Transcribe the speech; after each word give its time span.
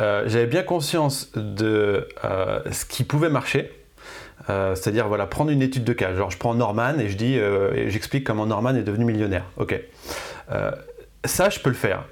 j'avais 0.00 0.46
bien 0.46 0.62
conscience 0.62 1.30
de 1.34 2.08
ce 2.70 2.84
qui 2.84 3.04
pouvait 3.04 3.30
marcher. 3.30 3.72
C'est-à-dire 4.48 5.08
voilà, 5.08 5.26
prendre 5.26 5.50
une 5.50 5.62
étude 5.62 5.84
de 5.84 5.92
cas. 5.92 6.14
Genre 6.14 6.30
je 6.30 6.38
prends 6.38 6.54
Norman 6.54 6.98
et 6.98 7.08
je 7.08 7.16
dis, 7.16 7.38
j'explique 7.90 8.24
comment 8.24 8.46
Norman 8.46 8.74
est 8.74 8.82
devenu 8.82 9.04
millionnaire. 9.04 9.44
Ok. 9.56 9.80
ça, 11.24 11.50
je 11.50 11.60
peux 11.60 11.70
le 11.70 11.76
faire. 11.76 12.04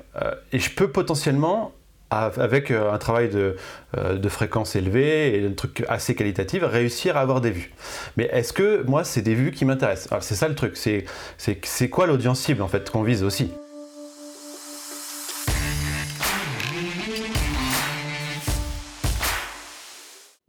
et 0.52 0.58
je 0.58 0.70
peux 0.70 0.88
potentiellement 0.88 1.72
avec 2.10 2.70
euh, 2.70 2.92
un 2.92 2.98
travail 2.98 3.28
de, 3.28 3.56
euh, 3.96 4.16
de, 4.16 4.28
fréquence 4.28 4.76
élevée 4.76 5.36
et 5.36 5.46
un 5.46 5.52
truc 5.52 5.84
assez 5.88 6.14
qualitatif, 6.14 6.62
réussir 6.64 7.16
à 7.16 7.20
avoir 7.20 7.40
des 7.40 7.50
vues. 7.50 7.72
Mais 8.16 8.28
est-ce 8.32 8.52
que 8.52 8.82
moi, 8.86 9.04
c'est 9.04 9.22
des 9.22 9.34
vues 9.34 9.52
qui 9.52 9.64
m'intéressent? 9.64 10.20
C'est 10.20 10.34
ça 10.34 10.48
le 10.48 10.54
truc, 10.54 10.76
c'est 10.76 11.88
quoi 11.88 12.06
l'audience 12.06 12.40
cible 12.40 12.62
en 12.62 12.68
fait 12.68 12.90
qu'on 12.90 13.02
vise 13.02 13.22
aussi? 13.22 13.50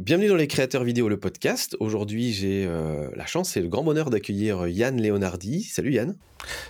Bienvenue 0.05 0.27
dans 0.27 0.36
les 0.36 0.45
créateurs 0.45 0.84
vidéo, 0.84 1.09
le 1.09 1.20
podcast. 1.20 1.76
Aujourd'hui, 1.80 2.32
j'ai 2.32 2.63
euh, 2.68 3.09
la 3.16 3.26
chance 3.26 3.58
et 3.58 3.62
le 3.62 3.70
grand 3.70 3.84
bonheur 3.84 4.12
d'accueillir 4.12 4.68
Yann 4.68 5.02
Leonardi. 5.02 5.63
Salut 5.63 5.94
Yann. 5.94 6.16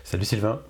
Salut 0.06 0.24
Sylvain. 0.24 0.62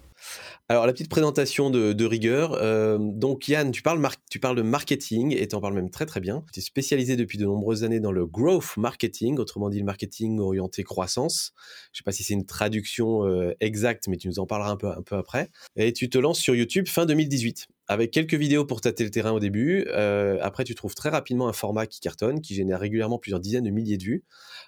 Alors, 0.67 0.87
la 0.87 0.93
petite 0.93 1.11
présentation 1.11 1.69
de, 1.69 2.05
rigueur. 2.05 2.53
Euh, 2.53 2.97
donc, 2.99 3.47
Yann, 3.49 3.69
tu 3.69 3.83
parles, 3.83 4.03
tu 4.31 4.39
parles 4.39 4.55
de 4.55 4.63
marketing 4.63 5.37
et 5.37 5.47
tu 5.47 5.55
en 5.55 5.61
parles 5.61 5.75
même 5.75 5.91
très 5.91 6.07
très 6.07 6.19
bien. 6.19 6.43
Tu 6.53 6.59
es 6.59 6.63
spécialisé 6.63 7.15
depuis 7.15 7.37
de 7.37 7.45
nombreuses 7.45 7.83
années 7.83 7.99
dans 7.99 8.11
le 8.11 8.25
growth 8.25 8.77
marketing, 8.77 9.37
autrement 9.37 9.69
dit 9.69 9.77
le 9.77 9.85
marketing 9.85 10.39
orienté 10.39 10.81
croissance. 10.81 11.53
Je 11.91 11.97
ne 11.97 11.97
sais 11.97 12.03
pas 12.03 12.13
si 12.13 12.23
c'est 12.23 12.33
une 12.33 12.47
traduction 12.47 13.27
euh, 13.27 13.53
exacte, 13.59 14.07
mais 14.07 14.17
tu 14.17 14.27
nous 14.27 14.39
en 14.39 14.47
parleras 14.47 14.71
un 14.71 14.77
peu, 14.77 14.87
un 14.87 15.03
peu 15.03 15.17
après. 15.17 15.51
Et 15.75 15.93
tu 15.93 16.09
te 16.09 16.17
lances 16.17 16.39
sur 16.39 16.55
YouTube 16.55 16.87
fin 16.87 17.05
2018 17.05 17.67
avec 17.87 18.11
quelques 18.11 18.33
vidéos 18.33 18.65
pour 18.65 18.81
tâter 18.81 19.03
le 19.03 19.09
terrain 19.09 19.31
au 19.31 19.39
début. 19.39 19.85
Euh, 19.89 20.37
après, 20.41 20.63
tu 20.63 20.75
trouves 20.75 20.95
très 20.95 21.09
rapidement 21.09 21.47
un 21.47 21.53
format 21.53 21.85
qui 21.85 21.99
cartonne, 21.99 22.41
qui 22.41 22.55
génère 22.55 22.79
régulièrement 22.79 23.19
plusieurs 23.19 23.39
dizaines 23.39 23.63
de 23.63 23.69
milliers 23.69 23.97
de 23.97 24.03
vues, 24.03 24.23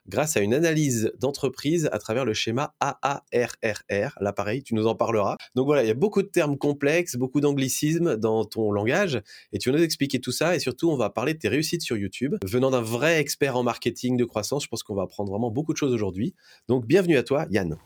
grâce 0.07 0.37
à 0.37 0.41
une 0.41 0.53
analyse 0.53 1.11
d'entreprise 1.19 1.89
à 1.91 1.99
travers 1.99 2.25
le 2.25 2.33
schéma 2.33 2.75
AARRR. 2.79 4.17
Là, 4.21 4.33
pareil, 4.33 4.63
tu 4.63 4.75
nous 4.75 4.87
en 4.87 4.95
parleras. 4.95 5.37
Donc 5.55 5.65
voilà, 5.65 5.83
il 5.83 5.87
y 5.87 5.91
a 5.91 5.95
beaucoup 5.95 6.21
de 6.21 6.27
termes 6.27 6.57
complexes, 6.57 7.15
beaucoup 7.15 7.41
d'anglicismes 7.41 8.17
dans 8.17 8.45
ton 8.45 8.71
langage, 8.71 9.21
et 9.51 9.57
tu 9.57 9.71
vas 9.71 9.77
nous 9.77 9.83
expliquer 9.83 10.19
tout 10.19 10.31
ça, 10.31 10.55
et 10.55 10.59
surtout, 10.59 10.89
on 10.89 10.97
va 10.97 11.09
parler 11.09 11.33
de 11.33 11.39
tes 11.39 11.49
réussites 11.49 11.81
sur 11.81 11.97
YouTube. 11.97 12.35
Venant 12.45 12.71
d'un 12.71 12.81
vrai 12.81 13.19
expert 13.19 13.57
en 13.57 13.63
marketing 13.63 14.17
de 14.17 14.25
croissance, 14.25 14.63
je 14.63 14.67
pense 14.67 14.83
qu'on 14.83 14.95
va 14.95 15.03
apprendre 15.03 15.31
vraiment 15.31 15.51
beaucoup 15.51 15.73
de 15.73 15.77
choses 15.77 15.93
aujourd'hui. 15.93 16.33
Donc, 16.67 16.85
bienvenue 16.85 17.17
à 17.17 17.23
toi, 17.23 17.47
Yann. 17.49 17.77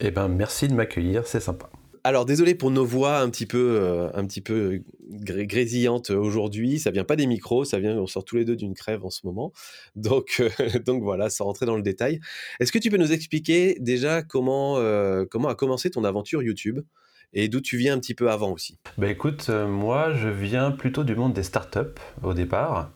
Eh 0.00 0.10
ben, 0.10 0.28
merci 0.28 0.68
de 0.68 0.74
m'accueillir, 0.74 1.26
c'est 1.26 1.40
sympa. 1.40 1.70
Alors 2.06 2.24
désolé 2.24 2.54
pour 2.54 2.70
nos 2.70 2.84
voix 2.84 3.18
un 3.18 3.28
petit 3.30 3.46
peu, 3.46 3.80
euh, 3.80 4.10
un 4.14 4.24
petit 4.26 4.40
peu 4.40 4.80
grésillantes 5.10 6.10
aujourd'hui. 6.10 6.78
Ça 6.78 6.92
vient 6.92 7.02
pas 7.02 7.16
des 7.16 7.26
micros, 7.26 7.64
ça 7.64 7.80
vient, 7.80 7.98
on 7.98 8.06
sort 8.06 8.24
tous 8.24 8.36
les 8.36 8.44
deux 8.44 8.54
d'une 8.54 8.74
crève 8.74 9.04
en 9.04 9.10
ce 9.10 9.26
moment. 9.26 9.52
Donc, 9.96 10.36
euh, 10.38 10.48
donc 10.86 11.02
voilà, 11.02 11.30
sans 11.30 11.46
rentrer 11.46 11.66
dans 11.66 11.74
le 11.74 11.82
détail. 11.82 12.20
Est-ce 12.60 12.70
que 12.70 12.78
tu 12.78 12.90
peux 12.90 12.96
nous 12.96 13.10
expliquer 13.10 13.76
déjà 13.80 14.22
comment, 14.22 14.78
euh, 14.78 15.24
comment 15.28 15.48
a 15.48 15.56
commencé 15.56 15.90
ton 15.90 16.04
aventure 16.04 16.44
YouTube 16.44 16.78
et 17.32 17.48
d'où 17.48 17.60
tu 17.60 17.76
viens 17.76 17.94
un 17.94 17.98
petit 17.98 18.14
peu 18.14 18.30
avant 18.30 18.52
aussi? 18.52 18.78
Bah 18.98 19.10
écoute, 19.10 19.48
moi 19.48 20.14
je 20.14 20.28
viens 20.28 20.70
plutôt 20.70 21.02
du 21.02 21.16
monde 21.16 21.32
des 21.32 21.42
startups 21.42 22.00
au 22.22 22.34
départ. 22.34 22.92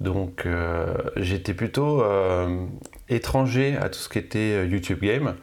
Donc 0.00 0.46
euh, 0.46 0.94
j'étais 1.16 1.52
plutôt 1.52 2.02
euh, 2.02 2.64
étranger 3.10 3.76
à 3.76 3.90
tout 3.90 3.98
ce 3.98 4.08
qui 4.08 4.18
était 4.18 4.38
euh, 4.38 4.66
YouTube 4.66 5.00
Game. 5.02 5.34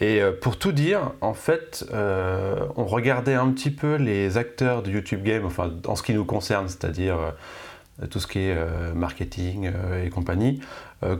Et 0.00 0.20
pour 0.40 0.58
tout 0.58 0.72
dire, 0.72 1.12
en 1.20 1.32
fait, 1.32 1.84
on 1.92 2.84
regardait 2.84 3.34
un 3.34 3.50
petit 3.52 3.70
peu 3.70 3.94
les 3.94 4.36
acteurs 4.36 4.82
de 4.82 4.90
YouTube 4.90 5.22
Game, 5.22 5.44
enfin 5.46 5.70
en 5.86 5.94
ce 5.94 6.02
qui 6.02 6.12
nous 6.12 6.24
concerne, 6.24 6.66
c'est-à-dire 6.66 7.16
tout 8.10 8.18
ce 8.18 8.26
qui 8.26 8.40
est 8.40 8.56
marketing 8.96 9.70
et 10.04 10.10
compagnie, 10.10 10.60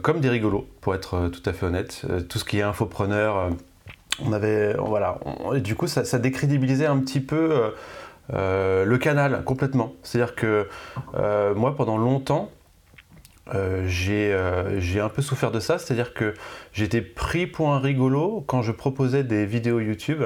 comme 0.01 0.19
des 0.19 0.27
rigolos, 0.27 0.67
pour 0.81 0.95
être 0.95 1.29
tout 1.29 1.49
à 1.49 1.53
fait 1.53 1.65
honnête. 1.65 2.05
tout 2.27 2.39
ce 2.39 2.43
qui 2.43 2.59
est 2.59 2.61
infopreneur, 2.61 3.51
on 4.21 4.33
avait, 4.33 4.73
voilà, 4.73 5.17
du 5.55 5.75
coup 5.75 5.87
ça, 5.87 6.19
décrédibilisait 6.19 6.87
un 6.87 6.99
petit 6.99 7.21
peu 7.21 7.71
le 8.33 8.97
canal 8.97 9.45
complètement. 9.45 9.93
C'est-à-dire 10.03 10.35
que 10.35 10.67
moi, 11.55 11.73
pendant 11.77 11.97
longtemps, 11.97 12.51
euh, 13.53 13.89
euh, 14.09 14.79
j'ai 14.79 14.99
un 14.99 15.09
peu 15.09 15.21
souffert 15.21 15.51
de 15.51 15.59
ça, 15.59 15.77
c'est-à-dire 15.77 16.13
que 16.13 16.33
j'étais 16.71 17.01
pris 17.01 17.47
pour 17.47 17.71
un 17.71 17.79
rigolo 17.79 18.43
quand 18.47 18.61
je 18.61 18.71
proposais 18.71 19.23
des 19.23 19.45
vidéos 19.45 19.79
YouTube 19.79 20.23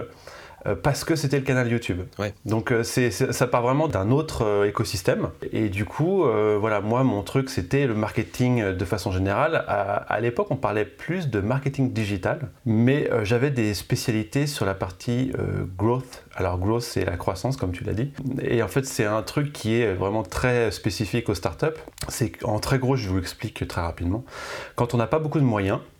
parce 0.83 1.03
que 1.03 1.15
c'était 1.15 1.37
le 1.37 1.43
canal 1.43 1.69
YouTube. 1.71 2.01
Donc 2.45 2.71
euh, 2.71 2.83
ça 2.83 3.47
part 3.47 3.61
vraiment 3.61 3.87
d'un 3.87 4.11
autre 4.11 4.43
euh, 4.43 4.67
écosystème. 4.67 5.29
Et 5.51 5.69
du 5.69 5.85
coup, 5.85 6.25
voilà, 6.59 6.81
moi, 6.81 7.03
mon 7.03 7.23
truc, 7.23 7.49
c'était 7.49 7.87
le 7.87 7.93
marketing 7.93 8.73
de 8.73 8.85
façon 8.85 9.11
générale. 9.11 9.63
À, 9.67 10.19
l'époque, 10.19 10.47
on 10.49 10.55
parlait 10.55 10.85
plus 10.85 11.29
de 11.29 11.39
marketing 11.39 11.93
digital, 11.93 12.49
mais 12.65 13.09
j'avais 13.23 13.51
des 13.51 13.73
spécialités 13.73 14.47
sur 14.47 14.65
la 14.65 14.73
partie 14.73 15.31
growth. 15.77 16.23
Alors, 16.35 16.57
growth, 16.57 16.83
c'est 16.83 17.05
la 17.05 17.17
croissance, 17.17 17.57
comme 17.57 17.71
tu 17.71 17.83
l'as 17.83 17.93
dit. 17.93 18.11
Et 18.41 18.61
en 18.61 18.67
fait, 18.67 18.85
c'est 18.85 19.05
un 19.05 19.21
truc 19.23 19.53
qui 19.53 19.79
est 19.79 19.93
vraiment 19.93 20.23
très 20.23 20.71
spécifique 20.71 21.29
aux 21.29 21.35
startups. 21.35 21.67
C'est 22.09 22.43
en 22.43 22.59
très 22.59 22.79
gros, 22.79 22.95
je 22.95 23.09
vous 23.09 23.17
l'explique 23.17 23.67
très 23.67 23.81
rapidement. 23.81 24.23
Quand 24.75 24.93
on 24.93 24.97
n'a 24.97 25.07
pas 25.07 25.19
beaucoup 25.19 25.39
de 25.39 25.45
moyens, 25.45 25.79
euh, 25.79 25.96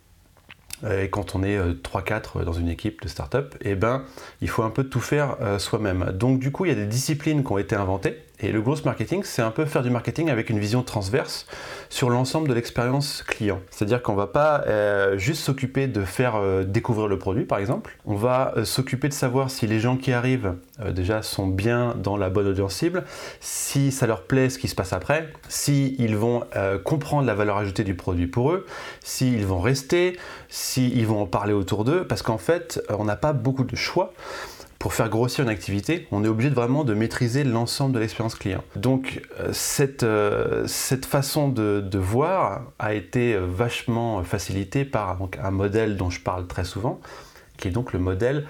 et 0.86 1.08
quand 1.10 1.34
on 1.34 1.42
est 1.42 1.58
3-4 1.58 2.40
euh, 2.40 2.44
dans 2.44 2.52
une 2.52 2.68
équipe 2.68 3.02
de 3.02 3.08
start-up, 3.08 3.54
eh 3.62 3.74
ben, 3.74 4.04
il 4.40 4.48
faut 4.48 4.62
un 4.62 4.70
peu 4.70 4.84
tout 4.84 5.00
faire 5.00 5.36
euh, 5.40 5.58
soi-même. 5.58 6.12
Donc 6.12 6.38
du 6.38 6.52
coup, 6.52 6.64
il 6.64 6.68
y 6.68 6.72
a 6.72 6.76
des 6.76 6.86
disciplines 6.86 7.44
qui 7.44 7.52
ont 7.52 7.58
été 7.58 7.74
inventées 7.74 8.16
et 8.40 8.52
le 8.52 8.60
growth 8.60 8.84
marketing, 8.84 9.22
c'est 9.24 9.42
un 9.42 9.50
peu 9.50 9.64
faire 9.64 9.82
du 9.82 9.90
marketing 9.90 10.30
avec 10.30 10.48
une 10.48 10.60
vision 10.60 10.84
transverse 10.84 11.46
sur 11.88 12.08
l'ensemble 12.08 12.48
de 12.48 12.54
l'expérience 12.54 13.24
client. 13.26 13.60
C'est-à-dire 13.70 14.00
qu'on 14.00 14.14
va 14.14 14.28
pas 14.28 14.62
euh, 14.68 15.18
juste 15.18 15.42
s'occuper 15.42 15.88
de 15.88 16.04
faire 16.04 16.36
euh, 16.36 16.62
découvrir 16.62 17.08
le 17.08 17.18
produit, 17.18 17.44
par 17.44 17.58
exemple. 17.58 17.98
On 18.06 18.14
va 18.14 18.52
euh, 18.56 18.64
s'occuper 18.64 19.08
de 19.08 19.12
savoir 19.12 19.50
si 19.50 19.66
les 19.66 19.80
gens 19.80 19.96
qui 19.96 20.12
arrivent 20.12 20.54
déjà 20.90 21.22
sont 21.22 21.48
bien 21.48 21.96
dans 22.00 22.16
la 22.16 22.30
bonne 22.30 22.46
audience 22.46 22.74
cible, 22.74 23.02
si 23.40 23.90
ça 23.90 24.06
leur 24.06 24.22
plaît 24.22 24.50
ce 24.50 24.60
qui 24.60 24.68
se 24.68 24.76
passe 24.76 24.92
après, 24.92 25.28
si 25.48 25.96
ils 25.98 26.16
vont 26.16 26.44
comprendre 26.84 27.26
la 27.26 27.34
valeur 27.34 27.56
ajoutée 27.56 27.82
du 27.82 27.94
produit 27.94 28.28
pour 28.28 28.52
eux, 28.52 28.64
s'ils 29.02 29.44
vont 29.44 29.60
rester, 29.60 30.16
s'ils 30.48 31.04
vont 31.04 31.22
en 31.22 31.26
parler 31.26 31.52
autour 31.52 31.84
d'eux, 31.84 32.06
parce 32.06 32.22
qu'en 32.22 32.38
fait, 32.38 32.80
on 32.90 33.04
n'a 33.04 33.16
pas 33.16 33.32
beaucoup 33.32 33.64
de 33.64 33.74
choix 33.74 34.12
pour 34.78 34.94
faire 34.94 35.08
grossir 35.08 35.44
une 35.44 35.50
activité, 35.50 36.06
on 36.12 36.24
est 36.24 36.28
obligé 36.28 36.50
vraiment 36.50 36.84
de 36.84 36.94
maîtriser 36.94 37.42
l'ensemble 37.42 37.94
de 37.94 37.98
l'expérience 37.98 38.36
client. 38.36 38.62
Donc 38.76 39.22
euh, 39.40 39.50
cette, 39.52 40.04
euh, 40.04 40.66
cette 40.68 41.04
façon 41.04 41.48
de, 41.48 41.98
voir 41.98 42.62
a 42.78 42.94
été 42.94 43.36
vachement 43.36 44.22
facilitée 44.22 44.84
par 44.84 45.18
un 45.42 45.50
modèle 45.50 45.96
dont 45.96 46.10
je 46.10 46.20
parle 46.20 46.46
très 46.46 46.64
souvent, 46.64 47.00
qui 47.56 47.68
est 47.68 47.70
donc 47.72 47.92
le 47.92 47.98
modèle 47.98 48.46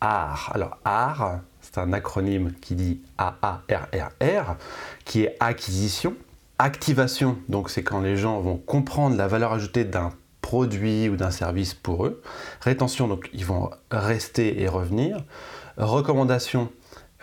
AR. 0.00 0.52
Alors 0.54 0.78
AR, 0.84 1.40
c'est 1.60 1.78
un 1.78 1.92
acronyme 1.92 2.52
qui 2.60 2.76
dit 2.76 3.00
A-A-R-R-R, 3.18 4.56
qui 5.04 5.24
est 5.24 5.36
acquisition, 5.40 6.14
activation, 6.60 7.38
donc 7.48 7.70
c'est 7.70 7.82
quand 7.82 8.00
les 8.00 8.16
gens 8.16 8.40
vont 8.40 8.56
comprendre 8.56 9.16
la 9.16 9.26
valeur 9.26 9.52
ajoutée 9.52 9.84
d'un 9.84 10.12
produit 10.46 11.08
ou 11.08 11.16
d'un 11.16 11.32
service 11.32 11.74
pour 11.74 12.06
eux. 12.06 12.22
Rétention, 12.60 13.08
donc 13.08 13.28
ils 13.32 13.44
vont 13.44 13.70
rester 13.90 14.62
et 14.62 14.68
revenir. 14.68 15.24
Recommandation, 15.76 16.70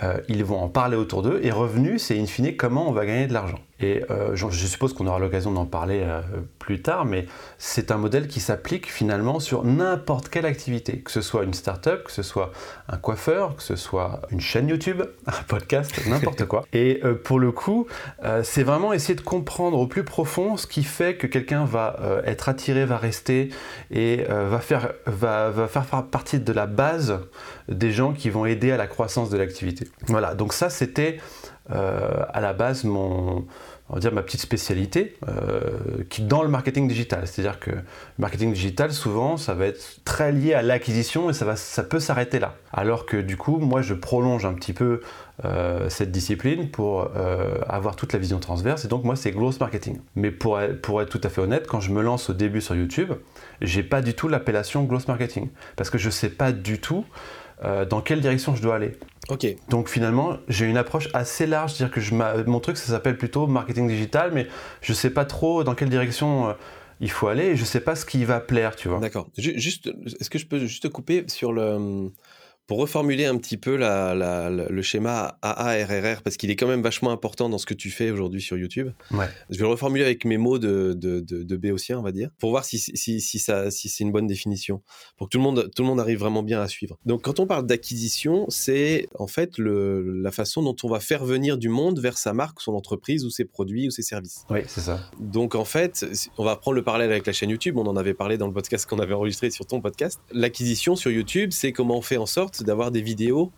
euh, 0.03 0.17
ils 0.27 0.43
vont 0.43 0.59
en 0.59 0.69
parler 0.69 0.95
autour 0.97 1.21
d'eux. 1.21 1.39
Et 1.43 1.51
revenu, 1.51 1.99
c'est 1.99 2.19
in 2.19 2.25
fine 2.25 2.55
comment 2.55 2.87
on 2.87 2.91
va 2.91 3.05
gagner 3.05 3.27
de 3.27 3.33
l'argent. 3.33 3.59
Et 3.83 4.01
euh, 4.09 4.33
je, 4.33 4.47
suppose 4.49 4.93
qu'on 4.93 5.07
aura 5.07 5.19
l'occasion 5.19 5.51
d'en 5.51 5.65
parler 5.65 6.03
euh, 6.05 6.21
plus 6.57 6.81
tard, 6.81 7.03
mais 7.03 7.25
c'est 7.57 7.91
un 7.91 7.97
modèle 7.97 8.29
qui 8.29 8.39
s'applique 8.39 8.89
finalement 8.89 9.41
sur 9.41 9.65
n'importe 9.65 10.29
quelle 10.29 10.45
activité, 10.45 10.99
que 10.99 11.11
ce 11.11 11.19
soit 11.19 11.43
une 11.43 11.53
start-up, 11.53 12.05
que 12.05 12.11
ce 12.13 12.23
soit 12.23 12.53
un 12.87 12.95
coiffeur, 12.95 13.57
que 13.57 13.61
ce 13.61 13.75
soit 13.75 14.21
une 14.31 14.39
chaîne 14.39 14.69
YouTube, 14.69 15.03
un 15.27 15.43
podcast, 15.49 15.93
n'importe 16.07 16.45
quoi. 16.45 16.63
Et 16.73 17.01
pour 17.25 17.39
le 17.39 17.51
coup, 17.51 17.87
c'est 18.43 18.63
vraiment 18.63 18.93
essayer 18.93 19.15
de 19.15 19.21
comprendre 19.21 19.77
au 19.77 19.85
plus 19.85 20.05
profond 20.05 20.55
ce 20.55 20.65
qui 20.65 20.83
fait 20.83 21.17
que 21.17 21.27
quelqu'un 21.27 21.65
va 21.65 21.97
être 22.25 22.47
attiré, 22.47 22.85
va 22.85 22.97
rester 22.97 23.49
et 23.91 24.23
va, 24.29 24.59
faire, 24.59 24.93
va, 25.05 25.49
va 25.49 25.67
faire 25.67 25.85
partie 26.05 26.39
de 26.39 26.53
la 26.53 26.67
base 26.67 27.19
des 27.67 27.91
gens 27.91 28.13
qui 28.13 28.29
vont 28.29 28.45
aider 28.45 28.71
à 28.71 28.77
la 28.77 28.87
croissance 28.87 29.29
de 29.29 29.37
l'activité. 29.37 29.87
Voilà, 30.07 30.35
donc 30.35 30.53
ça 30.53 30.69
c'était 30.69 31.19
euh, 31.71 32.25
à 32.33 32.41
la 32.41 32.51
base 32.51 32.83
mon, 32.83 33.45
on 33.89 33.95
va 33.95 33.99
dire 33.99 34.13
ma 34.13 34.23
petite 34.23 34.41
spécialité 34.41 35.15
euh, 35.27 36.03
qui 36.09 36.21
dans 36.21 36.41
le 36.41 36.49
marketing 36.49 36.87
digital. 36.87 37.27
C'est-à-dire 37.27 37.59
que 37.59 37.71
le 37.71 37.83
marketing 38.17 38.53
digital, 38.53 38.91
souvent, 38.93 39.37
ça 39.37 39.53
va 39.53 39.67
être 39.67 39.99
très 40.05 40.31
lié 40.31 40.53
à 40.53 40.61
l'acquisition 40.61 41.29
et 41.29 41.33
ça, 41.33 41.45
va, 41.45 41.55
ça 41.55 41.83
peut 41.83 41.99
s'arrêter 41.99 42.39
là. 42.39 42.55
Alors 42.71 43.05
que 43.05 43.17
du 43.17 43.37
coup, 43.37 43.57
moi, 43.57 43.81
je 43.81 43.93
prolonge 43.93 44.45
un 44.45 44.53
petit 44.53 44.73
peu 44.73 45.01
euh, 45.45 45.89
cette 45.89 46.11
discipline 46.11 46.69
pour 46.69 47.09
avoir 47.67 47.95
toute 47.95 48.13
la 48.13 48.19
vision 48.19 48.39
transverse. 48.39 48.85
Et 48.85 48.87
donc, 48.87 49.03
moi, 49.03 49.15
c'est 49.15 49.31
growth 49.31 49.59
marketing. 49.59 49.99
Mais 50.15 50.31
pour, 50.31 50.59
pour 50.81 51.01
être 51.01 51.09
tout 51.09 51.21
à 51.23 51.29
fait 51.29 51.41
honnête, 51.41 51.67
quand 51.67 51.79
je 51.79 51.91
me 51.91 52.01
lance 52.01 52.29
au 52.29 52.33
début 52.33 52.61
sur 52.61 52.75
YouTube, 52.75 53.13
j'ai 53.61 53.83
pas 53.83 54.01
du 54.01 54.13
tout 54.13 54.27
l'appellation 54.27 54.83
growth 54.83 55.07
marketing 55.07 55.49
parce 55.75 55.89
que 55.89 55.97
je 55.97 56.09
sais 56.09 56.29
pas 56.29 56.51
du 56.51 56.79
tout 56.79 57.05
dans 57.89 58.01
quelle 58.01 58.21
direction 58.21 58.55
je 58.55 58.61
dois 58.61 58.75
aller. 58.75 58.91
Donc 59.69 59.89
finalement, 59.89 60.37
j'ai 60.47 60.65
une 60.65 60.77
approche 60.77 61.09
assez 61.13 61.45
large, 61.45 61.73
c'est-à-dire 61.73 61.93
que 61.93 62.01
je, 62.01 62.13
mon 62.13 62.59
truc, 62.59 62.77
ça 62.77 62.91
s'appelle 62.91 63.17
plutôt 63.17 63.47
marketing 63.47 63.87
digital, 63.87 64.31
mais 64.33 64.47
je 64.81 64.91
ne 64.91 64.95
sais 64.95 65.09
pas 65.09 65.25
trop 65.25 65.63
dans 65.63 65.75
quelle 65.75 65.89
direction 65.89 66.55
il 66.99 67.11
faut 67.11 67.27
aller 67.27 67.47
et 67.47 67.55
je 67.55 67.61
ne 67.61 67.65
sais 67.65 67.81
pas 67.81 67.95
ce 67.95 68.05
qui 68.05 68.23
va 68.25 68.39
plaire, 68.39 68.75
tu 68.75 68.87
vois. 68.87 68.99
D'accord. 68.99 69.29
Juste, 69.37 69.91
est-ce 70.19 70.29
que 70.29 70.39
je 70.39 70.45
peux 70.45 70.59
juste 70.59 70.83
te 70.83 70.87
couper 70.87 71.25
sur 71.27 71.51
le 71.51 72.11
pour 72.67 72.77
reformuler 72.77 73.25
un 73.25 73.37
petit 73.37 73.57
peu 73.57 73.77
le 73.77 74.81
schéma 74.81 75.37
AARRR, 75.41 76.21
parce 76.21 76.37
qu'il 76.37 76.49
est 76.49 76.55
quand 76.55 76.67
même 76.67 76.81
vachement 76.81 77.11
important 77.11 77.49
dans 77.49 77.57
ce 77.57 77.65
que 77.65 77.73
tu 77.73 77.89
fais 77.89 78.09
aujourd'hui 78.09 78.41
sur 78.41 78.57
YouTube, 78.57 78.89
ouais. 79.11 79.27
je 79.49 79.57
vais 79.57 79.63
le 79.63 79.69
reformuler 79.69 80.05
avec 80.05 80.23
mes 80.25 80.37
mots 80.37 80.59
de, 80.59 80.93
de, 80.93 81.19
de, 81.19 81.57
Béotien, 81.57 81.99
on 81.99 82.01
va 82.01 82.11
dire, 82.11 82.29
pour 82.39 82.51
voir 82.51 82.65
si, 82.65 82.79
si, 82.79 83.21
si, 83.21 83.39
ça, 83.39 83.69
si 83.69 83.89
c'est 83.89 84.03
une 84.03 84.11
bonne 84.11 84.27
définition, 84.27 84.81
pour 85.17 85.27
que 85.27 85.31
tout 85.31 85.37
le, 85.37 85.43
monde, 85.43 85.69
tout 85.75 85.83
le 85.83 85.87
monde 85.87 85.99
arrive 85.99 86.19
vraiment 86.19 86.43
bien 86.43 86.61
à 86.61 86.67
suivre. 86.67 86.97
Donc 87.05 87.23
quand 87.23 87.39
on 87.39 87.47
parle 87.47 87.67
d'acquisition, 87.67 88.45
c'est 88.49 89.07
en 89.19 89.27
fait 89.27 89.57
le, 89.57 90.01
la 90.21 90.31
façon 90.31 90.61
dont 90.61 90.75
on 90.83 90.89
va 90.89 90.99
faire 90.99 91.25
venir 91.25 91.57
du 91.57 91.69
monde 91.69 91.99
vers 91.99 92.17
sa 92.17 92.33
marque, 92.33 92.61
son 92.61 92.73
entreprise 92.73 93.25
ou 93.25 93.29
ses 93.29 93.45
produits 93.45 93.87
ou 93.87 93.91
ses 93.91 94.01
services. 94.01 94.45
Oui, 94.49 94.59
c'est 94.67 94.81
ça. 94.81 95.01
Donc 95.19 95.55
en 95.55 95.65
fait, 95.65 96.05
on 96.37 96.45
va 96.45 96.55
prendre 96.55 96.75
le 96.75 96.83
parallèle 96.83 97.11
avec 97.11 97.27
la 97.27 97.33
chaîne 97.33 97.49
YouTube, 97.49 97.77
on 97.77 97.87
en 97.87 97.95
avait 97.95 98.13
parlé 98.13 98.37
dans 98.37 98.47
le 98.47 98.53
podcast 98.53 98.85
qu'on 98.85 98.99
avait 98.99 99.13
enregistré 99.13 99.51
sur 99.51 99.65
ton 99.65 99.81
podcast. 99.81 100.19
L'acquisition 100.31 100.95
sur 100.95 101.11
YouTube, 101.11 101.51
c'est 101.51 101.71
comment 101.71 101.97
on 101.97 102.01
fait 102.01 102.17
en 102.17 102.25
sorte 102.25 102.52
d'avoir 102.61 102.91
des 102.91 103.01
vidéos, 103.01 103.51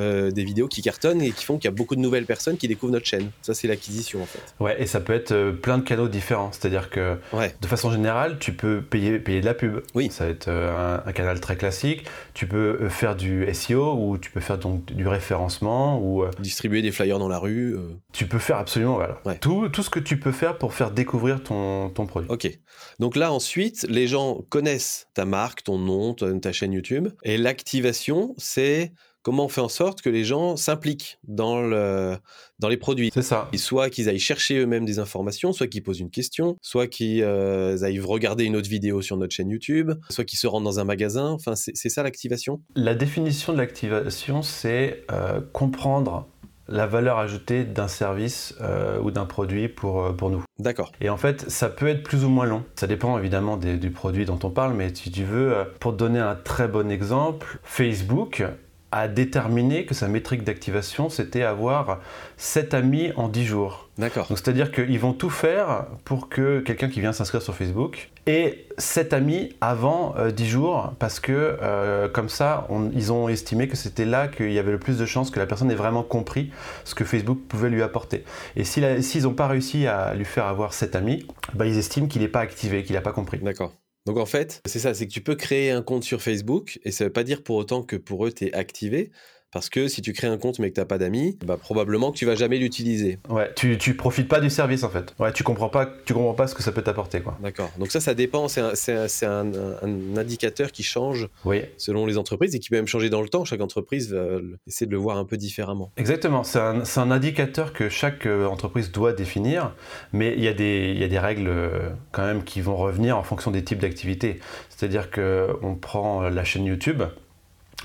euh, 0.00 0.30
des 0.30 0.44
vidéos 0.44 0.66
qui 0.66 0.82
cartonnent 0.82 1.20
et 1.20 1.30
qui 1.30 1.44
font 1.44 1.58
qu'il 1.58 1.66
y 1.66 1.72
a 1.72 1.76
beaucoup 1.76 1.94
de 1.94 2.00
nouvelles 2.00 2.24
personnes 2.24 2.56
qui 2.56 2.68
découvrent 2.68 2.92
notre 2.92 3.06
chaîne. 3.06 3.30
Ça, 3.42 3.54
c'est 3.54 3.68
l'acquisition 3.68 4.22
en 4.22 4.26
fait. 4.26 4.40
Ouais, 4.58 4.80
et 4.80 4.86
ça 4.86 5.00
peut 5.00 5.12
être 5.12 5.32
euh, 5.32 5.52
plein 5.52 5.78
de 5.78 5.82
canaux 5.82 6.08
différents. 6.08 6.50
C'est-à-dire 6.52 6.90
que 6.90 7.18
de 7.60 7.66
façon 7.66 7.90
générale, 7.90 8.38
tu 8.38 8.52
peux 8.52 8.82
payer, 8.82 9.18
payer 9.18 9.40
de 9.40 9.46
la 9.46 9.54
pub. 9.54 9.80
Oui. 9.94 10.08
Ça 10.10 10.24
va 10.24 10.30
être 10.30 10.48
euh, 10.48 10.98
un, 11.04 11.12
canal 11.12 11.40
très 11.40 11.56
classique. 11.56 12.04
Tu 12.34 12.46
peux 12.46 12.88
faire 12.88 13.14
du 13.14 13.46
SEO 13.52 13.94
ou 13.94 14.18
tu 14.18 14.30
peux 14.30 14.40
faire 14.40 14.58
donc 14.58 14.86
du 14.86 15.06
référencement 15.06 16.00
ou 16.00 16.24
distribuer 16.38 16.82
des 16.82 16.92
flyers 16.92 17.18
dans 17.18 17.28
la 17.28 17.38
rue. 17.38 17.76
Tu 18.12 18.26
peux 18.26 18.38
faire 18.38 18.56
absolument 18.56 18.94
voilà. 18.94 19.38
Tout, 19.38 19.68
tout 19.68 19.82
ce 19.82 19.90
que 19.90 20.00
tu 20.00 20.18
peux 20.18 20.32
faire 20.32 20.56
pour 20.58 20.72
faire 20.72 20.90
découvrir 20.90 21.42
ton, 21.42 21.90
ton 21.90 22.06
produit. 22.06 22.30
Ok. 22.30 22.50
Donc 22.98 23.16
là 23.16 23.32
ensuite, 23.32 23.86
les 23.88 24.06
gens 24.06 24.40
connaissent 24.48 25.08
ta 25.14 25.24
marque, 25.24 25.64
ton 25.64 25.78
nom, 25.78 26.14
ta 26.14 26.52
chaîne 26.52 26.72
YouTube 26.72 27.08
et 27.22 27.36
l'activation, 27.36 28.34
c'est 28.38 28.92
comment 29.22 29.44
on 29.44 29.48
fait 29.48 29.60
en 29.60 29.68
sorte 29.68 30.02
que 30.02 30.10
les 30.10 30.24
gens 30.24 30.56
s'impliquent 30.56 31.18
dans, 31.24 31.60
le, 31.60 32.16
dans 32.58 32.68
les 32.68 32.76
produits. 32.76 33.10
C'est 33.12 33.22
ça. 33.22 33.48
soit 33.56 33.90
qu'ils 33.90 34.08
aillent 34.08 34.18
chercher 34.18 34.58
eux-mêmes 34.58 34.84
des 34.84 34.98
informations, 34.98 35.52
soit 35.52 35.66
qu'ils 35.66 35.82
posent 35.82 36.00
une 36.00 36.10
question, 36.10 36.56
soit 36.62 36.86
qu'ils 36.86 37.22
euh, 37.22 37.82
aillent 37.82 38.00
regarder 38.00 38.44
une 38.44 38.56
autre 38.56 38.68
vidéo 38.68 39.02
sur 39.02 39.16
notre 39.16 39.34
chaîne 39.34 39.50
YouTube, 39.50 39.92
soit 40.08 40.24
qu'ils 40.24 40.38
se 40.38 40.46
rendent 40.46 40.64
dans 40.64 40.80
un 40.80 40.84
magasin. 40.84 41.30
Enfin, 41.30 41.54
c'est 41.54 41.88
ça 41.88 42.02
l'activation 42.02 42.62
La 42.74 42.94
définition 42.94 43.52
de 43.52 43.58
l'activation, 43.58 44.42
c'est 44.42 45.04
euh, 45.12 45.40
comprendre 45.52 46.26
la 46.68 46.86
valeur 46.86 47.18
ajoutée 47.18 47.64
d'un 47.64 47.88
service 47.88 48.54
euh, 48.60 49.00
ou 49.00 49.10
d'un 49.10 49.26
produit 49.26 49.68
pour, 49.68 50.14
pour 50.16 50.30
nous. 50.30 50.44
D'accord. 50.60 50.92
Et 51.00 51.08
en 51.08 51.16
fait, 51.16 51.50
ça 51.50 51.68
peut 51.68 51.88
être 51.88 52.04
plus 52.04 52.24
ou 52.24 52.28
moins 52.28 52.46
long. 52.46 52.62
Ça 52.76 52.86
dépend 52.86 53.18
évidemment 53.18 53.56
du 53.56 53.90
produit 53.90 54.24
dont 54.24 54.38
on 54.44 54.50
parle, 54.50 54.74
mais 54.74 54.94
si 54.94 55.10
tu 55.10 55.24
veux, 55.24 55.52
pour 55.80 55.92
te 55.92 55.96
donner 55.96 56.20
un 56.20 56.36
très 56.36 56.68
bon 56.68 56.88
exemple, 56.88 57.58
Facebook 57.64 58.44
a 58.92 59.08
déterminé 59.08 59.84
que 59.84 59.94
sa 59.94 60.08
métrique 60.08 60.42
d'activation, 60.42 61.08
c'était 61.08 61.42
avoir 61.42 62.00
7 62.36 62.74
amis 62.74 63.12
en 63.16 63.28
10 63.28 63.44
jours. 63.44 63.88
D'accord. 63.98 64.26
Donc 64.28 64.38
c'est-à-dire 64.38 64.72
qu'ils 64.72 64.98
vont 64.98 65.12
tout 65.12 65.30
faire 65.30 65.86
pour 66.04 66.28
que 66.28 66.60
quelqu'un 66.60 66.88
qui 66.88 67.00
vient 67.00 67.12
s'inscrire 67.12 67.42
sur 67.42 67.54
Facebook 67.54 68.10
ait 68.26 68.66
7 68.78 69.12
amis 69.12 69.54
avant 69.60 70.14
10 70.34 70.42
euh, 70.42 70.46
jours, 70.46 70.92
parce 70.98 71.20
que 71.20 71.32
euh, 71.62 72.08
comme 72.08 72.28
ça, 72.28 72.66
ils 72.92 73.12
ont 73.12 73.28
estimé 73.28 73.68
que 73.68 73.76
c'était 73.76 74.04
là 74.04 74.28
qu'il 74.28 74.52
y 74.52 74.58
avait 74.58 74.72
le 74.72 74.78
plus 74.78 74.98
de 74.98 75.06
chances 75.06 75.30
que 75.30 75.38
la 75.38 75.46
personne 75.46 75.70
ait 75.70 75.76
vraiment 75.76 76.02
compris 76.02 76.50
ce 76.84 76.94
que 76.94 77.04
Facebook 77.04 77.38
pouvait 77.48 77.70
lui 77.70 77.82
apporter. 77.82 78.24
Et 78.56 78.64
s'ils 78.64 79.22
n'ont 79.22 79.34
pas 79.34 79.46
réussi 79.46 79.86
à 79.86 80.14
lui 80.14 80.24
faire 80.24 80.46
avoir 80.46 80.72
7 80.72 80.96
amis, 80.96 81.26
bah, 81.54 81.66
ils 81.66 81.78
estiment 81.78 82.06
qu'il 82.06 82.22
n'est 82.22 82.28
pas 82.28 82.40
activé, 82.40 82.82
qu'il 82.82 82.94
n'a 82.94 83.02
pas 83.02 83.12
compris. 83.12 83.38
D'accord. 83.38 83.72
Donc 84.06 84.16
en 84.16 84.26
fait, 84.26 84.60
c'est 84.66 84.78
ça, 84.78 84.94
c'est 84.94 85.06
que 85.06 85.12
tu 85.12 85.22
peux 85.22 85.36
créer 85.36 85.70
un 85.70 85.82
compte 85.82 86.04
sur 86.04 86.22
Facebook 86.22 86.80
et 86.84 86.90
ça 86.90 87.04
ne 87.04 87.08
veut 87.08 87.12
pas 87.12 87.24
dire 87.24 87.42
pour 87.42 87.56
autant 87.56 87.82
que 87.82 87.96
pour 87.96 88.26
eux, 88.26 88.32
tu 88.32 88.46
es 88.46 88.52
activé. 88.54 89.10
Parce 89.52 89.68
que 89.68 89.88
si 89.88 90.00
tu 90.00 90.12
crées 90.12 90.28
un 90.28 90.38
compte 90.38 90.58
mais 90.58 90.70
que 90.70 90.74
tu 90.74 90.80
n'as 90.80 90.86
pas 90.86 90.98
d'amis, 90.98 91.36
bah 91.44 91.56
probablement 91.56 92.12
que 92.12 92.16
tu 92.16 92.26
vas 92.26 92.36
jamais 92.36 92.58
l'utiliser. 92.58 93.18
Ouais, 93.28 93.50
tu, 93.56 93.78
tu 93.78 93.96
profites 93.96 94.28
pas 94.28 94.40
du 94.40 94.48
service 94.48 94.84
en 94.84 94.90
fait. 94.90 95.14
Ouais, 95.18 95.32
tu 95.32 95.42
comprends 95.42 95.68
pas, 95.68 95.92
tu 96.04 96.14
comprends 96.14 96.34
pas 96.34 96.46
ce 96.46 96.54
que 96.54 96.62
ça 96.62 96.70
peut 96.70 96.82
t'apporter 96.82 97.20
quoi. 97.20 97.36
D'accord. 97.42 97.70
Donc 97.78 97.90
ça, 97.90 98.00
ça 98.00 98.14
dépend. 98.14 98.46
C'est 98.48 98.60
un, 98.60 99.52
un, 99.52 100.16
indicateur 100.16 100.70
qui 100.70 100.82
change 100.82 101.28
oui. 101.44 101.62
selon 101.78 102.06
les 102.06 102.16
entreprises 102.16 102.54
et 102.54 102.60
qui 102.60 102.68
peut 102.70 102.76
même 102.76 102.86
changer 102.86 103.10
dans 103.10 103.22
le 103.22 103.28
temps. 103.28 103.44
Chaque 103.44 103.60
entreprise 103.60 104.12
va 104.12 104.38
essayer 104.66 104.86
de 104.86 104.92
le 104.92 104.98
voir 104.98 105.16
un 105.16 105.24
peu 105.24 105.36
différemment. 105.36 105.90
Exactement. 105.96 106.44
C'est 106.44 106.60
un, 106.60 106.82
un, 106.96 107.10
indicateur 107.10 107.72
que 107.72 107.88
chaque 107.88 108.26
euh, 108.26 108.46
entreprise 108.46 108.92
doit 108.92 109.12
définir, 109.12 109.74
mais 110.12 110.34
il 110.36 110.44
y, 110.44 110.48
a 110.48 110.52
des, 110.52 110.94
y 110.94 111.02
a 111.02 111.08
des 111.08 111.18
règles 111.18 111.48
euh, 111.48 111.90
quand 112.12 112.24
même 112.24 112.44
qui 112.44 112.60
vont 112.60 112.76
revenir 112.76 113.18
en 113.18 113.22
fonction 113.24 113.50
des 113.50 113.64
types 113.64 113.80
d'activités. 113.80 114.38
C'est-à-dire 114.68 115.10
que 115.10 115.48
on 115.62 115.74
prend 115.74 116.22
la 116.22 116.44
chaîne 116.44 116.64
YouTube. 116.64 117.02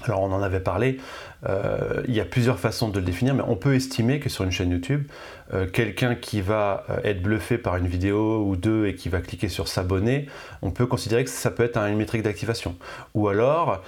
Alors 0.07 0.21
on 0.21 0.31
en 0.31 0.41
avait 0.41 0.59
parlé, 0.59 0.99
euh, 1.47 2.03
il 2.07 2.13
y 2.13 2.19
a 2.19 2.25
plusieurs 2.25 2.59
façons 2.59 2.89
de 2.89 2.99
le 2.99 3.05
définir, 3.05 3.33
mais 3.33 3.43
on 3.47 3.55
peut 3.55 3.75
estimer 3.75 4.19
que 4.19 4.29
sur 4.29 4.43
une 4.43 4.51
chaîne 4.51 4.71
YouTube, 4.71 5.07
euh, 5.53 5.67
quelqu'un 5.67 6.15
qui 6.15 6.41
va 6.41 6.85
euh, 6.89 6.97
être 7.03 7.21
bluffé 7.21 7.57
par 7.57 7.77
une 7.77 7.87
vidéo 7.87 8.43
ou 8.45 8.55
deux 8.55 8.87
et 8.87 8.95
qui 8.95 9.09
va 9.09 9.21
cliquer 9.21 9.49
sur 9.49 9.67
s'abonner, 9.67 10.27
on 10.61 10.71
peut 10.71 10.85
considérer 10.85 11.23
que 11.23 11.29
ça 11.29 11.51
peut 11.51 11.63
être 11.63 11.77
une 11.77 11.97
métrique 11.97 12.23
d'activation. 12.23 12.75
Ou 13.13 13.27
alors, 13.27 13.83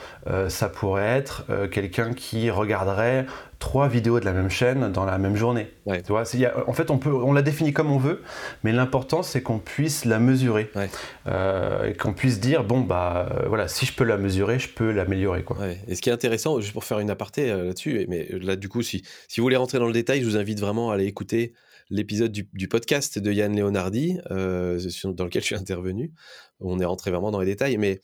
ça 0.50 0.70
pourrait 0.70 1.06
être 1.06 1.46
quelqu'un 1.72 2.14
qui 2.14 2.50
regarderait 2.52 3.26
trois 3.60 3.88
vidéos 3.88 4.20
de 4.20 4.26
la 4.26 4.34
même 4.34 4.50
chaîne 4.50 4.92
dans 4.92 5.06
la 5.06 5.18
même 5.18 5.36
journée. 5.36 5.72
Tu 5.86 6.02
vois, 6.10 6.24
en 6.68 6.74
fait, 6.74 6.92
on, 6.92 6.98
peut, 6.98 7.12
on 7.12 7.34
la 7.34 7.42
définit 7.42 7.74
comme 7.74 7.92
on 7.92 7.98
veut, 7.98 8.22
mais 8.64 8.72
l'important, 8.72 9.24
c'est 9.24 9.42
qu'on 9.42 9.58
puisse 9.58 10.06
la 10.06 10.20
mesurer. 10.20 10.70
et 11.26 11.94
qu'on 11.94 12.14
puisse 12.14 12.40
dire, 12.40 12.64
bon, 12.64 12.82
bah 12.82 13.30
voilà, 13.48 13.68
si 13.68 13.86
je 13.86 13.94
peux 13.94 14.04
la 14.04 14.18
mesurer, 14.18 14.60
je 14.60 14.70
peux 14.70 14.92
l'améliorer. 14.92 15.44
Et 15.88 15.96
ce 15.96 16.02
qui 16.02 16.10
est 16.10 16.14
intéressant, 16.14 16.60
juste 16.60 16.74
pour 16.74 16.84
faire 16.84 17.00
une 17.00 17.10
aparté, 17.10 17.52
euh, 17.52 17.66
là-dessus. 17.66 18.06
Mais 18.10 18.28
euh, 18.32 18.40
là, 18.40 18.56
du 18.56 18.70
coup, 18.70 18.82
si, 18.82 19.04
si 19.28 19.40
vous 19.40 19.46
voulez 19.46 19.56
rentrer 19.56 19.80
dans 19.80 19.88
le 19.88 19.94
détail, 19.94 20.22
je 20.22 20.26
vous 20.26 20.38
invite 20.38 20.60
vraiment 20.60 20.92
à 20.92 20.96
aller 20.96 21.06
écouter 21.06 21.54
l'épisode 21.90 22.32
du, 22.32 22.68
podcast 22.68 23.20
de 23.20 23.32
Yann 23.32 23.56
Leonardi, 23.56 24.18
euh, 24.32 24.80
dans 25.06 25.26
lequel 25.26 25.42
je 25.42 25.48
suis 25.48 25.56
intervenu. 25.56 26.12
On 26.60 26.80
est 26.80 26.86
rentré 26.86 27.12
vraiment 27.12 27.32
dans 27.32 27.40
les 27.40 27.46
détails. 27.46 27.78
Mais 27.78 28.02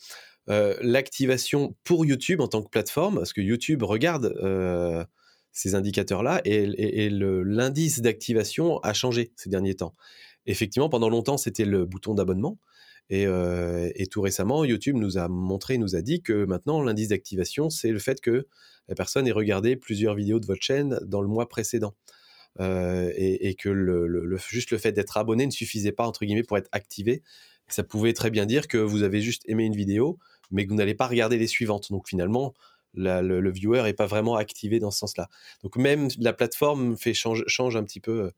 l'activation 0.48 1.76
pour 1.84 2.06
YouTube 2.06 2.42
en 2.42 2.48
tant 2.48 2.62
que 2.62 2.70
plateforme, 2.70 3.16
parce 3.16 3.34
que 3.34 3.42
YouTube 3.42 3.84
regarde 3.84 4.34
ces 5.54 5.76
indicateurs-là 5.76 6.42
et, 6.44 7.10
l'indice 7.10 8.02
d'activation 8.02 8.80
a 8.80 8.94
changé 8.94 9.32
ces 9.36 9.50
derniers 9.50 9.76
temps. 9.76 9.96
Effectivement, 10.46 10.90
pendant 10.90 11.10
longtemps, 11.10 11.38
c'était 11.38 11.66
le 11.66 11.86
bouton 11.86 12.14
d'abonnement. 12.14 12.60
Et, 13.10 13.24
et, 13.24 14.08
tout 14.08 14.22
récemment, 14.22 14.66
YouTube 14.66 14.98
nous 14.98 15.18
a 15.18 15.30
montré, 15.30 15.78
nous 15.78 15.96
a 15.96 16.02
dit 16.02 16.22
que 16.22 16.46
maintenant, 16.46 16.82
l'indice 16.82 17.10
d'activation, 17.10 17.70
c'est 17.70 17.92
le 17.92 18.00
fait 18.00 18.20
que 18.20 18.48
la 18.88 18.96
personne 18.96 19.28
ait 19.28 19.32
regardé 19.32 19.76
plusieurs 19.76 20.16
vidéos 20.16 20.40
de 20.40 20.46
votre 20.46 20.62
chaîne 20.62 21.00
dans 21.06 21.22
le 21.22 21.28
mois 21.28 21.48
précédent. 21.48 21.96
Euh, 22.60 23.12
et, 23.16 23.56
que 23.56 23.70
le, 23.70 24.38
juste 24.50 24.72
le 24.72 24.78
fait 24.78 24.92
d'être 24.92 25.18
abonné 25.18 25.46
ne 25.46 25.52
suffisait 25.52 25.92
pas, 25.92 26.06
entre 26.06 26.26
guillemets, 26.26 26.44
pour 26.44 26.58
être 26.58 26.70
activé. 26.72 27.24
Ça 27.68 27.84
pouvait 27.84 28.14
très 28.14 28.30
bien 28.30 28.46
dire 28.46 28.68
que 28.68 28.78
vous 28.78 29.04
avez 29.04 29.22
juste 29.22 29.44
aimé 29.48 29.64
une 29.66 29.76
vidéo, 29.76 30.20
mais 30.52 30.66
que 30.66 30.70
vous 30.70 30.76
n'allez 30.76 30.94
pas 30.94 31.08
regarder 31.08 31.38
les 31.38 31.48
suivantes. 31.48 31.92
Donc 31.92 32.08
finalement, 32.08 32.54
le, 32.94 33.50
viewer 33.50 33.82
n'est 33.84 33.94
pas 33.94 34.06
vraiment 34.06 34.36
activé 34.36 34.80
dans 34.80 34.92
ce 34.92 35.00
sens-là. 35.00 35.30
Donc 35.64 35.78
même 35.78 36.10
la 36.20 36.34
plateforme 36.34 36.98
fait 36.98 37.14
change, 37.14 37.76
un 37.76 37.84
petit 37.84 38.00
peu 38.00 38.26
euh, 38.26 38.32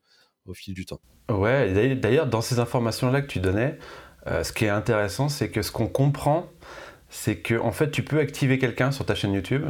au 0.46 0.54
fil 0.54 0.72
du 0.72 0.86
temps. 0.86 1.00
Ouais, 1.28 1.96
d'ailleurs, 1.96 2.26
dans 2.26 2.40
ces 2.40 2.58
informations-là 2.58 3.20
que 3.20 3.26
tu 3.26 3.40
donnais, 3.40 3.78
euh, 4.28 4.42
ce 4.42 4.52
qui 4.52 4.64
est 4.64 4.70
intéressant, 4.70 5.28
c'est 5.28 5.50
que 5.50 5.60
ce 5.60 5.72
qu'on 5.72 5.88
comprend, 5.88 6.48
c'est 7.08 7.36
que 7.36 7.54
en 7.54 7.72
fait, 7.72 7.90
tu 7.90 8.02
peux 8.02 8.18
activer 8.18 8.58
quelqu'un 8.58 8.92
sur 8.92 9.04
ta 9.04 9.14
chaîne 9.14 9.32
YouTube 9.32 9.66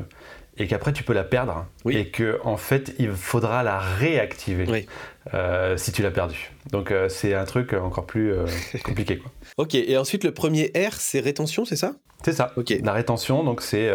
et 0.58 0.66
qu'après 0.66 0.92
tu 0.92 1.02
peux 1.02 1.12
la 1.12 1.24
perdre 1.24 1.66
et 1.88 2.08
que 2.08 2.38
en 2.44 2.56
fait 2.56 2.94
il 2.98 3.10
faudra 3.12 3.62
la 3.62 3.78
réactiver 3.78 4.86
euh, 5.34 5.76
si 5.76 5.92
tu 5.92 6.02
l'as 6.02 6.10
perdue. 6.10 6.52
Donc 6.70 6.90
euh, 6.90 7.08
c'est 7.08 7.34
un 7.34 7.44
truc 7.44 7.72
encore 7.72 8.06
plus 8.06 8.32
euh, 8.32 8.46
compliqué. 8.84 9.18
Quoi. 9.18 9.30
ok, 9.58 9.74
et 9.74 9.96
ensuite 9.98 10.24
le 10.24 10.32
premier 10.32 10.72
R 10.74 10.94
c'est 10.94 11.20
rétention, 11.20 11.64
c'est 11.64 11.76
ça? 11.76 11.92
C'est 12.24 12.32
ça. 12.32 12.52
Ok. 12.56 12.74
La 12.82 12.94
rétention, 12.94 13.44
donc 13.44 13.60
c'est 13.60 13.92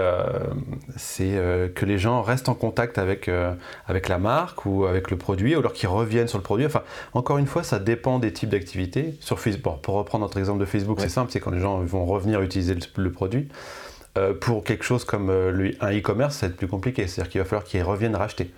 c'est 0.96 1.42
que 1.74 1.86
les 1.86 1.98
gens 1.98 2.22
restent 2.22 2.50
en 2.50 2.54
contact 2.54 3.00
avec 3.00 3.30
avec 3.88 4.08
la 4.08 4.20
marque 4.20 4.68
ou 4.68 4.86
avec 4.86 5.10
le 5.10 5.18
produit, 5.18 5.56
ou 5.56 5.60
alors 5.60 5.74
qu'ils 5.74 5.90
reviennent 5.90 6.28
sur 6.28 6.38
le 6.38 6.44
produit. 6.44 6.68
Enfin, 6.68 6.84
encore 7.14 7.40
une 7.40 7.48
fois, 7.48 7.64
ça 7.64 7.80
dépend 7.80 8.20
des 8.20 8.32
types 8.32 8.50
d'activités. 8.50 9.16
Sur 9.22 9.40
Facebook, 9.40 9.82
pour 9.82 9.96
reprendre 9.96 10.24
notre 10.24 10.38
exemple 10.38 10.60
de 10.60 10.66
Facebook, 10.66 11.00
c'est 11.02 11.10
simple, 11.10 11.32
c'est 11.32 11.40
quand 11.40 11.50
les 11.50 11.60
gens 11.60 11.80
vont 11.80 12.06
revenir 12.06 12.42
utiliser 12.42 12.76
le 12.96 13.12
produit. 13.12 13.50
Euh, 14.18 14.34
pour 14.34 14.66
quelque 14.66 14.84
chose 14.84 15.06
comme 15.06 15.30
euh, 15.30 15.72
un 15.80 15.98
e-commerce, 15.98 16.36
ça 16.36 16.48
va 16.48 16.52
être 16.52 16.58
plus 16.58 16.68
compliqué. 16.68 17.08
C'est-à-dire 17.08 17.32
qu'il 17.32 17.42
va 17.42 17.46
falloir 17.46 17.64
qu'ils 17.64 17.84
reviennent 17.84 18.16
racheter. 18.16 18.52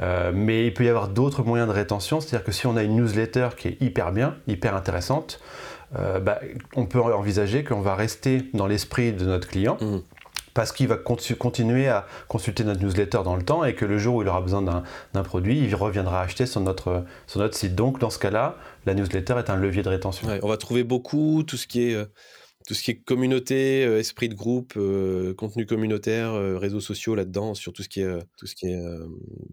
Euh, 0.00 0.32
mais 0.34 0.66
il 0.66 0.72
peut 0.72 0.84
y 0.84 0.88
avoir 0.88 1.08
d'autres 1.08 1.42
moyens 1.42 1.68
de 1.68 1.74
rétention. 1.74 2.20
C'est-à-dire 2.20 2.44
que 2.44 2.52
si 2.52 2.66
on 2.66 2.76
a 2.76 2.82
une 2.82 2.96
newsletter 2.96 3.50
qui 3.56 3.68
est 3.68 3.76
hyper 3.82 4.12
bien, 4.12 4.36
hyper 4.46 4.74
intéressante, 4.74 5.40
bah, 5.92 6.40
on 6.76 6.86
peut 6.86 7.00
envisager 7.00 7.64
qu'on 7.64 7.80
va 7.80 7.96
rester 7.96 8.44
dans 8.54 8.68
l'esprit 8.68 9.12
de 9.12 9.24
notre 9.24 9.48
client. 9.48 9.76
Mmh. 9.80 9.98
parce 10.54 10.70
qu'il 10.72 10.86
va 10.86 10.96
continuer 10.96 11.88
à 11.88 12.06
consulter 12.28 12.62
notre 12.62 12.80
newsletter 12.80 13.20
dans 13.24 13.34
le 13.34 13.42
temps 13.42 13.64
et 13.64 13.74
que 13.74 13.84
le 13.84 13.98
jour 13.98 14.16
où 14.16 14.22
il 14.22 14.28
aura 14.28 14.40
besoin 14.40 14.62
d'un 14.62 15.22
produit, 15.24 15.58
il 15.58 15.74
reviendra 15.74 16.22
acheter 16.22 16.46
sur 16.46 16.60
notre, 16.60 17.04
sur 17.26 17.40
notre 17.40 17.56
site. 17.56 17.74
Donc 17.74 17.98
dans 17.98 18.10
ce 18.10 18.20
cas-là, 18.20 18.56
la 18.86 18.94
newsletter 18.94 19.34
est 19.38 19.50
un 19.50 19.56
levier 19.56 19.82
de 19.82 19.88
rétention. 19.88 20.28
on 20.42 20.48
va 20.48 20.56
trouver 20.56 20.84
beaucoup 20.84 21.42
tout 21.42 21.56
ce 21.56 21.66
qui 21.66 21.90
est... 21.90 22.06
Euh, 22.60 22.64
tout 22.66 22.74
ce 22.74 22.82
qui 22.82 22.90
est 22.92 22.96
communauté, 22.96 23.84
euh, 23.84 23.98
esprit 23.98 24.28
de 24.28 24.34
groupe, 24.34 24.74
euh, 24.76 25.34
contenu 25.34 25.66
communautaire, 25.66 26.32
réseaux 26.58 26.80
sociaux 26.80 27.14
là-dedans, 27.14 27.54
sur 27.54 27.72
tout 27.72 27.82
ce 27.82 27.88
qui 27.88 28.00
est, 28.00 28.18
tout 28.36 28.46
ce 28.46 28.54
qui 28.54 28.66
est 28.66 28.80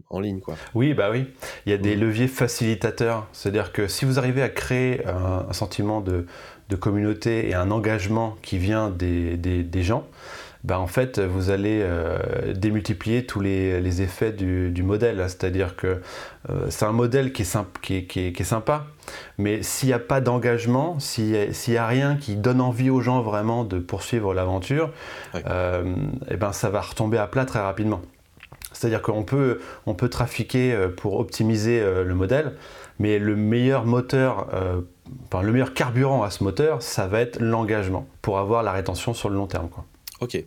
en 0.09 0.19
ligne. 0.19 0.39
Quoi. 0.39 0.55
Oui, 0.75 0.93
bah 0.93 1.09
oui. 1.11 1.25
Il 1.65 1.71
y 1.71 1.73
a 1.73 1.77
des 1.77 1.95
mmh. 1.95 1.99
leviers 1.99 2.27
facilitateurs. 2.27 3.27
C'est-à-dire 3.33 3.71
que 3.71 3.87
si 3.87 4.05
vous 4.05 4.19
arrivez 4.19 4.41
à 4.41 4.49
créer 4.49 5.05
un, 5.05 5.51
sentiment 5.53 6.01
de, 6.01 6.25
de, 6.69 6.75
communauté 6.75 7.49
et 7.49 7.55
un 7.55 7.71
engagement 7.71 8.37
qui 8.41 8.57
vient 8.57 8.89
des, 8.89 9.37
des, 9.37 9.63
des 9.63 9.83
gens, 9.83 10.07
bah, 10.67 10.81
en 10.81 10.87
fait, 10.87 11.19
vous 11.19 11.49
allez 11.49 11.79
euh, 11.81 12.17
démultiplier 12.53 13.25
tous 13.25 13.39
les, 13.39 14.01
effets 14.01 14.33
du, 14.33 14.83
modèle. 14.83 15.23
C'est-à-dire 15.27 15.77
que 15.77 16.01
euh, 16.49 16.65
c'est 16.69 16.83
un 16.83 16.91
modèle 16.91 17.31
qui 17.31 17.43
est, 17.43 18.43
sympa, 18.43 18.85
mais 19.37 19.63
s'il 19.63 19.87
n'y 19.87 19.93
a 19.93 19.99
pas 19.99 20.19
d'engagement, 20.19 20.99
s'il 20.99 21.53
n'y 21.69 21.77
a, 21.77 21.87
rien 21.87 22.17
qui 22.17 22.35
donne 22.35 22.59
envie 22.59 22.89
aux 22.89 22.99
gens 22.99 23.21
vraiment 23.21 23.63
de 23.63 23.79
poursuivre 23.79 24.33
l'aventure, 24.33 24.91
euh, 25.35 25.95
eh 26.29 26.35
ben, 26.35 26.51
ça 26.51 26.69
va 26.69 26.81
retomber 26.81 27.17
à 27.17 27.27
plat 27.27 27.45
très 27.45 27.61
rapidement. 27.61 28.01
C'est-à-dire 28.73 29.01
qu'on 29.01 29.23
peut, 29.23 29.61
on 29.85 29.93
peut 29.93 30.09
trafiquer 30.09 30.77
pour 30.97 31.17
optimiser 31.17 31.81
le 31.81 32.13
modèle, 32.13 32.55
mais 32.99 33.19
le 33.19 33.37
meilleur 33.37 33.85
moteur, 33.85 34.49
enfin, 35.25 35.41
le 35.41 35.51
meilleur 35.53 35.73
carburant 35.73 36.23
à 36.23 36.29
ce 36.29 36.43
moteur, 36.43 36.81
ça 36.81 37.07
va 37.07 37.21
être 37.21 37.39
l'engagement 37.39 38.05
pour 38.21 38.37
avoir 38.37 38.63
la 38.63 38.73
rétention 38.73 39.13
sur 39.13 39.29
le 39.29 39.35
long 39.35 39.47
terme. 39.47 39.69
Quoi. 39.69 39.85
Ok. 40.19 40.43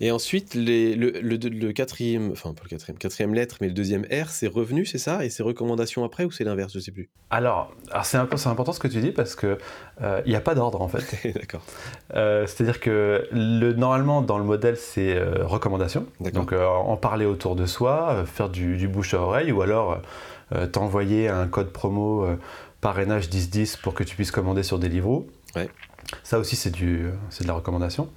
Et 0.00 0.10
ensuite, 0.12 0.54
les, 0.54 0.94
le, 0.94 1.10
le, 1.20 1.72
quatrième, 1.72 2.30
enfin 2.30 2.54
pas 2.54 2.62
le 2.64 2.68
quatrième, 2.68 2.98
quatrième 2.98 3.34
lettre, 3.34 3.56
mais 3.60 3.66
le 3.66 3.72
deuxième 3.72 4.04
R, 4.04 4.30
c'est 4.30 4.46
revenu, 4.46 4.86
c'est 4.86 4.98
ça? 4.98 5.24
Et 5.24 5.30
c'est 5.30 5.42
recommandations 5.42 6.04
après 6.04 6.24
ou 6.24 6.30
c'est 6.30 6.44
l'inverse? 6.44 6.72
Je 6.72 6.78
sais 6.78 6.92
plus. 6.92 7.08
Alors, 7.30 7.72
alors 7.90 8.06
c'est 8.06 8.16
important 8.16 8.72
ce 8.72 8.78
que 8.78 8.88
tu 8.88 9.00
dis 9.00 9.10
parce 9.10 9.34
que 9.34 9.58
euh, 10.02 10.22
il 10.24 10.30
n'y 10.30 10.36
a 10.36 10.40
pas 10.40 10.54
d'ordre 10.54 10.80
en 10.80 10.88
fait. 10.88 11.32
D'accord. 11.34 11.62
Euh, 12.14 12.46
c'est-à-dire 12.46 12.78
que 12.78 13.26
le, 13.32 13.72
normalement 13.72 14.22
dans 14.22 14.38
le 14.38 14.44
modèle 14.44 14.76
c'est 14.76 15.16
euh, 15.16 15.44
recommandation. 15.44 16.06
Donc 16.20 16.52
en 16.52 16.96
parler 16.96 17.26
autour 17.26 17.56
de 17.56 17.66
soi, 17.66 18.24
faire 18.26 18.48
du, 18.48 18.76
du, 18.76 18.88
bouche 18.88 19.14
à 19.14 19.20
oreille 19.20 19.52
ou 19.52 19.62
alors 19.62 20.00
t'envoyer 20.72 21.28
un 21.28 21.46
code 21.46 21.70
promo 21.70 22.26
parrainage 22.80 23.28
1010 23.28 23.76
pour 23.76 23.94
que 23.94 24.04
tu 24.04 24.14
puisses 24.14 24.30
commander 24.30 24.62
sur 24.62 24.78
Deliveroo. 24.78 25.26
Ouais. 25.56 25.68
Ça 26.22 26.38
aussi, 26.38 26.56
c'est 26.56 26.70
de 26.70 27.12
la 27.46 27.52
recommandation. 27.52 28.08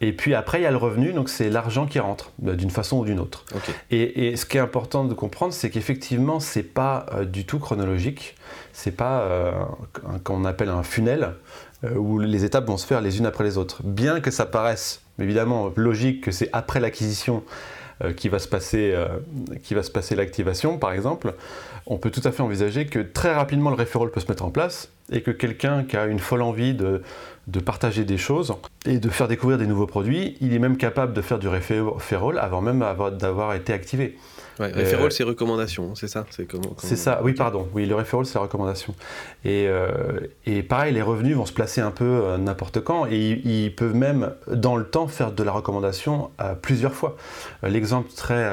Et 0.00 0.12
puis 0.12 0.34
après, 0.34 0.60
il 0.60 0.62
y 0.62 0.66
a 0.66 0.70
le 0.70 0.76
revenu, 0.76 1.12
donc 1.12 1.28
c'est 1.28 1.48
l'argent 1.48 1.86
qui 1.86 1.98
rentre, 1.98 2.32
euh, 2.46 2.54
d'une 2.54 2.70
façon 2.70 2.98
ou 2.98 3.04
d'une 3.04 3.20
autre. 3.20 3.44
Et, 3.90 4.36
ce 4.36 4.44
qui 4.44 4.56
est 4.56 4.60
important 4.60 5.04
de 5.04 5.14
comprendre, 5.14 5.52
c'est 5.52 5.70
qu'effectivement, 5.70 6.40
c'est 6.40 6.62
pas 6.62 7.06
euh, 7.14 7.24
du 7.24 7.44
tout 7.44 7.58
chronologique. 7.58 8.36
C'est 8.72 8.90
pas 8.92 9.20
euh, 9.22 9.52
qu'on 10.24 10.44
appelle 10.44 10.68
un 10.68 10.82
funnel 10.82 11.34
où 11.96 12.18
les 12.18 12.44
étapes 12.44 12.66
vont 12.66 12.76
se 12.76 12.86
faire 12.86 13.00
les 13.00 13.18
unes 13.18 13.26
après 13.26 13.42
les 13.42 13.56
autres. 13.56 13.82
Bien 13.82 14.20
que 14.20 14.30
ça 14.30 14.44
paraisse 14.44 15.00
évidemment 15.18 15.72
logique 15.76 16.20
que 16.20 16.30
c'est 16.30 16.50
après 16.52 16.78
l'acquisition 16.78 17.42
qui 18.16 18.28
va 18.28 18.38
se 18.38 18.48
passer, 18.48 18.94
qui 19.62 19.72
va 19.72 19.82
se 19.82 19.90
passer 19.90 20.14
l'activation, 20.14 20.76
par 20.76 20.92
exemple, 20.92 21.34
on 21.90 21.98
peut 21.98 22.10
tout 22.10 22.22
à 22.24 22.30
fait 22.30 22.42
envisager 22.42 22.86
que 22.86 23.00
très 23.00 23.34
rapidement 23.34 23.68
le 23.68 23.76
referral 23.76 24.10
peut 24.10 24.20
se 24.20 24.28
mettre 24.28 24.44
en 24.44 24.50
place 24.50 24.90
et 25.12 25.22
que 25.22 25.32
quelqu'un 25.32 25.82
qui 25.82 25.96
a 25.96 26.06
une 26.06 26.20
folle 26.20 26.42
envie 26.42 26.72
de, 26.72 27.02
de 27.48 27.60
partager 27.60 28.04
des 28.04 28.16
choses 28.16 28.54
et 28.86 28.98
de 28.98 29.08
faire 29.08 29.26
découvrir 29.26 29.58
des 29.58 29.66
nouveaux 29.66 29.88
produits, 29.88 30.36
il 30.40 30.54
est 30.54 30.60
même 30.60 30.76
capable 30.76 31.12
de 31.12 31.20
faire 31.20 31.40
du 31.40 31.48
referral 31.48 32.38
avant 32.38 32.60
même 32.60 32.84
d'avoir 33.18 33.54
été 33.54 33.72
activé. 33.72 34.16
Ouais, 34.60 34.70
referral, 34.72 35.10
c'est 35.10 35.24
recommandation, 35.24 35.94
c'est 35.94 36.06
ça? 36.06 36.26
C'est 36.30 36.46
comment, 36.46 36.76
ça, 36.76 37.20
oui, 37.24 37.32
pardon. 37.32 37.66
Oui, 37.72 37.86
le 37.86 37.94
referral, 37.94 38.26
c'est 38.26 38.34
la 38.34 38.42
recommandation. 38.42 38.94
Et, 39.44 39.66
euh, 39.68 40.20
et, 40.44 40.62
pareil, 40.62 40.92
les 40.92 41.02
revenus 41.02 41.34
vont 41.34 41.46
se 41.46 41.52
placer 41.52 41.80
un 41.80 41.90
peu 41.90 42.04
euh, 42.04 42.36
n'importe 42.36 42.80
quand 42.80 43.06
et 43.06 43.40
ils, 43.42 43.74
peuvent 43.74 43.94
même, 43.94 44.32
dans 44.46 44.76
le 44.76 44.84
temps, 44.84 45.08
faire 45.08 45.32
de 45.32 45.42
la 45.42 45.52
recommandation 45.52 46.30
à 46.38 46.54
plusieurs 46.54 46.92
fois. 46.92 47.16
Euh, 47.64 47.68
l'exemple 47.68 48.10
très 48.14 48.44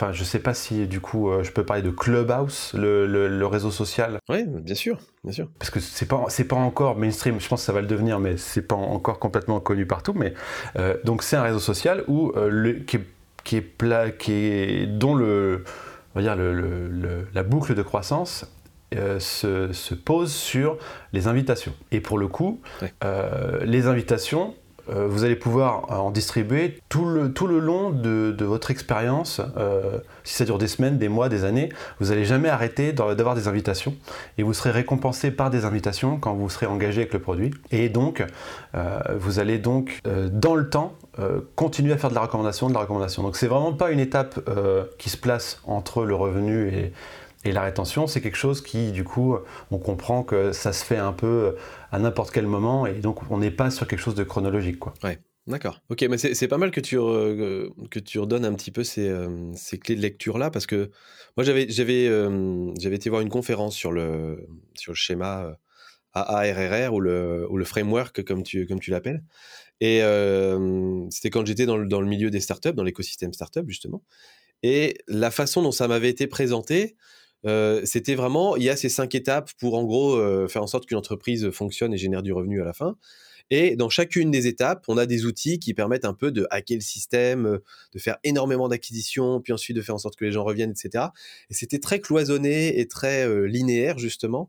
Enfin, 0.00 0.12
je 0.12 0.24
sais 0.24 0.38
pas 0.38 0.54
si 0.54 0.86
du 0.86 0.98
coup 0.98 1.28
euh, 1.28 1.42
je 1.42 1.52
peux 1.52 1.62
parler 1.62 1.82
de 1.82 1.90
Clubhouse, 1.90 2.72
le, 2.72 3.44
réseau 3.44 3.70
social. 3.70 4.18
Oui, 4.30 4.44
bien 4.46 4.74
sûr, 4.74 4.98
bien 5.24 5.32
sûr. 5.34 5.48
Parce 5.58 5.68
que 5.68 5.78
c'est 5.78 6.06
pas 6.06 6.24
c'est 6.28 6.48
pas 6.48 6.56
encore 6.56 6.96
mainstream. 6.96 7.38
Je 7.38 7.46
pense 7.46 7.60
que 7.60 7.66
ça 7.66 7.74
va 7.74 7.82
le 7.82 7.86
devenir, 7.86 8.18
mais 8.18 8.38
c'est 8.38 8.62
pas 8.62 8.76
encore 8.76 9.18
complètement 9.18 9.60
connu 9.60 9.84
partout. 9.84 10.14
Mais 10.14 10.32
euh, 10.76 10.96
donc 11.04 11.22
c'est 11.22 11.36
un 11.36 11.42
réseau 11.42 11.58
social 11.58 12.02
où 12.08 12.32
euh, 12.34 12.48
le, 12.48 12.72
qui 12.78 12.96
est 12.96 13.04
qui 13.44 13.56
est, 13.56 13.60
pla, 13.60 14.10
qui 14.10 14.32
est 14.32 14.86
dont 14.86 15.14
le 15.14 15.64
on 16.14 16.20
va 16.20 16.22
dire 16.22 16.34
le, 16.34 17.26
la 17.34 17.42
boucle 17.42 17.74
de 17.74 17.82
croissance 17.82 18.46
se, 18.92 19.70
se, 19.72 19.94
pose 19.94 20.32
sur 20.32 20.78
les 21.12 21.26
invitations. 21.26 21.74
Et 21.92 22.00
pour 22.00 22.16
le 22.16 22.26
coup, 22.26 22.60
les 23.62 23.86
invitations 23.86 24.54
vous 25.08 25.24
allez 25.24 25.36
pouvoir 25.36 25.86
euh, 25.90 25.96
en 25.96 26.10
distribuer 26.10 26.78
tout 26.88 27.04
le, 27.04 27.32
tout 27.32 27.46
le 27.46 27.58
long 27.58 27.90
de, 27.90 28.34
votre 28.44 28.70
expérience. 28.70 29.40
Euh, 29.56 29.98
si 30.24 30.34
ça 30.34 30.44
dure 30.44 30.58
des 30.58 30.68
semaines, 30.68 30.98
des 30.98 31.08
mois, 31.08 31.28
des 31.28 31.44
années, 31.44 31.70
vous 32.00 32.08
n'allez 32.08 32.24
jamais 32.24 32.48
arrêter 32.48 32.92
d'avoir 32.92 33.34
des 33.34 33.48
invitations 33.48 33.94
et 34.38 34.42
vous 34.42 34.52
serez 34.52 34.70
récompensé 34.70 35.30
par 35.30 35.50
des 35.50 35.64
invitations 35.64 36.18
quand 36.18 36.34
vous 36.34 36.48
serez 36.48 36.66
engagé 36.66 37.02
avec 37.02 37.12
le 37.12 37.20
produit. 37.20 37.52
Et 37.70 37.88
donc, 37.88 38.24
vous 39.18 39.38
allez 39.38 39.58
donc, 39.58 40.00
dans 40.32 40.54
le 40.54 40.68
temps, 40.68 40.94
continuer 41.54 41.92
à 41.92 41.96
faire 41.96 42.10
de 42.10 42.14
la 42.14 42.22
recommandation, 42.22 42.68
de 42.68 42.74
la 42.74 42.80
recommandation. 42.80 43.22
Donc, 43.22 43.36
c'est 43.36 43.46
vraiment 43.46 43.72
pas 43.72 43.90
une 43.90 44.00
étape 44.00 44.40
qui 44.98 45.10
se 45.10 45.16
place 45.16 45.60
entre 45.66 46.04
le 46.04 46.14
revenu 46.14 46.68
et, 46.68 46.92
et 47.44 47.52
la 47.52 47.62
rétention, 47.62 48.06
c'est 48.06 48.20
quelque 48.20 48.36
chose 48.36 48.60
qui, 48.60 48.92
du 48.92 49.04
coup, 49.04 49.36
on 49.70 49.78
comprend 49.78 50.22
que 50.22 50.52
ça 50.52 50.72
se 50.72 50.84
fait 50.84 50.98
un 50.98 51.12
peu 51.12 51.56
à 51.90 51.98
n'importe 51.98 52.32
quel 52.32 52.46
moment 52.46 52.86
et 52.86 52.94
donc 52.94 53.30
on 53.30 53.38
n'est 53.38 53.50
pas 53.50 53.70
sur 53.70 53.86
quelque 53.86 54.00
chose 54.00 54.14
de 54.14 54.24
chronologique. 54.24 54.78
Quoi. 54.78 54.92
D'accord. 55.46 55.80
Ok, 55.88 56.02
mais 56.02 56.18
c'est 56.18 56.48
pas 56.48 56.58
mal 56.58 56.70
que 56.70 56.80
tu, 56.80 56.96
que 56.96 57.98
tu 57.98 58.18
redonnes 58.18 58.44
un 58.44 58.54
petit 58.54 58.70
peu 58.70 58.84
ces, 58.84 59.08
euh, 59.08 59.52
ces 59.54 59.78
clés 59.78 59.96
de 59.96 60.00
lecture-là, 60.00 60.50
parce 60.50 60.66
que 60.66 60.90
moi, 61.36 61.44
j'avais 61.44 62.06
euh, 62.08 62.74
été 62.74 63.08
voir 63.08 63.22
une 63.22 63.30
conférence 63.30 63.74
sur 63.74 63.90
le, 63.90 64.46
sur 64.74 64.92
le 64.92 64.96
schéma 64.96 65.44
euh, 65.44 65.54
AARRR 66.12 66.92
ou 66.92 67.00
le, 67.00 67.46
ou 67.50 67.56
le 67.56 67.64
framework, 67.64 68.22
comme 68.22 68.42
tu, 68.42 68.66
comme 68.66 68.80
tu 68.80 68.90
l'appelles. 68.90 69.24
Et 69.80 70.02
c'était 71.10 71.30
quand 71.30 71.46
j'étais 71.46 71.64
dans 71.64 71.78
le, 71.78 71.86
dans 71.86 72.02
le 72.02 72.06
milieu 72.06 72.30
des 72.30 72.40
startups, 72.40 72.74
dans 72.74 72.84
l'écosystème 72.84 73.32
startup, 73.32 73.64
justement. 73.66 74.02
Et 74.62 74.98
la 75.08 75.30
façon 75.30 75.62
dont 75.62 75.72
ça 75.72 75.88
m'avait 75.88 76.10
été 76.10 76.26
présenté, 76.26 76.96
c'était 77.44 78.14
vraiment, 78.14 78.56
il 78.56 78.62
y 78.62 78.70
a 78.70 78.76
ces 78.76 78.88
cinq 78.88 79.14
étapes 79.14 79.50
pour 79.58 79.74
en 79.74 79.84
gros 79.84 80.16
faire 80.48 80.62
en 80.62 80.66
sorte 80.66 80.86
qu'une 80.86 80.98
entreprise 80.98 81.50
fonctionne 81.50 81.94
et 81.94 81.98
génère 81.98 82.22
du 82.22 82.32
revenu 82.32 82.60
à 82.60 82.64
la 82.64 82.72
fin. 82.72 82.96
Et 83.50 83.74
dans 83.74 83.88
chacune 83.88 84.30
des 84.30 84.46
étapes, 84.46 84.84
on 84.86 84.96
a 84.96 85.06
des 85.06 85.24
outils 85.24 85.58
qui 85.58 85.74
permettent 85.74 86.04
un 86.04 86.14
peu 86.14 86.30
de 86.30 86.46
hacker 86.50 86.76
le 86.76 86.82
système, 86.82 87.58
de 87.92 87.98
faire 87.98 88.18
énormément 88.22 88.68
d'acquisitions, 88.68 89.40
puis 89.40 89.52
ensuite 89.52 89.76
de 89.76 89.82
faire 89.82 89.96
en 89.96 89.98
sorte 89.98 90.16
que 90.16 90.24
les 90.24 90.30
gens 90.30 90.44
reviennent, 90.44 90.70
etc. 90.70 91.06
Et 91.50 91.54
c'était 91.54 91.80
très 91.80 92.00
cloisonné 92.00 92.78
et 92.78 92.86
très 92.86 93.26
linéaire, 93.48 93.98
justement. 93.98 94.48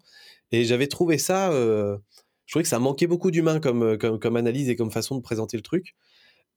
Et 0.51 0.65
j'avais 0.65 0.87
trouvé 0.87 1.17
ça, 1.17 1.51
je 1.51 2.53
trouvais 2.53 2.63
que 2.63 2.69
ça 2.69 2.79
manquait 2.79 3.07
beaucoup 3.07 3.31
d'humain 3.31 3.59
comme, 3.59 3.97
comme, 3.97 4.35
analyse 4.35 4.69
et 4.69 4.75
comme 4.75 4.91
façon 4.91 5.15
de 5.15 5.21
présenter 5.21 5.57
le 5.57 5.63
truc. 5.63 5.95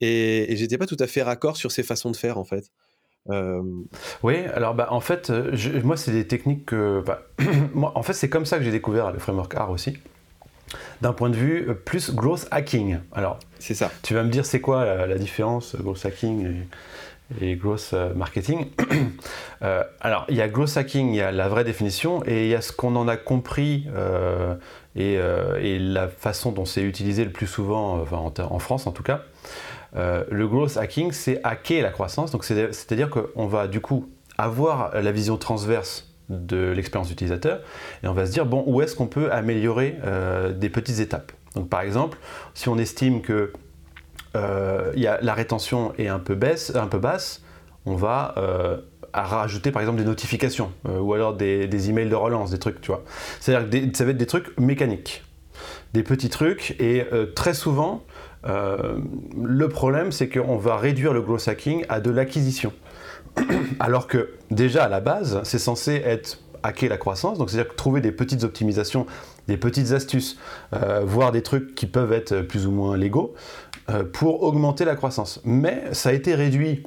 Et, 0.00 0.52
et 0.52 0.56
j'étais 0.56 0.76
pas 0.76 0.86
tout 0.86 0.96
à 0.98 1.06
fait 1.06 1.22
raccord 1.22 1.56
sur 1.56 1.72
ces 1.72 1.82
façons 1.82 2.10
de 2.10 2.16
faire, 2.16 2.36
en 2.36 2.44
fait. 2.44 2.70
Euh, 3.30 3.62
oui, 4.22 4.36
alors 4.54 4.74
bah, 4.74 4.88
en 4.90 5.00
fait, 5.00 5.30
euh, 5.30 5.56
moi, 5.82 5.96
c'est 5.96 6.12
des 6.12 6.26
techniques 6.26 6.66
que. 6.66 7.02
Bah, 7.04 7.22
moi, 7.74 7.92
en 7.94 8.02
fait, 8.02 8.12
c'est 8.12 8.28
comme 8.28 8.46
ça 8.46 8.58
que 8.58 8.64
j'ai 8.64 8.70
découvert 8.70 9.12
le 9.12 9.18
framework 9.18 9.54
R 9.54 9.70
aussi. 9.70 9.96
D'un 11.00 11.12
point 11.12 11.30
de 11.30 11.36
vue 11.36 11.68
euh, 11.68 11.74
plus 11.74 12.10
growth 12.14 12.46
hacking. 12.50 12.98
Alors, 13.12 13.38
c'est 13.58 13.74
ça. 13.74 13.90
Tu 14.02 14.14
vas 14.14 14.24
me 14.24 14.30
dire, 14.30 14.44
c'est 14.44 14.60
quoi 14.60 15.06
la, 15.06 15.18
différence, 15.18 15.76
growth 15.76 16.04
hacking 16.04 16.66
et, 17.40 17.52
et 17.52 17.56
growth 17.56 17.94
marketing 18.14 18.66
Alors, 20.00 20.26
il 20.28 20.36
y 20.36 20.42
a 20.42 20.48
growth 20.48 20.76
hacking, 20.76 21.08
il 21.08 21.16
y 21.16 21.22
a 21.22 21.32
la 21.32 21.48
vraie 21.48 21.64
définition, 21.64 22.22
et 22.26 22.44
il 22.44 22.50
y 22.50 22.54
a 22.54 22.60
ce 22.60 22.72
qu'on 22.72 22.96
en 22.96 23.08
a 23.08 23.16
compris 23.16 23.86
et, 24.94 25.14
et, 25.14 25.78
la 25.78 26.08
façon 26.08 26.52
dont 26.52 26.66
c'est 26.66 26.82
utilisé 26.82 27.24
le 27.24 27.30
plus 27.30 27.46
souvent, 27.46 28.00
enfin, 28.00 28.18
en, 28.18 28.32
en 28.38 28.58
France 28.58 28.86
en 28.86 28.92
tout 28.92 29.02
cas. 29.02 29.22
Euh, 29.96 30.24
le 30.30 30.48
growth 30.48 30.76
hacking, 30.76 31.12
c'est 31.12 31.40
hacker 31.44 31.82
la 31.82 31.90
croissance. 31.90 32.30
Donc, 32.30 32.44
c'est-à-dire 32.44 33.10
qu'on 33.10 33.46
va 33.46 33.68
du 33.68 33.80
coup 33.80 34.08
avoir 34.38 34.94
la 35.00 35.12
vision 35.12 35.36
transverse 35.36 36.10
de 36.28 36.72
l'expérience 36.72 37.10
utilisateur 37.10 37.60
et 38.02 38.08
on 38.08 38.14
va 38.14 38.24
se 38.24 38.32
dire 38.32 38.46
bon 38.46 38.64
où 38.66 38.80
est-ce 38.80 38.96
qu'on 38.96 39.06
peut 39.06 39.30
améliorer 39.30 39.98
euh, 40.04 40.52
des 40.52 40.70
petites 40.70 40.98
étapes? 40.98 41.32
Donc 41.54 41.68
par 41.68 41.82
exemple, 41.82 42.18
si 42.54 42.70
on 42.70 42.78
estime 42.78 43.20
que 43.20 43.52
euh, 44.34 44.92
la 44.96 45.34
rétention 45.34 45.92
est 45.98 46.08
un 46.08 46.18
peu, 46.18 46.34
baisse, 46.34 46.74
un 46.74 46.86
peu 46.86 46.98
basse, 46.98 47.42
on 47.84 47.94
va 47.94 48.34
rajouter 49.12 49.70
par 49.70 49.82
exemple 49.82 49.98
des 49.98 50.04
notifications 50.04 50.72
ou 50.88 51.12
alors 51.12 51.34
des, 51.34 51.68
des, 51.68 51.90
emails 51.90 52.08
de 52.08 52.16
relance, 52.16 52.50
des 52.50 52.58
trucs, 52.58 52.80
tu 52.80 52.88
vois. 52.88 53.04
C'est-à-dire 53.38 53.90
que 53.90 53.96
ça 53.96 54.04
va 54.04 54.10
être 54.10 54.16
des 54.16 54.26
trucs 54.26 54.58
mécaniques, 54.58 55.22
des 55.92 56.02
petits 56.02 56.30
trucs 56.30 56.74
et 56.80 57.06
très 57.36 57.54
souvent 57.54 58.02
le 58.46 59.68
problème, 59.68 60.12
c'est 60.12 60.28
qu'on 60.28 60.56
va 60.56 60.76
réduire 60.76 61.12
le 61.12 61.22
growth 61.22 61.48
hacking 61.48 61.84
à 61.88 62.00
de 62.00 62.10
l'acquisition. 62.10 62.72
Alors 63.80 64.06
que 64.06 64.30
déjà 64.50 64.84
à 64.84 64.88
la 64.88 65.00
base, 65.00 65.40
c'est 65.44 65.58
censé 65.58 66.02
être 66.04 66.38
hacker 66.62 66.88
la 66.88 66.96
croissance, 66.96 67.38
donc 67.38 67.50
c'est-à-dire 67.50 67.74
trouver 67.76 68.00
des 68.00 68.12
petites 68.12 68.42
optimisations, 68.42 69.06
des 69.48 69.56
petites 69.56 69.92
astuces, 69.92 70.38
euh, 70.72 71.02
voir 71.04 71.30
des 71.30 71.42
trucs 71.42 71.74
qui 71.74 71.86
peuvent 71.86 72.12
être 72.12 72.40
plus 72.40 72.66
ou 72.66 72.70
moins 72.70 72.96
légaux 72.96 73.34
euh, 73.90 74.02
pour 74.02 74.42
augmenter 74.42 74.84
la 74.84 74.96
croissance. 74.96 75.40
Mais 75.44 75.82
ça 75.92 76.08
a 76.08 76.12
été 76.12 76.34
réduit 76.34 76.82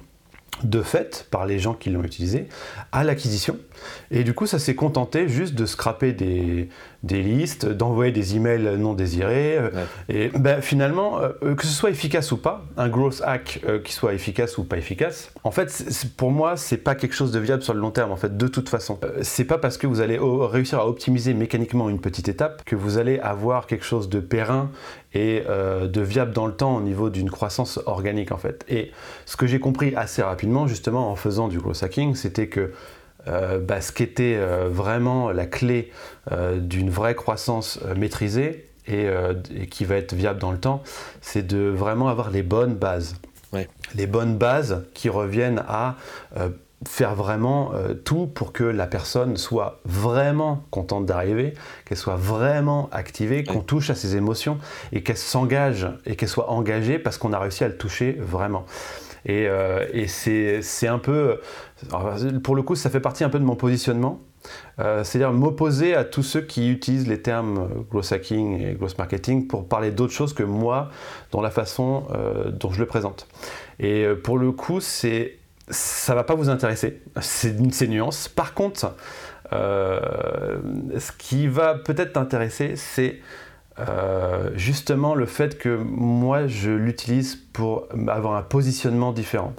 de 0.63 0.81
fait 0.81 1.27
par 1.29 1.45
les 1.45 1.59
gens 1.59 1.75
qui 1.75 1.91
l'ont 1.91 2.03
utilisé 2.03 2.47
à 2.91 3.03
l'acquisition. 3.03 3.57
Et 4.11 4.23
du 4.23 4.33
coup, 4.33 4.45
ça 4.45 4.59
s'est 4.59 4.75
contenté 4.75 5.27
juste 5.27 5.55
de 5.55 5.65
scraper 5.65 6.13
des, 6.13 6.69
des 7.03 7.21
listes, 7.21 7.65
d'envoyer 7.65 8.11
des 8.11 8.35
emails 8.35 8.77
non 8.77 8.93
désirés. 8.93 9.57
Euh, 9.57 9.69
et 10.09 10.29
ben, 10.29 10.61
finalement, 10.61 11.19
euh, 11.21 11.55
que 11.55 11.65
ce 11.65 11.73
soit 11.73 11.89
efficace 11.89 12.31
ou 12.31 12.37
pas, 12.37 12.65
un 12.77 12.89
growth 12.89 13.21
hack 13.25 13.61
euh, 13.67 13.79
qui 13.79 13.93
soit 13.93 14.13
efficace 14.13 14.57
ou 14.57 14.63
pas 14.63 14.77
efficace, 14.77 15.31
en 15.43 15.51
fait, 15.51 15.85
pour 16.17 16.31
moi, 16.31 16.57
c'est 16.57 16.77
pas 16.77 16.95
quelque 16.95 17.13
chose 17.13 17.31
de 17.31 17.39
viable 17.39 17.63
sur 17.63 17.73
le 17.73 17.79
long 17.79 17.91
terme. 17.91 18.11
En 18.11 18.17
fait, 18.17 18.37
de 18.37 18.47
toute 18.47 18.69
façon, 18.69 18.99
c'est 19.21 19.45
pas 19.45 19.57
parce 19.57 19.77
que 19.77 19.87
vous 19.87 20.01
allez 20.01 20.19
réussir 20.19 20.79
à 20.79 20.87
optimiser 20.87 21.33
mécaniquement 21.33 21.89
une 21.89 21.99
petite 21.99 22.29
étape 22.29 22.63
que 22.65 22.75
vous 22.75 22.97
allez 22.97 23.19
avoir 23.19 23.67
quelque 23.67 23.85
chose 23.85 24.09
de 24.09 24.19
périn 24.19 24.69
et 25.13 25.43
de 25.47 26.01
viable 26.01 26.31
dans 26.31 26.45
le 26.45 26.53
temps 26.53 26.75
au 26.75 26.81
niveau 26.81 27.09
d'une 27.09 27.29
croissance 27.29 27.79
organique 27.85 28.31
en 28.31 28.37
fait. 28.37 28.65
Et 28.67 28.91
ce 29.25 29.37
que 29.37 29.47
j'ai 29.47 29.59
compris 29.59 29.95
assez 29.95 30.21
rapidement 30.21 30.67
justement 30.67 31.09
en 31.09 31.15
faisant 31.15 31.47
du 31.47 31.59
growth 31.59 31.81
hacking, 31.81 32.15
c'était 32.15 32.47
que 32.47 32.57
euh, 32.59 32.71
bah, 33.27 33.81
ce 33.81 33.91
qui 33.91 34.03
était 34.03 34.35
euh, 34.37 34.69
vraiment 34.69 35.31
la 35.31 35.45
clé 35.45 35.91
euh, 36.31 36.59
d'une 36.59 36.89
vraie 36.89 37.15
croissance 37.15 37.79
maîtrisée 37.95 38.65
et, 38.87 39.09
qui 39.69 39.83
va 39.83 39.95
être 39.95 40.13
viable 40.13 40.39
dans 40.39 40.51
le 40.51 40.59
temps, 40.59 40.81
c'est 41.19 41.45
de 41.45 41.57
vraiment 41.57 42.07
avoir 42.07 42.31
les 42.31 42.41
bonnes 42.41 42.75
bases. 42.75 43.15
Les 43.95 44.07
bonnes 44.07 44.37
bases 44.37 44.85
qui 44.93 45.09
reviennent 45.09 45.61
à 45.67 45.95
faire 46.87 47.13
vraiment 47.13 47.73
tout 48.05 48.27
pour 48.27 48.53
que 48.53 48.63
la 48.63 48.87
personne 48.87 49.35
soit 49.35 49.81
vraiment 49.83 50.63
contente 50.71 51.05
d'arriver, 51.05 51.53
qu'elle 51.83 51.97
soit 51.97 52.15
vraiment 52.15 52.87
activée, 52.93 53.43
qu'on 53.43 53.59
touche 53.59 53.89
à 53.89 53.95
ses 53.95 54.15
émotions 54.15 54.57
et 54.93 55.03
qu'elle 55.03 55.17
s'engage 55.17 55.87
et 56.05 56.15
qu'elle 56.15 56.29
soit 56.29 56.49
engagée 56.49 56.97
parce 56.97 57.17
qu'on 57.17 57.33
a 57.33 57.39
réussi 57.39 57.65
à 57.65 57.67
le 57.67 57.75
toucher 57.75 58.15
vraiment. 58.17 58.65
Et, 59.25 59.47
et 59.93 60.07
c'est 60.07 60.87
un 60.87 60.99
peu 60.99 61.39
pour 62.43 62.55
le 62.55 62.61
coup, 62.61 62.75
ça 62.75 62.89
fait 62.89 62.99
partie 62.99 63.23
un 63.23 63.29
peu 63.29 63.39
de 63.39 63.43
mon 63.43 63.55
positionnement. 63.55 64.21
Euh, 64.79 65.03
c'est-à-dire 65.03 65.33
m'opposer 65.33 65.93
à 65.93 66.03
tous 66.03 66.23
ceux 66.23 66.41
qui 66.41 66.69
utilisent 66.69 67.07
les 67.07 67.21
termes 67.21 67.57
euh, 67.57 67.81
growth 67.89 68.11
hacking 68.11 68.61
et 68.61 68.73
growth 68.75 68.97
marketing 68.97 69.47
pour 69.47 69.67
parler 69.67 69.91
d'autre 69.91 70.13
chose 70.13 70.33
que 70.33 70.43
moi 70.43 70.89
dans 71.31 71.41
la 71.41 71.49
façon 71.49 72.07
euh, 72.11 72.49
dont 72.51 72.71
je 72.71 72.79
le 72.79 72.85
présente. 72.85 73.27
Et 73.79 74.07
pour 74.23 74.37
le 74.37 74.51
coup, 74.51 74.79
c'est 74.79 75.37
ça 75.69 76.15
va 76.15 76.23
pas 76.23 76.33
vous 76.33 76.49
intéresser, 76.49 77.01
c'est 77.19 77.53
ces 77.73 77.87
nuances. 77.89 78.29
Par 78.29 78.53
contre, 78.53 78.95
ce 79.51 81.11
qui 81.17 81.47
va 81.47 81.75
peut-être 81.75 82.13
t'intéresser, 82.13 82.77
c'est 82.77 83.19
justement 84.55 85.15
le 85.15 85.25
fait 85.25 85.57
que 85.57 85.77
moi 85.77 86.47
je 86.47 86.71
l'utilise 86.71 87.35
pour 87.35 87.87
avoir 88.07 88.35
un 88.35 88.43
positionnement 88.43 89.11
différent. 89.11 89.53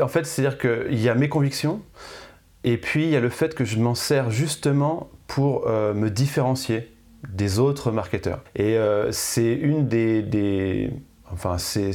En 0.00 0.08
fait, 0.08 0.24
c'est-à-dire 0.24 0.58
qu'il 0.58 1.00
y 1.00 1.08
a 1.08 1.14
mes 1.14 1.28
convictions, 1.28 1.80
et 2.64 2.76
puis 2.76 3.04
il 3.04 3.10
y 3.10 3.16
a 3.16 3.20
le 3.20 3.28
fait 3.28 3.54
que 3.54 3.64
je 3.64 3.78
m'en 3.78 3.94
sers 3.94 4.30
justement 4.30 5.10
pour 5.26 5.66
euh, 5.66 5.94
me 5.94 6.10
différencier 6.10 6.92
des 7.28 7.58
autres 7.58 7.90
marketeurs. 7.90 8.42
Et 8.54 8.76
euh, 8.76 9.10
c'est 9.10 9.52
une 9.52 9.88
des, 9.88 10.90
enfin 11.32 11.58
c'est 11.58 11.90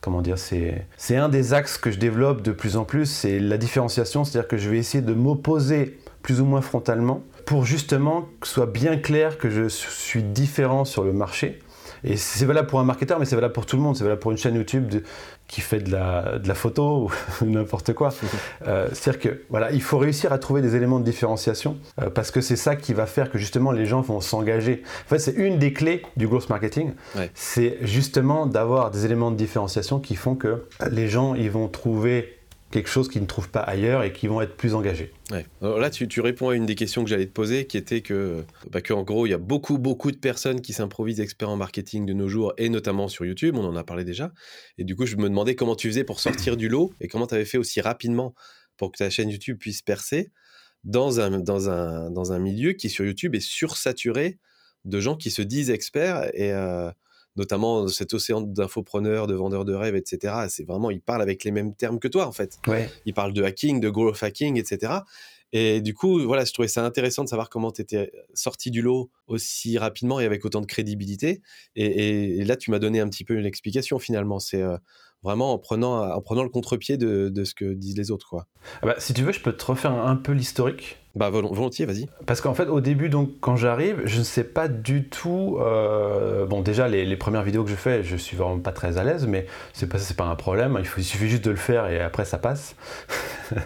comment 0.00 0.22
dire, 0.22 0.38
c'est 0.38 1.16
un 1.16 1.28
des 1.28 1.52
axes 1.52 1.76
que 1.76 1.90
je 1.90 1.98
développe 1.98 2.40
de 2.40 2.52
plus 2.52 2.76
en 2.78 2.84
plus, 2.84 3.04
c'est 3.04 3.38
la 3.38 3.58
différenciation, 3.58 4.24
c'est-à-dire 4.24 4.48
que 4.48 4.56
je 4.56 4.70
vais 4.70 4.78
essayer 4.78 5.02
de 5.02 5.12
m'opposer 5.12 5.98
plus 6.22 6.40
ou 6.40 6.46
moins 6.46 6.62
frontalement 6.62 7.22
pour 7.50 7.64
justement 7.64 8.28
que 8.38 8.46
ce 8.46 8.54
soit 8.54 8.66
bien 8.66 8.96
clair 8.96 9.36
que 9.36 9.50
je 9.50 9.66
suis 9.66 10.22
différent 10.22 10.84
sur 10.84 11.02
le 11.02 11.12
marché. 11.12 11.58
Et 12.04 12.16
c'est 12.16 12.44
valable 12.44 12.68
pour 12.68 12.78
un 12.78 12.84
marketeur, 12.84 13.18
mais 13.18 13.24
c'est 13.24 13.34
valable 13.34 13.54
pour 13.54 13.66
tout 13.66 13.74
le 13.74 13.82
monde. 13.82 13.96
C'est 13.96 14.04
valable 14.04 14.20
pour 14.20 14.30
une 14.30 14.36
chaîne 14.36 14.54
YouTube 14.54 14.86
de, 14.86 15.02
qui 15.48 15.60
fait 15.60 15.80
de 15.80 15.90
la, 15.90 16.38
de 16.38 16.46
la 16.46 16.54
photo 16.54 17.10
ou 17.40 17.46
n'importe 17.46 17.92
quoi. 17.92 18.10
Euh, 18.68 18.88
C'est-à-dire 18.92 19.20
que 19.20 19.42
voilà, 19.50 19.72
il 19.72 19.82
faut 19.82 19.98
réussir 19.98 20.32
à 20.32 20.38
trouver 20.38 20.62
des 20.62 20.76
éléments 20.76 21.00
de 21.00 21.04
différenciation 21.04 21.76
euh, 22.00 22.08
parce 22.08 22.30
que 22.30 22.40
c'est 22.40 22.54
ça 22.54 22.76
qui 22.76 22.94
va 22.94 23.06
faire 23.06 23.32
que 23.32 23.36
justement 23.36 23.72
les 23.72 23.84
gens 23.84 24.00
vont 24.00 24.20
s'engager. 24.20 24.84
En 25.06 25.08
fait, 25.08 25.18
c'est 25.18 25.34
une 25.34 25.58
des 25.58 25.72
clés 25.72 26.02
du 26.16 26.28
growth 26.28 26.50
marketing. 26.50 26.92
C'est 27.34 27.78
justement 27.82 28.46
d'avoir 28.46 28.92
des 28.92 29.06
éléments 29.06 29.32
de 29.32 29.36
différenciation 29.36 29.98
qui 29.98 30.14
font 30.14 30.36
que 30.36 30.66
les 30.88 31.08
gens 31.08 31.34
ils 31.34 31.50
vont 31.50 31.66
trouver 31.66 32.39
quelque 32.70 32.88
chose 32.88 33.08
qu'ils 33.08 33.22
ne 33.22 33.26
trouvent 33.26 33.50
pas 33.50 33.60
ailleurs 33.60 34.04
et 34.04 34.12
qui 34.12 34.28
vont 34.28 34.40
être 34.40 34.56
plus 34.56 34.74
engagés. 34.74 35.12
là, 35.60 35.90
tu, 35.90 36.20
réponds 36.20 36.50
à 36.50 36.54
une 36.54 36.66
des 36.66 36.76
questions 36.76 37.02
que 37.02 37.10
j'allais 37.10 37.26
te 37.26 37.32
poser, 37.32 37.66
qui 37.66 37.76
était 37.76 38.00
que, 38.00 38.44
bah, 38.70 38.80
que 38.80 38.92
en 38.92 39.02
gros, 39.02 39.26
il 39.26 39.30
y 39.30 39.34
a 39.34 39.38
beaucoup, 39.38 39.78
beaucoup 39.78 40.12
de 40.12 40.16
personnes 40.16 40.60
qui 40.60 40.72
s'improvisent 40.72 41.20
experts 41.20 41.50
en 41.50 41.56
marketing 41.56 42.06
de 42.06 42.12
nos 42.12 42.28
jours, 42.28 42.52
et 42.58 42.68
notamment 42.68 43.08
sur 43.08 43.26
YouTube, 43.26 43.56
on 43.56 43.64
en 43.64 43.74
a 43.76 43.82
parlé 43.82 44.04
déjà. 44.04 44.32
Et 44.78 44.84
du 44.84 44.94
coup, 44.94 45.06
je 45.06 45.16
me 45.16 45.28
demandais 45.28 45.56
comment 45.56 45.74
tu 45.74 45.88
faisais 45.88 46.04
pour 46.04 46.20
sortir 46.20 46.56
du 46.56 46.68
lot, 46.68 46.92
et 47.00 47.08
comment 47.08 47.26
tu 47.26 47.34
avais 47.34 47.44
fait 47.44 47.58
aussi 47.58 47.80
rapidement 47.80 48.34
pour 48.76 48.92
que 48.92 48.98
ta 48.98 49.10
chaîne 49.10 49.30
YouTube 49.30 49.58
puisse 49.58 49.82
percer 49.82 50.30
dans 50.84 51.20
un 51.20 52.38
milieu 52.38 52.72
qui, 52.72 52.88
sur 52.88 53.04
YouTube, 53.04 53.34
est 53.34 53.40
sursaturé 53.40 54.38
de 54.84 55.00
gens 55.00 55.16
qui 55.16 55.30
se 55.30 55.42
disent 55.42 55.70
experts 55.70 56.30
et... 56.34 56.52
Euh, 56.52 56.90
notamment 57.36 57.88
cet 57.88 58.14
océan 58.14 58.40
d'infopreneurs, 58.40 59.26
de 59.26 59.34
vendeurs 59.34 59.64
de 59.64 59.74
rêves, 59.74 59.96
etc. 59.96 60.46
C'est 60.48 60.66
vraiment, 60.66 60.90
ils 60.90 61.00
parlent 61.00 61.22
avec 61.22 61.44
les 61.44 61.50
mêmes 61.50 61.74
termes 61.74 61.98
que 61.98 62.08
toi, 62.08 62.26
en 62.26 62.32
fait. 62.32 62.58
Ils 63.06 63.14
parlent 63.14 63.32
de 63.32 63.42
hacking, 63.42 63.80
de 63.80 63.88
growth 63.88 64.22
hacking, 64.22 64.58
etc. 64.58 65.00
Et 65.52 65.80
du 65.80 65.94
coup, 65.94 66.20
voilà, 66.24 66.44
je 66.44 66.52
trouvais 66.52 66.68
ça 66.68 66.84
intéressant 66.84 67.24
de 67.24 67.28
savoir 67.28 67.50
comment 67.50 67.72
tu 67.72 67.82
étais 67.82 68.12
sorti 68.34 68.70
du 68.70 68.82
lot 68.82 69.10
aussi 69.26 69.78
rapidement 69.78 70.20
et 70.20 70.24
avec 70.24 70.44
autant 70.44 70.60
de 70.60 70.66
crédibilité. 70.66 71.42
Et, 71.74 72.44
là, 72.44 72.56
tu 72.56 72.70
m'as 72.70 72.78
donné 72.78 73.00
un 73.00 73.08
petit 73.08 73.24
peu 73.24 73.34
une 73.34 73.46
explication 73.46 73.98
finalement. 73.98 74.38
C'est 74.38 74.62
euh, 74.62 74.76
vraiment 75.22 75.52
en 75.52 75.58
prenant, 75.58 76.02
en 76.10 76.20
prenant 76.20 76.42
le 76.42 76.48
contre-pied 76.48 76.96
de, 76.96 77.44
ce 77.44 77.54
que 77.54 77.72
disent 77.72 77.96
les 77.96 78.10
autres. 78.10 78.28
Quoi. 78.28 78.46
Ah 78.82 78.86
bah, 78.86 78.94
si 78.98 79.14
tu 79.14 79.22
veux, 79.22 79.32
je 79.32 79.40
peux 79.40 79.52
te 79.52 79.64
refaire 79.64 79.92
un 79.92 80.16
peu 80.16 80.32
l'historique. 80.32 80.98
Bah 81.16 81.28
volontiers, 81.28 81.86
vas-y. 81.86 82.06
Parce 82.24 82.40
qu'en 82.40 82.54
fait, 82.54 82.68
au 82.68 82.80
début, 82.80 83.08
donc, 83.08 83.30
quand 83.40 83.56
j'arrive, 83.56 84.00
je 84.04 84.20
ne 84.20 84.22
sais 84.22 84.44
pas 84.44 84.68
du 84.68 85.08
tout. 85.08 85.58
Euh, 85.60 86.46
bon, 86.46 86.60
déjà, 86.60 86.86
les, 86.86 87.16
premières 87.16 87.42
vidéos 87.42 87.64
que 87.64 87.70
je 87.70 87.74
fais, 87.74 88.04
je 88.04 88.14
suis 88.14 88.36
vraiment 88.36 88.60
pas 88.60 88.70
très 88.70 88.96
à 88.96 89.02
l'aise, 89.02 89.26
mais 89.26 89.46
c'est 89.72 89.88
pas 89.88 89.98
c'est 89.98 90.16
pas 90.16 90.26
un 90.26 90.36
problème. 90.36 90.76
Il, 90.78 90.86
faut, 90.86 91.00
il 91.00 91.04
suffit 91.04 91.28
juste 91.28 91.44
de 91.44 91.50
le 91.50 91.56
faire 91.56 91.88
et 91.88 92.00
après 92.00 92.24
ça 92.24 92.38
passe. 92.38 92.76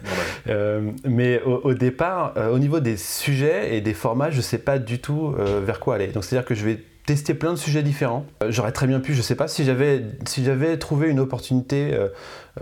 Euh, 0.48 0.92
mais 1.04 1.42
au, 1.42 1.74
départ, 1.74 2.34
euh, 2.36 2.50
au 2.50 2.58
niveau 2.58 2.80
des 2.80 2.96
sujets 2.96 3.76
et 3.76 3.82
des 3.82 3.92
formats, 3.92 4.30
je 4.30 4.40
sais 4.40 4.58
pas 4.58 4.78
du 4.78 4.98
tout 4.98 5.34
vers 5.36 5.78
quoi 5.78 5.96
aller. 5.96 6.08
Donc, 6.08 6.24
c'est-à-dire 6.24 6.46
que 6.46 6.54
je 6.54 6.64
vais 6.64 6.78
tester 7.06 7.34
plein 7.34 7.52
de 7.52 7.58
sujets 7.58 7.82
différents. 7.82 8.24
Euh, 8.42 8.50
j'aurais 8.50 8.72
très 8.72 8.86
bien 8.86 9.00
pu, 9.00 9.14
je 9.14 9.22
sais 9.22 9.34
pas, 9.34 9.48
si 9.48 9.64
j'avais 9.64 10.04
si 10.26 10.44
j'avais 10.44 10.78
trouvé 10.78 11.08
une 11.08 11.20
opportunité 11.20 11.90
euh, 11.92 12.08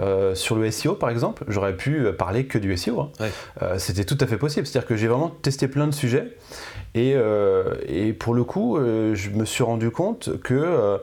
euh, 0.01 0.35
sur 0.35 0.57
le 0.57 0.71
SEO 0.71 0.95
par 0.95 1.11
exemple, 1.11 1.45
j'aurais 1.49 1.77
pu 1.77 2.07
parler 2.19 2.47
que 2.47 2.59
du 2.59 2.77
SEO. 2.77 3.01
Hein. 3.01 3.79
C'était 3.79 4.05
tout 4.05 4.19
à 4.21 4.27
fait 4.27 4.39
possible. 4.39 4.67
C'est-à-dire 4.67 4.89
que 4.89 4.97
j'ai 4.97 5.07
vraiment 5.07 5.29
testé 5.31 5.69
plein 5.69 5.87
de 5.87 5.93
sujets 5.93 6.37
et, 6.95 7.15
et 7.87 8.13
pour 8.13 8.35
le 8.35 8.45
coup, 8.45 8.79
je 8.79 9.31
me 9.31 9.45
suis 9.45 9.63
rendu 9.63 9.91
compte 9.91 10.41
que 10.43 10.99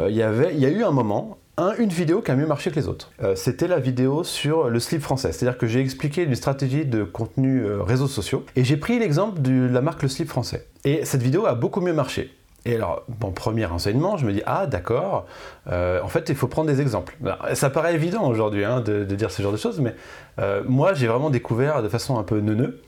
il 0.00 0.14
y 0.14 0.22
avait, 0.22 0.54
il 0.54 0.60
y 0.60 0.66
a 0.66 0.70
eu 0.70 0.84
un 0.84 0.90
moment. 0.90 1.38
une 1.78 1.88
vidéo 1.88 2.20
qui 2.20 2.30
a 2.30 2.36
mieux 2.36 2.46
marché 2.46 2.70
que 2.70 2.76
les 2.76 2.88
autres. 2.88 3.10
C'était 3.34 3.68
la 3.68 3.78
vidéo 3.78 4.24
sur 4.24 4.68
le 4.68 4.80
slip 4.80 5.02
français. 5.02 5.32
C'est-à-dire 5.32 5.58
que 5.58 5.66
j'ai 5.66 5.80
expliqué 5.80 6.22
une 6.22 6.34
stratégie 6.34 6.84
de 6.84 7.04
contenu 7.04 7.64
réseaux 7.80 8.08
sociaux 8.08 8.44
et 8.56 8.64
j'ai 8.64 8.76
pris 8.76 8.98
l'exemple 8.98 9.40
de 9.40 9.68
la 9.70 9.80
marque 9.80 10.02
le 10.02 10.08
slip 10.08 10.28
français. 10.28 10.66
Et 10.84 11.04
cette 11.04 11.22
vidéo 11.22 11.46
a 11.46 11.54
beaucoup 11.54 11.80
mieux 11.80 11.94
marché. 11.94 12.30
Et 12.66 12.76
alors, 12.76 13.04
bon, 13.08 13.30
premier 13.30 13.66
renseignement, 13.66 14.16
je 14.16 14.26
me 14.26 14.32
dis, 14.32 14.42
ah 14.46 14.66
d'accord, 14.66 15.26
euh, 15.70 16.00
en 16.02 16.08
fait, 16.08 16.30
il 16.30 16.34
faut 16.34 16.46
prendre 16.48 16.68
des 16.68 16.80
exemples. 16.80 17.16
ça 17.52 17.68
paraît 17.68 17.94
évident 17.94 18.26
aujourd'hui 18.26 18.64
hein, 18.64 18.80
de, 18.80 19.04
dire 19.04 19.30
ce 19.30 19.42
genre 19.42 19.52
de 19.52 19.58
choses, 19.58 19.80
mais 19.80 19.94
euh, 20.38 20.62
moi, 20.66 20.94
j'ai 20.94 21.06
vraiment 21.06 21.28
découvert 21.28 21.82
de 21.82 21.88
façon 21.88 22.18
un 22.18 22.22
peu 22.22 22.40
neuneux. 22.40 22.80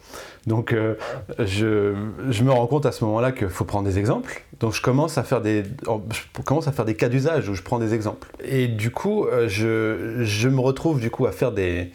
Donc, 0.46 0.72
euh, 0.72 0.94
je, 1.40 1.92
me 2.42 2.50
rends 2.50 2.66
compte 2.66 2.86
à 2.86 2.92
ce 2.92 3.04
moment-là 3.04 3.32
qu'il 3.32 3.50
faut 3.50 3.66
prendre 3.66 3.86
des 3.86 3.98
exemples. 3.98 4.44
Donc, 4.60 4.72
je 4.72 4.80
commence 4.80 5.18
à 5.18 5.24
faire 5.24 5.42
des, 5.42 5.64
je 5.64 6.42
commence 6.42 6.68
à 6.68 6.72
faire 6.72 6.86
des 6.86 6.94
cas 6.94 7.10
d'usage 7.10 7.48
où 7.50 7.54
je 7.54 7.62
prends 7.62 7.78
des 7.78 7.92
exemples. 7.92 8.28
Et 8.44 8.68
du 8.68 8.90
coup, 8.90 9.26
je, 9.46 10.48
me 10.48 10.60
retrouve 10.60 11.00
du 11.00 11.10
coup 11.10 11.26
à 11.26 11.32
faire 11.32 11.52
des 11.52 11.90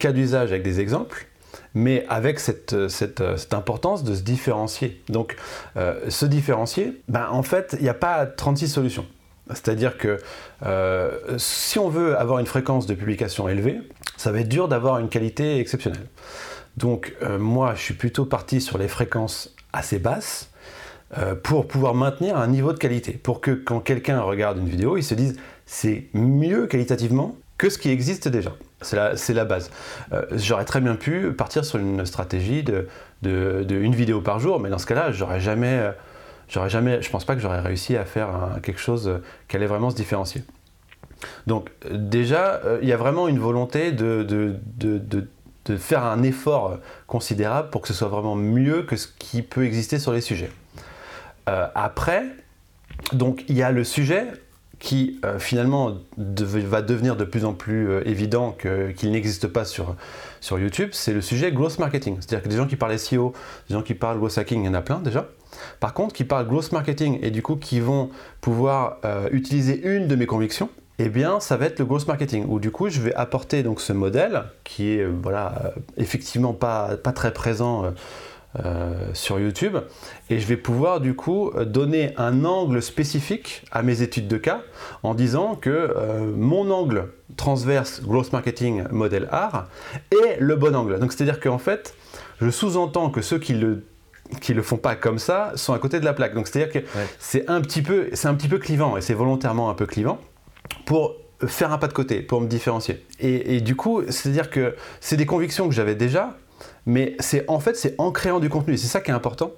cas 0.00 0.10
d'usage 0.10 0.50
avec 0.50 0.64
des 0.64 0.80
exemples 0.80 1.28
mais 1.74 2.06
avec 2.08 2.38
cette, 2.38 2.88
cette, 2.88 3.36
cette, 3.36 3.54
importance 3.54 4.04
de 4.04 4.14
se 4.14 4.22
différencier. 4.22 5.02
Donc, 5.08 5.36
euh, 5.76 6.08
se 6.08 6.24
différencier, 6.24 7.00
ben, 7.08 7.28
en 7.30 7.42
fait, 7.42 7.76
il 7.78 7.82
n'y 7.82 7.88
a 7.88 7.94
pas 7.94 8.26
36 8.26 8.68
solutions. 8.68 9.06
C'est-à-dire 9.48 9.98
que 9.98 10.18
euh, 10.64 11.18
si 11.36 11.78
on 11.78 11.88
veut 11.88 12.16
avoir 12.16 12.38
une 12.38 12.46
fréquence 12.46 12.86
de 12.86 12.94
publication 12.94 13.48
élevée, 13.48 13.80
ça 14.16 14.32
va 14.32 14.40
être 14.40 14.48
dur 14.48 14.68
d'avoir 14.68 14.98
une 14.98 15.08
qualité 15.08 15.58
exceptionnelle. 15.58 16.06
Donc, 16.76 17.14
euh, 17.22 17.38
moi, 17.38 17.74
je 17.74 17.82
suis 17.82 17.94
plutôt 17.94 18.24
parti 18.24 18.60
sur 18.60 18.78
les 18.78 18.88
fréquences 18.88 19.54
assez 19.72 19.98
basses, 19.98 20.50
pour 21.44 21.68
pouvoir 21.68 21.94
maintenir 21.94 22.36
un 22.36 22.48
niveau 22.48 22.72
de 22.72 22.78
qualité, 22.78 23.12
pour 23.12 23.40
que 23.40 23.52
quand 23.52 23.78
quelqu'un 23.78 24.20
regarde 24.20 24.58
une 24.58 24.68
vidéo, 24.68 24.96
il 24.96 25.04
se 25.04 25.14
dise 25.14 25.36
c'est 25.64 26.08
mieux 26.12 26.66
qualitativement 26.66 27.36
que 27.56 27.70
ce 27.70 27.78
qui 27.78 27.90
existe 27.90 28.26
déjà. 28.26 28.52
C'est 28.84 29.34
la, 29.34 29.44
base. 29.44 29.70
j'aurais 30.32 30.64
très 30.64 30.80
bien 30.80 30.94
pu 30.94 31.32
partir 31.32 31.64
sur 31.64 31.78
une 31.78 32.04
stratégie 32.06 32.62
de, 32.62 32.86
une 33.22 33.94
vidéo 33.94 34.20
par 34.20 34.38
jour, 34.38 34.60
mais 34.60 34.68
dans 34.68 34.78
ce 34.78 34.86
cas-là, 34.86 35.12
j'aurais 35.12 35.40
jamais, 35.40 35.90
jamais, 36.48 37.02
je 37.02 37.10
pense 37.10 37.24
pas 37.24 37.34
que 37.34 37.40
j'aurais 37.40 37.60
réussi 37.60 37.96
à 37.96 38.04
faire 38.04 38.28
quelque 38.62 38.80
chose 38.80 39.20
qui 39.48 39.56
allait 39.56 39.66
vraiment 39.66 39.90
se 39.90 39.96
différencier. 39.96 40.44
Donc 41.46 41.70
déjà, 41.90 42.60
il 42.82 42.88
y 42.88 42.92
a 42.92 42.96
vraiment 42.96 43.28
une 43.28 43.38
volonté 43.38 43.92
de, 43.92 44.22
de 45.64 45.76
faire 45.76 46.04
un 46.04 46.22
effort 46.22 46.78
considérable 47.06 47.70
pour 47.70 47.80
que 47.80 47.88
ce 47.88 47.94
soit 47.94 48.08
vraiment 48.08 48.36
mieux 48.36 48.82
que 48.82 48.96
ce 48.96 49.08
qui 49.18 49.42
peut 49.42 49.64
exister 49.64 49.98
sur 49.98 50.12
les 50.12 50.20
sujets. 50.20 50.50
Euh, 51.48 51.66
après, 51.74 52.24
donc 53.12 53.44
il 53.48 53.56
y 53.56 53.62
a 53.62 53.70
le 53.70 53.84
sujet 53.84 54.26
qui 54.84 55.18
euh, 55.24 55.38
finalement 55.38 55.96
va 56.18 56.82
devenir 56.82 57.16
de 57.16 57.24
plus 57.24 57.46
en 57.46 57.54
plus 57.54 57.88
euh, 57.88 58.06
évident 58.06 58.54
qu'il 58.98 59.12
n'existe 59.12 59.46
pas 59.48 59.64
sur, 59.64 59.96
sur 60.42 60.58
YouTube, 60.58 60.90
c'est 60.92 61.14
le 61.14 61.22
sujet 61.22 61.52
growth 61.52 61.78
marketing. 61.78 62.18
C'est-à-dire 62.20 62.42
que 62.42 62.50
des 62.50 62.56
gens 62.58 62.66
qui 62.66 62.76
parlent 62.76 62.98
SEO, 62.98 63.32
des 63.70 63.74
gens 63.76 63.80
qui 63.80 63.94
parlent 63.94 64.18
growth 64.18 64.36
hacking, 64.36 64.62
il 64.62 64.66
y 64.66 64.68
en 64.68 64.74
a 64.74 64.82
plein 64.82 64.98
déjà. 64.98 65.26
Par 65.80 65.94
contre, 65.94 66.14
qui 66.14 66.24
parlent 66.24 66.46
growth 66.46 66.70
marketing 66.72 67.18
et 67.22 67.30
du 67.30 67.40
coup 67.40 67.56
qui 67.56 67.80
vont 67.80 68.10
pouvoir 68.42 68.98
utiliser 69.32 69.80
une 69.86 70.06
de 70.06 70.16
mes 70.16 70.26
convictions, 70.26 70.68
eh 70.98 71.08
bien, 71.08 71.40
ça 71.40 71.56
va 71.56 71.66
être 71.66 71.80
le 71.80 71.84
growth 71.84 72.06
marketing, 72.06 72.46
où 72.48 72.60
du 72.60 72.70
coup, 72.70 72.88
je 72.88 73.00
vais 73.00 73.12
apporter 73.14 73.64
donc 73.64 73.80
ce 73.80 73.92
modèle 73.92 74.44
qui 74.62 74.90
est, 74.90 75.00
euh, 75.00 75.12
voilà, 75.22 75.54
euh, 75.64 75.70
effectivement 75.96 76.52
pas, 76.52 76.96
pas 76.96 77.12
très 77.12 77.32
présent 77.32 77.84
euh, 77.84 77.90
sur 79.12 79.40
YouTube, 79.40 79.76
et 80.30 80.38
je 80.38 80.46
vais 80.46 80.56
pouvoir 80.56 81.00
du 81.00 81.14
coup 81.14 81.50
donner 81.66 82.14
un 82.16 82.44
angle 82.44 82.82
spécifique 82.82 83.64
à 83.72 83.82
mes 83.82 84.02
études 84.02 84.28
de 84.28 84.36
cas 84.36 84.62
en 85.02 85.14
disant 85.14 85.56
que 85.56 85.92
mon 86.36 86.70
angle 86.70 87.08
transverse 87.36 88.02
growth 88.02 88.32
marketing 88.32 88.84
modèle 88.90 89.28
art 89.32 89.66
est 90.12 90.38
le 90.38 90.54
bon 90.56 90.76
angle. 90.76 90.98
Donc, 91.00 91.12
c'est-à-dire 91.12 91.40
qu'en 91.40 91.58
fait, 91.58 91.94
je 92.40 92.50
sous-entends 92.50 93.10
que 93.10 93.22
ceux 93.22 93.38
qui 93.38 93.54
le 93.54 93.84
qui 94.40 94.54
le 94.54 94.62
font 94.62 94.78
pas 94.78 94.96
comme 94.96 95.18
ça 95.18 95.52
sont 95.54 95.74
à 95.74 95.78
côté 95.78 96.00
de 96.00 96.04
la 96.04 96.14
plaque. 96.14 96.34
Donc 96.34 96.48
c'est-à-dire 96.48 96.72
que 96.72 96.86
c'est 97.18 97.48
un 97.50 97.60
petit 97.60 97.82
peu 97.82 98.08
c'est 98.14 98.28
un 98.28 98.34
petit 98.34 98.48
peu 98.48 98.58
clivant 98.58 98.96
et 98.96 99.00
c'est 99.00 99.14
volontairement 99.14 99.68
un 99.68 99.74
peu 99.74 99.86
clivant 99.86 100.18
pour 100.86 101.16
faire 101.46 101.72
un 101.72 101.78
pas 101.78 101.88
de 101.88 101.92
côté, 101.92 102.22
pour 102.22 102.40
me 102.40 102.46
différencier. 102.46 103.04
Et, 103.20 103.60
du 103.60 103.76
coup, 103.76 104.02
c'est-à-dire 104.08 104.48
que 104.48 104.76
c'est 105.00 105.16
des 105.16 105.26
convictions 105.26 105.68
que 105.68 105.74
j'avais 105.74 105.94
déjà, 105.94 106.38
mais 106.86 107.16
c'est 107.18 107.44
en 107.48 107.60
fait 107.60 107.76
c'est 107.76 107.94
en 107.98 108.12
créant 108.12 108.40
du 108.40 108.48
contenu. 108.48 108.76
C'est 108.76 108.88
ça 108.88 109.00
qui 109.00 109.10
est 109.10 109.14
important, 109.14 109.52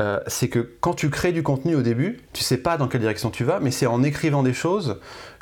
euh, 0.00 0.20
c'est 0.26 0.48
que 0.48 0.58
quand 0.80 0.94
tu 0.94 1.10
crées 1.10 1.32
du 1.32 1.42
contenu 1.42 1.74
au 1.74 1.82
début, 1.82 2.20
tu 2.32 2.42
sais 2.42 2.58
pas 2.58 2.76
dans 2.76 2.88
quelle 2.88 3.00
direction 3.00 3.30
tu 3.30 3.44
vas, 3.44 3.60
mais 3.60 3.70
c'est 3.70 3.86
en 3.86 4.02
écrivant 4.02 4.42
des 4.42 4.54
choses 4.54 4.98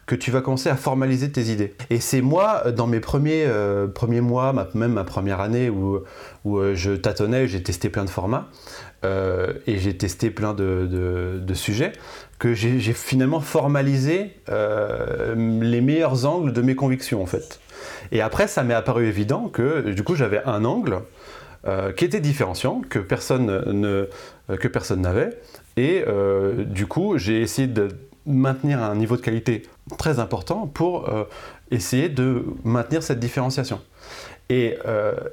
que 0.06 0.14
tu 0.14 0.30
vas 0.30 0.42
commencer 0.42 0.68
à 0.68 0.76
formaliser 0.76 1.32
tes 1.32 1.44
idées. 1.44 1.74
Et 1.88 1.98
c'est 1.98 2.20
moi, 2.20 2.70
dans 2.72 2.86
mes 2.86 3.00
premiers, 3.00 3.46
euh, 3.46 3.86
premiers 3.86 4.20
mois, 4.20 4.52
même 4.74 4.92
ma 4.92 5.04
première 5.04 5.40
année 5.40 5.70
où, 5.70 6.00
où 6.44 6.58
euh, 6.58 6.74
je 6.74 6.92
tâtonnais, 6.92 7.48
j'ai 7.48 7.62
testé 7.62 7.88
plein 7.88 8.04
de 8.04 8.10
formats, 8.10 8.50
et 9.66 9.78
j'ai 9.78 9.94
testé 9.98 10.30
plein 10.30 10.54
de, 10.54 10.88
de 11.38 11.54
sujets, 11.54 11.92
que 12.38 12.52
j'ai 12.52 12.92
finalement 12.92 13.40
formalisé 13.40 14.36
euh, 14.50 15.34
les 15.62 15.80
meilleurs 15.80 16.26
angles 16.26 16.52
de 16.52 16.62
mes 16.62 16.74
convictions 16.74 17.22
en 17.22 17.26
fait. 17.26 17.60
Et 18.12 18.20
après, 18.20 18.48
ça 18.48 18.62
m'est 18.62 18.74
apparu 18.74 19.06
évident 19.06 19.48
que 19.48 19.90
du 19.90 20.02
coup 20.02 20.14
j'avais 20.14 20.42
un 20.44 20.64
angle 20.64 21.00
euh, 21.66 21.92
qui 21.92 22.04
était 22.04 22.20
différenciant, 22.20 22.82
que 22.88 22.98
personne 22.98 23.46
ne, 23.46 24.08
que 24.56 24.68
personne 24.68 25.02
n'avait, 25.02 25.30
et 25.76 26.04
euh, 26.06 26.64
du 26.64 26.86
coup 26.86 27.18
j'ai 27.18 27.40
essayé 27.40 27.68
de 27.68 27.88
maintenir 28.26 28.82
un 28.82 28.94
niveau 28.94 29.16
de 29.16 29.22
qualité 29.22 29.62
très 29.98 30.18
important 30.18 30.66
pour 30.66 31.10
essayer 31.70 32.08
de 32.08 32.44
maintenir 32.64 33.02
cette 33.02 33.20
différenciation. 33.20 33.82
Et, 34.48 34.78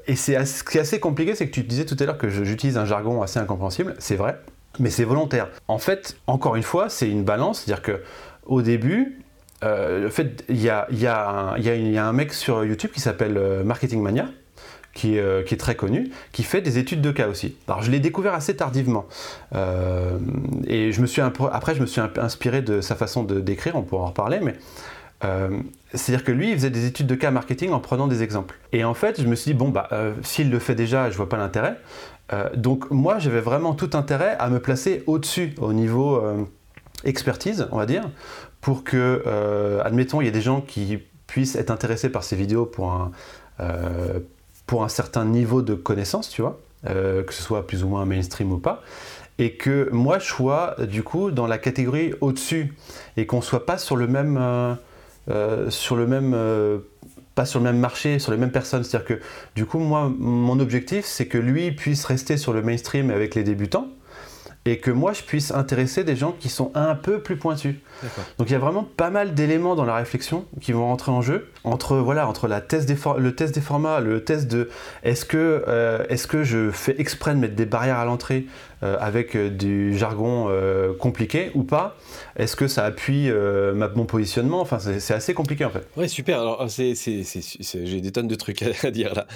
et 0.07 0.15
c'est 0.17 0.43
ce 0.45 0.61
qui 0.65 0.77
est 0.77 0.81
assez 0.81 0.99
compliqué, 0.99 1.33
c'est 1.33 1.47
que 1.47 1.53
tu 1.53 1.63
disais 1.63 1.85
tout 1.85 1.95
à 2.01 2.05
l'heure 2.05 2.17
que 2.17 2.27
j'utilise 2.27 2.77
un 2.77 2.83
jargon 2.83 3.21
assez 3.21 3.39
incompréhensible, 3.39 3.95
c'est 3.97 4.17
vrai 4.17 4.37
mais 4.79 4.89
c'est 4.89 5.03
volontaire. 5.03 5.49
En 5.67 5.77
fait, 5.77 6.17
encore 6.27 6.55
une 6.55 6.63
fois, 6.63 6.89
c'est 6.89 7.09
une 7.09 7.23
balance, 7.23 7.61
c'est-à-dire 7.61 7.83
que 7.83 8.01
au 8.45 8.61
début, 8.61 9.20
euh, 9.63 10.09
fait, 10.09 10.43
il 10.49 10.59
y 10.59 10.69
a, 10.69 10.87
un 10.89 12.13
mec 12.13 12.33
sur 12.33 12.63
YouTube 12.65 12.91
qui 12.91 12.99
s'appelle 12.99 13.37
euh, 13.37 13.63
Marketing 13.63 14.01
Mania, 14.01 14.27
qui, 14.93 15.19
euh, 15.19 15.43
qui, 15.43 15.53
est 15.53 15.57
très 15.57 15.75
connu, 15.75 16.09
qui 16.31 16.43
fait 16.43 16.61
des 16.61 16.77
études 16.77 17.01
de 17.01 17.11
cas 17.11 17.27
aussi. 17.27 17.55
Alors 17.67 17.81
je 17.81 17.91
l'ai 17.91 17.99
découvert 17.99 18.33
assez 18.33 18.55
tardivement. 18.55 19.05
et 19.53 20.91
je 20.91 21.01
me 21.01 21.05
suis 21.05 21.21
après, 21.21 21.75
je 21.75 21.81
me 21.81 21.85
suis 21.85 22.01
inspiré 22.17 22.61
de 22.61 22.81
sa 22.81 22.95
façon 22.95 23.23
d'écrire, 23.23 23.75
on 23.75 23.83
pourra 23.83 24.03
en 24.03 24.07
reparler, 24.07 24.39
mais 24.41 24.55
c'est-à-dire 25.93 26.25
que 26.25 26.31
lui, 26.31 26.49
il 26.49 26.55
faisait 26.55 26.71
des 26.71 26.85
études 26.87 27.07
de 27.07 27.15
cas 27.15 27.29
marketing 27.31 27.71
en 27.71 27.79
prenant 27.79 28.07
des 28.07 28.23
exemples. 28.23 28.57
Et 28.73 28.83
en 28.83 28.95
fait, 28.95 29.21
je 29.21 29.27
me 29.27 29.35
suis 29.35 29.51
dit, 29.51 29.57
bon, 29.57 29.69
bah, 29.69 29.87
s'il 30.23 30.49
le 30.49 30.59
fait 30.59 30.75
déjà, 30.75 31.11
je 31.11 31.15
vois 31.15 31.29
pas 31.29 31.37
l'intérêt. 31.37 31.77
Donc 32.55 32.89
moi, 32.89 33.19
j'avais 33.19 33.41
vraiment 33.41 33.73
tout 33.73 33.91
intérêt 33.93 34.35
à 34.39 34.49
me 34.49 34.59
placer 34.59 35.03
au-dessus, 35.05 35.53
au 35.61 35.73
niveau 35.73 36.21
expertise, 37.03 37.67
on 37.71 37.77
va 37.77 37.85
dire, 37.85 38.03
pour 38.61 38.83
que, 38.83 39.23
euh, 39.25 39.81
admettons, 39.83 40.21
il 40.21 40.25
y 40.25 40.27
ait 40.27 40.31
des 40.31 40.41
gens 40.41 40.61
qui 40.61 40.99
puissent 41.27 41.55
être 41.55 41.71
intéressés 41.71 42.09
par 42.09 42.23
ces 42.23 42.35
vidéos 42.35 42.65
pour 42.65 42.91
un, 42.91 43.11
un 44.79 44.87
certain 44.87 45.25
niveau 45.25 45.61
de 45.61 45.73
connaissance, 45.73 46.29
tu 46.29 46.41
vois, 46.41 46.59
que 46.83 47.33
ce 47.33 47.43
soit 47.43 47.67
plus 47.67 47.83
ou 47.83 47.89
moins 47.89 48.05
mainstream 48.05 48.51
ou 48.53 48.57
pas, 48.57 48.81
et 49.37 49.53
que 49.53 49.89
moi 49.91 50.17
je 50.19 50.25
sois 50.25 50.75
du 50.79 51.03
coup 51.03 51.31
dans 51.31 51.47
la 51.47 51.57
catégorie 51.57 52.13
au-dessus, 52.21 52.73
et 53.17 53.25
qu'on 53.25 53.41
soit 53.41 53.65
pas 53.65 53.77
sur 53.77 53.97
le 53.97 54.07
même, 54.07 54.39
sur 55.69 55.97
pas 57.35 57.45
sur 57.45 57.59
le 57.59 57.65
même 57.65 57.79
marché, 57.79 58.19
sur 58.19 58.31
les 58.31 58.37
mêmes 58.37 58.51
personnes. 58.51 58.83
C'est-à-dire 58.83 59.17
que 59.17 59.23
du 59.55 59.65
coup, 59.65 59.79
moi, 59.79 60.11
mon 60.17 60.59
objectif, 60.59 61.05
c'est 61.05 61.27
que 61.27 61.37
lui 61.37 61.71
puisse 61.71 62.05
rester 62.05 62.37
sur 62.37 62.53
le 62.53 62.61
mainstream 62.61 63.09
avec 63.09 63.35
les 63.35 63.43
débutants 63.43 63.87
et 64.65 64.77
que 64.79 64.91
moi 64.91 65.13
je 65.13 65.23
puisse 65.23 65.51
intéresser 65.51 66.03
des 66.03 66.15
gens 66.15 66.31
qui 66.31 66.49
sont 66.49 66.71
un 66.75 66.95
peu 66.95 67.21
plus 67.21 67.37
pointus. 67.37 67.75
Donc 68.37 68.49
il 68.49 68.53
y 68.53 68.55
a 68.55 68.59
vraiment 68.59 68.83
pas 68.83 69.09
mal 69.09 69.33
d'éléments 69.33 69.75
dans 69.75 69.85
la 69.85 69.95
réflexion 69.95 70.45
qui 70.59 70.71
vont 70.71 70.85
rentrer 70.87 71.11
en 71.11 71.21
jeu 71.21 71.50
entre 71.63 71.97
voilà 71.97 72.27
entre 72.27 72.47
le 72.47 72.59
test 72.61 72.87
des 72.87 73.61
formats, 73.61 73.99
le 73.99 74.23
test 74.23 74.47
de 74.49 74.69
est-ce 75.03 75.25
que 75.25 75.63
euh, 75.67 76.05
est-ce 76.09 76.27
que 76.27 76.43
je 76.43 76.71
fais 76.71 76.99
exprès 76.99 77.33
de 77.33 77.39
mettre 77.39 77.55
des 77.55 77.65
barrières 77.65 77.97
à 77.97 78.05
l'entrée 78.05 78.47
euh, 78.83 78.97
avec 78.99 79.35
euh, 79.35 79.49
du 79.49 79.97
jargon 79.97 80.49
compliqué 80.99 81.51
ou 81.53 81.63
pas? 81.63 81.97
Est-ce 82.35 82.55
que 82.55 82.67
ça 82.67 82.85
appuie 82.85 83.29
mon 83.31 84.05
positionnement? 84.05 84.61
Enfin 84.61 84.79
c'est 84.79 85.13
assez 85.13 85.33
compliqué 85.33 85.65
en 85.65 85.69
fait. 85.69 85.87
Ouais 85.95 86.07
super. 86.07 86.39
Alors 86.39 86.67
j'ai 86.67 88.01
des 88.01 88.11
tonnes 88.11 88.27
de 88.27 88.35
trucs 88.35 88.63
à, 88.83 88.91
dire 88.91 89.13
là. 89.13 89.27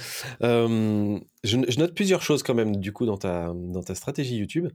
Je, 0.41 1.57
je, 1.67 1.79
note 1.79 1.93
plusieurs 1.93 2.23
choses 2.23 2.41
quand 2.41 2.55
même 2.55 2.77
du 2.77 2.91
coup 2.91 3.05
dans 3.05 3.17
ta 3.17 3.53
dans 3.53 3.83
ta 3.83 3.93
stratégie 3.93 4.38
YouTube 4.38 4.69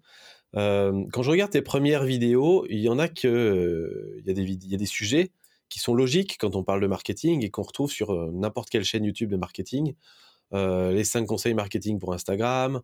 quand 0.53 1.23
je 1.23 1.31
regarde 1.31 1.53
tes 1.53 1.63
premières 1.63 2.03
vidéos, 2.03 2.67
il 2.69 2.81
y 2.81 2.89
en 2.89 2.99
a 2.99 3.07
que 3.09 4.17
il 4.19 4.27
y, 4.27 4.31
a 4.31 4.35
des, 4.35 4.43
y 4.43 4.75
a 4.75 4.79
des 4.79 4.87
sujets 4.87 5.31
qui 5.71 5.79
sont 5.79 5.95
logiques 5.95 6.37
quand 6.39 6.57
on 6.57 6.63
parle 6.63 6.83
de 6.83 6.87
marketing 6.87 7.45
et 7.45 7.51
qu'on 7.51 7.63
retrouve 7.63 7.91
sur 7.91 8.13
n'importe 8.33 8.69
quelle 8.69 8.85
chaîne 8.85 9.05
YouTube 9.05 9.31
de 9.31 9.37
marketing. 9.37 9.95
les 10.53 11.05
5 11.05 11.27
conseils 11.27 11.55
marketing 11.55 11.99
pour 11.99 12.13
Instagram, 12.13 12.83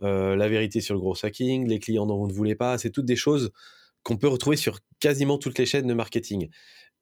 la 0.00 0.48
vérité 0.48 0.80
sur 0.80 0.94
le 0.94 1.00
gros 1.00 1.16
hacking, 1.24 1.66
les 1.66 1.78
clients 1.78 2.06
dont 2.06 2.18
vous 2.18 2.28
ne 2.28 2.32
voulez 2.32 2.54
pas, 2.54 2.78
c'est 2.78 2.90
toutes 2.90 3.06
des 3.06 3.16
choses 3.16 3.50
qu'on 4.02 4.16
peut 4.16 4.28
retrouver 4.28 4.56
sur 4.56 4.78
quasiment 5.00 5.38
toutes 5.38 5.58
les 5.58 5.66
chaînes 5.66 5.86
de 5.86 5.94
marketing. 5.94 6.48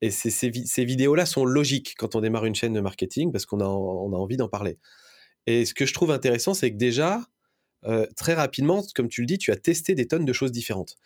Et 0.00 0.10
ces, 0.10 0.30
ces 0.30 0.84
vidéos-là 0.84 1.26
sont 1.26 1.44
logiques 1.44 1.94
quand 1.98 2.14
on 2.14 2.20
démarre 2.20 2.46
une 2.46 2.54
chaîne 2.54 2.72
de 2.72 2.80
marketing 2.80 3.32
parce 3.32 3.46
qu'on 3.46 3.60
a, 3.60 3.66
on 3.66 4.12
a 4.12 4.16
envie 4.16 4.36
d'en 4.36 4.48
parler. 4.48 4.78
Et 5.46 5.64
ce 5.64 5.74
que 5.74 5.86
je 5.86 5.92
trouve 5.92 6.10
intéressant, 6.10 6.54
c'est 6.54 6.70
que 6.70 6.76
déjà, 6.76 7.20
euh, 7.86 8.06
très 8.16 8.34
rapidement, 8.34 8.82
comme 8.94 9.08
tu 9.08 9.20
le 9.20 9.26
dis, 9.26 9.38
tu 9.38 9.50
as 9.50 9.56
testé 9.56 9.94
des 9.94 10.06
tonnes 10.06 10.24
de 10.24 10.32
choses 10.32 10.52
différentes. 10.52 10.96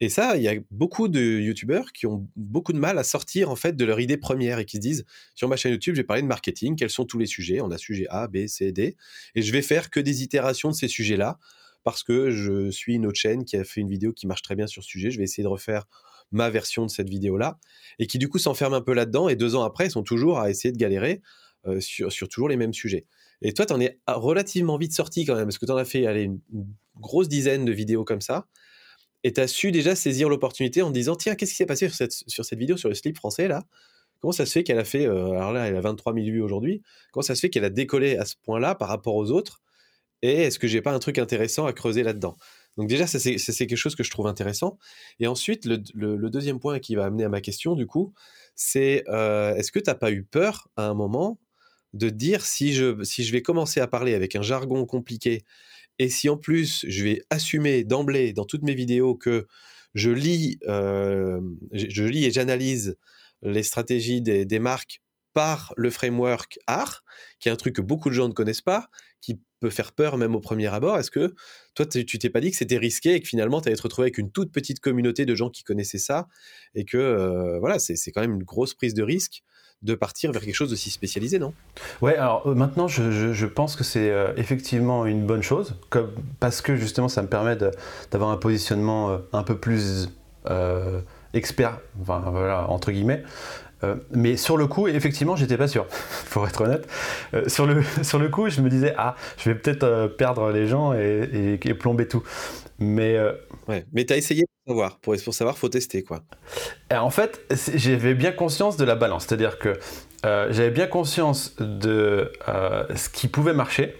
Et 0.00 0.08
ça, 0.08 0.36
il 0.36 0.42
y 0.42 0.48
a 0.48 0.54
beaucoup 0.70 1.08
de 1.08 1.20
youtubeurs 1.20 1.92
qui 1.92 2.06
ont 2.06 2.28
beaucoup 2.36 2.72
de 2.72 2.78
mal 2.78 2.98
à 2.98 3.04
sortir 3.04 3.50
en 3.50 3.56
fait 3.56 3.76
de 3.76 3.84
leur 3.84 3.98
idée 3.98 4.16
première 4.16 4.58
et 4.58 4.64
qui 4.64 4.76
se 4.76 4.82
disent 4.82 5.04
sur 5.34 5.48
ma 5.48 5.56
chaîne 5.56 5.72
YouTube, 5.72 5.94
je 5.96 6.00
vais 6.00 6.06
parler 6.06 6.22
de 6.22 6.28
marketing, 6.28 6.76
quels 6.76 6.90
sont 6.90 7.04
tous 7.04 7.18
les 7.18 7.26
sujets 7.26 7.60
On 7.60 7.70
a 7.70 7.78
sujet 7.78 8.06
A, 8.10 8.28
B, 8.28 8.46
C, 8.46 8.70
D, 8.72 8.96
et 9.34 9.42
je 9.42 9.52
vais 9.52 9.62
faire 9.62 9.90
que 9.90 10.00
des 10.00 10.22
itérations 10.22 10.70
de 10.70 10.74
ces 10.74 10.88
sujets-là 10.88 11.38
parce 11.84 12.02
que 12.02 12.30
je 12.30 12.70
suis 12.70 12.94
une 12.94 13.06
autre 13.06 13.18
chaîne 13.18 13.44
qui 13.44 13.56
a 13.56 13.64
fait 13.64 13.80
une 13.80 13.88
vidéo 13.88 14.12
qui 14.12 14.26
marche 14.26 14.42
très 14.42 14.54
bien 14.54 14.66
sur 14.66 14.82
ce 14.82 14.88
sujet. 14.88 15.10
Je 15.10 15.18
vais 15.18 15.24
essayer 15.24 15.42
de 15.42 15.48
refaire 15.48 15.84
ma 16.30 16.50
version 16.50 16.84
de 16.84 16.90
cette 16.90 17.08
vidéo-là 17.08 17.58
et 17.98 18.06
qui 18.06 18.18
du 18.18 18.28
coup 18.28 18.38
s'enferme 18.38 18.74
un 18.74 18.80
peu 18.80 18.92
là-dedans. 18.92 19.28
Et 19.28 19.36
deux 19.36 19.56
ans 19.56 19.62
après, 19.62 19.86
ils 19.86 19.90
sont 19.90 20.02
toujours 20.02 20.38
à 20.38 20.50
essayer 20.50 20.70
de 20.70 20.78
galérer 20.78 21.22
euh, 21.66 21.80
sur 21.80 22.28
toujours 22.28 22.48
les 22.48 22.56
mêmes 22.56 22.74
sujets. 22.74 23.06
Et 23.42 23.52
toi, 23.52 23.66
tu 23.66 23.72
en 23.72 23.80
es 23.80 24.00
relativement 24.06 24.76
vite 24.78 24.92
sorti 24.92 25.24
quand 25.24 25.34
même, 25.34 25.44
parce 25.44 25.58
que 25.58 25.66
tu 25.66 25.72
en 25.72 25.76
as 25.76 25.84
fait 25.84 26.06
aller, 26.06 26.24
une, 26.24 26.40
grosse 26.96 27.28
dizaine 27.28 27.64
de 27.64 27.72
vidéos 27.72 28.04
comme 28.04 28.20
ça. 28.20 28.46
Et 29.24 29.32
tu 29.32 29.40
as 29.40 29.48
su 29.48 29.72
déjà 29.72 29.94
saisir 29.94 30.28
l'opportunité 30.28 30.82
en 30.82 30.90
disant 30.90 31.16
tiens, 31.16 31.34
qu'est-ce 31.34 31.52
qui 31.52 31.56
s'est 31.56 31.66
passé 31.66 31.86
sur 31.88 31.96
cette, 31.96 32.12
sur 32.12 32.44
cette 32.44 32.58
vidéo 32.58 32.76
sur 32.76 32.88
le 32.88 32.94
slip 32.94 33.16
français 33.16 33.48
là? 33.48 33.64
Comment 34.20 34.32
ça 34.32 34.46
se 34.46 34.52
fait 34.52 34.64
qu'elle 34.64 34.80
a 34.80 34.84
fait, 34.84 35.06
euh, 35.06 35.30
alors 35.30 35.52
là, 35.52 35.68
elle 35.68 35.76
a 35.76 35.80
23 35.80 36.12
000 36.12 36.26
vues 36.26 36.42
aujourd'hui, 36.42 36.82
comment 37.12 37.22
ça 37.22 37.36
se 37.36 37.40
fait 37.40 37.50
qu'elle 37.50 37.64
a 37.64 37.70
décollé 37.70 38.16
à 38.16 38.24
ce 38.24 38.34
point-là 38.42 38.74
par 38.74 38.88
rapport 38.88 39.14
aux 39.14 39.30
autres? 39.30 39.62
Et 40.22 40.42
est-ce 40.42 40.58
que 40.58 40.66
j'ai 40.66 40.82
pas 40.82 40.92
un 40.92 40.98
truc 40.98 41.18
intéressant 41.18 41.66
à 41.66 41.72
creuser 41.72 42.02
là-dedans? 42.02 42.36
Donc 42.76 42.88
déjà, 42.88 43.06
c'est 43.06 43.36
quelque 43.36 43.76
chose 43.76 43.96
que 43.96 44.04
je 44.04 44.10
trouve 44.10 44.26
intéressant. 44.26 44.78
Et 45.20 45.26
ensuite, 45.26 45.64
le, 45.66 46.30
deuxième 46.30 46.60
point 46.60 46.78
qui 46.78 46.94
va 46.94 47.06
amener 47.06 47.24
à 47.24 47.28
ma 47.28 47.40
question, 47.40 47.74
du 47.74 47.86
coup, 47.86 48.14
c'est 48.54 49.04
euh, 49.08 49.54
est-ce 49.54 49.72
que 49.72 49.78
tu 49.78 49.90
n'as 49.90 49.94
pas 49.94 50.10
eu 50.12 50.24
peur 50.24 50.68
à 50.76 50.86
un 50.88 50.94
moment 50.94 51.38
de 51.94 52.10
dire 52.10 52.44
si 52.44 52.72
je, 52.72 53.02
si 53.04 53.24
je 53.24 53.32
vais 53.32 53.42
commencer 53.42 53.80
à 53.80 53.86
parler 53.86 54.14
avec 54.14 54.36
un 54.36 54.42
jargon 54.42 54.84
compliqué 54.86 55.42
et 55.98 56.08
si 56.08 56.28
en 56.28 56.36
plus 56.36 56.84
je 56.88 57.04
vais 57.04 57.22
assumer 57.30 57.84
d'emblée 57.84 58.32
dans 58.32 58.44
toutes 58.44 58.62
mes 58.62 58.74
vidéos 58.74 59.14
que 59.14 59.46
je 59.94 60.10
lis, 60.10 60.58
euh, 60.68 61.40
je 61.72 62.04
lis 62.04 62.24
et 62.24 62.30
j'analyse 62.30 62.96
les 63.42 63.62
stratégies 63.62 64.20
des, 64.20 64.44
des, 64.44 64.58
marques 64.58 65.00
par 65.32 65.72
le 65.76 65.90
framework 65.90 66.58
art, 66.66 67.04
qui 67.40 67.48
est 67.48 67.52
un 67.52 67.56
truc 67.56 67.76
que 67.76 67.80
beaucoup 67.80 68.08
de 68.08 68.14
gens 68.14 68.28
ne 68.28 68.32
connaissent 68.32 68.62
pas, 68.62 68.88
qui 69.20 69.40
peut 69.60 69.70
faire 69.70 69.92
peur 69.92 70.16
même 70.16 70.34
au 70.34 70.40
premier 70.40 70.66
abord. 70.66 70.98
Est-ce 70.98 71.10
que 71.10 71.34
toi, 71.74 71.86
tu 71.86 72.04
t'es 72.04 72.30
pas 72.30 72.40
dit 72.40 72.50
que 72.50 72.56
c'était 72.56 72.78
risqué 72.78 73.14
et 73.14 73.20
que 73.20 73.28
finalement, 73.28 73.60
tu 73.60 73.68
allais 73.68 73.76
te 73.76 73.82
retrouver 73.82 74.06
avec 74.06 74.18
une 74.18 74.30
toute 74.30 74.52
petite 74.52 74.80
communauté 74.80 75.26
de 75.26 75.34
gens 75.34 75.50
qui 75.50 75.64
connaissaient 75.64 75.98
ça 75.98 76.28
et 76.74 76.84
que 76.84 76.96
euh, 76.96 77.58
voilà, 77.60 77.78
c'est 77.78 78.10
quand 78.12 78.20
même 78.20 78.34
une 78.34 78.44
grosse 78.44 78.74
prise 78.74 78.94
de 78.94 79.02
risque 79.02 79.42
de 79.82 79.94
partir 79.94 80.32
vers 80.32 80.42
quelque 80.42 80.54
chose 80.54 80.70
de 80.70 80.76
si 80.76 80.90
spécialisé, 80.90 81.38
non? 81.38 81.54
Ouais, 82.02 82.16
alors 82.16 82.46
euh, 82.46 82.54
maintenant, 82.54 82.88
je, 82.88 83.46
pense 83.46 83.76
que 83.76 83.84
c'est 83.84 84.10
euh, 84.10 84.32
effectivement 84.36 85.06
une 85.06 85.26
bonne 85.26 85.42
chose, 85.42 85.76
parce 86.40 86.60
que 86.60 86.76
justement, 86.76 87.08
ça 87.08 87.22
me 87.22 87.28
permet 87.28 87.56
d'avoir 88.10 88.30
un 88.30 88.36
positionnement 88.36 89.18
un 89.32 89.42
peu 89.42 89.56
plus 89.56 90.08
expert, 91.34 91.78
enfin 92.00 92.22
voilà, 92.30 92.68
entre 92.68 92.90
guillemets, 92.90 93.22
euh, 93.84 93.94
mais 94.10 94.36
sur 94.36 94.56
le 94.56 94.66
coup, 94.66 94.88
effectivement, 94.88 95.36
j'étais 95.36 95.56
pas 95.56 95.68
sûr, 95.68 95.86
pour 96.30 96.46
être 96.46 96.60
honnête. 96.62 96.88
Euh, 97.34 97.48
sur, 97.48 97.66
le, 97.66 97.82
sur 98.02 98.18
le 98.18 98.28
coup, 98.28 98.48
je 98.48 98.60
me 98.60 98.68
disais, 98.68 98.94
ah, 98.96 99.14
je 99.38 99.50
vais 99.50 99.56
peut-être 99.56 99.84
euh, 99.84 100.08
perdre 100.08 100.50
les 100.50 100.66
gens 100.66 100.92
et, 100.92 101.58
plomber 101.78 102.08
tout. 102.08 102.22
Mais. 102.78 103.18
Ouais, 103.66 103.84
mais 103.92 104.04
tu 104.04 104.12
as 104.12 104.16
essayé 104.16 104.44
pour 104.64 104.74
savoir. 104.74 104.98
Pour, 104.98 105.14
pour 105.22 105.34
savoir, 105.34 105.58
faut 105.58 105.68
tester, 105.68 106.02
quoi. 106.02 106.22
en 106.92 107.10
fait, 107.10 107.40
j'avais 107.74 108.14
bien 108.14 108.32
conscience 108.32 108.76
de 108.76 108.84
la 108.84 108.94
balance. 108.94 109.26
C'est-à-dire 109.26 109.58
que 109.58 109.78
j'avais 110.24 110.70
bien 110.70 110.86
conscience 110.86 111.54
de 111.58 112.32
ce 112.94 113.08
qui 113.08 113.28
pouvait 113.28 113.52
marcher. 113.52 113.94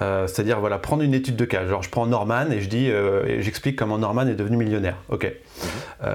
c'est-à-dire 0.00 0.60
voilà 0.60 0.78
prendre 0.78 1.02
une 1.02 1.14
étude 1.14 1.36
de 1.36 1.44
cas 1.44 1.66
genre 1.66 1.82
je 1.82 1.90
prends 1.90 2.06
Norman 2.06 2.50
et 2.50 2.60
je 2.60 2.68
dis 2.68 2.90
j'explique 3.42 3.76
comment 3.76 3.98
Norman 3.98 4.26
est 4.26 4.34
devenu 4.34 4.56
millionnaire 4.56 4.96
ok 5.08 5.32
mmh 6.02 6.06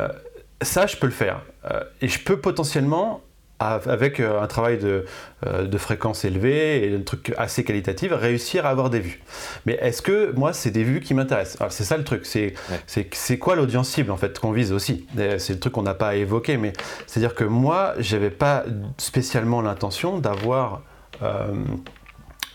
ça, 0.62 0.88
je 0.88 0.98
peux 0.98 1.08
le 1.08 1.14
faire. 1.14 1.42
Euh, 1.70 1.84
et 2.02 2.08
je 2.08 2.20
peux 2.20 2.38
potentiellement, 2.38 3.22
avec 3.60 4.20
euh, 4.20 4.42
un 4.42 4.48
travail 4.48 4.80
de, 4.80 5.06
euh, 5.46 5.68
de, 5.68 5.78
fréquence 5.78 6.26
élevée 6.26 6.84
et 6.84 6.96
un 6.96 7.02
truc 7.02 7.32
assez 7.38 7.64
qualitatif, 7.64 8.12
réussir 8.12 8.66
à 8.66 8.70
avoir 8.70 8.90
des 8.90 9.00
vues. 9.00 9.22
Mais 9.68 9.74
est-ce 9.74 10.02
que 10.02 10.32
moi, 10.32 10.52
c'est 10.52 10.72
des 10.72 10.84
vues 10.84 11.00
qui 11.00 11.14
m'intéressent? 11.14 11.62
C'est 11.70 11.84
ça 11.84 11.98
le 11.98 12.04
truc. 12.04 12.26
C'est 12.26 12.56
c'est 12.88 13.38
quoi 13.38 13.56
l'audience 13.56 13.90
cible 13.90 14.10
en 14.10 14.18
fait 14.18 14.40
qu'on 14.40 14.52
vise 14.52 14.72
aussi? 14.72 15.06
C'est 15.16 15.54
le 15.54 15.60
truc 15.60 15.74
qu'on 15.74 15.84
n'a 15.84 15.94
pas 15.94 16.16
évoqué, 16.16 16.58
mais 16.58 16.74
c'est-à-dire 17.06 17.36
que 17.36 17.44
moi, 17.44 17.94
j'avais 18.00 18.32
pas 18.32 18.64
spécialement 18.98 19.62
l'intention 19.62 20.18
d'avoir 20.18 20.82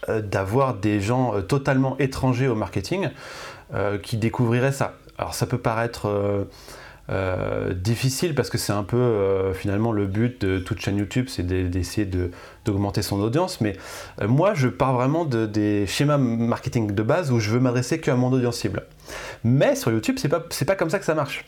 d'avoir 0.09 0.75
des 0.75 1.01
gens 1.01 1.41
totalement 1.43 1.97
étrangers 1.99 2.49
au 2.49 2.57
marketing 2.57 3.11
qui 4.03 4.17
découvriraient 4.17 4.73
ça. 4.73 4.97
Alors 5.19 5.35
ça 5.35 5.47
peut 5.47 5.59
paraître 5.59 6.07
euh, 6.07 6.45
difficile 7.09 8.35
parce 8.35 8.51
que 8.51 8.59
c'est 8.59 8.73
un 8.73 8.83
peu 8.83 8.97
euh, 8.97 9.55
finalement 9.55 9.93
le 9.93 10.07
but 10.07 10.41
de 10.45 10.59
toute 10.59 10.81
chaîne 10.81 10.97
YouTube, 10.97 11.27
c'est 11.29 11.47
d'essayer 11.47 12.09
d'augmenter 12.65 13.03
son 13.03 13.21
audience. 13.21 13.61
Mais 13.61 13.77
euh, 14.21 14.29
moi, 14.29 14.55
je 14.55 14.69
pars 14.69 14.95
vraiment 14.95 15.25
de, 15.25 15.47
des 15.47 15.87
schémas 15.87 16.19
marketing 16.19 16.93
de 16.93 17.03
base 17.03 17.31
où 17.31 17.39
je 17.39 17.51
veux 17.51 17.61
m'adresser 17.61 18.01
qu'à 18.01 18.17
mon 18.17 18.33
audience 18.33 18.59
cible. 18.59 18.83
Mais 19.45 19.77
sur 19.77 19.93
YouTube, 19.93 20.17
c'est 20.19 20.29
pas 20.29 20.41
pas 20.41 20.75
comme 20.75 20.91
ça 20.91 20.99
que 20.99 21.05
ça 21.05 21.15
marche. 21.15 21.45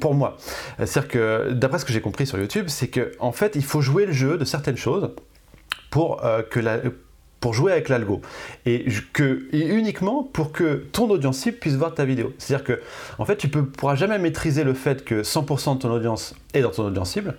pour 0.00 0.14
moi, 0.14 0.38
c'est-à-dire 0.78 1.08
que 1.08 1.52
d'après 1.52 1.78
ce 1.78 1.84
que 1.84 1.92
j'ai 1.92 2.00
compris 2.00 2.26
sur 2.26 2.38
YouTube, 2.38 2.66
c'est 2.68 2.88
que 2.88 3.12
en 3.18 3.32
fait, 3.32 3.56
il 3.56 3.64
faut 3.64 3.82
jouer 3.82 4.06
le 4.06 4.12
jeu 4.12 4.38
de 4.38 4.44
certaines 4.46 4.78
choses 4.78 5.10
pour 5.90 6.22
que 6.48 6.60
la 6.60 6.80
pour 7.42 7.52
jouer 7.52 7.72
avec 7.72 7.90
l'algo 7.90 8.22
et, 8.64 8.86
que, 9.12 9.48
uniquement 9.52 10.22
pour 10.22 10.52
que 10.52 10.86
ton 10.92 11.10
audience 11.10 11.38
cible 11.38 11.58
puisse 11.58 11.74
voir 11.74 11.92
ta 11.92 12.04
vidéo. 12.06 12.32
C'est-à-dire 12.38 12.64
que 12.64 12.80
en 13.18 13.24
fait, 13.26 13.36
tu 13.36 13.48
ne 13.48 13.62
pourras 13.62 13.96
jamais 13.96 14.18
maîtriser 14.18 14.64
le 14.64 14.72
fait 14.72 15.04
que 15.04 15.22
100% 15.22 15.74
de 15.74 15.78
ton 15.80 15.90
audience 15.90 16.34
est 16.54 16.62
dans 16.62 16.70
ton 16.70 16.86
audience 16.86 17.10
cible. 17.10 17.34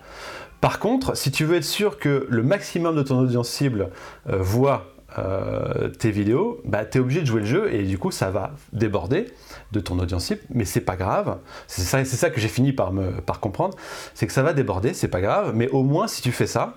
Par 0.60 0.80
contre, 0.80 1.16
si 1.16 1.32
tu 1.32 1.46
veux 1.46 1.56
être 1.56 1.64
sûr 1.64 1.98
que 1.98 2.28
le 2.30 2.44
maximum 2.44 2.96
de 2.98 3.02
ton 3.02 3.18
audience 3.18 3.50
cible 3.50 3.90
euh, 4.30 4.38
voit 4.40 4.94
euh, 5.18 5.88
tes 5.88 6.12
vidéos, 6.12 6.60
bah, 6.66 6.84
tu 6.84 6.98
es 6.98 7.02
obligé 7.02 7.22
de 7.22 7.26
jouer 7.26 7.42
le 7.42 7.48
jeu 7.48 7.74
et 7.74 7.84
du 7.84 7.98
coup 7.98 8.12
ça 8.12 8.30
va 8.30 8.52
déborder 8.74 9.28
de 9.72 9.80
ton 9.80 9.98
audience 10.00 10.26
cible, 10.26 10.42
mais 10.50 10.66
c'est 10.66 10.82
pas 10.82 10.98
grave. 10.98 11.38
C'est 11.68 12.04
ça, 12.04 12.30
que 12.30 12.42
j'ai 12.42 12.50
fini 12.50 12.74
par, 12.74 12.92
par 13.26 13.40
comprendre, 13.40 13.78
c'est 14.16 14.28
que 14.28 14.34
ça 14.34 14.44
va 14.44 14.52
déborder, 14.52 14.94
c'est 14.94 15.08
pas 15.08 15.22
grave, 15.22 15.54
mais 15.56 15.70
au 15.70 15.84
moins 15.84 16.08
si 16.08 16.22
tu 16.22 16.34
fais 16.34 16.48
ça, 16.48 16.76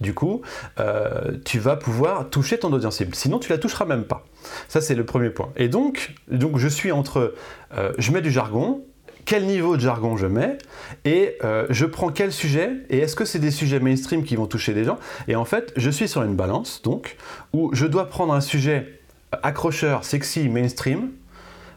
du 0.00 0.14
coup, 0.14 0.42
euh, 0.78 1.32
tu 1.44 1.58
vas 1.58 1.76
pouvoir 1.76 2.28
toucher 2.30 2.58
ton 2.58 2.72
audience 2.72 2.96
cible. 2.96 3.14
Sinon, 3.14 3.38
tu 3.38 3.50
la 3.50 3.58
toucheras 3.58 3.84
même 3.84 4.04
pas. 4.04 4.24
Ça, 4.68 4.80
c'est 4.80 4.94
le 4.94 5.04
premier 5.04 5.30
point. 5.30 5.50
Et 5.56 5.68
donc, 5.68 6.14
donc 6.28 6.58
je 6.58 6.68
suis 6.68 6.92
entre, 6.92 7.34
euh, 7.76 7.92
je 7.98 8.12
mets 8.12 8.22
du 8.22 8.30
jargon, 8.30 8.82
quel 9.24 9.44
niveau 9.46 9.76
de 9.76 9.80
jargon 9.80 10.16
je 10.16 10.26
mets, 10.26 10.56
et 11.04 11.36
euh, 11.44 11.66
je 11.68 11.84
prends 11.84 12.10
quel 12.10 12.32
sujet, 12.32 12.70
et 12.90 12.98
est-ce 12.98 13.16
que 13.16 13.24
c'est 13.24 13.40
des 13.40 13.50
sujets 13.50 13.80
mainstream 13.80 14.22
qui 14.22 14.36
vont 14.36 14.46
toucher 14.46 14.72
des 14.72 14.84
gens? 14.84 14.98
Et 15.26 15.34
en 15.34 15.44
fait, 15.44 15.72
je 15.76 15.90
suis 15.90 16.08
sur 16.08 16.22
une 16.22 16.36
balance, 16.36 16.80
donc, 16.82 17.16
où 17.52 17.70
je 17.74 17.86
dois 17.86 18.08
prendre 18.08 18.32
un 18.32 18.40
sujet 18.40 19.00
accrocheur, 19.42 20.04
sexy, 20.04 20.48
mainstream, 20.48 21.10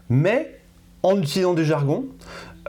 mais 0.10 0.60
en 1.02 1.18
utilisant 1.18 1.54
du 1.54 1.66
jargon, 1.66 2.06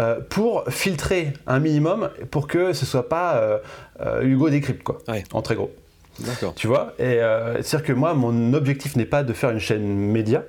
euh, 0.00 0.18
pour 0.30 0.64
filtrer 0.70 1.34
un 1.46 1.58
minimum 1.58 2.08
pour 2.30 2.46
que 2.46 2.72
ce 2.72 2.86
soit 2.86 3.10
pas 3.10 3.36
euh, 3.36 3.58
euh, 4.00 4.22
Hugo 4.22 4.48
Décrypte, 4.48 4.82
quoi, 4.82 4.98
en 5.32 5.42
très 5.42 5.56
gros. 5.56 5.70
D'accord. 6.20 6.54
Tu 6.54 6.66
vois 6.66 6.94
Et 6.98 7.18
c'est-à-dire 7.62 7.82
que 7.82 7.92
moi, 7.92 8.14
mon 8.14 8.52
objectif 8.54 8.96
n'est 8.96 9.06
pas 9.06 9.22
de 9.22 9.32
faire 9.32 9.50
une 9.50 9.58
chaîne 9.58 9.82
média. 9.82 10.42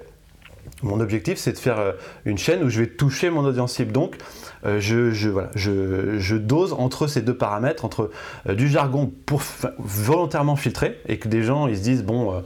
Mon 0.83 0.99
objectif, 0.99 1.37
c'est 1.37 1.53
de 1.53 1.57
faire 1.57 1.93
une 2.25 2.37
chaîne 2.37 2.63
où 2.63 2.69
je 2.69 2.81
vais 2.81 2.87
toucher 2.87 3.29
mon 3.29 3.45
audience 3.45 3.73
cible. 3.73 3.91
Donc, 3.91 4.17
je, 4.65 5.11
je, 5.11 5.29
voilà, 5.29 5.49
je, 5.55 6.17
je, 6.17 6.35
dose 6.35 6.73
entre 6.73 7.07
ces 7.07 7.21
deux 7.21 7.37
paramètres, 7.37 7.85
entre 7.85 8.09
du 8.49 8.67
jargon 8.67 9.11
pour 9.25 9.41
volontairement 9.79 10.55
filtrer 10.55 10.99
et 11.07 11.19
que 11.19 11.29
des 11.29 11.43
gens 11.43 11.67
ils 11.67 11.77
se 11.77 11.83
disent 11.83 12.03
bon, 12.03 12.43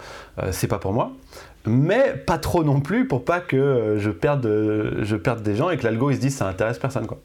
c'est 0.52 0.68
pas 0.68 0.80
pour 0.80 0.94
moi, 0.94 1.12
mais 1.66 2.16
pas 2.16 2.38
trop 2.38 2.64
non 2.64 2.82
plus 2.82 3.08
pour 3.08 3.26
pas 3.26 3.42
que 3.42 3.56
euh, 3.56 4.00
je 4.00 4.12
perde, 4.12 4.46
euh, 4.46 5.04
je 5.04 5.16
perde 5.16 5.44
des 5.44 5.56
gens 5.56 5.70
et 5.70 5.78
que 5.78 5.84
l'algo 5.84 6.10
il 6.12 6.16
se 6.16 6.22
dise 6.22 6.36
ça 6.36 6.48
intéresse 6.48 6.80
personne 6.80 7.08
quoi. 7.08 7.24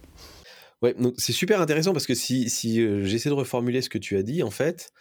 Ouais, 0.83 0.94
donc 0.94 1.14
c'est 1.18 1.33
super 1.33 1.61
intéressant 1.61 1.92
parce 1.92 2.07
que 2.07 2.14
si, 2.14 2.48
si 2.48 2.81
euh, 2.81 3.05
j'essaie 3.05 3.29
de 3.29 3.35
reformuler 3.35 3.83
ce 3.83 3.90
que 3.90 3.98
tu 3.98 4.16
as 4.16 4.22
dit, 4.22 4.42
en 4.42 4.50
fait, 4.50 4.92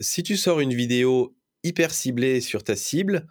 si 0.00 0.22
tu 0.22 0.36
sors 0.36 0.60
une 0.60 0.74
vidéo 0.74 1.34
hyper 1.64 1.92
ciblée 1.92 2.40
sur 2.40 2.62
ta 2.62 2.76
cible, 2.76 3.26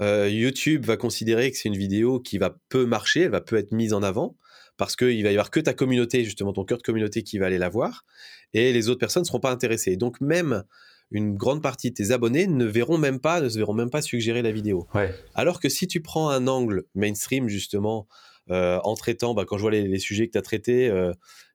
YouTube 0.00 0.84
va 0.84 0.96
considérer 0.96 1.50
que 1.50 1.56
c'est 1.56 1.68
une 1.68 1.76
vidéo 1.76 2.20
qui 2.20 2.36
va 2.38 2.58
peu 2.68 2.84
marcher, 2.84 3.22
elle 3.22 3.30
va 3.30 3.40
peu 3.40 3.56
être 3.56 3.72
mise 3.72 3.94
en 3.94 4.02
avant 4.02 4.36
parce 4.76 4.94
qu'il 4.94 5.22
va 5.22 5.30
y 5.30 5.32
avoir 5.32 5.50
que 5.50 5.60
ta 5.60 5.72
communauté, 5.72 6.22
justement 6.22 6.52
ton 6.52 6.64
cœur 6.64 6.78
de 6.78 6.82
communauté 6.82 7.22
qui 7.22 7.38
va 7.38 7.46
aller 7.46 7.56
la 7.56 7.70
voir 7.70 8.04
et 8.52 8.72
les 8.72 8.88
autres 8.88 9.00
personnes 9.00 9.22
ne 9.22 9.26
seront 9.26 9.40
pas 9.40 9.50
intéressées. 9.50 9.96
Donc 9.96 10.20
même 10.20 10.64
une 11.10 11.36
grande 11.36 11.62
partie 11.62 11.90
de 11.90 11.94
tes 11.94 12.10
abonnés 12.10 12.46
ne 12.46 12.64
verront 12.64 12.98
même 12.98 13.20
pas, 13.20 13.40
ne 13.40 13.48
se 13.48 13.58
verront 13.58 13.74
même 13.74 13.90
pas 13.90 14.02
suggérer 14.02 14.42
la 14.42 14.50
vidéo. 14.50 14.86
Alors 15.34 15.60
que 15.60 15.68
si 15.68 15.86
tu 15.86 16.00
prends 16.00 16.30
un 16.30 16.46
angle 16.46 16.84
mainstream, 16.94 17.48
justement, 17.48 18.08
euh, 18.50 18.78
en 18.84 18.94
traitant, 18.94 19.34
bah, 19.34 19.44
quand 19.46 19.56
je 19.56 19.62
vois 19.62 19.70
les, 19.70 19.98
sujets 19.98 20.26
que 20.26 20.32
tu 20.32 20.38
as 20.38 20.42
traités, 20.42 20.88
euh, 20.88 21.12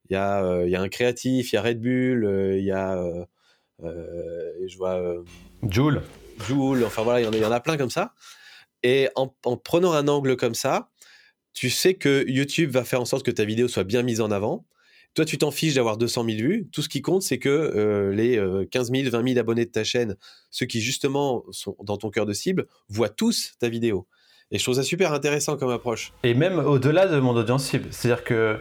il 0.09 0.13
y, 0.13 0.17
euh, 0.17 0.67
y, 0.67 0.75
a 0.75 0.81
un 0.81 0.89
créatif, 0.89 1.51
il 1.51 1.55
y 1.55 1.57
a 1.57 1.61
Red 1.61 1.81
Bull, 1.81 2.57
il 2.57 2.63
y 2.63 2.71
a. 2.71 3.01
je 3.81 4.77
vois. 4.77 5.23
Joule. 5.69 6.01
Joule, 6.47 6.83
enfin 6.83 7.03
voilà, 7.03 7.21
il 7.21 7.39
y, 7.39 7.45
en 7.45 7.51
a 7.51 7.59
plein 7.59 7.77
comme 7.77 7.89
ça. 7.89 8.13
Et 8.83 9.09
en, 9.15 9.27
prenant 9.57 9.93
un 9.93 10.07
angle 10.07 10.35
comme 10.37 10.55
ça, 10.55 10.89
tu 11.53 11.69
sais 11.69 11.93
que 11.93 12.25
YouTube 12.27 12.71
va 12.71 12.83
faire 12.83 13.01
en 13.01 13.05
sorte 13.05 13.25
que 13.25 13.31
ta 13.31 13.45
vidéo 13.45 13.67
soit 13.67 13.83
bien 13.83 14.01
mise 14.01 14.21
en 14.21 14.31
avant 14.31 14.65
toi, 15.13 15.25
tu 15.25 15.37
t'en 15.37 15.51
fiches 15.51 15.75
d'avoir 15.75 15.97
200 15.97 16.25
000 16.25 16.37
vues. 16.37 16.69
Tout 16.71 16.81
ce 16.81 16.89
qui 16.89 17.01
compte, 17.01 17.21
c'est 17.21 17.37
que 17.37 17.49
euh, 17.49 18.13
les 18.13 18.41
15 18.69 18.91
000, 18.91 19.09
20 19.09 19.27
000 19.27 19.39
abonnés 19.39 19.65
de 19.65 19.71
ta 19.71 19.83
chaîne, 19.83 20.15
ceux 20.49 20.65
qui 20.65 20.81
justement 20.81 21.43
sont 21.51 21.75
dans 21.83 21.97
ton 21.97 22.09
cœur 22.09 22.25
de 22.25 22.33
cible, 22.33 22.67
voient 22.89 23.09
tous 23.09 23.53
ta 23.59 23.69
vidéo. 23.69 24.07
Et 24.51 24.57
je 24.57 24.63
trouve 24.63 24.75
ça 24.75 24.83
super 24.83 25.13
intéressant 25.13 25.55
comme 25.55 25.69
approche. 25.69 26.11
Et 26.23 26.33
même 26.33 26.59
au-delà 26.59 27.07
de 27.07 27.17
mon 27.19 27.33
audience 27.35 27.63
cible. 27.65 27.87
C'est-à-dire 27.91 28.25
que, 28.25 28.59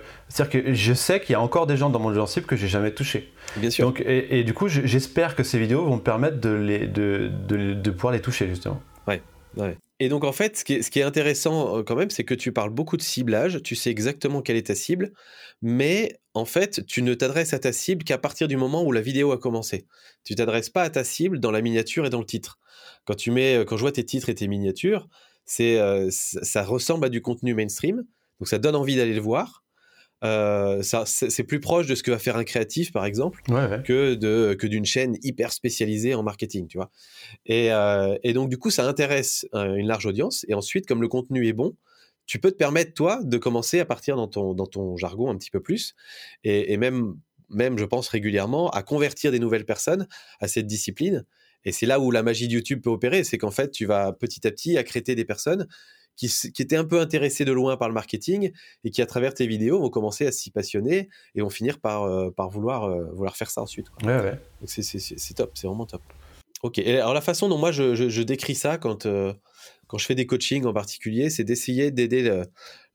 que 0.49 0.73
je 0.73 0.95
sais 0.95 1.21
qu'il 1.21 1.33
y 1.33 1.35
a 1.35 1.41
encore 1.41 1.67
des 1.67 1.77
gens 1.77 1.91
dans 1.91 1.99
mon 1.99 2.11
audience 2.11 2.33
cible 2.33 2.47
que 2.47 2.55
j'ai 2.55 2.69
jamais 2.69 2.93
touché. 2.93 3.33
Bien 3.57 3.71
sûr. 3.71 3.87
Donc, 3.87 4.01
et, 4.07 4.45
du 4.45 4.55
coup, 4.55 4.69
j'espère 4.69 5.35
que 5.35 5.43
ces 5.43 5.59
vidéos 5.59 5.85
vont 5.85 5.97
me 5.97 6.03
permettre 6.03 6.41
de, 6.41 6.51
les, 6.51 6.87
de, 6.87 7.31
de, 7.49 7.75
de 7.75 7.91
pouvoir 7.91 8.13
les 8.13 8.21
toucher, 8.21 8.49
justement. 8.49 8.81
Ouais. 9.09 9.21
ouais. 9.57 9.77
Et 10.01 10.09
donc 10.09 10.25
en 10.25 10.33
fait, 10.33 10.57
ce 10.57 10.65
qui 10.65 10.99
est, 10.99 11.03
intéressant 11.03 11.85
quand 11.85 11.95
même, 11.95 12.09
c'est 12.11 12.25
que 12.25 12.35
tu 12.35 12.53
parles 12.53 12.71
beaucoup 12.71 12.97
de 12.97 13.03
ciblage, 13.03 13.63
tu 13.63 13.77
sais 13.77 13.91
exactement 13.91 14.41
quelle 14.41 14.57
est 14.57 14.69
ta 14.69 14.75
cible, 14.75 15.13
mais 15.61 16.19
en 16.33 16.47
fait, 16.47 16.87
tu 16.87 17.03
ne 17.03 17.13
t'adresses 17.13 17.53
à 17.53 17.59
ta 17.59 17.73
cible 17.73 18.03
qu'à 18.03 18.17
partir 18.17 18.49
du 18.49 18.57
moment 18.57 18.83
où 18.83 18.93
la 18.93 19.03
vidéo 19.03 19.31
a 19.33 19.39
commencé. 19.39 19.87
Tu 20.25 20.35
t'adresses 20.35 20.71
pas 20.71 20.85
à 20.85 20.91
ta 20.91 21.05
cible 21.05 21.39
dans 21.39 21.51
la 21.51 21.61
miniature 21.61 22.07
et 22.07 22.11
dans 22.11 22.21
le 22.21 22.25
titre. 22.25 22.59
Quand 23.05 23.15
tu 23.15 23.31
mets, 23.31 23.65
quand 23.67 23.77
je 23.77 23.83
vois 23.83 23.93
tes 23.93 24.05
titres 24.05 24.31
et 24.31 24.35
tes 24.35 24.49
miniatures, 24.49 25.07
c'est 25.45 25.79
ça, 26.11 26.65
ressemble 26.65 27.07
à 27.07 27.09
du 27.11 27.21
contenu 27.21 27.55
mainstream, 27.55 28.05
donc 28.39 28.49
ça 28.49 28.59
donne 28.59 28.77
envie 28.77 28.97
d'aller 28.97 29.15
le 29.15 29.21
voir. 29.21 29.65
C'est 30.23 31.45
plus 31.45 31.61
proche 31.61 31.87
de 31.87 31.95
ce 31.95 32.03
que 32.03 32.11
va 32.11 32.19
faire 32.19 32.37
un 32.37 32.45
créatif, 32.45 32.93
par 32.93 33.05
exemple, 33.05 33.43
que 33.85 34.15
de 34.15 34.55
que 34.55 34.67
d'une 34.67 34.85
chaîne 34.85 35.17
hyper 35.23 35.53
spécialisée 35.53 36.15
en 36.15 36.23
marketing, 36.23 36.67
tu 36.67 36.79
vois. 36.79 36.91
Et, 37.47 37.71
et 38.23 38.33
donc 38.33 38.49
du 38.51 38.59
coup, 38.59 38.71
ça 38.71 38.87
intéresse 38.87 39.47
une 39.53 39.87
large 39.87 40.07
audience. 40.07 40.45
Et 40.49 40.55
ensuite, 40.55 40.87
comme 40.87 41.03
le 41.03 41.09
contenu 41.09 41.47
est 41.47 41.53
bon, 41.53 41.77
tu 42.27 42.39
peux 42.39 42.53
te 42.53 42.57
permettre, 42.57 42.95
toi, 42.95 43.19
de 43.25 43.39
commencer 43.39 43.81
à 43.81 43.85
partir 43.85 44.15
dans 44.15 44.29
ton, 44.29 44.55
dans 44.55 44.67
ton 44.67 44.97
jargon 44.97 45.31
un 45.31 45.37
petit 45.37 45.51
peu 45.51 45.61
plus, 45.61 45.97
et, 46.45 46.77
même, 46.77 47.17
même, 47.49 47.77
je 47.77 47.85
pense, 47.85 48.07
régulièrement, 48.07 48.71
à 48.71 48.85
convertir 48.85 49.33
des 49.33 49.41
nouvelles 49.41 49.65
personnes 49.65 50.07
à 50.39 50.47
cette 50.47 50.69
discipline. 50.69 51.25
Et 51.65 51.73
c'est 51.73 51.87
là 51.87 51.99
où 51.99 52.13
la 52.13 52.23
magie 52.23 52.47
de 52.47 52.53
YouTube 52.53 52.83
peut 52.83 52.91
opérer, 52.91 53.25
c'est 53.25 53.37
qu'en 53.37 53.51
fait, 53.51 53.73
tu 53.73 53.85
vas 53.85 54.13
petit 54.13 54.47
à 54.47 54.53
petit 54.53 54.79
accréter 54.79 55.17
des 55.17 55.25
personnes 55.25 55.67
qui, 56.21 56.53
qui, 56.53 56.63
étaient 56.63 56.77
un 56.77 56.85
peu 56.85 57.01
intéressées 57.01 57.47
de 57.47 57.53
loin 57.53 57.79
par 57.79 57.89
le 57.89 57.95
marketing 57.95 58.53
et 58.85 58.91
qui, 58.91 59.01
à 59.01 59.07
travers 59.07 59.33
tes 59.33 59.47
vidéos, 59.47 59.81
vont 59.81 59.89
commencer 59.89 60.27
à 60.27 60.33
s'y 60.33 60.51
passionner 60.51 61.09
et 61.35 61.41
vont 61.41 61.49
finir 61.49 61.79
par, 61.79 62.03
euh, 62.03 62.31
par 62.31 62.51
vouloir, 62.51 62.85
euh, 62.85 63.07
vouloir 63.15 63.37
faire 63.37 63.51
ça 63.51 63.63
ensuite. 63.63 63.87
Ouais, 64.05 64.21
ouais. 64.21 64.39
C'est 64.67 65.35
top, 65.35 65.53
c'est 65.55 65.67
vraiment 65.67 65.87
top. 65.87 66.03
Ok, 66.63 66.79
alors 66.79 67.15
la 67.15 67.23
façon 67.23 67.49
dont 67.49 67.57
moi 67.57 67.73
je, 67.73 67.95
je, 67.95 68.23
décris 68.23 68.55
ça 68.55 68.77
quand, 68.77 69.07
euh, 69.07 69.33
quand 69.87 69.97
je 69.97 70.05
fais 70.05 70.15
des 70.15 70.27
coachings 70.27 70.67
en 70.67 70.75
particulier, 70.75 71.31
c'est 71.31 71.43
d'essayer 71.43 71.91
d'aider 71.91 72.21
le, 72.21 72.45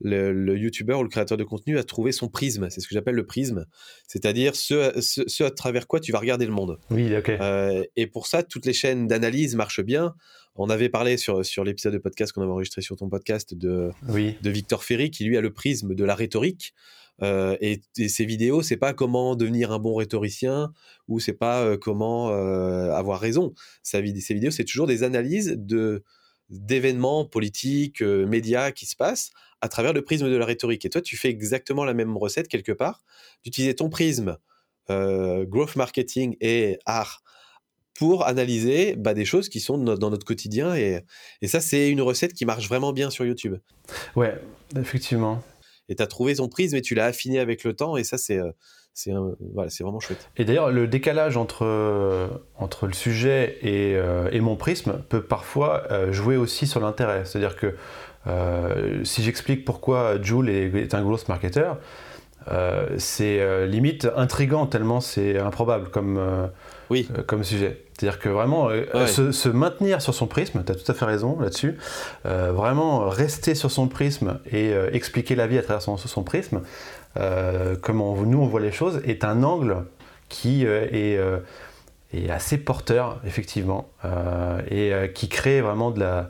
le, 0.01 0.31
le 0.31 0.57
YouTuber 0.59 0.93
ou 0.93 1.01
le 1.01 1.09
créateur 1.09 1.35
de 1.35 1.43
contenu 1.43 1.79
à 1.79 1.83
trouver 1.83 2.11
son 2.11 2.29
prisme. 2.29 2.69
C'est 2.69 2.79
ce 2.79 2.87
que 2.87 2.93
j'appelle 2.93 3.15
le 3.15 3.25
prisme, 3.25 3.65
c'est-à-dire 4.07 4.55
ce, 4.55 4.93
ce, 5.01 5.43
à 5.43 5.49
travers 5.49 5.87
quoi 5.87 5.99
tu 5.99 6.11
vas 6.11 6.19
regarder 6.19 6.45
le 6.45 6.51
monde. 6.51 6.77
Oui, 6.91 7.17
ok. 7.17 7.29
Euh, 7.29 7.83
et 7.95 8.05
pour 8.05 8.27
ça, 8.27 8.43
toutes 8.43 8.67
les 8.67 8.73
chaînes 8.73 9.07
d'analyse 9.07 9.55
marchent 9.55 9.83
bien. 9.83 10.13
On 10.55 10.69
avait 10.69 10.89
parlé 10.89 11.17
sur, 11.17 11.45
sur 11.45 11.63
l'épisode 11.63 11.93
de 11.93 11.97
podcast 11.97 12.31
qu'on 12.31 12.41
avait 12.41 12.51
enregistré 12.51 12.81
sur 12.81 12.95
ton 12.95 13.09
podcast 13.09 13.53
de, 13.53 13.91
oui. 14.07 14.37
de 14.41 14.49
Victor 14.49 14.83
Ferry, 14.83 15.11
qui 15.11 15.25
lui 15.25 15.37
a 15.37 15.41
le 15.41 15.51
prisme 15.51 15.95
de 15.95 16.03
la 16.05 16.15
rhétorique. 16.15 16.73
Euh, 17.21 17.57
et, 17.61 17.81
et, 17.97 18.09
ces 18.09 18.25
vidéos, 18.25 18.61
c'est 18.61 18.77
pas 18.77 18.93
comment 18.93 19.35
devenir 19.35 19.71
un 19.71 19.79
bon 19.79 19.95
rhétoricien 19.95 20.73
ou 21.07 21.19
c'est 21.19 21.33
pas 21.33 21.63
euh, 21.63 21.77
comment 21.77 22.29
euh, 22.29 22.91
avoir 22.91 23.19
raison. 23.19 23.53
Sa, 23.83 23.99
ces 23.99 24.33
vidéos, 24.33 24.51
c'est 24.51 24.65
toujours 24.65 24.87
des 24.87 25.03
analyses 25.03 25.55
de 25.57 26.03
d'événements 26.49 27.25
politiques, 27.25 28.03
médias 28.03 28.71
qui 28.71 28.85
se 28.85 28.95
passent 28.95 29.31
à 29.61 29.67
travers 29.67 29.93
le 29.93 30.03
prisme 30.03 30.29
de 30.29 30.35
la 30.35 30.45
rhétorique. 30.45 30.85
Et 30.85 30.89
toi, 30.91 31.01
tu 31.01 31.17
fais 31.17 31.29
exactement 31.29 31.83
la 31.85 31.95
même 31.95 32.15
recette 32.17 32.47
quelque 32.47 32.71
part, 32.71 33.03
d'utiliser 33.43 33.73
ton 33.73 33.89
prisme 33.89 34.37
growth 34.87 35.75
marketing 35.75 36.37
et 36.41 36.77
art 36.85 37.23
pour 37.97 38.25
analyser 38.27 38.95
bah, 38.95 39.13
des 39.13 39.25
choses 39.25 39.49
qui 39.49 39.59
sont 39.59 39.77
dans 39.77 40.09
notre 40.09 40.25
quotidien. 40.25 40.75
Et, 40.75 41.01
et 41.41 41.47
ça, 41.47 41.61
c'est 41.61 41.89
une 41.89 42.01
recette 42.01 42.33
qui 42.33 42.45
marche 42.45 42.67
vraiment 42.67 42.93
bien 42.93 43.09
sur 43.09 43.25
YouTube. 43.25 43.55
Ouais, 44.15 44.39
effectivement. 44.77 45.41
Et 45.89 45.95
tu 45.95 46.03
as 46.03 46.07
trouvé 46.07 46.35
ton 46.35 46.49
prisme 46.49 46.75
et 46.75 46.81
tu 46.81 46.95
l'as 46.95 47.05
affiné 47.05 47.39
avec 47.39 47.63
le 47.63 47.73
temps. 47.73 47.95
Et 47.97 48.03
ça, 48.03 48.17
c'est 48.17 48.37
euh, 48.37 48.51
c'est 48.95 49.11
voilà, 49.53 49.69
vraiment 49.81 49.99
chouette. 49.99 50.29
Et 50.37 50.45
d'ailleurs, 50.45 50.71
le 50.71 50.87
décalage 50.87 51.35
entre, 51.35 52.29
entre 52.55 52.87
le 52.87 52.93
sujet 52.93 53.57
et, 53.61 53.93
euh, 53.95 54.29
et 54.31 54.39
mon 54.39 54.55
prisme 54.55 55.03
peut 55.09 55.21
parfois 55.21 55.83
euh, 55.91 56.13
jouer 56.13 56.37
aussi 56.37 56.65
sur 56.65 56.79
l'intérêt. 56.79 57.25
C'est-à-dire 57.25 57.57
que 57.57 57.75
euh, 58.25 59.03
si 59.03 59.21
j'explique 59.21 59.65
pourquoi 59.65 60.21
Joule 60.21 60.49
est, 60.49 60.93
un 60.93 61.03
gros 61.03 61.17
marketer, 61.27 61.73
c'est 62.97 63.67
limite 63.67 64.07
intrigant 64.15 64.65
tellement 64.65 65.01
c'est 65.01 65.37
improbable 65.39 65.89
comme, 65.89 66.49
oui. 66.89 67.07
comme 67.27 67.43
sujet. 67.43 67.84
C'est-à-dire 67.97 68.19
que 68.19 68.29
vraiment, 68.29 68.69
se, 69.07 69.31
se, 69.31 69.47
maintenir 69.47 70.01
sur 70.01 70.13
son 70.13 70.27
prisme, 70.27 70.63
tu 70.65 70.71
as 70.71 70.75
tout 70.75 70.91
à 70.91 70.93
fait 70.93 71.05
raison 71.05 71.39
là-dessus, 71.39 71.77
vraiment 72.25 73.07
rester 73.07 73.55
sur 73.55 73.71
son 73.71 73.87
prisme 73.87 74.39
et 74.51 74.73
expliquer 74.91 75.35
la 75.35 75.47
vie 75.47 75.57
à 75.57 75.61
travers 75.61 75.81
son, 75.81 75.95
son 75.95 76.23
prisme, 76.23 76.61
euh, 77.17 77.75
comment 77.81 78.15
nous 78.23 78.39
on 78.39 78.47
voit 78.47 78.61
les 78.61 78.71
choses, 78.71 79.01
est 79.05 79.23
un 79.23 79.43
angle 79.43 79.85
qui 80.27 80.65
euh, 80.65 80.87
est, 80.91 81.17
euh, 81.17 81.39
est, 82.13 82.29
assez 82.29 82.57
porteur, 82.57 83.21
effectivement, 83.25 83.89
et 84.69 84.91
qui 85.13 85.29
crée 85.29 85.61
vraiment 85.61 85.91
de 85.91 85.99
la, 85.99 86.29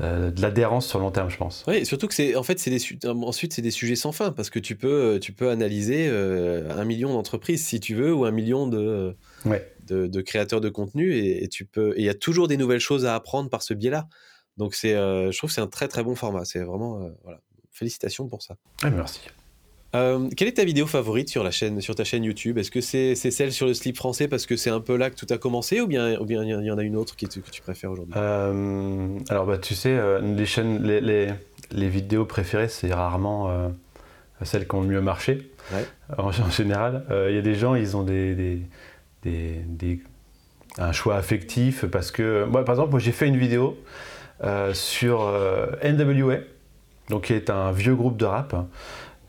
de 0.00 0.42
l'adhérence 0.42 0.86
sur 0.86 0.98
le 0.98 1.04
long 1.04 1.10
terme, 1.10 1.30
je 1.30 1.36
pense. 1.36 1.64
Oui, 1.68 1.86
surtout 1.86 2.08
que 2.08 2.14
c'est 2.14 2.34
en 2.34 2.42
fait 2.42 2.58
c'est 2.58 2.70
des 2.70 2.80
ensuite 3.06 3.52
c'est 3.52 3.62
des 3.62 3.70
sujets 3.70 3.96
sans 3.96 4.12
fin 4.12 4.32
parce 4.32 4.50
que 4.50 4.58
tu 4.58 4.74
peux 4.74 5.18
tu 5.20 5.32
peux 5.32 5.50
analyser 5.50 6.08
un 6.08 6.84
million 6.84 7.12
d'entreprises 7.12 7.64
si 7.64 7.80
tu 7.80 7.94
veux 7.94 8.12
ou 8.12 8.24
un 8.24 8.32
million 8.32 8.66
de 8.66 9.14
de, 9.86 10.06
de, 10.06 10.20
créateurs 10.20 10.60
de 10.60 10.68
contenu 10.68 11.16
et, 11.16 11.48
tu 11.48 11.64
peux 11.64 11.94
il 11.96 12.04
y 12.04 12.08
a 12.08 12.14
toujours 12.14 12.48
des 12.48 12.56
nouvelles 12.56 12.80
choses 12.80 13.06
à 13.06 13.14
apprendre 13.14 13.50
par 13.50 13.62
ce 13.62 13.74
biais-là. 13.74 14.08
Donc 14.56 14.74
c'est 14.74 14.92
je 14.94 15.36
trouve 15.36 15.50
que 15.50 15.54
c'est 15.54 15.60
un 15.60 15.66
très 15.66 15.88
très 15.88 16.02
bon 16.02 16.14
format. 16.14 16.44
C'est 16.44 16.60
vraiment 16.60 17.10
voilà 17.22 17.40
félicitations 17.74 18.28
pour 18.28 18.42
ça. 18.42 18.56
merci. 18.84 19.20
Euh, 19.94 20.28
quelle 20.36 20.48
est 20.48 20.54
ta 20.54 20.64
vidéo 20.64 20.86
favorite 20.86 21.28
sur, 21.28 21.44
la 21.44 21.52
chaîne, 21.52 21.80
sur 21.80 21.94
ta 21.94 22.02
chaîne 22.02 22.24
YouTube? 22.24 22.58
Est-ce 22.58 22.70
que 22.70 22.80
c'est 22.80 23.14
celle 23.14 23.52
sur 23.52 23.66
le 23.66 23.74
slip 23.74 23.96
français 23.96 24.26
parce 24.26 24.44
que 24.44 24.56
c'est 24.56 24.70
un 24.70 24.80
peu 24.80 24.96
là 24.96 25.08
que 25.10 25.14
tout 25.14 25.26
a 25.30 25.38
commencé 25.38 25.80
ou 25.80 25.86
bien 25.86 26.18
il 26.18 26.26
bien, 26.26 26.42
y 26.42 26.70
en 26.70 26.78
a 26.78 26.82
une 26.82 26.96
autre 26.96 27.14
qui, 27.14 27.28
que 27.28 27.50
tu 27.50 27.62
préfères 27.62 27.92
aujourd'hui? 27.92 28.14
Euh, 28.16 29.18
Alors 29.28 29.46
bah, 29.46 29.58
tu 29.58 29.74
sais, 29.74 29.90
euh, 29.90 30.20
les, 30.20 30.46
chaînes, 30.46 30.82
les, 30.82 31.00
les, 31.00 31.28
les, 31.70 31.88
vidéos 31.88 32.24
préférées, 32.24 32.68
c'est 32.68 32.92
rarement 32.92 33.72
celles 34.42 34.66
qui 34.66 34.74
ont 34.74 34.82
le 34.82 34.88
mieux 34.88 35.00
marché. 35.00 35.52
En, 36.18 36.32
général, 36.50 37.04
il 37.28 37.34
y 37.34 37.38
a 37.38 37.42
des 37.42 37.54
gens, 37.54 37.76
ils 37.76 37.96
ont 37.96 38.02
des, 38.02 38.34
des, 38.34 38.62
un 40.78 40.92
choix 40.92 41.16
affectif 41.16 41.84
parce 41.86 42.10
que, 42.10 42.46
par 42.50 42.70
exemple, 42.70 42.98
j'ai 42.98 43.12
fait 43.12 43.28
une 43.28 43.36
vidéo 43.36 43.78
sur 44.72 45.32
NWA, 45.82 46.38
donc 47.08 47.24
qui 47.24 47.32
est 47.32 47.50
un 47.50 47.72
vieux 47.72 47.94
groupe 47.94 48.16
de 48.16 48.24
rap. 48.24 48.54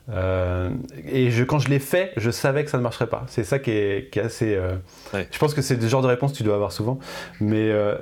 Euh, 0.09 0.69
et 1.07 1.31
je, 1.31 1.43
quand 1.43 1.57
je 1.59 1.69
l'ai 1.69 1.79
fait, 1.79 2.11
je 2.17 2.29
savais 2.29 2.63
que 2.63 2.69
ça 2.69 2.77
ne 2.77 2.83
marcherait 2.83 3.07
pas. 3.07 3.23
C'est 3.27 3.43
ça 3.43 3.59
qui 3.59 3.71
est, 3.71 4.11
qui 4.11 4.19
est 4.19 4.23
assez. 4.23 4.55
Euh, 4.55 4.75
je 5.13 5.39
pense 5.39 5.53
que 5.53 5.61
c'est 5.61 5.81
le 5.81 5.87
genre 5.87 6.01
de 6.01 6.07
réponse 6.07 6.31
que 6.33 6.37
tu 6.37 6.43
dois 6.43 6.55
avoir 6.55 6.71
souvent. 6.71 6.99
Mais 7.39 7.71
euh, 7.71 7.95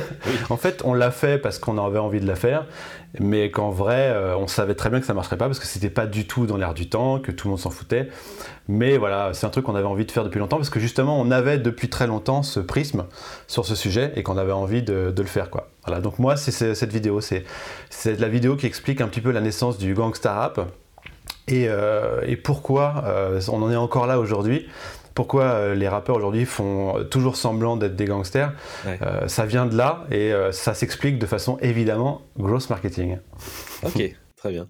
en 0.50 0.56
fait, 0.56 0.82
on 0.84 0.94
l'a 0.94 1.10
fait 1.10 1.38
parce 1.38 1.58
qu'on 1.58 1.82
avait 1.84 1.98
envie 1.98 2.20
de 2.20 2.26
la 2.26 2.36
faire. 2.36 2.66
Mais 3.20 3.50
qu'en 3.50 3.68
vrai, 3.68 4.16
on 4.38 4.46
savait 4.46 4.74
très 4.74 4.88
bien 4.88 4.98
que 4.98 5.04
ça 5.04 5.12
ne 5.12 5.16
marcherait 5.16 5.36
pas 5.36 5.44
parce 5.44 5.58
que 5.58 5.66
c'était 5.66 5.90
pas 5.90 6.06
du 6.06 6.26
tout 6.26 6.46
dans 6.46 6.56
l'air 6.56 6.72
du 6.72 6.88
temps, 6.88 7.18
que 7.18 7.30
tout 7.30 7.46
le 7.46 7.50
monde 7.50 7.60
s'en 7.60 7.68
foutait. 7.68 8.08
Mais 8.68 8.96
voilà, 8.96 9.34
c'est 9.34 9.44
un 9.44 9.50
truc 9.50 9.66
qu'on 9.66 9.74
avait 9.74 9.86
envie 9.86 10.06
de 10.06 10.10
faire 10.10 10.24
depuis 10.24 10.38
longtemps 10.38 10.56
parce 10.56 10.70
que 10.70 10.80
justement, 10.80 11.20
on 11.20 11.30
avait 11.30 11.58
depuis 11.58 11.90
très 11.90 12.06
longtemps 12.06 12.42
ce 12.42 12.58
prisme 12.58 13.04
sur 13.48 13.66
ce 13.66 13.74
sujet 13.74 14.12
et 14.16 14.22
qu'on 14.22 14.38
avait 14.38 14.52
envie 14.52 14.82
de, 14.82 15.12
de, 15.14 15.20
le 15.20 15.28
faire. 15.28 15.50
Quoi. 15.50 15.68
Voilà, 15.84 16.00
donc 16.00 16.18
moi, 16.18 16.36
c'est 16.36 16.74
cette 16.74 16.92
vidéo. 16.92 17.20
C'est 17.20 17.44
la 18.18 18.28
vidéo 18.28 18.56
qui 18.56 18.64
explique 18.64 19.02
un 19.02 19.08
petit 19.08 19.20
peu 19.20 19.30
la 19.30 19.42
naissance 19.42 19.76
du 19.76 19.92
gangsta 19.92 20.32
rap 20.32 20.72
euh, 21.50 22.20
et, 22.26 22.36
pourquoi 22.36 23.04
euh, 23.06 23.40
on 23.48 23.62
en 23.62 23.70
est 23.70 23.76
encore 23.76 24.06
là 24.06 24.18
aujourd'hui 24.18 24.66
pourquoi 25.14 25.44
euh, 25.44 25.74
les 25.74 25.88
rappeurs 25.88 26.16
aujourd'hui 26.16 26.46
font 26.46 27.04
toujours 27.10 27.36
semblant 27.36 27.76
d'être 27.76 27.96
des 27.96 28.06
gangsters. 28.06 28.54
ça 29.26 29.44
vient 29.44 29.66
de 29.66 29.76
là 29.76 30.06
et 30.10 30.32
ça 30.52 30.72
s'explique 30.72 31.18
de 31.18 31.26
façon 31.26 31.58
évidemment 31.60 32.22
gross 32.38 32.70
marketing. 32.70 33.18
Ok, 33.82 34.02
très 34.36 34.50
bien. 34.50 34.68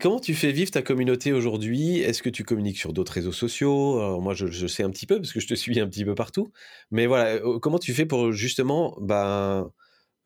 comment 0.00 0.20
tu 0.20 0.34
fais 0.34 0.52
vivre 0.52 0.70
ta 0.70 0.82
communauté 0.82 1.32
aujourd'hui? 1.32 1.98
Est-ce 1.98 2.22
que 2.22 2.30
tu 2.30 2.44
communiques 2.44 2.78
sur 2.78 2.92
d'autres 2.92 3.14
réseaux 3.14 3.32
sociaux? 3.32 4.20
Moi, 4.20 4.34
je, 4.34 4.46
je, 4.46 4.66
sais 4.68 4.84
un 4.84 4.90
petit 4.90 5.06
peu 5.06 5.16
parce 5.16 5.32
que 5.32 5.40
je 5.40 5.48
te 5.48 5.54
suis 5.56 5.80
un 5.80 5.88
petit 5.88 6.04
peu 6.04 6.14
partout. 6.14 6.52
Mais 6.92 7.06
voilà, 7.06 7.40
comment 7.60 7.78
tu 7.78 7.92
fais 7.94 8.06
pour 8.06 8.30
justement 8.30 8.96
ben, 9.00 9.72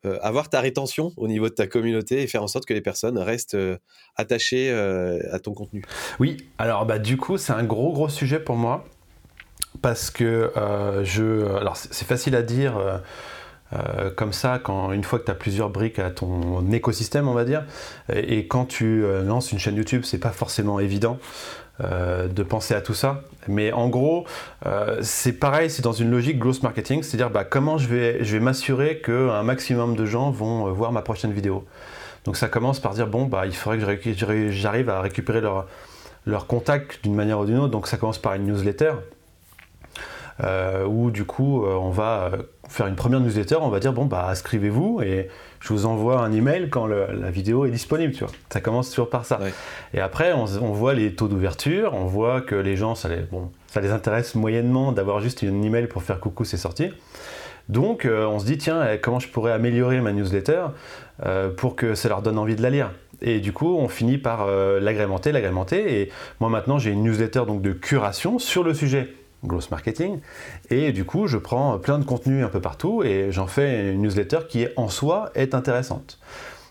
euh, 0.05 0.19
avoir 0.21 0.47
ta 0.49 0.61
rétention 0.61 1.11
au 1.17 1.27
niveau 1.27 1.49
de 1.49 1.55
ta 1.55 1.65
communauté 1.65 2.21
et 2.21 2.27
faire 2.27 2.43
en 2.43 2.47
sorte 2.47 2.67
que 2.67 2.73
les 2.73 2.81
personnes 2.81 3.17
restent 3.17 3.55
euh, 3.55 3.77
attachées 4.15 4.69
euh, 4.69 5.19
à 5.31 5.39
ton 5.39 5.53
contenu 5.53 5.83
Oui, 6.19 6.37
alors 6.59 6.85
bah, 6.85 6.99
du 6.99 7.17
coup, 7.17 7.37
c'est 7.37 7.53
un 7.53 7.63
gros, 7.63 7.91
gros 7.93 8.07
sujet 8.07 8.39
pour 8.39 8.57
moi 8.57 8.85
parce 9.81 10.11
que 10.11 10.51
je. 11.03 11.45
Alors, 11.55 11.77
c'est 11.77 12.07
facile 12.07 12.35
à 12.35 12.41
dire. 12.41 13.01
comme 14.15 14.33
ça, 14.33 14.57
quand 14.57 14.91
une 14.91 15.03
fois 15.03 15.19
que 15.19 15.25
tu 15.25 15.31
as 15.31 15.35
plusieurs 15.35 15.69
briques 15.69 15.99
à 15.99 16.09
ton 16.09 16.71
écosystème, 16.71 17.27
on 17.27 17.33
va 17.33 17.45
dire, 17.45 17.63
et, 18.11 18.39
et 18.39 18.47
quand 18.47 18.65
tu 18.65 19.03
lances 19.23 19.51
une 19.51 19.59
chaîne 19.59 19.75
YouTube, 19.75 20.01
c'est 20.03 20.17
pas 20.17 20.31
forcément 20.31 20.79
évident. 20.79 21.19
Euh, 21.83 22.27
de 22.27 22.41
penser 22.41 22.73
à 22.73 22.81
tout 22.81 22.95
ça. 22.95 23.21
Mais 23.47 23.71
en 23.71 23.87
gros, 23.87 24.25
euh, 24.65 24.97
c'est 25.03 25.33
pareil, 25.33 25.69
c'est 25.69 25.83
dans 25.83 25.91
une 25.91 26.09
logique 26.09 26.39
growth 26.39 26.63
marketing, 26.63 27.03
c'est-à-dire 27.03 27.29
bah, 27.29 27.43
comment 27.43 27.77
je 27.77 27.87
vais, 27.87 28.23
je 28.23 28.35
vais 28.35 28.43
m'assurer 28.43 28.99
qu'un 28.99 29.43
maximum 29.43 29.95
de 29.95 30.03
gens 30.03 30.31
vont 30.31 30.65
euh, 30.65 30.71
voir 30.71 30.91
ma 30.91 31.03
prochaine 31.03 31.31
vidéo. 31.31 31.65
Donc 32.25 32.35
ça 32.35 32.47
commence 32.47 32.79
par 32.79 32.95
dire, 32.95 33.05
bon, 33.05 33.25
bah, 33.25 33.45
il 33.45 33.55
faudrait 33.55 33.99
que 33.99 34.11
j'arrive 34.49 34.89
à 34.89 35.01
récupérer 35.01 35.39
leur, 35.39 35.67
leur 36.25 36.47
contact 36.47 37.03
d'une 37.03 37.13
manière 37.13 37.39
ou 37.39 37.45
d'une 37.45 37.59
autre. 37.59 37.71
Donc 37.71 37.87
ça 37.87 37.97
commence 37.97 38.17
par 38.17 38.33
une 38.33 38.47
newsletter. 38.47 38.93
où 40.87 41.11
du 41.11 41.25
coup 41.25 41.63
on 41.63 41.91
va 41.91 42.31
faire 42.67 42.87
une 42.87 42.95
première 42.95 43.19
newsletter, 43.19 43.57
on 43.61 43.69
va 43.69 43.79
dire 43.79 43.93
bon 43.93 44.05
bah 44.05 44.27
inscrivez-vous 44.29 45.01
et 45.01 45.29
je 45.59 45.73
vous 45.73 45.85
envoie 45.85 46.21
un 46.21 46.31
email 46.31 46.69
quand 46.69 46.85
la 46.85 47.31
vidéo 47.31 47.65
est 47.65 47.71
disponible, 47.71 48.13
tu 48.13 48.23
vois. 48.23 48.33
Ça 48.49 48.61
commence 48.61 48.89
toujours 48.89 49.09
par 49.09 49.25
ça. 49.25 49.39
Et 49.93 49.99
après, 49.99 50.33
on, 50.33 50.45
voit 50.45 50.93
les 50.93 51.13
taux 51.13 51.27
d'ouverture, 51.27 51.93
on 51.93 52.05
voit 52.05 52.41
que 52.41 52.55
les 52.55 52.75
gens, 52.75 52.95
ça 52.95 53.09
les, 53.09 53.17
bon, 53.17 53.51
ça 53.67 53.81
les 53.81 53.91
intéresse 53.91 54.35
moyennement 54.35 54.91
d'avoir 54.91 55.19
juste 55.19 55.43
un 55.43 55.61
email 55.61 55.87
pour 55.87 56.03
faire 56.03 56.19
coucou, 56.19 56.45
c'est 56.45 56.57
sorti. 56.57 56.91
Donc 57.69 58.07
on 58.09 58.39
se 58.39 58.45
dit, 58.45 58.57
tiens, 58.57 58.85
eh, 58.89 58.99
comment 58.99 59.19
je 59.19 59.27
pourrais 59.27 59.51
améliorer 59.51 59.99
ma 60.01 60.13
newsletter 60.13 60.67
pour 61.57 61.75
que 61.75 61.95
ça 61.95 62.09
leur 62.09 62.21
donne 62.21 62.37
envie 62.37 62.55
de 62.55 62.61
la 62.61 62.69
lire? 62.69 62.91
Et 63.21 63.39
du 63.39 63.51
coup, 63.51 63.75
on 63.77 63.87
finit 63.87 64.17
par 64.17 64.47
l'agrémenter, 64.47 65.31
l'agrémenter. 65.31 66.01
Et 66.01 66.11
moi 66.39 66.49
maintenant, 66.49 66.77
j'ai 66.77 66.91
une 66.91 67.03
newsletter 67.03 67.43
donc 67.47 67.61
de 67.61 67.71
curation 67.71 68.39
sur 68.39 68.63
le 68.63 68.73
sujet 68.73 69.09
growth 69.47 69.71
marketing. 69.71 70.19
Et 70.69 70.91
du 70.91 71.05
coup, 71.05 71.27
je 71.27 71.37
prends 71.37 71.77
plein 71.79 71.99
de 71.99 72.05
contenu 72.05 72.43
un 72.43 72.49
peu 72.49 72.61
partout 72.61 73.03
et 73.03 73.31
j'en 73.31 73.47
fais 73.47 73.91
une 73.91 74.01
newsletter 74.01 74.39
qui 74.47 74.67
en 74.75 74.89
soi 74.89 75.31
est 75.35 75.55
intéressante. 75.55 76.19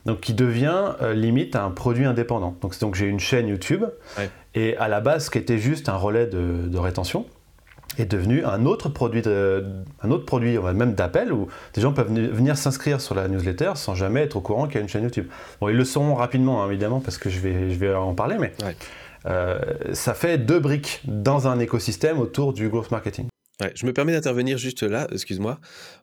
Donc 0.05 0.21
qui 0.21 0.35
devient 0.35 0.93
euh, 1.03 1.15
limite 1.15 1.57
un 1.57 1.71
produit 1.71 2.05
indépendant. 2.05 2.57
Donc, 2.61 2.79
donc 2.79 2.95
j'ai 2.95 3.07
une 3.07 3.19
chaîne 3.19 3.49
YouTube 3.49 3.85
et 4.55 4.77
à 4.77 4.89
la 4.89 5.01
base, 5.01 5.27
ce 5.27 5.31
qui 5.31 5.39
était 5.39 5.59
juste 5.59 5.89
un 5.89 5.97
relais 5.97 6.27
de, 6.27 6.79
rétention 6.79 7.27
est 7.99 8.05
devenu 8.05 8.45
un 8.45 8.67
autre 8.67 8.89
produit, 8.91 9.23
un 9.27 10.11
autre 10.11 10.27
produit 10.27 10.59
même 10.59 10.95
d'appel 10.95 11.33
où 11.33 11.49
des 11.73 11.81
gens 11.81 11.93
peuvent 11.93 12.13
venir 12.13 12.59
s'inscrire 12.59 13.01
sur 13.01 13.15
la 13.15 13.27
newsletter 13.27 13.73
sans 13.75 13.95
jamais 13.95 14.23
être 14.23 14.37
au 14.37 14.41
courant 14.41 14.67
qu'il 14.67 14.75
y 14.75 14.79
a 14.79 14.81
une 14.83 14.89
chaîne 14.89 15.05
YouTube. 15.05 15.29
Bon, 15.61 15.69
ils 15.69 15.77
le 15.77 15.85
sauront 15.85 16.15
rapidement, 16.15 16.63
hein, 16.63 16.69
évidemment, 16.69 17.01
parce 17.01 17.17
que 17.17 17.31
je 17.31 17.41
vais, 17.41 17.71
je 17.71 17.79
vais 17.79 17.95
en 17.95 18.15
parler, 18.15 18.37
mais 18.39 18.53
euh, 19.27 19.59
ça 19.93 20.15
fait 20.15 20.39
deux 20.39 20.61
briques 20.61 21.01
dans 21.05 21.49
un 21.49 21.59
écosystème 21.59 22.19
autour 22.19 22.53
du 22.53 22.69
growth 22.69 22.91
marketing. 22.91 23.27
je 23.75 23.87
me 23.87 23.93
permets 23.93 24.13
d'intervenir 24.13 24.59
juste 24.59 24.83
là, 24.83 25.09
excuse-moi, 25.11 25.59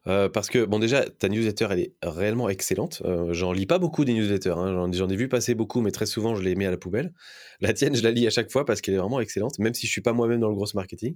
euh, 0.08 0.28
parce 0.28 0.50
que 0.50 0.66
bon 0.66 0.80
déjà 0.80 1.06
ta 1.06 1.30
newsletter 1.30 1.68
elle 1.72 1.80
est 1.80 1.94
réellement 2.04 2.50
excellente. 2.50 3.02
Euh, 3.06 3.32
j'en 3.32 3.54
lis 3.54 3.66
pas 3.66 3.80
beaucoup 3.80 4.04
des 4.04 4.14
newsletters, 4.14 4.56
hein. 4.58 4.90
j'en 4.92 5.10
ai 5.10 5.16
vu 5.16 5.30
passer 5.30 5.56
beaucoup, 5.56 5.82
mais 5.82 5.92
très 5.92 6.06
souvent 6.06 6.36
je 6.36 6.42
les 6.42 6.56
mets 6.56 6.66
à 6.66 6.72
la 6.72 6.78
poubelle. 6.78 7.14
La 7.62 7.74
tienne 7.74 7.96
je 7.96 8.04
la 8.04 8.12
lis 8.12 8.28
à 8.28 8.30
chaque 8.30 8.52
fois 8.52 8.66
parce 8.66 8.82
qu'elle 8.82 8.96
est 8.96 9.00
vraiment 9.00 9.22
excellente, 9.22 9.58
même 9.60 9.74
si 9.74 9.88
je 9.88 9.92
suis 9.92 10.02
pas 10.02 10.14
moi-même 10.14 10.40
dans 10.40 10.50
le 10.50 10.56
growth 10.56 10.74
marketing. 10.74 11.16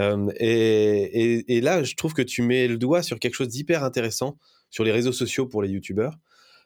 Et, 0.00 1.56
et, 1.56 1.60
là 1.60 1.82
je 1.82 1.94
trouve 1.94 2.14
que 2.14 2.22
tu 2.22 2.42
mets 2.42 2.68
le 2.68 2.76
doigt 2.76 3.02
sur 3.02 3.18
quelque 3.18 3.34
chose 3.34 3.48
d'hyper 3.48 3.82
intéressant 3.84 4.38
sur 4.70 4.84
les 4.84 4.92
réseaux 4.92 5.12
sociaux 5.12 5.46
pour 5.46 5.62
les 5.62 5.68
youtubeurs 5.68 6.18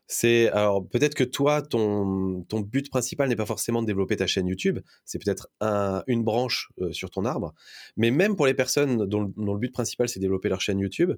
c'est 0.09 0.49
alors 0.49 0.89
peut-être 0.89 1.15
que 1.15 1.23
toi, 1.23 1.63
ton, 1.63 2.45
but 2.51 2.91
principal 2.91 3.29
n'est 3.29 3.37
pas 3.37 3.47
forcément 3.47 3.83
de 3.83 3.87
développer 3.87 4.17
ta 4.17 4.27
chaîne 4.27 4.47
YouTube, 4.49 4.81
c'est 5.05 5.23
peut-être 5.23 5.49
un, 5.61 6.03
une 6.07 6.25
branche 6.25 6.71
euh, 6.81 6.93
sur 6.93 7.11
ton 7.11 7.27
arbre. 7.27 7.55
Mais 7.97 8.11
même 8.11 8.35
pour 8.35 8.47
les 8.47 8.55
personnes 8.55 9.07
dont, 9.07 9.33
dont 9.37 9.53
le 9.53 9.61
but 9.61 9.73
principal 9.73 10.09
c'est 10.09 10.19
de 10.19 10.25
développer 10.25 10.49
leur 10.49 10.63
chaîne 10.63 10.79
YouTube, 10.79 11.13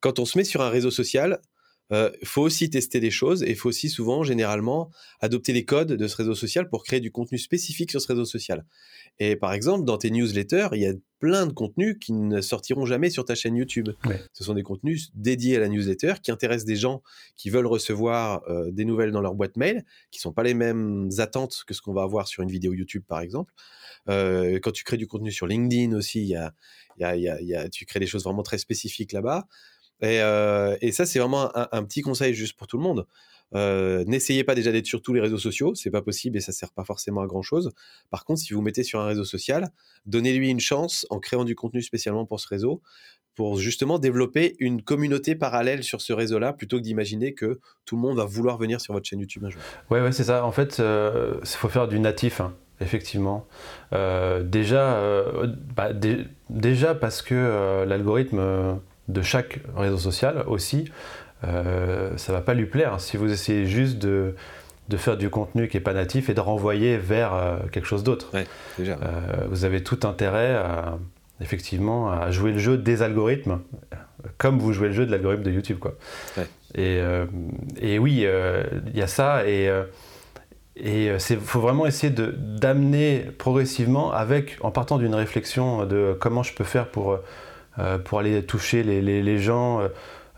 quand 0.00 0.18
on 0.18 0.24
se 0.24 0.38
met 0.38 0.44
sur 0.44 0.62
un 0.62 0.70
réseau 0.70 0.90
social, 0.90 1.40
euh, 1.92 2.10
faut 2.24 2.42
aussi 2.42 2.70
tester 2.70 3.00
des 3.00 3.10
choses 3.10 3.42
et 3.42 3.50
il 3.50 3.56
faut 3.56 3.68
aussi 3.68 3.88
souvent, 3.88 4.22
généralement, 4.22 4.90
adopter 5.20 5.52
les 5.52 5.64
codes 5.64 5.92
de 5.92 6.08
ce 6.08 6.16
réseau 6.16 6.34
social 6.34 6.68
pour 6.68 6.84
créer 6.84 7.00
du 7.00 7.10
contenu 7.10 7.38
spécifique 7.38 7.90
sur 7.90 8.00
ce 8.00 8.08
réseau 8.08 8.24
social. 8.24 8.64
Et 9.18 9.36
par 9.36 9.52
exemple, 9.52 9.84
dans 9.84 9.98
tes 9.98 10.10
newsletters, 10.10 10.68
il 10.72 10.80
y 10.80 10.86
a 10.86 10.94
plein 11.18 11.46
de 11.46 11.52
contenus 11.52 11.98
qui 12.00 12.12
ne 12.12 12.40
sortiront 12.40 12.84
jamais 12.86 13.10
sur 13.10 13.24
ta 13.24 13.34
chaîne 13.34 13.54
YouTube. 13.54 13.90
Ce 14.32 14.42
sont 14.42 14.54
des 14.54 14.64
contenus 14.64 15.10
dédiés 15.14 15.56
à 15.56 15.60
la 15.60 15.68
newsletter 15.68 16.14
qui 16.22 16.32
intéressent 16.32 16.64
des 16.64 16.76
gens 16.76 17.02
qui 17.36 17.48
veulent 17.50 17.66
recevoir 17.66 18.42
euh, 18.48 18.70
des 18.72 18.84
nouvelles 18.84 19.12
dans 19.12 19.20
leur 19.20 19.34
boîte 19.34 19.56
mail, 19.56 19.84
qui 20.10 20.18
sont 20.18 20.32
pas 20.32 20.42
les 20.42 20.54
mêmes 20.54 21.10
attentes 21.18 21.62
que 21.66 21.74
ce 21.74 21.82
qu'on 21.82 21.92
va 21.92 22.02
avoir 22.02 22.26
sur 22.26 22.42
une 22.42 22.50
vidéo 22.50 22.72
YouTube, 22.72 23.04
par 23.06 23.20
exemple. 23.20 23.52
Euh, 24.08 24.58
quand 24.60 24.72
tu 24.72 24.82
crées 24.82 24.96
du 24.96 25.06
contenu 25.06 25.30
sur 25.30 25.46
LinkedIn 25.46 25.96
aussi, 25.96 26.24
y 26.24 26.34
a, 26.34 26.52
y 26.98 27.04
a, 27.04 27.16
y 27.16 27.54
a, 27.54 27.68
tu 27.68 27.86
crées 27.86 28.00
des 28.00 28.06
choses 28.06 28.24
vraiment 28.24 28.42
très 28.42 28.58
spécifiques 28.58 29.12
là-bas. 29.12 29.46
Euh, 30.02 30.76
et, 30.80 30.92
ça, 30.92 31.06
c'est 31.06 31.18
vraiment 31.18 31.50
un, 31.54 31.84
petit 31.84 32.02
conseil 32.02 32.34
juste 32.34 32.56
pour 32.56 32.66
tout 32.66 32.76
le 32.76 32.82
monde. 32.82 33.06
Euh, 33.54 34.02
n'essayez 34.06 34.44
pas 34.44 34.54
déjà 34.54 34.72
d'être 34.72 34.86
sur 34.86 35.02
tous 35.02 35.12
les 35.12 35.20
réseaux 35.20 35.38
sociaux, 35.38 35.74
c'est 35.74 35.90
pas 35.90 36.00
possible 36.00 36.38
et 36.38 36.40
ça 36.40 36.52
sert 36.52 36.72
pas 36.72 36.84
forcément 36.84 37.20
à 37.20 37.26
grand 37.26 37.42
chose. 37.42 37.70
Par 38.10 38.24
contre, 38.24 38.40
si 38.40 38.54
vous 38.54 38.62
mettez 38.62 38.82
sur 38.82 39.00
un 39.00 39.04
réseau 39.04 39.24
social, 39.24 39.70
donnez-lui 40.06 40.48
une 40.48 40.60
chance 40.60 41.06
en 41.10 41.18
créant 41.18 41.44
du 41.44 41.54
contenu 41.54 41.82
spécialement 41.82 42.24
pour 42.24 42.40
ce 42.40 42.48
réseau, 42.48 42.80
pour 43.34 43.58
justement 43.58 43.98
développer 43.98 44.56
une 44.58 44.82
communauté 44.82 45.34
parallèle 45.34 45.84
sur 45.84 46.00
ce 46.00 46.14
réseau-là, 46.14 46.54
plutôt 46.54 46.78
que 46.78 46.82
d'imaginer 46.82 47.34
que 47.34 47.60
tout 47.84 47.96
le 47.96 48.02
monde 48.02 48.16
va 48.16 48.24
vouloir 48.24 48.56
venir 48.56 48.80
sur 48.80 48.94
votre 48.94 49.06
chaîne 49.06 49.20
YouTube 49.20 49.44
un 49.44 49.50
jour. 49.50 49.60
Ouais, 49.90 50.00
ouais, 50.00 50.12
c'est 50.12 50.24
ça. 50.24 50.46
En 50.46 50.52
fait, 50.52 50.78
il 50.78 50.84
euh, 50.84 51.44
faut 51.44 51.68
faire 51.68 51.88
du 51.88 52.00
natif. 52.00 52.40
Hein, 52.40 52.54
effectivement. 52.80 53.46
déjà, 53.92 55.22
bah, 55.76 55.92
déjà 56.50 56.94
parce 56.94 57.22
que 57.22 57.84
l'algorithme 57.86 58.80
de 59.08 59.22
chaque 59.22 59.60
réseau 59.76 59.98
social 59.98 60.44
aussi, 60.46 60.90
euh, 61.44 62.16
ça 62.16 62.32
va 62.32 62.40
pas 62.40 62.54
lui 62.54 62.66
plaire. 62.66 63.00
Si 63.00 63.16
vous 63.16 63.30
essayez 63.30 63.66
juste 63.66 63.98
de, 63.98 64.34
de 64.88 64.96
faire 64.96 65.16
du 65.16 65.30
contenu 65.30 65.68
qui 65.68 65.76
n'est 65.76 65.82
pas 65.82 65.94
natif 65.94 66.28
et 66.28 66.34
de 66.34 66.40
renvoyer 66.40 66.96
vers 66.98 67.34
euh, 67.34 67.56
quelque 67.70 67.86
chose 67.86 68.04
d'autre. 68.04 68.30
Euh, 68.80 68.94
vous 69.48 69.64
avez 69.64 69.82
tout 69.82 70.00
intérêt 70.04 70.54
à, 70.54 70.98
effectivement 71.40 72.10
à 72.10 72.30
jouer 72.30 72.52
le 72.52 72.58
jeu 72.58 72.76
des 72.76 73.02
algorithmes, 73.02 73.60
comme 74.38 74.58
vous 74.58 74.72
jouez 74.72 74.88
le 74.88 74.94
jeu 74.94 75.06
de 75.06 75.10
l'algorithme 75.10 75.42
de 75.42 75.50
YouTube. 75.50 75.78
Quoi. 75.78 75.94
Et, 76.74 77.00
euh, 77.00 77.26
et, 77.80 77.98
oui, 77.98 78.26
il 78.86 78.98
y 78.98 79.02
a 79.02 79.06
ça. 79.06 79.46
Et 79.46 79.70
et 80.74 81.08
il 81.08 81.36
faut 81.38 81.60
vraiment 81.60 81.84
essayer 81.84 82.10
d'amener 82.10 83.26
progressivement, 83.36 84.10
avec, 84.10 84.56
en 84.62 84.70
partant 84.70 84.96
d'une 84.96 85.14
réflexion 85.14 85.84
de 85.84 86.16
comment 86.18 86.42
je 86.42 86.54
peux 86.54 86.64
faire 86.64 86.88
pour 86.88 87.18
pour 88.04 88.18
aller 88.18 88.42
toucher 88.44 88.82
les, 88.82 89.38
gens. 89.38 89.80
Euh, 89.80 89.88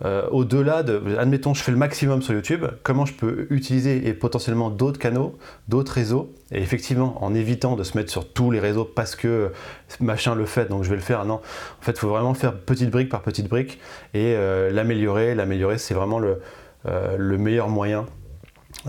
euh, 0.04 0.26
au-delà 0.30 0.82
de, 0.82 1.00
admettons, 1.18 1.54
je 1.54 1.62
fais 1.62 1.70
le 1.70 1.78
maximum 1.78 2.20
sur 2.20 2.34
YouTube, 2.34 2.64
comment 2.82 3.06
je 3.06 3.14
peux 3.14 3.46
utiliser 3.50 4.08
et 4.08 4.12
potentiellement 4.12 4.68
d'autres 4.70 4.98
canaux, 4.98 5.38
d'autres 5.68 5.92
réseaux, 5.92 6.34
et 6.50 6.60
effectivement, 6.60 7.24
en 7.24 7.32
évitant 7.32 7.76
de 7.76 7.84
se 7.84 7.96
mettre 7.96 8.10
sur 8.10 8.32
tous 8.32 8.50
les 8.50 8.58
réseaux 8.58 8.84
parce 8.84 9.14
que 9.14 9.52
machin 10.00 10.34
le 10.34 10.46
fait, 10.46 10.68
donc 10.68 10.82
je 10.82 10.90
vais 10.90 10.96
le 10.96 11.02
faire. 11.02 11.24
Non, 11.24 11.34
en 11.34 11.82
fait, 11.82 11.92
il 11.92 11.98
faut 11.98 12.08
vraiment 12.08 12.34
faire 12.34 12.54
petite 12.58 12.90
brique 12.90 13.08
par 13.08 13.22
petite 13.22 13.48
brique 13.48 13.78
et 14.14 14.36
l'améliorer. 14.70 15.34
L'améliorer, 15.34 15.78
c'est 15.78 15.94
vraiment 15.94 16.18
le, 16.18 16.40
le, 16.84 17.38
meilleur 17.38 17.68
moyen 17.68 18.06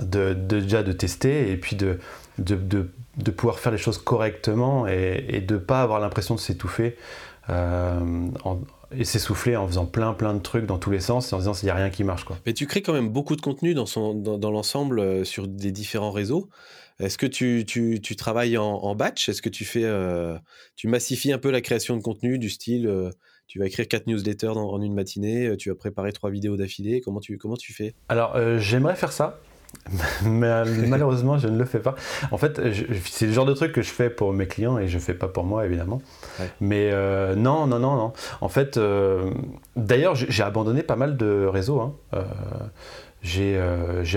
de, 0.02 0.34
déjà 0.34 0.82
de 0.82 0.92
tester 0.92 1.52
et 1.52 1.58
puis 1.58 1.76
de, 1.76 2.00
de, 2.40 3.32
pouvoir 3.32 3.60
faire 3.60 3.72
les 3.72 3.78
choses 3.78 4.00
correctement 4.00 4.88
et, 4.88 5.24
et 5.30 5.40
de 5.40 5.54
ne 5.54 5.60
pas 5.60 5.82
avoir 5.84 6.00
l'impression 6.00 6.34
de 6.34 6.40
s'étouffer 6.40 6.98
euh, 7.50 8.30
et 8.92 9.04
s'essouffler 9.04 9.56
en 9.56 9.68
faisant 9.68 9.86
plein 9.86 10.14
plein 10.14 10.34
de 10.34 10.40
trucs 10.40 10.66
dans 10.66 10.78
tous 10.78 10.92
les 10.92 11.00
sens 11.00 11.32
et 11.32 11.36
en 11.36 11.40
disant 11.40 11.54
s'il 11.54 11.68
n'y 11.68 11.72
a 11.72 11.76
rien 11.76 11.90
qui 11.90 12.04
marche. 12.04 12.24
Quoi. 12.24 12.38
Mais 12.46 12.54
tu 12.54 12.66
crées 12.66 12.82
quand 12.82 12.94
même 12.94 13.10
beaucoup 13.10 13.36
de 13.36 13.42
contenu 13.42 13.74
dans, 13.74 13.86
son, 13.86 14.14
dans, 14.14 14.52
l'ensemble 14.52 15.00
euh, 15.00 15.24
sur 15.24 15.48
des 15.48 15.72
différents 15.72 16.12
réseaux. 16.12 16.50
Est-ce 17.00 17.18
que 17.18 17.26
tu, 17.26 17.66
tu, 17.68 18.00
tu 18.02 18.16
travailles 18.16 18.58
en, 18.58 18.96
batch? 18.96 19.28
Est-ce 19.28 19.42
que 19.42 19.50
tu 19.50 19.66
fais 19.66 19.84
euh, 19.84 20.38
tu 20.78 20.88
massifies 20.88 21.34
un 21.34 21.38
peu 21.38 21.52
la 21.52 21.60
création 21.60 21.98
de 21.98 22.02
contenu 22.02 22.40
du 22.40 22.50
style 22.50 22.90
tu 23.48 23.60
vas 23.60 23.68
écrire 23.68 23.88
quatre 23.88 24.08
newsletters 24.08 24.48
en 24.48 24.82
une 24.82 24.96
matinée, 24.96 25.56
tu 25.58 25.70
vas 25.70 25.76
préparer 25.76 26.14
trois 26.14 26.32
vidéos 26.32 26.56
d'affilée? 26.58 27.02
Comment 27.02 27.20
tu, 27.20 27.38
comment 27.38 27.58
tu 27.58 27.74
fais? 27.74 27.94
Alors 28.08 28.40
j'aimerais 28.60 28.96
faire 28.96 29.12
ça. 29.12 29.40
euh, 30.26 30.66
malheureusement, 30.88 31.38
je 31.38 31.48
ne 31.48 31.58
le 31.58 31.66
fais 31.66 31.80
pas. 31.80 31.96
En 32.32 32.38
fait, 32.38 32.60
c'est 33.06 33.28
le 33.28 33.34
genre 33.34 33.46
de 33.46 33.54
truc 33.54 33.72
que 33.72 33.82
je 33.82 33.90
fais 33.90 34.10
pour 34.10 34.34
mes 34.34 34.48
clients 34.48 34.78
et 34.78 34.88
je 34.88 34.96
ne 34.96 35.02
fais 35.02 35.14
pas 35.14 35.28
pour 35.28 35.44
moi, 35.44 35.66
évidemment. 35.66 36.02
Mais 36.60 36.90
euh, 36.92 37.36
non, 37.36 37.68
non, 37.68 37.80
non, 37.80 37.96
non. 37.96 38.14
En 38.42 38.50
fait, 38.50 38.78
euh, 38.78 39.32
d'ailleurs, 39.76 40.16
j'ai 40.16 40.44
abandonné 40.44 40.84
pas 40.84 40.96
mal 40.96 41.18
de 41.18 41.46
réseaux. 41.46 41.80
Hein. 41.80 41.94
j'ai 43.22 43.60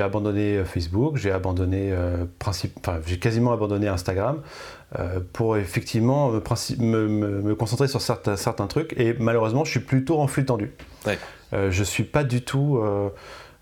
abandonné 0.02 0.62
Facebook, 0.64 1.16
j'ai 1.16 1.32
abandonné, 1.32 1.94
j'ai 3.06 3.18
quasiment 3.18 3.52
abandonné 3.52 3.88
Instagram 3.88 4.40
pour 5.32 5.56
effectivement 5.56 6.30
me, 6.30 7.09
me, 7.09 7.54
concentrer 7.54 7.88
sur 7.88 8.00
certains, 8.00 8.36
certains, 8.36 8.66
trucs. 8.66 8.94
Et 8.98 9.14
malheureusement, 9.18 9.64
je 9.64 9.70
suis 9.70 9.80
plutôt 9.80 10.18
en 10.20 10.26
flux 10.26 10.44
tendu. 10.44 10.72
je 11.52 11.78
ne 11.78 11.84
suis 11.84 12.04
pas 12.04 12.24
du 12.24 12.42
tout 12.42 12.80
euh, 12.82 13.11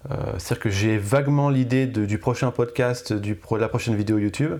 c'est-à-dire 0.09 0.61
que 0.61 0.71
j'ai 0.71 0.99
vaguement 0.99 1.51
l'idée 1.51 1.87
du 1.87 2.19
prochain 2.19 2.51
podcast, 2.51 3.13
du, 3.13 3.35
de 3.35 3.57
la 3.57 3.69
prochaine 3.69 3.97
vidéo 3.97 4.19
YouTube. 4.19 4.59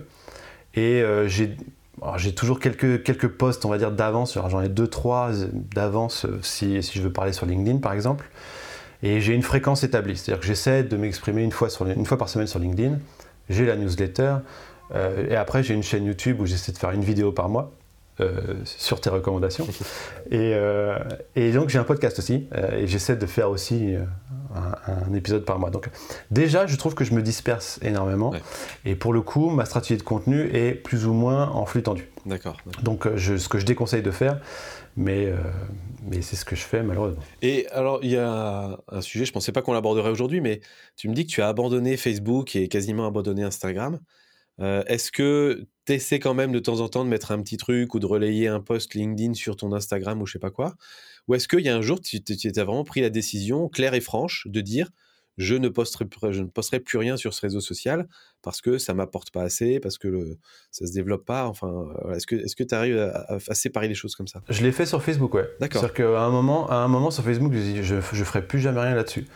Et 0.77 1.01
euh, 1.01 1.27
j'ai 1.27 2.35
toujours 2.35 2.59
quelques, 2.59 3.01
quelques 3.01 3.27
posts, 3.27 3.65
on 3.65 3.69
va 3.69 3.79
dire, 3.79 3.91
d'avance. 3.91 4.35
J'en 4.35 4.61
ai 4.61 4.69
deux, 4.69 4.87
trois 4.87 5.31
d'avance 5.73 6.25
euh, 6.25 6.39
si, 6.43 6.81
si, 6.83 6.99
je 6.99 7.03
veux 7.03 7.11
parler 7.11 7.33
sur 7.33 7.47
LinkedIn, 7.47 7.79
par 7.79 7.93
exemple. 7.93 8.29
Et 9.01 9.19
j'ai 9.19 9.33
une 9.33 9.41
fréquence 9.41 9.83
établie. 9.83 10.15
C'est-à-dire 10.15 10.39
que 10.39 10.45
j'essaie 10.45 10.83
de 10.83 10.97
m'exprimer 10.97 11.43
une, 11.43 11.51
fois 11.51 11.69
une 11.95 12.05
fois 12.05 12.17
par 12.17 12.29
semaine 12.29 12.47
sur 12.47 12.59
LinkedIn. 12.59 12.99
J'ai 13.49 13.65
la 13.65 13.75
newsletter. 13.75 14.37
et 15.29 15.35
après, 15.35 15.63
j'ai 15.63 15.73
une 15.73 15.83
chaîne 15.83 16.05
YouTube 16.05 16.41
où 16.41 16.45
j'essaie 16.45 16.71
de 16.71 16.77
faire 16.77 16.91
une 16.91 17.03
vidéo 17.03 17.31
par 17.31 17.47
mois. 17.47 17.71
sur 18.65 18.99
tes 18.99 19.11
recommandations. 19.11 19.67
et, 20.31 20.53
et, 21.35 21.51
donc 21.51 21.69
j'ai 21.69 21.77
un 21.77 21.83
podcast 21.83 22.17
aussi, 22.17 22.47
et 22.75 22.87
j'essaie 22.87 23.15
de 23.15 23.25
faire 23.27 23.51
aussi 23.51 23.95
un, 24.57 25.13
épisode 25.13 25.45
par 25.45 25.59
mois. 25.59 25.69
Donc 25.69 25.89
déjà, 26.31 26.67
je 26.67 26.75
trouve 26.75 26.95
que 26.95 27.03
je 27.03 27.13
me 27.13 27.21
disperse 27.21 27.79
énormément. 27.81 28.33
Et 28.85 28.95
pour 28.95 29.13
le 29.13 29.21
coup, 29.21 29.49
ma 29.49 29.65
stratégie 29.65 29.97
de 29.97 30.03
contenu 30.03 30.49
est 30.53 30.73
plus 30.73 31.05
ou 31.05 31.13
moins 31.13 31.49
en 31.49 31.65
flux 31.65 31.83
tendu. 31.83 32.09
D'accord. 32.25 32.57
Donc 32.83 33.05
euh, 33.07 33.15
je, 33.15 33.37
ce 33.37 33.47
que 33.47 33.57
je 33.57 33.65
déconseille 33.65 34.01
de 34.01 34.11
faire, 34.11 34.41
mais, 34.95 35.27
euh, 35.27 35.37
mais 36.03 36.21
c'est 36.21 36.35
ce 36.35 36.45
que 36.45 36.55
je 36.55 36.63
fais 36.63 36.83
malheureusement. 36.83 37.23
Et 37.41 37.67
alors, 37.69 37.99
il 38.03 38.11
y 38.11 38.17
a 38.17 38.77
un 38.89 39.01
sujet, 39.01 39.25
je 39.25 39.31
ne 39.31 39.33
pensais 39.33 39.51
pas 39.51 39.61
qu'on 39.61 39.73
l'aborderait 39.73 40.09
aujourd'hui, 40.09 40.41
mais 40.41 40.61
tu 40.95 41.07
me 41.09 41.13
dis 41.13 41.25
que 41.25 41.31
tu 41.31 41.41
as 41.41 41.47
abandonné 41.47 41.95
Facebook 41.97 42.55
et 42.55 42.67
quasiment 42.67 43.07
abandonné 43.07 43.43
Instagram. 43.43 43.99
Est-ce 44.59 45.11
que 45.11 45.67
tu 45.85 45.93
essaies 45.93 46.19
quand 46.19 46.33
même 46.33 46.51
de 46.51 46.57
temps 46.57 46.79
en 46.79 46.89
temps 46.89 47.05
de 47.05 47.09
mettre 47.09 47.31
un 47.31 47.39
petit 47.43 47.57
truc 47.57 47.93
ou 47.93 47.99
de 47.99 48.07
relayer 48.07 48.47
un 48.47 48.59
post 48.59 48.95
LinkedIn 48.95 49.35
sur 49.35 49.55
ton 49.55 49.71
Instagram 49.71 50.19
ou 50.19 50.25
je 50.25 50.33
sais 50.33 50.39
pas 50.39 50.49
quoi? 50.49 50.73
Ou 51.27 51.35
est-ce 51.35 51.47
qu'il 51.47 51.61
y 51.61 51.69
a 51.69 51.75
un 51.75 51.81
jour, 51.81 51.99
tu 52.01 52.21
as 52.27 52.63
vraiment 52.63 52.83
pris 52.83 53.01
la 53.01 53.09
décision 53.09 53.67
claire 53.69 53.93
et 53.93 54.01
franche 54.01 54.47
de 54.47 54.61
dire 54.61 54.89
je 55.37 55.55
ne 55.55 55.69
posterai, 55.69 56.05
je 56.31 56.41
ne 56.41 56.47
posterai 56.47 56.79
plus 56.79 56.97
rien 56.97 57.15
sur 57.15 57.33
ce 57.33 57.41
réseau 57.41 57.61
social 57.61 58.07
parce 58.41 58.61
que 58.61 58.77
ça 58.77 58.93
m'apporte 58.93 59.31
pas 59.31 59.43
assez, 59.43 59.79
parce 59.79 59.97
que 59.97 60.07
le, 60.07 60.37
ça 60.71 60.87
se 60.87 60.93
développe 60.93 61.25
pas. 61.25 61.45
Enfin, 61.45 61.89
est-ce 62.13 62.25
que 62.25 62.35
est-ce 62.35 62.55
que 62.55 62.63
tu 62.63 62.73
arrives 62.73 62.97
à, 62.97 63.53
séparer 63.53 63.87
les 63.87 63.93
choses 63.93 64.15
comme 64.15 64.27
ça? 64.27 64.41
Je 64.49 64.63
l'ai 64.63 64.71
fait 64.71 64.85
sur 64.85 65.03
Facebook, 65.03 65.33
ouais. 65.35 65.47
D'accord. 65.59 65.81
C'est-à-dire 65.81 65.93
qu'à 65.93 66.21
un 66.21 66.31
moment, 66.31 66.67
à 66.69 66.77
un 66.77 66.87
moment 66.87 67.11
sur 67.11 67.23
Facebook, 67.23 67.53
je 67.53 67.59
dit, 67.59 67.83
je, 67.83 67.95
je 68.13 68.23
ferai 68.23 68.45
plus 68.45 68.59
jamais 68.59 68.81
rien 68.81 68.95
là-dessus. 68.95 69.27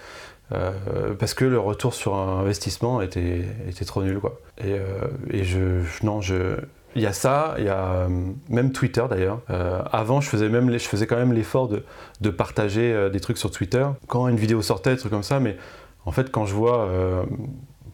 Euh, 0.54 1.14
parce 1.14 1.34
que 1.34 1.46
le 1.46 1.60
retour 1.60 1.94
sur 1.94 2.16
un 2.16 2.40
investissement 2.40 3.02
était, 3.02 3.46
était 3.70 3.86
trop 3.86 4.04
nul 4.04 4.20
quoi. 4.20 4.42
Et, 4.58 4.74
euh, 4.74 5.08
et 5.30 5.46
je 5.46 5.82
non 6.04 6.20
je 6.20 6.58
il 6.96 7.02
y 7.02 7.06
a 7.06 7.14
ça, 7.14 7.56
il 7.58 7.66
y 7.66 7.70
a 7.70 7.94
euh, 7.94 8.10
même 8.50 8.72
Twitter 8.72 9.04
d'ailleurs. 9.10 9.42
avant, 9.92 10.22
je 10.22 10.30
faisais, 10.30 10.50
même, 10.50 10.72
je 10.72 10.78
faisais 10.80 11.08
quand 11.08 11.18
même 11.18 11.34
l'effort 11.34 11.68
de, 11.68 11.84
de 12.22 12.30
partager 12.30 13.10
des 13.12 13.20
trucs 13.20 13.38
sur 13.38 13.52
Twitter. 13.52 13.86
Quand 14.08 14.28
une 14.28 14.36
vidéo 14.36 14.62
sortait, 14.62 14.92
des 14.92 14.98
trucs 14.98 15.12
comme 15.12 15.24
ça, 15.24 15.40
mais 15.40 15.58
en 16.06 16.12
fait, 16.12 16.32
quand 16.32 16.46
je 16.46 16.54
vois, 16.54 16.86
euh, 16.86 17.24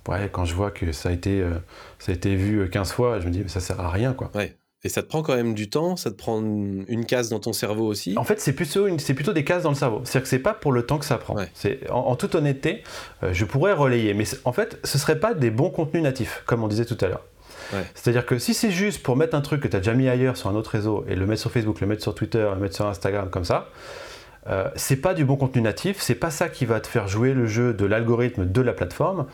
ouais, 0.07 0.29
quand 0.31 0.45
je 0.45 0.55
vois 0.55 0.71
que 0.71 0.91
ça 0.91 1.09
a, 1.09 1.11
été, 1.11 1.41
euh, 1.41 1.55
ça 1.99 2.11
a 2.11 2.15
été 2.15 2.35
vu 2.35 2.69
15 2.69 2.91
fois, 2.91 3.19
je 3.19 3.27
me 3.27 3.31
dis, 3.31 3.39
mais 3.39 3.49
ça 3.49 3.59
sert 3.59 3.79
à 3.79 3.89
rien. 3.89 4.13
Quoi. 4.13 4.31
Ouais. 4.33 4.55
Et 4.83 4.89
ça 4.89 5.01
te 5.01 5.07
prend 5.07 5.23
quand 5.23 5.35
même 5.35 5.53
du 5.53 5.69
temps, 5.69 5.97
ça 5.97 6.11
te 6.11 6.15
prend 6.15 6.39
une 6.39 7.05
case 7.05 7.29
dans 7.29 7.39
ton 7.39 7.51
cerveau 7.51 7.87
aussi? 7.87 8.13
En 8.15 8.23
fait, 8.23 8.39
c'est 8.39 8.53
plutôt, 8.53 8.87
c'est 8.99 9.15
plutôt 9.15 9.33
des 9.33 9.43
cases 9.43 9.63
dans 9.63 9.71
le 9.71 9.75
cerveau. 9.75 10.01
C'est-à-dire 10.03 10.21
que 10.21 10.29
c'est 10.29 10.39
pas 10.39 10.53
pour 10.53 10.71
le 10.71 10.85
temps 10.85 10.99
que 10.99 11.05
ça 11.05 11.17
prend. 11.17 11.35
C'est, 11.55 11.89
en, 11.89 12.15
toute 12.15 12.35
honnêteté, 12.35 12.83
euh, 13.23 13.33
je 13.33 13.43
pourrais 13.43 13.73
relayer, 13.73 14.13
mais 14.13 14.25
en 14.45 14.53
fait, 14.53 14.79
ce 14.83 14.97
serait 14.97 15.19
pas 15.19 15.33
des 15.33 15.49
bons 15.49 15.71
contenus 15.71 16.03
natifs, 16.03 16.43
comme 16.45 16.63
on 16.63 16.67
disait 16.67 16.85
tout 16.85 16.97
à 17.01 17.07
l'heure. 17.07 17.25
C'est-à-dire 17.93 18.25
que 18.25 18.39
si 18.39 18.53
c'est 18.53 18.71
juste 18.71 19.03
pour 19.03 19.15
mettre 19.15 19.35
un 19.35 19.41
truc 19.41 19.61
que 19.61 19.67
tu 19.67 19.75
as 19.75 19.79
déjà 19.79 19.93
mis 19.93 20.07
ailleurs 20.07 20.37
sur 20.37 20.49
un 20.49 20.55
autre 20.55 20.71
réseau 20.71 21.05
et 21.07 21.15
le 21.15 21.25
mettre 21.25 21.41
sur 21.41 21.51
Facebook, 21.51 21.81
le 21.81 21.87
mettre 21.87 22.01
sur 22.01 22.15
Twitter, 22.15 22.47
le 22.53 22.59
mettre 22.59 22.75
sur 22.75 22.85
Instagram 22.85 23.29
comme 23.29 23.45
ça, 23.45 23.69
euh, 24.49 24.69
c'est 24.75 24.97
pas 24.97 25.13
du 25.13 25.25
bon 25.25 25.35
contenu 25.35 25.61
natif, 25.61 25.97
c'est 25.99 26.15
pas 26.15 26.31
ça 26.31 26.47
qui 26.47 26.65
va 26.65 26.79
te 26.79 26.87
faire 26.87 27.07
jouer 27.07 27.33
le 27.33 27.47
jeu 27.47 27.73
de 27.73 27.85
l'algorithme 27.85 28.45
de 28.45 28.61
la 28.61 28.73
plateforme 28.73 29.25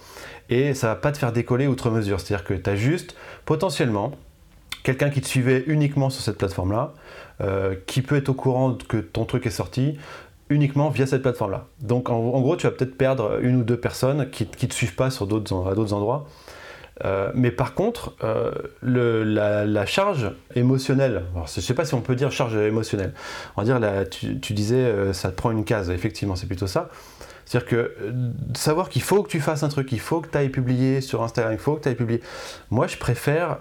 et 0.50 0.74
ça 0.74 0.88
va 0.88 0.96
pas 0.96 1.12
te 1.12 1.18
faire 1.18 1.32
décoller 1.32 1.68
outre 1.68 1.90
mesure. 1.92 2.20
C'est-à-dire 2.20 2.46
que 2.46 2.54
tu 2.56 2.70
as 2.70 2.76
juste 2.76 3.16
potentiellement 3.46 4.12
quelqu'un 4.84 5.10
qui 5.10 5.22
te 5.22 5.28
suivait 5.28 5.64
uniquement 5.68 6.10
sur 6.10 6.24
cette 6.24 6.38
plateforme-là, 6.38 6.94
euh, 7.42 7.76
qui 7.86 8.02
peut 8.02 8.18
être 8.18 8.30
au 8.30 8.34
courant 8.34 8.76
que 8.88 8.98
ton 8.98 9.26
truc 9.26 9.46
est 9.46 9.52
sorti 9.52 9.98
uniquement 10.50 10.90
via 10.90 11.06
cette 11.06 11.22
plateforme-là. 11.22 11.68
Donc 11.82 12.10
en, 12.10 12.20
gros, 12.42 12.56
tu 12.56 12.68
vas 12.68 12.72
peut-être 12.72 12.98
perdre 12.98 13.40
une 13.42 13.58
ou 13.58 13.64
deux 13.64 13.80
personnes 13.80 14.30
qui 14.30 14.44
ne 14.44 14.68
te 14.68 14.74
suivent 14.74 14.96
pas 14.96 15.10
sur 15.10 15.26
à 15.26 15.28
d'autres 15.28 15.94
endroits. 15.94 16.28
Euh, 17.04 17.32
mais 17.34 17.52
par 17.52 17.74
contre, 17.74 18.14
euh, 18.24 18.52
la, 18.82 19.86
charge 19.86 20.32
émotionnelle, 20.56 21.24
je 21.36 21.42
ne 21.42 21.62
sais 21.62 21.74
pas 21.74 21.86
si 21.86 21.94
on 21.94 22.02
peut 22.02 22.16
dire 22.16 22.32
charge 22.32 22.56
émotionnelle, 22.56 23.14
on 23.58 23.64
va 23.64 23.80
dire, 23.80 24.10
tu, 24.10 24.54
disais 24.54 24.76
euh, 24.76 25.14
ça 25.14 25.30
te 25.30 25.36
prend 25.36 25.52
une 25.52 25.66
case, 25.66 25.90
effectivement 25.90 26.36
c'est 26.36 26.48
plutôt 26.48 26.68
ça. 26.68 26.90
C'est-à-dire 27.46 27.68
que 27.68 27.96
savoir 28.56 28.88
qu'il 28.88 29.02
faut 29.02 29.22
que 29.22 29.28
tu 29.28 29.42
fasses 29.42 29.64
un 29.64 29.70
truc, 29.70 29.92
il 29.92 30.00
faut 30.00 30.22
que 30.22 30.30
tu 30.30 30.38
ailles 30.38 30.50
publier 30.50 31.02
sur 31.02 31.24
Instagram, 31.24 31.52
il 31.54 31.60
faut 31.60 31.76
que 31.76 31.84
tu 31.84 31.90
ailles 31.90 31.96
publier. 31.96 32.22
Moi, 32.72 32.88
je 32.88 32.96
préfère 32.96 33.58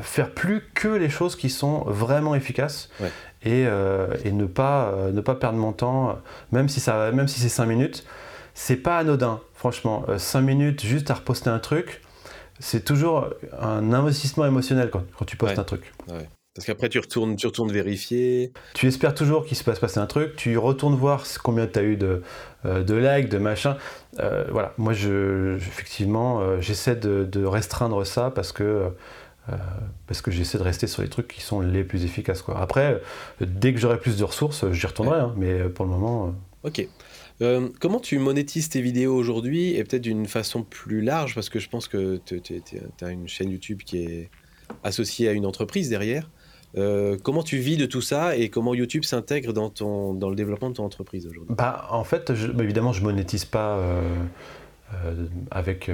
faire 0.00 0.30
plus 0.30 0.62
que 0.74 0.88
les 0.88 1.10
choses 1.10 1.36
qui 1.36 1.50
sont 1.50 1.80
vraiment 1.86 2.34
efficaces 2.34 2.88
et, 3.42 3.64
ne, 3.66 4.46
pas, 4.46 4.94
ne 5.12 5.20
pas 5.20 5.34
perdre 5.34 5.58
mon 5.58 5.72
temps, 5.72 6.18
même 6.52 6.70
si, 6.70 6.80
ça, 6.80 7.12
même 7.12 7.28
si 7.28 7.38
c'est 7.38 7.50
5 7.50 7.66
minutes. 7.66 8.06
C'est 8.54 8.76
pas 8.76 8.96
anodin, 8.96 9.40
franchement. 9.54 10.06
5 10.16 10.40
minutes 10.40 10.82
juste 10.82 11.10
à 11.10 11.14
reposter 11.14 11.50
un 11.50 11.58
truc, 11.58 12.00
c'est 12.58 12.84
toujours 12.84 13.28
un 13.60 13.92
investissement 13.92 14.46
émotionnel 14.46 14.90
quand, 14.90 15.24
tu 15.24 15.36
postes 15.36 15.58
un 15.58 15.64
truc. 15.64 15.92
Parce 16.56 16.64
qu'après, 16.64 16.88
tu 16.88 16.98
retournes, 16.98 17.36
tu 17.36 17.46
retournes 17.46 17.70
vérifier. 17.70 18.50
Tu 18.72 18.86
espères 18.86 19.14
toujours 19.14 19.44
qu'il 19.44 19.58
se 19.58 19.62
passe 19.62 19.78
passer 19.78 20.00
un 20.00 20.06
truc. 20.06 20.36
Tu 20.36 20.56
retournes 20.56 20.94
voir 20.94 21.24
combien 21.42 21.66
tu 21.66 21.78
as 21.78 21.82
eu 21.82 21.96
de, 21.96 22.22
euh, 22.64 22.82
de 22.82 22.94
likes, 22.94 23.28
de 23.28 23.36
machin. 23.36 23.76
Euh, 24.20 24.46
voilà, 24.50 24.72
moi, 24.78 24.94
je, 24.94 25.56
effectivement, 25.56 26.40
euh, 26.40 26.62
j'essaie 26.62 26.96
de, 26.96 27.44
restreindre 27.44 28.06
ça 28.06 28.30
parce 28.30 28.52
que, 28.52 28.90
parce 30.06 30.22
que 30.22 30.30
j'essaie 30.30 30.56
de 30.56 30.62
rester 30.62 30.86
sur 30.86 31.02
les 31.02 31.08
trucs 31.08 31.28
qui 31.28 31.42
sont 31.42 31.60
les 31.60 31.84
plus 31.84 32.04
efficaces. 32.06 32.40
Quoi. 32.40 32.58
Après, 32.58 33.02
dès 33.42 33.74
que 33.74 33.78
j'aurai 33.78 34.00
plus 34.00 34.16
de 34.16 34.24
ressources, 34.24 34.64
j'y 34.72 34.86
retournerai. 34.86 35.20
Hein, 35.20 35.34
mais 35.36 35.68
pour 35.68 35.84
le 35.84 35.90
moment. 35.90 36.34
Ok. 36.64 36.88
Euh, 37.42 37.68
comment 37.80 38.00
tu 38.00 38.18
monétises 38.18 38.68
tes 38.68 38.80
vidéos 38.80 39.14
aujourd'hui 39.14 39.74
et 39.74 39.84
peut-être 39.84 40.02
d'une 40.02 40.26
façon 40.26 40.62
plus 40.62 41.02
large? 41.02 41.34
Parce 41.34 41.48
que 41.48 41.58
je 41.58 41.68
pense 41.68 41.88
que 41.88 42.18
tu 42.24 42.40
as 43.02 43.10
une 43.10 43.28
chaîne 43.28 43.50
YouTube 43.50 43.82
qui 43.84 43.98
est 43.98 44.30
associée 44.84 45.28
à 45.28 45.32
une 45.32 45.46
entreprise 45.46 45.88
derrière. 45.88 46.30
Euh, 46.76 47.16
comment 47.22 47.42
tu 47.42 47.58
vis 47.58 47.76
de 47.76 47.86
tout 47.86 48.00
ça 48.02 48.36
et 48.36 48.50
comment 48.50 48.74
YouTube 48.74 49.04
s'intègre 49.04 49.52
dans, 49.52 49.70
ton, 49.70 50.12
dans 50.14 50.28
le 50.28 50.36
développement 50.36 50.68
de 50.70 50.74
ton 50.74 50.84
entreprise 50.84 51.26
aujourd'hui? 51.26 51.54
Bah, 51.56 51.86
En 51.90 52.04
fait, 52.04 52.34
je, 52.34 52.48
bah, 52.48 52.64
évidemment, 52.64 52.92
je 52.92 53.02
monétise 53.02 53.44
pas 53.44 53.78
euh, 53.78 54.16
avec, 55.50 55.90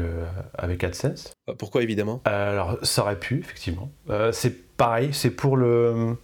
avec 0.55 0.83
AdSense. 0.83 1.33
Pourquoi 1.59 1.83
évidemment? 1.83 2.21
Alors, 2.25 2.79
ça 2.83 3.03
aurait 3.03 3.19
pu, 3.19 3.41
effectivement. 3.41 3.93
c'est 4.33 4.77
pareil, 4.77 5.11
c'est 5.13 5.31
pour, 5.31 5.57
le, 5.57 6.17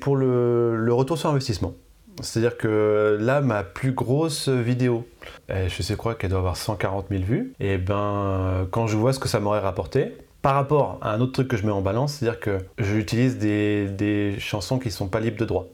pour 0.00 0.16
le, 0.16 0.76
le 0.76 0.94
retour 0.94 1.18
sur 1.18 1.30
investissement. 1.30 1.74
C'est-à-dire 2.22 2.56
que 2.56 3.18
là, 3.20 3.40
ma 3.40 3.62
plus 3.62 3.92
grosse 3.92 4.48
vidéo, 4.48 5.06
eh, 5.48 5.68
je 5.68 5.82
sais 5.82 5.96
quoi 5.96 6.14
qu'elle 6.14 6.30
doit 6.30 6.38
avoir 6.38 6.56
140 6.56 7.06
000 7.10 7.22
vues, 7.22 7.52
et 7.60 7.78
ben 7.78 8.66
quand 8.70 8.86
je 8.86 8.96
vois 8.96 9.12
ce 9.12 9.18
que 9.18 9.28
ça 9.28 9.40
m'aurait 9.40 9.60
rapporté, 9.60 10.16
par 10.42 10.54
rapport 10.54 10.98
à 11.02 11.12
un 11.12 11.20
autre 11.20 11.32
truc 11.32 11.48
que 11.48 11.56
je 11.56 11.66
mets 11.66 11.72
en 11.72 11.82
balance, 11.82 12.14
c'est-à-dire 12.14 12.40
que 12.40 12.58
j'utilise 12.78 13.38
des, 13.38 13.88
des, 13.88 14.36
chansons 14.38 14.78
qui 14.78 14.90
sont 14.90 15.08
pas 15.08 15.20
libres 15.20 15.38
de 15.38 15.44
droit. 15.44 15.66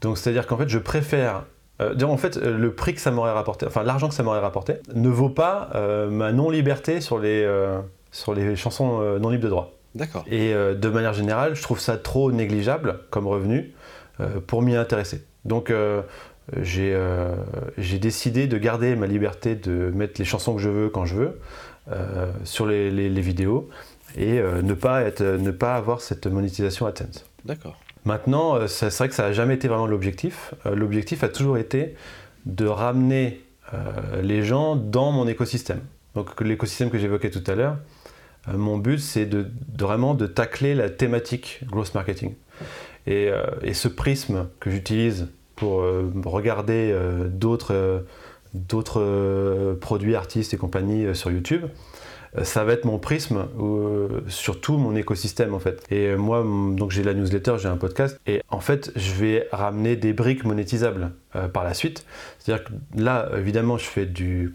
Donc 0.00 0.18
c'est-à-dire 0.18 0.46
qu'en 0.46 0.56
fait, 0.56 0.68
je 0.68 0.78
préfère 0.78 1.44
euh, 1.80 1.94
en 2.02 2.16
fait, 2.16 2.36
le 2.36 2.74
prix 2.74 2.94
que 2.94 3.00
ça 3.00 3.10
m'aurait 3.10 3.32
rapporté, 3.32 3.66
enfin 3.66 3.82
l'argent 3.82 4.08
que 4.08 4.14
ça 4.14 4.22
m'aurait 4.22 4.40
rapporté, 4.40 4.74
ne 4.94 5.08
vaut 5.08 5.30
pas 5.30 5.70
euh, 5.74 6.10
ma 6.10 6.32
non-liberté 6.32 7.00
sur 7.00 7.18
les, 7.18 7.42
euh, 7.42 7.80
sur 8.10 8.34
les 8.34 8.56
chansons 8.56 9.18
non 9.18 9.30
libres 9.30 9.44
de 9.44 9.48
droit. 9.48 9.72
D'accord. 9.94 10.24
Et 10.30 10.54
de 10.54 10.88
manière 10.88 11.14
générale, 11.14 11.56
je 11.56 11.62
trouve 11.62 11.80
ça 11.80 11.96
trop 11.96 12.30
négligeable 12.30 13.00
comme 13.10 13.26
revenu 13.26 13.72
pour 14.46 14.62
m'y 14.62 14.76
intéresser. 14.76 15.24
Donc 15.44 15.70
euh, 15.70 16.02
euh, 16.56 17.36
j'ai 17.78 17.98
décidé 17.98 18.46
de 18.46 18.58
garder 18.58 18.96
ma 18.96 19.06
liberté 19.06 19.54
de 19.54 19.90
mettre 19.94 20.14
les 20.18 20.24
chansons 20.24 20.54
que 20.54 20.60
je 20.60 20.68
veux 20.68 20.88
quand 20.88 21.04
je 21.04 21.14
veux 21.14 21.40
euh, 21.90 22.30
sur 22.44 22.66
les, 22.66 23.08
vidéos 23.20 23.68
et 24.16 24.40
ne, 24.40 24.74
pas 24.74 25.02
être, 25.02 25.22
ne 25.22 25.50
pas 25.50 25.76
avoir 25.76 26.00
cette 26.00 26.26
monétisation 26.26 26.86
AdSense. 26.86 27.24
D'accord. 27.44 27.78
Maintenant, 28.04 28.66
c'est 28.66 28.92
vrai 28.96 29.08
que 29.08 29.14
ça 29.14 29.24
n'a 29.24 29.32
jamais 29.32 29.54
été 29.54 29.68
vraiment 29.68 29.86
l'objectif. 29.86 30.54
L'objectif 30.64 31.22
a 31.22 31.28
toujours 31.28 31.58
été 31.58 31.94
de 32.46 32.66
ramener 32.66 33.40
les 34.22 34.42
gens 34.42 34.74
dans 34.74 35.12
mon 35.12 35.28
écosystème. 35.28 35.80
Donc 36.14 36.40
l'écosystème 36.40 36.90
que 36.90 36.98
j'évoquais 36.98 37.30
tout 37.30 37.44
à 37.46 37.54
l'heure, 37.54 37.76
mon 38.52 38.78
but 38.78 38.98
c'est 38.98 39.26
de, 39.26 39.46
vraiment 39.78 40.14
de 40.14 40.26
tacler 40.26 40.74
la 40.74 40.90
thématique 40.90 41.60
growth 41.66 41.94
marketing. 41.94 42.34
Et, 43.06 43.30
et 43.62 43.74
ce 43.74 43.88
prisme 43.88 44.48
que 44.60 44.70
j'utilise 44.70 45.28
pour 45.60 45.82
euh, 45.82 46.10
regarder 46.24 46.90
euh, 46.90 47.28
d'autres 47.28 47.74
euh, 47.74 48.00
d'autres 48.54 49.76
produits, 49.80 50.16
artistes 50.16 50.54
et 50.54 50.56
compagnie 50.56 51.14
sur 51.14 51.30
YouTube, 51.30 51.66
ça 52.42 52.64
va 52.64 52.72
être 52.72 52.84
mon 52.84 52.98
prisme 52.98 53.46
sur 54.26 54.60
tout 54.60 54.76
mon 54.76 54.96
écosystème 54.96 55.54
en 55.54 55.60
fait. 55.60 55.80
Et 55.88 56.16
moi, 56.16 56.42
donc 56.42 56.90
j'ai 56.90 57.04
la 57.04 57.14
newsletter, 57.14 57.58
j'ai 57.58 57.68
un 57.68 57.76
podcast, 57.76 58.18
et 58.26 58.42
en 58.48 58.58
fait, 58.58 58.90
je 58.96 59.12
vais 59.12 59.48
ramener 59.52 59.94
des 59.94 60.12
briques 60.12 60.44
monétisables 60.44 61.12
par 61.52 61.62
la 61.62 61.74
suite. 61.74 62.04
C'est-à-dire 62.40 62.64
que 62.64 62.72
là, 62.96 63.30
évidemment, 63.38 63.78
je 63.78 63.84
fais 63.84 64.06
du 64.06 64.52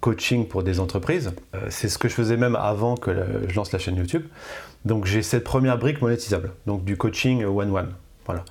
coaching 0.00 0.48
pour 0.48 0.64
des 0.64 0.80
entreprises. 0.80 1.32
c'est 1.68 1.88
ce 1.88 1.98
que 1.98 2.08
je 2.08 2.14
faisais 2.14 2.36
même 2.36 2.56
avant 2.56 2.96
que 2.96 3.12
je 3.46 3.54
lance 3.54 3.70
la 3.70 3.78
chaîne 3.78 3.94
YouTube. 3.94 4.24
Donc 4.86 5.04
j'ai 5.04 5.22
cette 5.22 5.42
première 5.42 5.78
brique 5.78 6.00
monétisable, 6.00 6.52
donc 6.66 6.84
du 6.84 6.96
coaching 6.96 7.44
one-one. 7.44 7.92
Voilà. 8.24 8.44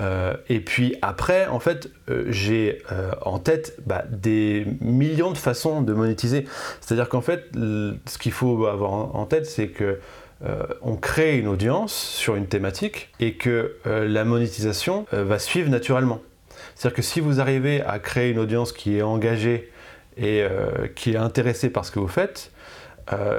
Euh, 0.00 0.34
et 0.48 0.60
puis 0.60 0.96
après, 1.02 1.46
en 1.46 1.60
fait, 1.60 1.88
euh, 2.08 2.24
j'ai 2.28 2.82
euh, 2.90 3.12
en 3.22 3.38
tête 3.38 3.76
bah, 3.86 4.04
des 4.10 4.66
millions 4.80 5.30
de 5.30 5.38
façons 5.38 5.80
de 5.82 5.92
monétiser. 5.92 6.46
C'est-à-dire 6.80 7.08
qu'en 7.08 7.20
fait, 7.20 7.44
ce 7.54 8.18
qu'il 8.18 8.32
faut 8.32 8.66
avoir 8.66 8.92
en, 8.92 9.24
tête, 9.26 9.46
c'est 9.46 9.68
que 9.68 10.00
on 10.82 10.94
crée 10.94 11.38
une 11.38 11.48
audience 11.48 11.92
sur 11.92 12.36
une 12.36 12.46
thématique 12.46 13.10
et 13.18 13.34
que 13.34 13.74
la 13.84 14.24
monétisation 14.24 15.04
va 15.10 15.40
suivre 15.40 15.68
naturellement. 15.68 16.20
C'est-à-dire 16.76 16.94
que 16.94 17.02
si 17.02 17.18
vous 17.18 17.40
arrivez 17.40 17.82
à 17.82 17.98
créer 17.98 18.30
une 18.30 18.38
audience 18.38 18.70
qui 18.70 18.98
est 18.98 19.02
engagée 19.02 19.72
et 20.16 20.44
qui 20.94 21.14
est 21.14 21.16
intéressée 21.16 21.70
par 21.70 21.84
ce 21.84 21.90
que 21.90 21.98
vous 21.98 22.06
faites, 22.06 22.52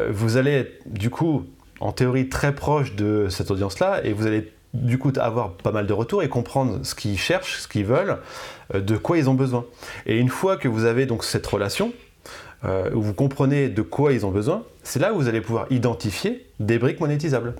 vous 0.09 0.35
allez 0.35 0.51
être 0.51 0.81
du 0.87 1.09
coup 1.09 1.45
en 1.79 1.91
théorie 1.91 2.29
très 2.29 2.53
proche 2.53 2.95
de 2.95 3.27
cette 3.29 3.51
audience-là 3.51 4.01
et 4.03 4.13
vous 4.13 4.27
allez 4.27 4.51
du 4.73 4.97
coup 4.99 5.11
avoir 5.17 5.53
pas 5.53 5.71
mal 5.71 5.87
de 5.87 5.93
retours 5.93 6.21
et 6.21 6.29
comprendre 6.29 6.79
ce 6.83 6.93
qu'ils 6.93 7.17
cherchent, 7.17 7.59
ce 7.59 7.67
qu'ils 7.67 7.85
veulent, 7.85 8.17
euh, 8.73 8.81
de 8.81 8.97
quoi 8.97 9.17
ils 9.17 9.29
ont 9.29 9.33
besoin. 9.33 9.65
Et 10.05 10.17
une 10.17 10.29
fois 10.29 10.57
que 10.57 10.67
vous 10.67 10.85
avez 10.85 11.05
donc 11.05 11.23
cette 11.23 11.47
relation, 11.47 11.93
où 12.93 13.01
vous 13.01 13.13
comprenez 13.13 13.69
de 13.69 13.81
quoi 13.81 14.11
ils 14.11 14.25
ont 14.25 14.31
besoin, 14.31 14.63
c'est 14.83 14.99
là 14.99 15.13
où 15.13 15.15
vous 15.15 15.29
allez 15.29 15.39
pouvoir 15.39 15.65
identifier 15.69 16.45
des 16.59 16.77
briques 16.77 16.99
monétisables. 16.99 17.55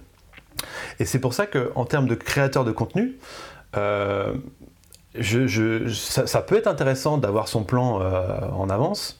Et 1.00 1.06
c'est 1.06 1.20
pour 1.20 1.34
ça 1.34 1.46
qu'en 1.46 1.86
termes 1.86 2.06
de 2.06 2.16
créateur 2.16 2.66
de 2.66 2.74
contenu, 2.74 3.18
ça, 3.74 4.34
peut 6.42 6.58
être 6.58 6.68
intéressant 6.68 7.18
d'avoir 7.18 7.48
son 7.48 7.64
plan 7.64 8.02
en 8.52 8.70
avance, 8.70 9.18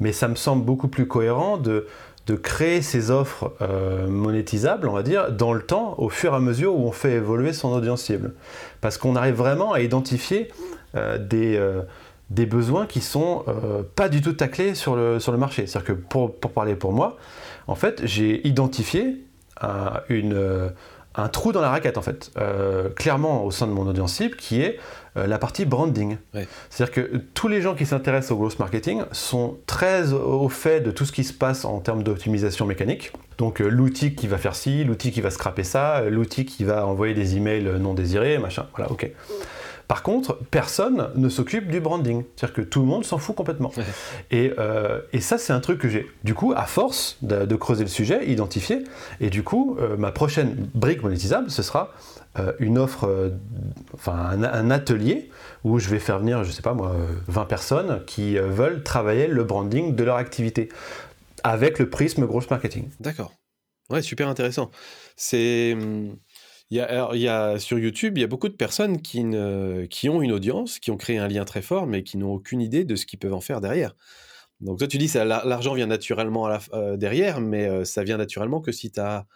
mais 0.00 0.12
ça 0.12 0.28
me 0.28 0.34
semble 0.34 0.64
beaucoup 0.64 0.88
plus 0.88 1.06
cohérent 1.06 1.58
de, 1.58 1.86
de 2.26 2.34
créer 2.34 2.82
ces 2.82 3.10
offres 3.10 3.52
euh, 3.60 4.06
monétisables, 4.06 4.88
on 4.88 4.92
va 4.92 5.02
dire, 5.02 5.32
dans 5.32 5.52
le 5.52 5.62
temps, 5.62 5.94
au 5.98 6.08
fur 6.08 6.32
et 6.32 6.36
à 6.36 6.40
mesure 6.40 6.74
où 6.74 6.86
on 6.86 6.92
fait 6.92 7.12
évoluer 7.12 7.52
son 7.52 7.72
audience 7.72 8.02
cible. 8.02 8.34
Parce 8.80 8.96
qu'on 8.96 9.16
arrive 9.16 9.34
vraiment 9.34 9.72
à 9.72 9.80
identifier 9.80 10.48
euh, 10.94 11.18
des, 11.18 11.56
euh, 11.56 11.82
des 12.30 12.46
besoins 12.46 12.86
qui 12.86 13.00
sont 13.00 13.44
pas 13.96 14.08
du 14.08 14.20
tout 14.20 14.32
taclés 14.32 14.74
sur 14.74 14.94
le, 14.94 15.18
sur 15.18 15.32
le 15.32 15.38
marché. 15.38 15.66
C'est-à-dire 15.66 15.96
que 15.96 16.00
pour, 16.00 16.32
parler 16.36 16.76
pour 16.76 16.92
moi, 16.92 17.16
en 17.66 17.74
fait, 17.74 18.02
j'ai 18.04 18.46
identifié 18.46 19.24
une 20.08 20.72
un 21.14 21.28
trou 21.28 21.52
dans 21.52 21.60
la 21.60 21.68
raquette 21.68 21.98
en 21.98 22.02
fait, 22.02 22.32
clairement 22.96 23.44
au 23.44 23.50
sein 23.50 23.66
de 23.66 23.72
mon 23.72 23.86
audience 23.86 24.14
cible, 24.14 24.34
qui 24.36 24.62
est 24.62 24.78
la 25.14 25.38
partie 25.38 25.64
branding. 25.64 26.16
C'est-à-dire 26.70 26.94
que 26.94 27.16
tous 27.34 27.48
les 27.48 27.60
gens 27.60 27.74
qui 27.74 27.84
s'intéressent 27.84 28.32
au 28.32 28.36
growth 28.36 28.58
marketing 28.58 29.02
sont 29.12 29.58
très 29.66 30.12
au 30.12 30.48
fait 30.48 30.80
de 30.80 30.90
tout 30.90 31.04
ce 31.04 31.12
qui 31.12 31.24
se 31.24 31.32
passe 31.32 31.64
en 31.64 31.80
termes 31.80 32.02
d'optimisation 32.02 32.66
mécanique. 32.66 33.12
Donc 33.38 33.60
euh, 33.60 33.68
l'outil 33.68 34.14
qui 34.14 34.26
va 34.26 34.38
faire 34.38 34.54
ci, 34.54 34.84
l'outil 34.84 35.10
qui 35.10 35.20
va 35.20 35.30
scraper 35.30 35.64
ça, 35.64 36.02
l'outil 36.08 36.44
qui 36.44 36.64
va 36.64 36.86
envoyer 36.86 37.14
des 37.14 37.36
emails 37.36 37.78
non 37.80 37.94
désirés, 37.94 38.38
machin. 38.38 38.66
Voilà, 38.74 38.90
ok. 38.90 39.10
Par 39.88 40.02
contre, 40.02 40.38
personne 40.50 41.10
ne 41.14 41.28
s'occupe 41.28 41.68
du 41.68 41.80
branding. 41.80 42.24
C'est-à-dire 42.36 42.54
que 42.54 42.62
tout 42.62 42.80
le 42.80 42.86
monde 42.86 43.04
s'en 43.04 43.18
fout 43.18 43.34
complètement. 43.34 43.72
Euh, 44.32 45.00
et, 45.12 45.20
ça, 45.20 45.38
c'est 45.38 45.52
un 45.52 45.60
truc 45.60 45.78
que 45.78 45.88
j'ai, 45.88 46.06
du 46.24 46.34
coup, 46.34 46.52
à 46.56 46.64
force 46.64 47.18
de, 47.22 47.56
creuser 47.56 47.84
le 47.84 47.90
sujet, 47.90 48.28
identifié. 48.28 48.84
Et 49.20 49.30
du 49.30 49.42
coup, 49.42 49.76
euh, 49.80 49.96
ma 49.96 50.12
prochaine 50.12 50.68
brique 50.74 51.02
monétisable, 51.02 51.50
ce 51.50 51.62
sera 51.62 51.92
euh, 52.38 52.52
une 52.58 52.78
offre, 52.78 53.32
enfin 53.94 54.14
un, 54.14 54.70
atelier 54.70 55.30
où 55.64 55.78
je 55.78 55.88
vais 55.88 55.98
faire 55.98 56.18
venir, 56.18 56.44
je 56.44 56.50
sais 56.50 56.62
pas 56.62 56.74
moi, 56.74 56.96
20 57.28 57.44
personnes 57.44 58.02
qui 58.06 58.36
veulent 58.36 58.82
travailler 58.82 59.26
le 59.26 59.44
branding 59.44 59.94
de 59.94 60.04
leur 60.04 60.16
activité 60.16 60.68
avec 61.44 61.78
le 61.78 61.88
prisme 61.90 62.26
gross 62.26 62.48
marketing. 62.50 62.88
D'accord. 63.00 63.32
Ouais, 63.90 64.02
super 64.02 64.28
intéressant. 64.28 64.70
C'est. 65.16 65.76
Hum, 66.72 66.76
il 66.76 66.76
y, 66.76 66.80
a, 66.80 67.10
il 67.14 67.20
y 67.20 67.28
a, 67.28 67.58
sur 67.58 67.78
YouTube, 67.78 68.18
il 68.18 68.22
y 68.22 68.24
a 68.24 68.28
beaucoup 68.28 68.48
de 68.48 68.54
personnes 68.54 69.02
qui, 69.02 69.24
ne, 69.24 69.84
qui 69.86 70.08
ont 70.08 70.22
une 70.22 70.32
audience, 70.32 70.78
qui 70.78 70.90
ont 70.90 70.96
créé 70.96 71.18
un 71.18 71.28
lien 71.28 71.44
très 71.44 71.62
fort, 71.62 71.86
mais 71.86 72.02
qui 72.02 72.16
n'ont 72.16 72.32
aucune 72.32 72.60
idée 72.60 72.84
de 72.84 72.96
ce 72.96 73.06
qu'ils 73.06 73.18
peuvent 73.18 73.34
en 73.34 73.40
faire 73.40 73.60
derrière. 73.60 73.94
Donc 74.60 74.78
toi, 74.78 74.86
tu 74.86 74.96
dis 74.96 75.08
que 75.08 75.18
l'argent 75.18 75.74
vient 75.74 75.86
naturellement 75.86 76.46
à 76.46 76.50
la, 76.50 76.60
euh, 76.72 76.96
derrière, 76.96 77.40
mais 77.40 77.66
euh, 77.66 77.84
ça 77.84 78.04
vient 78.04 78.16
naturellement 78.16 78.60
que 78.60 78.72
si 78.72 78.90
tu 78.90 79.00
as 79.00 79.26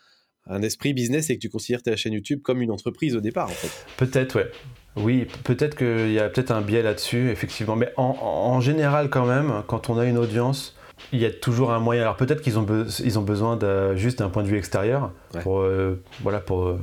un 0.49 0.63
esprit 0.63 0.95
business 0.95 1.29
et 1.31 1.35
que 1.35 1.41
tu 1.41 1.49
considères 1.49 1.83
ta 1.83 1.97
chaîne 1.97 2.13
YouTube 2.13 2.41
comme 2.43 2.63
une 2.63 2.71
entreprise 2.71 3.17
au 3.17 3.21
départ, 3.21 3.47
en 3.47 3.55
fait. 3.55 3.87
Peut-être, 3.97 4.37
ouais. 4.37 4.51
Oui, 4.95 5.27
peut-être 5.43 5.77
qu'il 5.77 6.13
y 6.13 6.21
a 6.21 6.29
peut-être 6.29 6.53
un 6.53 6.63
biais 6.63 6.83
là-dessus, 6.83 7.31
effectivement. 7.31 7.75
Mais 7.77 7.93
en, 7.97 8.17
en, 8.21 8.61
général, 8.61 9.11
quand 9.11 9.27
même, 9.27 9.65
quand 9.67 9.91
on 9.91 9.99
a 9.99 10.07
une 10.07 10.17
audience, 10.17 10.77
il 11.13 11.19
y 11.19 11.27
a 11.27 11.31
toujours 11.31 11.73
un 11.73 11.81
moyen. 11.81 12.03
Alors 12.03 12.17
peut-être 12.17 12.41
qu'ils 12.41 12.59
ont, 12.59 12.67
ils 13.05 13.19
ont 13.19 13.23
besoin 13.23 13.57
de, 13.57 13.97
juste 13.97 14.21
d'un 14.21 14.31
point 14.31 14.45
de 14.45 14.49
vue 14.49 14.57
extérieur 14.57 15.13
pour, 15.43 15.61
euh, 15.61 16.03
voilà, 16.23 16.41
pour 16.41 16.79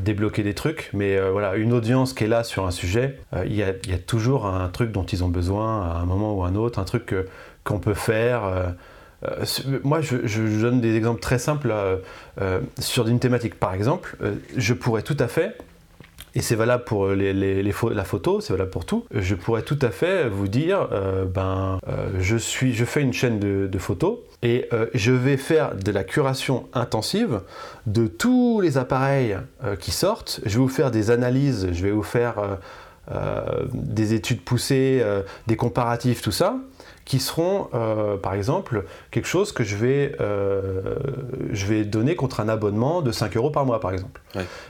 débloquer 0.00 0.42
des 0.42 0.54
trucs, 0.54 0.90
mais 0.92 1.16
euh, 1.16 1.30
voilà, 1.30 1.56
une 1.56 1.72
audience 1.72 2.12
qui 2.12 2.24
est 2.24 2.28
là 2.28 2.44
sur 2.44 2.66
un 2.66 2.70
sujet, 2.70 3.18
euh, 3.34 3.44
il 3.46 3.54
y, 3.54 3.62
a, 3.62 3.72
toujours 3.98 4.46
un 4.46 4.68
truc 4.68 4.92
dont 4.92 5.04
ils 5.04 5.22
ont 5.22 5.28
besoin 5.28 5.82
à 5.82 5.98
un 5.98 6.04
moment 6.04 6.34
ou 6.34 6.44
à 6.44 6.48
un 6.48 6.54
autre, 6.54 6.78
un 6.78 6.84
truc 6.84 7.14
qu'on 7.64 7.78
peut 7.78 7.94
faire. 7.94 8.74
moi, 9.84 10.00
je, 10.00 10.60
donne 10.60 10.80
des 10.80 10.96
exemples 10.96 11.20
très 11.20 11.38
simples 11.38 11.72
sur 12.78 13.06
une 13.06 13.20
thématique. 13.20 13.54
Par 13.58 13.74
exemple, 13.74 14.16
je 14.56 14.74
pourrais 14.74 15.02
tout 15.02 15.16
à 15.18 15.28
fait 15.28 15.56
et 16.34 16.42
c'est 16.42 16.54
valable 16.54 16.84
pour 16.84 17.08
les, 17.08 17.62
la 17.62 18.04
photo, 18.04 18.40
c'est 18.40 18.52
valable 18.52 18.70
pour 18.70 18.84
tout. 18.84 19.04
Je 19.12 19.34
pourrais 19.34 19.62
tout 19.62 19.78
à 19.82 19.90
fait 19.90 20.28
vous 20.28 20.48
dire, 20.48 20.88
ben, 21.34 21.78
je, 22.18 22.36
suis, 22.36 22.72
je 22.72 22.84
fais 22.84 23.02
une 23.02 23.12
chaîne 23.12 23.38
de, 23.40 23.78
photos 23.78 24.18
et 24.42 24.68
euh, 24.72 24.86
je 24.94 25.12
vais 25.12 25.36
faire 25.36 25.74
de 25.74 25.92
la 25.92 26.04
curation 26.04 26.68
intensive 26.72 27.40
de 27.86 28.06
tous 28.06 28.60
les 28.60 28.78
appareils 28.78 29.36
euh, 29.64 29.76
qui 29.76 29.90
sortent. 29.90 30.40
Je 30.44 30.50
vais 30.50 30.62
vous 30.62 30.68
faire 30.68 30.90
des 30.90 31.10
analyses, 31.10 31.68
je 31.72 31.82
vais 31.82 31.90
vous 31.90 32.02
faire 32.02 32.58
euh, 33.10 33.66
des 33.72 34.14
études 34.14 34.40
poussées, 34.40 35.04
des 35.46 35.56
comparatifs, 35.56 36.22
tout 36.22 36.32
ça, 36.32 36.56
qui 37.10 37.18
seront, 37.18 37.68
par 38.22 38.34
exemple, 38.34 38.84
quelque 39.10 39.26
chose 39.26 39.50
que 39.50 39.64
je 39.64 39.74
vais, 39.74 40.14
je 40.20 41.66
vais 41.66 41.84
donner 41.84 42.14
contre 42.14 42.38
un 42.38 42.48
abonnement 42.48 43.02
de 43.02 43.10
5 43.10 43.36
euros 43.36 43.50
par 43.50 43.66
mois, 43.66 43.80
par 43.80 43.90
exemple. 43.90 44.20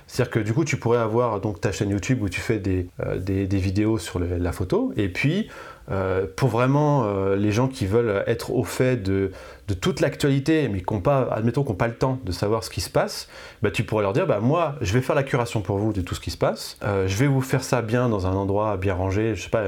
C'est-à-dire 0.07 0.31
que 0.31 0.39
du 0.39 0.55
coup, 0.55 0.65
tu 0.65 0.79
pourrais 0.79 1.01
avoir 1.01 1.43
donc, 1.43 1.61
ta 1.61 1.71
chaîne 1.71 1.91
YouTube 1.91 2.23
où 2.23 2.31
tu 2.31 2.41
fais 2.41 2.59
des, 2.59 2.89
des, 3.19 3.59
vidéos 3.59 3.99
sur 3.99 4.19
la 4.19 4.53
photo, 4.53 4.91
et 4.97 5.11
puis 5.11 5.51
euh, 5.91 6.27
pour 6.37 6.51
vraiment 6.51 7.05
euh, 7.05 7.35
les 7.35 7.51
gens 7.51 7.67
qui 7.67 7.85
veulent 7.85 8.23
être 8.27 8.53
au 8.53 8.63
fait 8.63 8.97
de, 8.97 9.33
toute 9.81 10.01
l'actualité, 10.01 10.69
mais 10.69 10.83
qui 10.83 10.99
pas, 11.01 11.29
admettons 11.33 11.63
qu'on 11.63 11.73
n'ont 11.73 11.77
pas 11.77 11.89
le 11.89 11.95
temps 11.95 12.19
de 12.25 12.33
savoir 12.33 12.65
ce 12.65 12.71
qui 12.71 12.81
se 12.81 12.91
passe, 12.91 13.29
bah, 13.63 13.71
tu 13.71 13.85
pourrais 13.85 14.03
leur 14.03 14.13
dire, 14.13 14.27
bah, 14.27 14.41
moi, 14.41 14.77
je 14.81 14.93
vais 14.93 15.01
faire 15.01 15.15
la 15.15 15.23
curation 15.23 15.63
pour 15.63 15.79
vous 15.79 15.93
de 15.93 16.01
tout 16.01 16.15
ce 16.15 16.21
qui 16.21 16.31
se 16.31 16.37
passe, 16.37 16.77
euh, 16.83 17.07
je 17.07 17.17
vais 17.17 17.27
vous 17.27 17.41
faire 17.41 17.63
ça 17.63 17.83
bien 17.83 18.09
dans 18.09 18.27
un 18.27 18.33
endroit 18.33 18.77
bien 18.77 18.95
rangé, 18.95 19.35
je 19.35 19.43
sais 19.43 19.49
pas, 19.49 19.65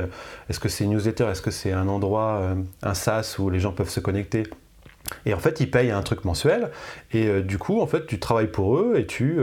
est-ce 0.49 0.61
que 0.61 0.69
c'est 0.69 0.85
une 0.85 0.91
newsletter, 0.91 1.25
est-ce 1.25 1.43
que 1.43 1.53
c'est 1.53 1.73
un 1.73 1.89
endroit, 1.89 2.43
un 2.83 2.95
SaaS 2.95 3.37
où 3.39 3.49
les 3.49 3.61
gens 3.61 3.73
peuvent 3.73 3.91
se 3.91 4.01
connecter? 4.01 4.45
Et 5.25 5.35
en 5.35 5.39
fait, 5.39 5.61
ils 5.61 5.71
payent 5.71 5.91
un 5.91 6.03
truc 6.03 6.25
mensuel, 6.25 6.71
et 7.13 7.43
du 7.43 7.59
coup, 7.59 7.81
en 7.81 7.87
fait, 7.87 8.07
tu 8.07 8.19
travailles 8.19 8.51
pour 8.51 8.77
eux 8.77 8.95
et 8.97 9.07
tu 9.07 9.39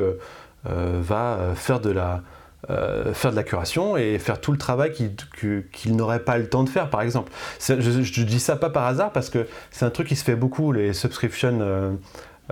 vas 0.66 1.54
faire 1.56 1.80
de 1.80 1.90
la, 1.90 2.22
euh, 2.70 3.16
faire 3.16 3.32
de 3.32 3.36
la 3.36 3.42
curation 3.42 3.98
et 3.98 4.20
faire 4.20 4.40
tout 4.40 4.52
le 4.52 4.58
travail 4.60 4.94
qu'il 4.94 5.96
n'aurait 5.96 6.20
pas 6.20 6.38
le 6.38 6.48
temps 6.48 6.64
de 6.64 6.70
faire, 6.70 6.92
par 6.92 7.02
exemple. 7.02 7.32
Je, 7.60 7.80
je, 7.80 8.24
dis 8.24 8.40
ça 8.40 8.58
pas 8.58 8.70
par 8.70 8.86
hasard 8.86 9.12
parce 9.12 9.32
que 9.32 9.48
c'est 9.72 9.86
un 9.86 9.90
truc 9.90 10.08
qui 10.08 10.16
se 10.16 10.24
fait 10.24 10.36
beaucoup, 10.36 10.72
les 10.72 10.94
subscriptions, 10.94 11.58
euh, 11.62 11.92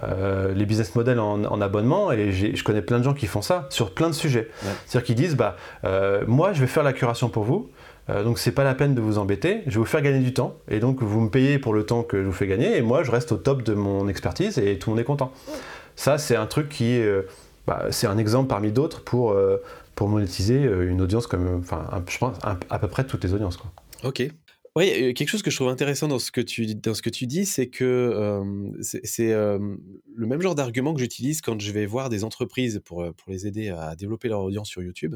euh, 0.01 0.53
les 0.55 0.65
business 0.65 0.95
models 0.95 1.19
en, 1.19 1.61
abonnement, 1.61 2.11
et 2.11 2.31
je 2.31 2.63
connais 2.63 2.81
plein 2.81 2.97
de 2.97 3.03
gens 3.03 3.13
qui 3.13 3.27
font 3.27 3.43
ça 3.43 3.67
sur 3.69 3.93
plein 3.93 4.09
de 4.09 4.15
sujets. 4.15 4.49
C'est-à-dire 4.87 5.05
qu'ils 5.05 5.15
disent, 5.15 5.35
bah, 5.35 5.55
moi 6.25 6.51
je 6.53 6.61
vais 6.61 6.67
faire 6.67 6.83
la 6.83 6.93
curation 6.93 7.29
pour 7.29 7.43
vous, 7.43 7.69
donc 8.09 8.39
c'est 8.39 8.51
pas 8.51 8.63
la 8.63 8.73
peine 8.73 8.95
de 8.95 9.01
vous 9.01 9.19
embêter, 9.19 9.61
je 9.67 9.73
vais 9.73 9.79
vous 9.79 9.85
faire 9.85 10.01
gagner 10.01 10.19
du 10.19 10.33
temps, 10.33 10.55
et 10.67 10.79
donc 10.79 11.03
vous 11.03 11.19
me 11.19 11.29
payez 11.29 11.59
pour 11.59 11.75
le 11.75 11.83
temps 11.85 12.01
que 12.01 12.21
je 12.21 12.25
vous 12.25 12.33
fais 12.33 12.47
gagner, 12.47 12.77
et 12.77 12.81
moi 12.81 13.03
je 13.03 13.11
reste 13.11 13.31
au 13.31 13.37
top 13.37 13.61
de 13.61 13.75
mon 13.75 14.07
expertise, 14.07 14.57
et 14.57 14.79
tout 14.79 14.89
le 14.89 14.95
monde 14.95 15.01
est 15.01 15.05
content. 15.05 15.31
Ça, 15.95 16.17
c'est 16.17 16.35
un 16.35 16.47
truc 16.47 16.69
qui... 16.69 16.99
Bah, 17.67 17.87
c'est 17.89 18.07
un 18.07 18.17
exemple 18.17 18.47
parmi 18.47 18.71
d'autres 18.71 19.03
pour 19.03 19.35
pour 19.97 20.07
monétiser 20.07 20.63
euh, 20.63 20.89
une 20.89 21.01
audience 21.01 21.25
comme, 21.25 21.47
enfin, 21.57 21.89
je 22.07 22.17
pense 22.19 22.37
à 22.43 22.79
peu 22.79 22.87
près 22.87 23.05
toutes 23.05 23.23
les 23.23 23.33
audiences. 23.33 23.57
Ok. 24.03 24.23
Oui, 24.75 24.91
euh, 24.91 25.13
quelque 25.13 25.27
chose 25.27 25.41
que 25.41 25.49
je 25.49 25.55
trouve 25.55 25.69
intéressant 25.69 26.07
dans 26.07 26.19
ce 26.19 26.31
que 26.31 26.39
tu, 26.39 26.75
dans 26.75 26.93
ce 26.93 27.01
que 27.01 27.09
tu 27.09 27.25
dis, 27.25 27.47
c'est 27.47 27.67
que 27.67 27.83
euh, 27.83 28.71
c'est 28.81 29.33
le 29.33 30.27
même 30.27 30.39
genre 30.39 30.53
d'argument 30.53 30.93
que 30.93 30.99
j'utilise 30.99 31.41
quand 31.41 31.59
je 31.59 31.71
vais 31.71 31.87
voir 31.87 32.09
des 32.09 32.23
entreprises 32.23 32.79
pour, 32.85 33.11
pour 33.15 33.31
les 33.31 33.47
aider 33.47 33.69
à 33.69 33.95
développer 33.95 34.29
leur 34.29 34.41
audience 34.41 34.69
sur 34.69 34.83
YouTube. 34.83 35.15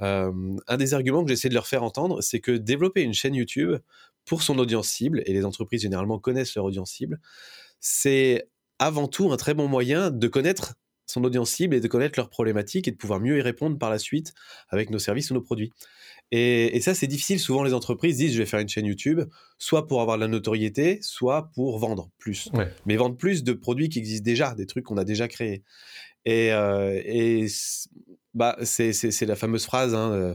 un 0.00 0.76
des 0.76 0.92
arguments 0.92 1.22
que 1.22 1.30
j'essaie 1.30 1.48
de 1.48 1.54
leur 1.54 1.68
faire 1.68 1.84
entendre, 1.84 2.20
c'est 2.20 2.40
que 2.40 2.50
développer 2.50 3.02
une 3.02 3.14
chaîne 3.14 3.36
YouTube 3.36 3.76
pour 4.24 4.42
son 4.42 4.58
audience 4.58 4.88
cible, 4.88 5.22
et 5.24 5.32
les 5.32 5.44
entreprises 5.44 5.82
généralement 5.82 6.18
connaissent 6.18 6.56
leur 6.56 6.64
audience 6.64 6.90
cible, 6.90 7.20
c'est 7.78 8.48
avant 8.80 9.06
tout 9.06 9.30
un 9.30 9.36
très 9.36 9.54
bon 9.54 9.68
moyen 9.68 10.10
de 10.10 10.26
connaître 10.26 10.74
son 11.10 11.24
audience 11.24 11.50
cible 11.50 11.74
et 11.74 11.80
de 11.80 11.88
connaître 11.88 12.18
leurs 12.18 12.30
problématiques 12.30 12.88
et 12.88 12.90
de 12.90 12.96
pouvoir 12.96 13.20
mieux 13.20 13.38
y 13.38 13.42
répondre 13.42 13.78
par 13.78 13.90
la 13.90 13.98
suite 13.98 14.34
avec 14.68 14.90
nos 14.90 14.98
services 14.98 15.30
ou 15.30 15.34
nos 15.34 15.42
produits. 15.42 15.72
Et, 16.32 16.80
ça, 16.80 16.94
c'est 16.94 17.08
difficile. 17.08 17.40
Souvent, 17.40 17.64
les 17.64 17.74
entreprises 17.74 18.18
disent 18.18 18.32
je 18.32 18.38
vais 18.38 18.46
faire 18.46 18.60
une 18.60 18.68
chaîne 18.68 18.86
YouTube, 18.86 19.22
soit 19.58 19.88
pour 19.88 20.00
avoir 20.00 20.16
de 20.16 20.22
la 20.22 20.28
notoriété, 20.28 21.00
soit 21.02 21.50
pour 21.54 21.78
vendre 21.78 22.10
plus. 22.18 22.48
Mais 22.86 22.96
vendre 22.96 23.16
plus 23.16 23.42
de 23.42 23.52
produits 23.52 23.88
qui 23.88 23.98
existent 23.98 24.24
déjà, 24.24 24.54
des 24.54 24.66
trucs 24.66 24.84
qu'on 24.84 24.96
a 24.96 25.04
déjà 25.04 25.26
créés. 25.26 25.64
Et, 26.24 26.52
euh, 26.52 27.48
bah, 28.34 28.56
c'est 28.62 29.26
la 29.26 29.36
fameuse 29.36 29.64
phrase, 29.64 29.94
hein, 29.94 30.12
euh, 30.12 30.34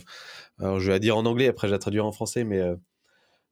alors 0.60 0.80
je 0.80 0.88
vais 0.88 0.94
la 0.94 1.00
dire 1.00 1.16
en 1.16 1.26
anglais, 1.26 1.48
après 1.48 1.68
je 1.68 1.72
la 1.72 1.80
traduire 1.80 2.06
en 2.06 2.12
français, 2.12 2.44
mais 2.44 2.60
euh, 2.60 2.76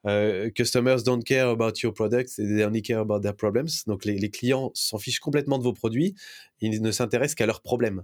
euh, 0.05 0.49
customers 0.49 1.03
don't 1.03 1.23
care 1.23 1.49
about 1.49 1.73
your 1.81 1.93
products, 1.93 2.35
they 2.35 2.65
only 2.65 2.81
care 2.81 2.99
about 2.99 3.21
their 3.21 3.35
problems. 3.35 3.69
Donc 3.87 4.05
les, 4.05 4.29
clients 4.29 4.71
s'en 4.73 4.97
fichent 4.97 5.19
complètement 5.19 5.57
de 5.57 5.63
vos 5.63 5.73
produits, 5.73 6.15
ils 6.59 6.81
ne 6.81 6.91
s'intéressent 6.91 7.35
qu'à 7.35 7.45
leurs 7.45 7.61
problèmes. 7.61 8.03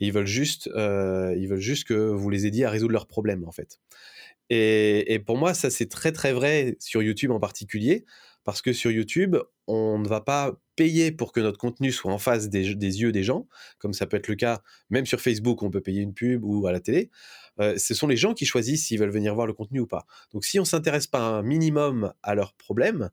Ils 0.00 0.12
veulent 0.12 0.26
juste, 0.26 0.68
euh, 0.76 1.34
ils 1.36 1.48
veulent 1.48 1.58
juste 1.58 1.84
que 1.84 1.94
vous 1.94 2.30
les 2.30 2.46
aidiez 2.46 2.64
à 2.64 2.70
résoudre 2.70 2.92
leurs 2.92 3.06
problèmes 3.06 3.44
en 3.46 3.52
fait. 3.52 3.80
Et, 4.50 5.22
pour 5.26 5.36
moi, 5.36 5.52
ça 5.54 5.70
c'est 5.70 5.88
très 5.88 6.12
très 6.12 6.32
vrai 6.32 6.76
sur 6.78 7.02
YouTube 7.02 7.30
en 7.30 7.40
particulier, 7.40 8.04
parce 8.44 8.62
que 8.62 8.72
sur 8.72 8.90
YouTube, 8.90 9.36
on 9.66 9.98
ne 9.98 10.08
va 10.08 10.20
pas 10.20 10.58
payer 10.76 11.12
pour 11.12 11.32
que 11.32 11.40
notre 11.40 11.58
contenu 11.58 11.92
soit 11.92 12.12
en 12.12 12.18
face 12.18 12.48
des, 12.48 12.64
yeux 12.72 13.12
des 13.12 13.22
gens, 13.22 13.46
comme 13.78 13.92
ça 13.92 14.06
peut 14.06 14.16
être 14.16 14.28
le 14.28 14.36
cas 14.36 14.62
même 14.90 15.06
sur 15.06 15.20
Facebook, 15.20 15.62
on 15.62 15.70
peut 15.70 15.80
payer 15.80 16.02
une 16.02 16.14
pub 16.14 16.44
ou 16.44 16.66
à 16.66 16.72
la 16.72 16.80
télé. 16.80 17.10
Euh, 17.60 17.76
ce 17.76 17.94
sont 17.94 18.06
les 18.06 18.16
gens 18.16 18.34
qui 18.34 18.46
choisissent 18.46 18.86
s'ils 18.86 18.98
veulent 19.00 19.10
venir 19.10 19.34
voir 19.34 19.46
le 19.46 19.52
contenu 19.52 19.80
ou 19.80 19.86
pas. 19.86 20.06
Donc 20.32 20.44
si 20.44 20.60
on 20.60 20.64
s'intéresse 20.64 21.06
pas 21.06 21.20
un 21.20 21.42
minimum 21.42 22.12
à 22.22 22.34
leurs 22.34 22.54
problèmes, 22.54 23.10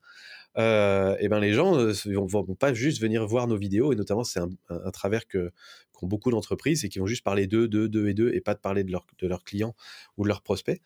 euh, 0.57 1.15
et 1.19 1.27
ben 1.27 1.39
les 1.39 1.53
gens 1.53 1.75
ne 1.75 1.87
euh, 1.87 2.25
vont, 2.27 2.43
pas 2.55 2.73
juste 2.73 3.01
venir 3.01 3.25
voir 3.25 3.47
nos 3.47 3.57
vidéos, 3.57 3.91
et 3.91 3.95
notamment 3.95 4.23
c'est 4.23 4.39
un, 4.39 4.91
travers 4.91 5.27
que 5.27 5.51
qu'ont 5.93 6.07
beaucoup 6.07 6.31
d'entreprises, 6.31 6.83
et 6.83 6.89
qui 6.89 6.99
vont 6.99 7.05
juste 7.05 7.23
parler 7.23 7.47
d'eux, 7.47 7.67
d'eux, 7.67 7.87
d'eux 7.87 8.09
et 8.09 8.13
d'eux, 8.13 8.31
et 8.33 8.41
pas 8.41 8.53
de 8.53 8.59
parler 8.59 8.83
de, 8.83 8.91
de 8.91 9.27
leurs 9.27 9.43
clients 9.43 9.75
ou 10.17 10.23
de 10.23 10.27
leurs 10.27 10.41
prospects. 10.41 10.81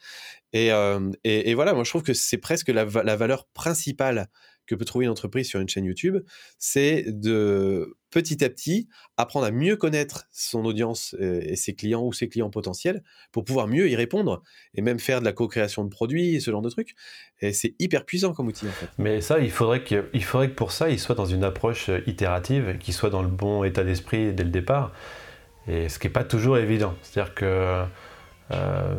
Et, 0.53 0.69
et, 1.23 1.53
voilà, 1.55 1.73
moi 1.73 1.83
je 1.83 1.89
trouve 1.89 2.03
que 2.03 2.13
c'est 2.13 2.37
presque 2.37 2.69
la, 2.69 2.85
la 2.85 3.15
valeur 3.15 3.47
principale 3.47 4.29
que 4.69 4.75
peut 4.75 4.85
trouver 4.85 5.05
une 5.05 5.11
entreprise 5.11 5.47
sur 5.47 5.59
une 5.59 5.67
chaîne 5.67 5.85
YouTube, 5.85 6.17
c'est 6.59 7.05
de 7.07 7.97
petit 8.11 8.43
à 8.43 8.49
petit 8.49 8.87
apprendre 9.17 9.47
à 9.47 9.51
mieux 9.51 9.75
connaître 9.75 10.27
son 10.31 10.63
audience 10.63 11.15
euh, 11.19 11.41
et 11.43 11.55
ses 11.55 11.73
clients 11.73 12.03
ou 12.03 12.13
ses 12.13 12.29
clients 12.29 12.51
potentiels 12.51 13.03
pour 13.31 13.45
pouvoir 13.45 13.67
mieux 13.67 13.89
y 13.89 13.95
répondre 13.95 14.43
et 14.75 14.81
même 14.81 14.99
faire 14.99 15.21
de 15.21 15.25
la 15.25 15.33
co-création 15.33 15.83
de 15.83 15.89
produits 15.89 16.35
et 16.35 16.39
ce 16.39 16.51
genre 16.51 16.61
de 16.61 16.69
trucs. 16.69 16.95
Et 17.41 17.51
c'est 17.51 17.73
hyper 17.79 18.05
puissant 18.05 18.33
comme 18.33 18.47
outil 18.47 18.67
en 18.67 18.71
fait. 18.71 18.89
Mais 18.99 19.21
ça, 19.21 19.39
il 19.39 19.49
faudrait, 19.49 19.83
que, 19.83 20.07
il 20.13 20.23
faudrait 20.23 20.49
que 20.49 20.55
pour 20.55 20.71
ça, 20.71 20.89
il 20.89 20.99
soit 20.99 21.15
dans 21.15 21.25
une 21.25 21.43
approche 21.43 21.89
euh, 21.89 22.01
itérative, 22.05 22.77
qu'il 22.77 22.93
soit 22.93 23.09
dans 23.09 23.23
le 23.23 23.27
bon 23.29 23.63
état 23.63 23.83
d'esprit 23.83 24.33
dès 24.33 24.43
le 24.43 24.51
départ. 24.51 24.93
Et 25.67 25.89
ce 25.89 25.97
qui 25.97 26.07
n'est 26.07 26.13
pas 26.13 26.23
toujours 26.23 26.59
évident. 26.59 26.95
C'est-à-dire 27.01 27.33
que 27.33 27.85
euh, 28.51 28.95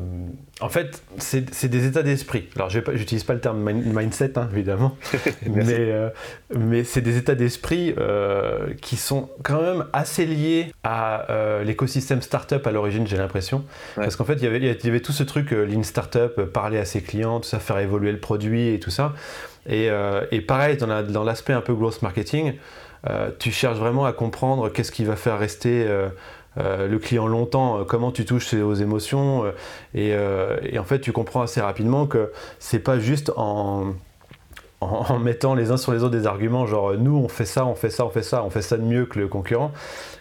en 0.60 0.68
fait, 0.68 1.02
c'est 1.18 1.68
des 1.68 1.86
états 1.86 2.02
d'esprit. 2.02 2.48
Alors, 2.54 2.70
je 2.70 2.78
n'utilise 2.78 3.24
pas 3.24 3.34
le 3.34 3.40
terme 3.40 3.58
mindset, 3.62 4.38
hein, 4.38 4.48
évidemment, 4.52 4.96
mais, 5.46 5.74
euh, 5.78 6.10
mais 6.54 6.84
c'est 6.84 7.00
des 7.00 7.16
états 7.16 7.34
d'esprit 7.34 7.94
euh, 7.98 8.74
qui 8.80 8.96
sont 8.96 9.30
quand 9.42 9.60
même 9.60 9.86
assez 9.92 10.26
liés 10.26 10.72
à 10.84 11.26
l'écosystème 11.64 12.22
startup 12.22 12.66
à 12.66 12.70
l'origine, 12.70 13.06
j'ai 13.06 13.16
l'impression. 13.16 13.64
Parce 13.96 14.16
qu'en 14.16 14.24
fait, 14.24 14.34
il 14.34 14.44
y, 14.44 14.46
avait, 14.46 14.58
il 14.58 14.84
y 14.84 14.88
avait 14.88 15.00
tout 15.00 15.12
ce 15.12 15.22
truc, 15.22 15.50
Lean 15.50 15.82
Startup, 15.82 16.40
parler 16.52 16.78
à 16.78 16.84
ses 16.84 17.02
clients, 17.02 17.40
tout 17.40 17.48
ça, 17.48 17.58
faire 17.58 17.78
évoluer 17.78 18.12
le 18.12 18.20
produit 18.20 18.68
et 18.68 18.80
tout 18.80 18.90
ça. 18.90 19.14
Et, 19.68 19.88
et 20.30 20.40
pareil, 20.40 20.76
dans 20.76 21.24
l'aspect 21.24 21.52
un 21.52 21.60
peu 21.60 21.74
growth 21.74 22.02
marketing, 22.02 22.54
tu 23.38 23.50
cherches 23.50 23.78
vraiment 23.78 24.04
à 24.04 24.12
comprendre 24.12 24.68
qu'est-ce 24.68 24.92
qui 24.92 25.04
va 25.04 25.16
faire 25.16 25.38
rester 25.38 25.86
euh, 26.58 26.88
le 26.88 26.98
client 26.98 27.28
longtemps, 27.28 27.78
euh, 27.78 27.84
comment 27.84 28.10
tu 28.10 28.24
touches 28.24 28.54
aux 28.54 28.74
émotions. 28.74 29.52
Euh, 29.94 30.58
et, 30.64 30.78
en 30.78 30.84
fait, 30.84 31.00
tu 31.00 31.12
comprends 31.12 31.42
assez 31.42 31.60
rapidement 31.60 32.06
que 32.06 32.32
c'est 32.58 32.80
pas 32.80 32.98
juste 32.98 33.32
en, 33.36 33.94
mettant 35.20 35.54
les 35.54 35.70
uns 35.70 35.76
sur 35.76 35.92
les 35.92 36.02
autres 36.02 36.16
des 36.16 36.26
arguments, 36.26 36.66
genre 36.66 36.94
nous 36.94 37.14
on 37.14 37.28
fait 37.28 37.44
ça, 37.44 37.66
on 37.66 37.74
fait 37.74 37.90
ça, 37.90 38.06
on 38.06 38.10
fait 38.10 38.22
ça, 38.22 38.42
on 38.42 38.50
fait 38.50 38.62
ça 38.62 38.78
de 38.78 38.82
mieux 38.82 39.04
que 39.04 39.18
le 39.18 39.28
concurrent, 39.28 39.72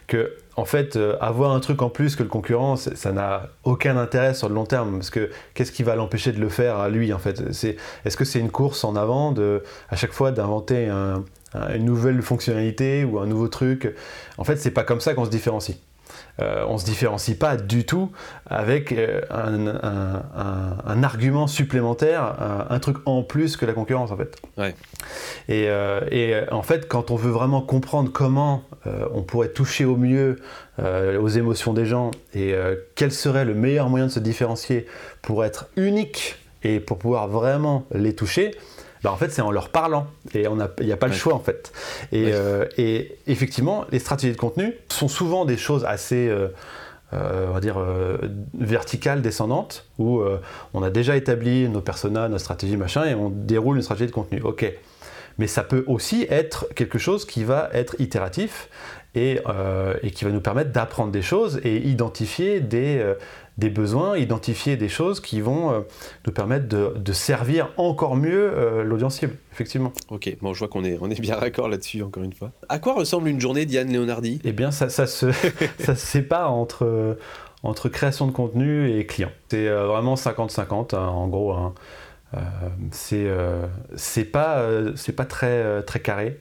que 0.05 0.36
en 0.57 0.65
fait 0.65 0.99
avoir 1.21 1.53
un 1.53 1.61
truc 1.61 1.82
en 1.82 1.89
plus 1.89 2.17
que 2.17 2.23
le 2.23 2.30
concurrent, 2.30 2.75
ça 2.75 3.13
n'a 3.13 3.51
aucun 3.63 3.95
intérêt 3.95 4.34
sur 4.34 4.49
le 4.49 4.55
long 4.55 4.65
terme, 4.65 4.97
parce 4.97 5.11
que 5.11 5.30
qu'est-ce 5.53 5.71
qui 5.71 5.84
va 5.84 5.95
l'empêcher 5.95 6.34
de 6.34 6.41
le 6.41 6.49
faire 6.49 6.77
à 6.77 6.89
lui 6.89 7.13
en 7.13 7.19
fait? 7.19 7.39
Est-ce 7.39 8.17
que 8.17 8.25
c'est 8.25 8.39
une 8.39 8.51
course 8.51 8.84
en 8.84 8.97
avant 8.97 9.32
de 9.32 9.63
à 9.89 9.95
chaque 9.95 10.11
fois 10.11 10.32
d'inventer 10.34 10.89
une 10.89 11.86
nouvelle 11.86 12.21
fonctionnalité 12.21 13.05
ou 13.05 13.19
un 13.19 13.27
nouveau 13.27 13.47
truc? 13.47 13.95
En 14.38 14.43
fait, 14.43 14.57
c'est 14.57 14.71
pas 14.71 14.84
comme 14.84 14.99
ça 14.99 15.13
qu'on 15.13 15.23
se 15.23 15.32
différencie. 15.32 15.77
Euh, 16.41 16.63
on 16.67 16.73
ne 16.73 16.77
se 16.77 16.85
différencie 16.85 17.37
pas 17.37 17.57
du 17.57 17.85
tout 17.85 18.11
avec 18.45 18.91
euh, 18.91 19.21
un, 19.29 21.03
argument 21.03 21.47
supplémentaire, 21.47 22.35
un, 22.69 22.79
truc 22.79 22.97
en 23.05 23.23
plus 23.23 23.57
que 23.57 23.65
la 23.65 23.73
concurrence 23.73 24.11
en 24.11 24.17
fait. 24.17 24.37
Euh, 25.49 26.01
et, 26.11 26.35
en 26.51 26.61
fait, 26.61 26.87
quand 26.87 27.11
on 27.11 27.15
veut 27.15 27.31
vraiment 27.31 27.61
comprendre 27.61 28.11
comment 28.11 28.63
on 29.13 29.23
pourrait 29.23 29.49
toucher 29.49 29.85
au 29.85 29.95
mieux 29.95 30.39
aux 30.81 31.27
émotions 31.27 31.73
des 31.73 31.85
gens 31.85 32.11
et 32.33 32.53
quel 32.95 33.11
serait 33.11 33.45
le 33.45 33.53
meilleur 33.53 33.89
moyen 33.89 34.07
de 34.07 34.11
se 34.11 34.19
différencier 34.19 34.85
pour 35.21 35.43
être 35.45 35.67
unique 35.75 36.37
et 36.63 36.79
pour 36.79 36.97
pouvoir 36.97 37.27
vraiment 37.27 37.85
les 37.93 38.15
toucher, 38.15 38.51
bah, 39.03 39.11
en 39.11 39.17
fait, 39.17 39.29
c'est 39.29 39.41
en 39.41 39.51
leur 39.51 39.69
parlant. 39.69 40.07
Et 40.33 40.43
il 40.43 40.85
n'y 40.85 40.91
a, 40.91 40.97
pas 40.97 41.07
le 41.07 41.13
choix, 41.13 41.33
en 41.33 41.39
fait. 41.39 41.71
Euh, 42.13 42.65
et, 42.77 43.17
effectivement, 43.27 43.85
les 43.91 43.99
stratégies 43.99 44.33
de 44.33 44.39
contenu 44.39 44.75
sont 44.89 45.07
souvent 45.07 45.45
des 45.45 45.57
choses 45.57 45.85
assez, 45.85 46.27
euh, 46.27 46.49
euh, 47.13 47.47
on 47.49 47.53
va 47.53 47.59
dire, 47.59 47.77
verticales, 48.59 49.21
descendantes, 49.21 49.85
où 49.97 50.21
on 50.73 50.83
a 50.83 50.89
déjà 50.89 51.15
établi 51.15 51.69
nos 51.69 51.81
personas, 51.81 52.27
notre 52.27 52.43
stratégie, 52.43 52.77
machin, 52.77 53.05
et 53.05 53.15
on 53.15 53.29
déroule 53.29 53.77
une 53.77 53.83
stratégie 53.83 54.07
de 54.07 54.15
contenu. 54.15 54.41
OK. 54.41 54.71
Mais 55.37 55.47
ça 55.47 55.63
peut 55.63 55.85
aussi 55.87 56.27
être 56.29 56.67
quelque 56.75 56.99
chose 56.99 57.25
qui 57.25 57.45
va 57.45 57.69
être 57.71 57.95
itératif 57.99 58.67
et, 59.16 59.39
et 60.03 60.12
qui 60.12 60.24
va 60.24 60.32
nous 60.32 60.41
permettre 60.41 60.72
d'apprendre 60.72 61.12
des 61.12 61.22
choses 61.22 61.60
et 61.64 61.78
identifier 61.78 62.60
des, 62.60 63.16
des 63.60 63.70
besoins, 63.70 64.18
identifier 64.18 64.78
des 64.78 64.88
choses 64.88 65.20
qui 65.20 65.41
vont 65.41 65.72
euh, 65.72 65.82
nous 66.26 66.32
permettre 66.32 66.68
de, 66.68 67.14
servir 67.14 67.70
encore 67.76 68.16
mieux 68.16 68.51
euh, 68.55 68.84
l'audience 68.84 69.18
cible, 69.18 69.36
effectivement. 69.51 69.91
Ok, 70.10 70.34
bon, 70.41 70.53
je 70.53 70.60
vois 70.60 70.70
qu'on 70.70 70.86
est, 70.86 70.97
on 71.01 71.10
est 71.10 71.20
bien 71.20 71.38
d'accord 71.38 71.68
là-dessus, 71.68 72.01
encore 72.01 72.24
une 72.24 72.34
fois. 72.34 72.51
À 72.70 72.80
quoi 72.80 72.93
ressemble 72.93 73.28
une 73.28 73.41
journée 73.41 73.66
d'Yann 73.66 73.91
Leonardi? 73.91 74.39
Eh 74.45 74.53
bien, 74.53 74.72
ça, 74.72 74.89
ça, 74.89 75.05
se, 75.05 75.32
ça 75.80 75.95
se 75.95 76.05
sépare 76.05 76.53
entre, 76.53 77.18
entre 77.62 77.89
création 77.89 78.28
de 78.28 78.32
contenu 78.32 78.89
et 78.97 79.05
client. 79.05 79.32
C'est 79.49 79.68
euh, 79.68 79.88
vraiment 79.88 80.16
50-50, 80.16 80.95
hein, 80.95 81.07
en 81.07 81.28
gros. 81.28 81.51
Hein. 81.51 81.74
c'est 82.91 83.28
c'est 83.95 84.26
pas, 84.26 84.64
c'est 84.95 85.14
pas 85.14 85.26
très, 85.26 85.84
très 85.84 85.99
carré. 85.99 86.39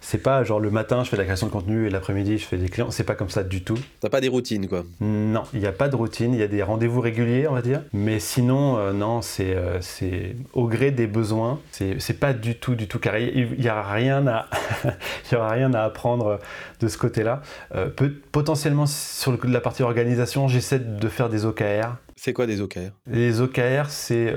C'est 0.00 0.22
pas 0.22 0.44
genre 0.44 0.60
le 0.60 0.70
matin 0.70 1.04
je 1.04 1.10
fais 1.10 1.16
de 1.16 1.20
la 1.20 1.26
création 1.26 1.46
de 1.46 1.52
contenu 1.52 1.86
et 1.86 1.90
l'après-midi 1.90 2.38
je 2.38 2.44
fais 2.44 2.56
des 2.56 2.68
clients. 2.68 2.90
C'est 2.90 3.04
pas 3.04 3.14
comme 3.14 3.30
ça 3.30 3.42
du 3.42 3.62
tout. 3.62 3.78
T'as 4.00 4.08
pas 4.08 4.20
des 4.20 4.28
routines 4.28 4.68
quoi 4.68 4.84
Non, 5.00 5.42
il 5.52 5.60
n'y 5.60 5.66
a 5.66 5.72
pas 5.72 5.88
de 5.88 5.96
routine. 5.96 6.32
Il 6.32 6.40
y 6.40 6.42
a 6.42 6.48
des 6.48 6.62
rendez-vous 6.62 7.00
réguliers, 7.00 7.46
on 7.48 7.54
va 7.54 7.62
dire. 7.62 7.82
Mais 7.92 8.18
sinon, 8.18 8.78
euh, 8.78 8.92
non, 8.92 9.22
c'est 9.22 9.54
euh, 9.54 9.80
c'est 9.80 10.36
au 10.52 10.66
gré 10.68 10.90
des 10.90 11.06
besoins. 11.06 11.60
C'est 11.70 12.18
pas 12.18 12.32
du 12.32 12.56
tout, 12.56 12.74
du 12.74 12.88
tout 12.88 12.98
carré. 12.98 13.32
Il 13.34 13.60
n'y 13.60 13.68
a 13.68 13.82
rien 13.82 14.26
à, 14.26 14.46
y 15.32 15.34
aura 15.34 15.50
rien 15.50 15.72
à 15.74 15.82
apprendre 15.82 16.38
de 16.80 16.88
ce 16.88 16.98
côté-là. 16.98 17.42
Euh, 17.74 17.88
potentiellement 18.32 18.86
sur 18.86 19.36
la 19.44 19.60
partie 19.60 19.82
organisation, 19.82 20.48
j'essaie 20.48 20.78
de 20.78 21.08
faire 21.08 21.28
des 21.28 21.44
OKR. 21.44 21.96
C'est 22.16 22.32
quoi 22.32 22.46
des 22.46 22.60
OKR 22.60 22.90
Les 23.06 23.40
OKR, 23.40 23.88
c'est 23.88 24.34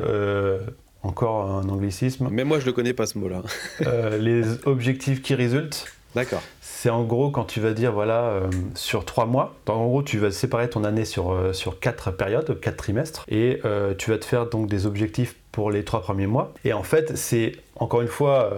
encore 1.03 1.51
un 1.51 1.67
anglicisme. 1.69 2.29
Mais 2.31 2.43
moi, 2.43 2.59
je 2.59 2.63
ne 2.63 2.67
le 2.67 2.73
connais 2.73 2.93
pas 2.93 3.05
ce 3.05 3.17
mot-là. 3.17 3.43
Euh, 3.85 4.17
les 4.17 4.65
objectifs 4.65 5.21
qui 5.21 5.35
résultent. 5.35 5.85
D'accord. 6.15 6.41
C'est 6.61 6.89
en 6.89 7.03
gros 7.03 7.31
quand 7.31 7.43
tu 7.43 7.59
vas 7.59 7.73
dire, 7.73 7.91
voilà, 7.91 8.23
euh, 8.25 8.49
sur 8.75 9.03
trois 9.03 9.25
mois, 9.25 9.55
en 9.67 9.85
gros, 9.85 10.03
tu 10.03 10.19
vas 10.19 10.31
séparer 10.31 10.69
ton 10.69 10.83
année 10.83 11.05
sur, 11.05 11.31
euh, 11.31 11.53
sur 11.53 11.79
quatre 11.79 12.11
périodes, 12.11 12.59
quatre 12.59 12.77
trimestres, 12.77 13.25
et 13.27 13.59
tu 13.97 14.11
vas 14.11 14.17
te 14.17 14.25
faire 14.25 14.47
donc 14.47 14.67
des 14.69 14.85
objectifs 14.85 15.35
pour 15.51 15.69
les 15.69 15.83
trois 15.83 16.01
premiers 16.01 16.27
mois. 16.27 16.53
Et 16.63 16.73
en 16.73 16.83
fait, 16.83 17.17
c'est, 17.17 17.53
encore 17.75 18.01
une 18.01 18.07
fois, 18.07 18.53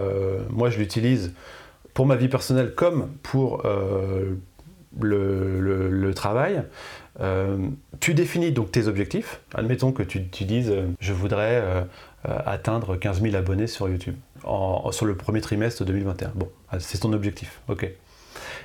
moi 0.50 0.70
je 0.70 0.78
l'utilise 0.78 1.32
pour 1.94 2.06
ma 2.06 2.16
vie 2.16 2.28
personnelle 2.28 2.74
comme 2.74 3.08
pour 3.22 3.62
le, 5.00 5.88
le, 5.88 6.14
travail. 6.14 6.62
Tu 8.00 8.14
définis 8.14 8.52
donc 8.52 8.72
tes 8.72 8.88
objectifs. 8.88 9.40
Admettons 9.54 9.92
que 9.92 10.02
tu, 10.02 10.28
tu 10.28 10.44
dises 10.44 10.72
je 11.00 11.12
voudrais 11.12 11.62
euh, 12.28 12.38
atteindre 12.44 12.96
15 12.96 13.22
000 13.22 13.36
abonnés 13.36 13.68
sur 13.68 13.88
YouTube 13.88 14.16
sur 14.90 15.06
le 15.06 15.16
premier 15.16 15.40
trimestre 15.40 15.84
2021. 15.84 16.32
Bon, 16.34 16.48
ah, 16.70 16.80
c'est 16.80 16.98
ton 16.98 17.12
objectif. 17.12 17.60
Ok. 17.68 17.88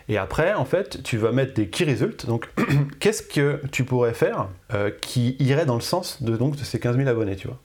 Et 0.09 0.17
après, 0.17 0.53
en 0.53 0.65
fait, 0.65 1.03
tu 1.03 1.17
vas 1.17 1.31
mettre 1.31 1.53
des 1.53 1.67
key 1.67 1.85
results. 1.85 2.25
Donc, 2.25 2.49
qu'est-ce 2.99 3.21
que 3.21 3.61
tu 3.71 3.83
pourrais 3.83 4.13
faire 4.13 4.47
euh, 4.73 4.89
qui 5.01 5.35
irait 5.39 5.65
dans 5.65 5.75
le 5.75 5.81
sens 5.81 6.23
de, 6.23 6.37
donc, 6.37 6.55
de 6.55 6.63
ces 6.63 6.79
15 6.79 6.97
000 6.97 7.07
abonnés, 7.09 7.35
tu 7.35 7.47
vois 7.47 7.59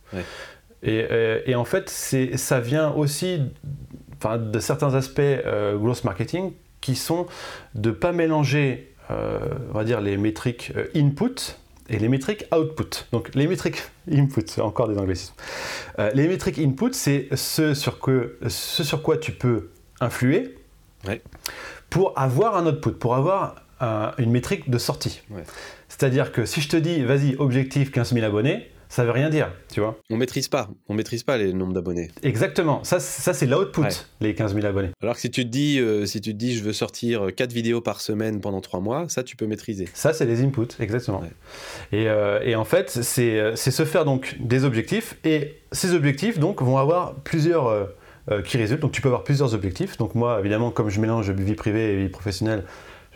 et, 0.83 1.07
euh, 1.11 1.41
et, 1.47 1.55
en 1.55 1.65
fait, 1.65 1.89
ça 1.89 2.61
vient 2.61 2.91
aussi 2.93 3.41
de 4.23 4.59
certains 4.59 4.95
aspects 4.95 5.21
growth 5.75 6.05
marketing 6.05 6.53
qui 6.81 6.95
sont 6.95 7.27
de 7.75 7.91
ne 7.91 7.95
pas 7.95 8.13
mélanger, 8.13 8.95
on 9.11 9.73
va 9.73 9.85
dire, 9.85 10.01
les 10.01 10.17
métriques 10.17 10.73
input 10.95 11.57
et 11.89 11.99
les 11.99 12.09
métriques 12.09 12.47
output. 12.55 13.07
Donc 13.13 13.35
les 13.35 13.47
métriques 13.47 13.83
input, 14.11 14.43
c'est 14.47 14.61
encore 14.61 14.89
des 14.89 14.99
anglicismes. 14.99 15.35
Euh, 15.99 16.11
les 16.15 16.29
métriques 16.29 16.59
input, 16.59 16.93
c'est 16.93 17.29
ce 17.35 17.75
sur, 17.75 18.01
que, 18.01 18.39
ce 18.49 18.85
sur 18.85 19.03
quoi 19.03 19.17
tu 19.17 19.33
peux 19.33 19.71
influer 20.01 20.57
pour 21.89 22.19
avoir 22.19 22.57
un 22.57 22.67
output, 22.67 22.93
pour 22.93 23.15
avoir 23.15 23.63
une 24.19 24.31
métrique 24.31 24.71
de 24.71 24.79
sortie. 24.79 25.23
C'est-à-dire 25.89 26.33
que 26.33 26.47
si 26.47 26.61
je 26.61 26.69
te 26.69 26.77
dis, 26.77 27.05
vas-y, 27.05 27.37
objectif 27.37 27.93
15 27.93 28.15
000 28.15 28.25
abonnés, 28.25 28.71
ça 28.97 29.05
veut 29.05 29.11
rien 29.11 29.29
dire, 29.29 29.53
tu 29.71 29.81
vois. 29.81 29.99
On 30.09 30.17
maîtrise 30.17 30.49
pas, 30.49 30.71
on 30.89 30.95
maîtrise 30.95 31.23
pas 31.23 31.37
les 31.37 31.53
nombres 31.53 31.75
d'abonnés. 31.75 32.11
Exactement, 32.23 32.83
ça, 32.83 32.99
ça 32.99 33.35
c'est 33.35 33.45
l'output, 33.45 33.83
les 34.23 34.35
15 34.35 34.55
000 34.55 34.67
abonnés. 34.67 34.89
Alors 35.03 35.17
que 35.17 35.21
si 35.21 35.31
tu 35.31 35.45
te 35.45 35.51
dis, 35.51 35.79
euh, 35.79 36.07
si 36.07 36.23
tu 36.23 36.33
te 36.33 36.39
dis, 36.39 36.57
je 36.57 36.65
veux 36.65 36.73
sortir 36.73 37.27
4 37.37 37.53
vidéos 37.53 37.83
par 37.83 38.01
semaine 38.01 38.41
pendant 38.41 38.63
3 38.63 38.81
mois, 38.81 39.05
ça 39.09 39.23
tu 39.23 39.37
peux 39.37 39.47
maîtriser. 39.47 39.87
Ça 39.93 40.15
c'est 40.15 40.25
les 40.25 40.43
inputs, 40.43 40.81
exactement. 40.81 41.23
Et, 41.93 42.09
euh, 42.09 42.41
et, 42.43 42.57
en 42.57 42.65
fait, 42.65 42.89
c'est 42.89 43.55
se 43.55 43.85
faire 43.85 44.07
donc 44.07 44.39
des 44.41 44.65
objectifs, 44.65 45.19
et 45.25 45.59
ces 45.73 45.93
objectifs 45.93 46.39
donc 46.39 46.63
vont 46.63 46.79
avoir 46.79 47.17
plusieurs, 47.17 47.67
euh, 47.67 48.43
qui 48.47 48.57
résultent. 48.57 48.81
Donc 48.81 48.93
tu 48.93 49.03
peux 49.03 49.09
avoir 49.09 49.25
plusieurs 49.25 49.53
objectifs. 49.53 49.99
Donc 49.99 50.15
moi, 50.15 50.41
évidemment, 50.41 50.71
comme 50.71 50.89
je 50.89 51.01
mélange 51.01 51.31
vie 51.31 51.55
privée 51.55 51.93
et 51.93 51.97
vie 51.97 52.09
professionnelle, 52.09 52.65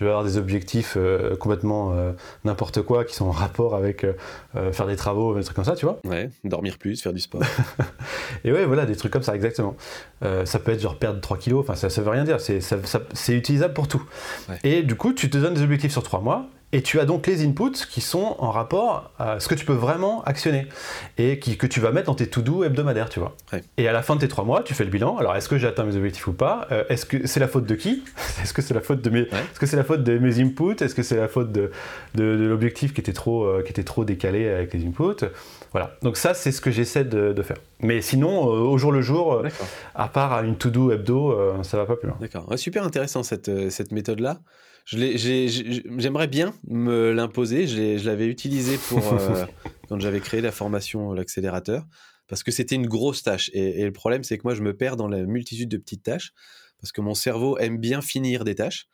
je 0.00 0.06
vais 0.06 0.10
avoir 0.10 0.24
des 0.24 0.38
objectifs 0.38 0.94
euh, 0.96 1.36
complètement 1.36 1.92
euh, 1.92 2.12
n'importe 2.44 2.80
quoi 2.80 3.04
qui 3.04 3.14
sont 3.14 3.26
en 3.26 3.32
rapport 3.32 3.74
avec 3.74 4.04
euh, 4.04 4.72
faire 4.72 4.86
des 4.86 4.96
travaux, 4.96 5.36
des 5.36 5.44
trucs 5.44 5.54
comme 5.54 5.64
ça, 5.66 5.76
tu 5.76 5.84
vois. 5.84 6.00
Ouais, 6.06 6.30
dormir 6.42 6.78
plus, 6.78 7.02
faire 7.02 7.12
du 7.12 7.20
sport. 7.20 7.42
et 8.44 8.50
ouais, 8.50 8.64
voilà, 8.64 8.86
des 8.86 8.96
trucs 8.96 9.12
comme 9.12 9.22
ça, 9.22 9.34
exactement. 9.34 9.76
ça 10.22 10.58
peut 10.58 10.72
être 10.72 10.80
genre 10.80 10.98
perdre 10.98 11.20
3 11.20 11.36
kilos, 11.36 11.60
enfin 11.60 11.74
ça, 11.74 11.90
ça 11.90 12.00
veut 12.00 12.08
rien 12.08 12.24
dire, 12.24 12.38
c'est 12.40 13.36
utilisable 13.36 13.74
pour 13.74 13.88
tout. 13.88 14.02
Et 14.64 14.82
du 14.82 14.94
coup, 14.94 15.12
tu 15.12 15.28
te 15.28 15.36
donnes 15.36 15.54
des 15.54 15.62
objectifs 15.62 15.92
sur 15.92 16.02
3 16.02 16.20
mois, 16.20 16.48
et 16.72 16.82
tu 16.82 17.00
as 17.00 17.04
donc 17.04 17.26
les 17.26 17.44
inputs 17.44 17.86
qui 17.88 18.00
sont 18.00 18.36
en 18.38 18.50
rapport 18.50 19.10
à 19.18 19.40
ce 19.40 19.48
que 19.48 19.54
tu 19.54 19.64
peux 19.64 19.72
vraiment 19.74 20.22
actionner 20.24 20.68
et 21.18 21.38
qui, 21.40 21.56
que 21.56 21.66
tu 21.66 21.80
vas 21.80 21.90
mettre 21.90 22.06
dans 22.06 22.14
tes 22.14 22.28
to-do 22.28 22.62
hebdomadaires, 22.62 23.08
tu 23.08 23.18
vois. 23.18 23.36
Et 23.76 23.88
à 23.88 23.92
la 23.92 24.02
fin 24.02 24.14
de 24.14 24.20
tes 24.20 24.28
trois 24.28 24.44
mois, 24.44 24.62
tu 24.62 24.74
fais 24.74 24.84
le 24.84 24.90
bilan. 24.90 25.16
Alors, 25.16 25.34
est-ce 25.34 25.48
que 25.48 25.58
j'ai 25.58 25.66
atteint 25.66 25.84
mes 25.84 25.96
objectifs 25.96 26.26
ou 26.28 26.32
pas? 26.32 26.68
Euh, 26.70 26.84
Est-ce 26.88 27.06
que 27.06 27.26
c'est 27.26 27.40
la 27.40 27.48
faute 27.48 27.66
de 27.66 27.74
qui? 27.74 28.04
Est-ce 28.42 28.54
que 28.54 28.62
c'est 28.62 28.74
la 28.74 28.80
faute 28.80 29.02
de 29.02 29.10
mes, 29.10 29.20
est-ce 29.20 29.58
que 29.58 29.66
c'est 29.66 29.76
la 29.76 29.84
faute 29.84 30.04
de 30.04 30.18
mes 30.18 30.40
inputs? 30.40 30.82
Est-ce 30.82 30.94
que 30.94 31.02
c'est 31.02 31.16
la 31.16 31.28
faute 31.28 31.52
de, 31.52 31.70
de, 32.14 32.24
l'objectif 32.24 32.94
qui 32.94 33.00
était 33.00 33.12
trop, 33.12 33.44
euh, 33.44 33.62
qui 33.62 33.70
était 33.70 33.84
trop 33.84 34.04
décalé 34.04 34.48
avec 34.48 34.72
les 34.72 34.86
inputs? 34.86 35.26
Voilà. 35.72 35.96
Donc 36.02 36.16
ça, 36.16 36.34
c'est 36.34 36.52
ce 36.52 36.60
que 36.60 36.70
j'essaie 36.70 37.04
de, 37.04 37.32
de, 37.32 37.42
faire. 37.42 37.58
Mais 37.80 38.00
sinon, 38.00 38.46
euh, 38.46 38.60
au 38.60 38.78
jour 38.78 38.92
le 38.92 39.02
jour, 39.02 39.42
à 39.94 40.08
part 40.08 40.42
une 40.44 40.56
to-do 40.56 40.92
hebdo, 40.92 41.62
ça 41.64 41.76
va 41.76 41.86
pas 41.86 41.96
plus 41.96 42.08
loin. 42.08 42.16
D'accord. 42.20 42.46
super 42.56 42.84
intéressant 42.84 43.22
cette, 43.22 43.70
cette 43.70 43.92
méthode-là. 43.92 44.38
J'aimerais 44.86 46.26
bien 46.26 46.54
me 46.66 47.12
l'imposer. 47.12 47.66
Je 47.66 48.04
l'avais 48.06 48.26
utilisé 48.26 48.76
pour 48.88 49.12
euh, 49.12 49.44
quand 49.88 50.00
j'avais 50.00 50.20
créé 50.20 50.40
la 50.40 50.52
formation 50.52 51.12
l'accélérateur 51.12 51.84
parce 52.28 52.42
que 52.44 52.52
c'était 52.52 52.76
une 52.76 52.86
grosse 52.86 53.22
tâche. 53.22 53.50
Et, 53.52 53.84
le 53.84 53.92
problème, 53.92 54.22
c'est 54.22 54.38
que 54.38 54.42
moi, 54.44 54.54
je 54.54 54.62
me 54.62 54.74
perds 54.74 54.96
dans 54.96 55.08
la 55.08 55.24
multitude 55.24 55.68
de 55.68 55.76
petites 55.76 56.04
tâches 56.04 56.32
parce 56.80 56.92
que 56.92 57.00
mon 57.00 57.14
cerveau 57.14 57.58
aime 57.58 57.76
bien 57.76 58.00
finir 58.00 58.44
des 58.44 58.54
tâches. 58.54 58.86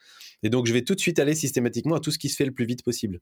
Et 0.43 0.51
donc, 0.51 0.67
je 0.67 0.73
vais 0.73 0.83
tout 0.83 0.95
de 0.95 1.01
suite 1.01 1.19
aller 1.19 1.35
systématiquement 1.35 1.97
à 1.97 2.01
tout 2.01 2.11
ce 2.11 2.19
qui 2.19 2.29
se 2.29 2.37
fait 2.37 2.45
le 2.45 2.53
plus 2.53 2.65
vite 2.65 2.83
possible. 2.83 3.21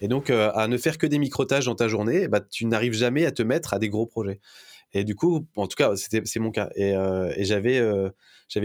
Et 0.00 0.08
donc, 0.08 0.30
euh, 0.30 0.50
à 0.54 0.68
ne 0.68 0.76
faire 0.76 0.98
que 0.98 1.06
des 1.06 1.18
micro-tâches 1.18 1.64
dans 1.64 1.74
ta 1.74 1.88
journée, 1.88 2.28
bah, 2.28 2.40
tu 2.40 2.66
n'arrives 2.66 2.92
jamais 2.92 3.24
à 3.24 3.32
te 3.32 3.42
mettre 3.42 3.72
à 3.72 3.78
des 3.78 3.88
gros 3.88 4.06
projets. 4.06 4.40
Et 4.92 5.04
du 5.04 5.14
coup, 5.14 5.46
en 5.56 5.66
tout 5.66 5.76
cas, 5.76 5.94
c'est 5.96 6.40
mon 6.40 6.50
cas. 6.50 6.70
Et, 6.74 6.94
euh, 6.94 7.32
et 7.36 7.44
j'avais 7.44 7.80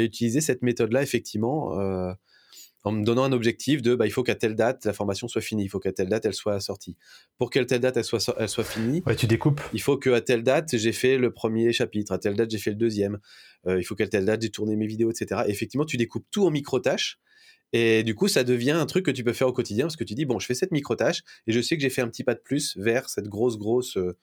utilisé 0.03 0.41
cette 0.41 0.63
méthode-là, 0.63 1.01
effectivement 1.01 1.77
en 2.87 2.91
me 2.93 3.03
donnant 3.03 3.23
un 3.23 3.31
objectif 3.31 3.81
de 3.81 3.95
bah, 3.95 4.05
il 4.05 4.11
faut 4.11 4.23
qu'à 4.23 4.35
telle 4.35 4.55
date 4.55 4.85
la 4.85 4.93
formation 4.93 5.27
soit 5.27 5.41
finie, 5.41 5.65
il 5.65 5.69
faut 5.69 5.79
qu'à 5.79 5.91
telle 5.91 6.09
date 6.09 6.25
elle 6.25 6.33
soit 6.33 6.59
sortie. 6.59 6.95
Pour 7.37 7.49
qu'à 7.49 7.63
telle 7.65 7.81
date 7.81 7.97
elle 7.97 8.03
soit, 8.03 8.33
elle 8.37 8.49
soit 8.49 8.63
finie, 8.63 9.03
ouais, 9.05 9.15
tu 9.15 9.27
découpes. 9.27 9.61
Il 9.73 9.81
faut 9.81 9.97
qu'à 9.97 10.21
telle 10.21 10.43
date 10.43 10.75
j'ai 10.77 10.93
fait 10.93 11.17
le 11.17 11.31
premier 11.31 11.73
chapitre, 11.73 12.13
à 12.13 12.17
telle 12.17 12.35
date 12.35 12.49
j'ai 12.49 12.57
fait 12.57 12.71
le 12.71 12.77
deuxième, 12.77 13.19
euh, 13.67 13.79
il 13.79 13.83
faut 13.83 13.95
qu'à 13.95 14.07
telle 14.07 14.25
date 14.25 14.41
j'ai 14.41 14.49
tourné 14.49 14.75
mes 14.75 14.87
vidéos, 14.87 15.11
etc. 15.11 15.41
effectivement, 15.47 15.85
tu 15.85 15.97
découpes 15.97 16.25
tout 16.31 16.45
en 16.45 16.51
micro-tâches. 16.51 17.19
Et 17.73 18.03
du 18.03 18.15
coup, 18.15 18.29
ça 18.29 18.45
devient 18.45 18.71
un 18.71 18.85
truc 18.85 19.05
que 19.05 19.11
tu 19.11 19.25
peux 19.25 19.33
faire 19.33 19.49
au 19.49 19.53
quotidien 19.53 19.85
parce 19.85 19.97
que 19.97 20.05
tu 20.05 20.15
dis, 20.15 20.23
bon, 20.23 20.39
je 20.39 20.45
fais 20.45 20.53
cette 20.53 20.71
micro-tâche 20.71 21.23
et 21.47 21.51
je 21.51 21.59
sais 21.59 21.75
que 21.75 21.81
j'ai 21.81 21.89
fait 21.89 22.01
un 22.01 22.07
petit 22.07 22.23
pas 22.23 22.33
de 22.33 22.39
plus 22.39 22.77
vers 22.77 23.09
cette 23.09 23.27
grosse, 23.27 23.57
grosse 23.57 23.97
euh, 23.97 24.17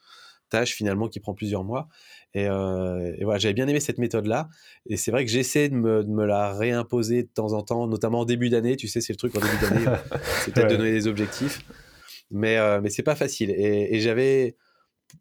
tâche 0.49 0.75
finalement 0.75 1.09
qui 1.09 1.21
prend 1.21 1.35
plusieurs 1.35 1.65
mois. 1.65 1.89
Euh, 2.37 3.15
et, 3.19 3.25
voilà, 3.25 3.39
j'avais 3.39 3.55
bien 3.55 3.69
aimé 3.69 3.81
cette 3.81 3.99
méthode-là. 3.99 4.49
Et 4.89 4.97
c'est 4.97 5.11
vrai 5.11 5.25
que 5.25 5.31
j'essaie 5.31 5.69
de 5.69 5.75
me, 5.75 6.25
la 6.25 6.53
réimposer 6.53 7.23
de 7.23 7.29
temps 7.29 7.53
en 7.53 7.63
temps, 7.63 7.87
notamment 7.87 8.21
en 8.21 8.25
début 8.25 8.51
d'année. 8.51 8.77
Tu 8.77 8.89
sais, 8.89 9.01
c'est 9.01 9.13
le 9.13 9.17
truc 9.19 9.37
en 9.37 9.41
début 9.41 9.59
d'année, 9.61 9.99
c'est 10.45 10.53
peut-être 10.53 10.71
de 10.71 10.77
donner 10.77 10.93
des 10.93 11.07
objectifs. 11.07 11.61
Mais, 12.31 12.57
euh, 12.57 12.81
mais 12.83 12.91
c'est 12.91 13.03
pas 13.03 13.15
facile. 13.15 13.51
Et, 13.51 14.01
j'avais, 14.01 14.57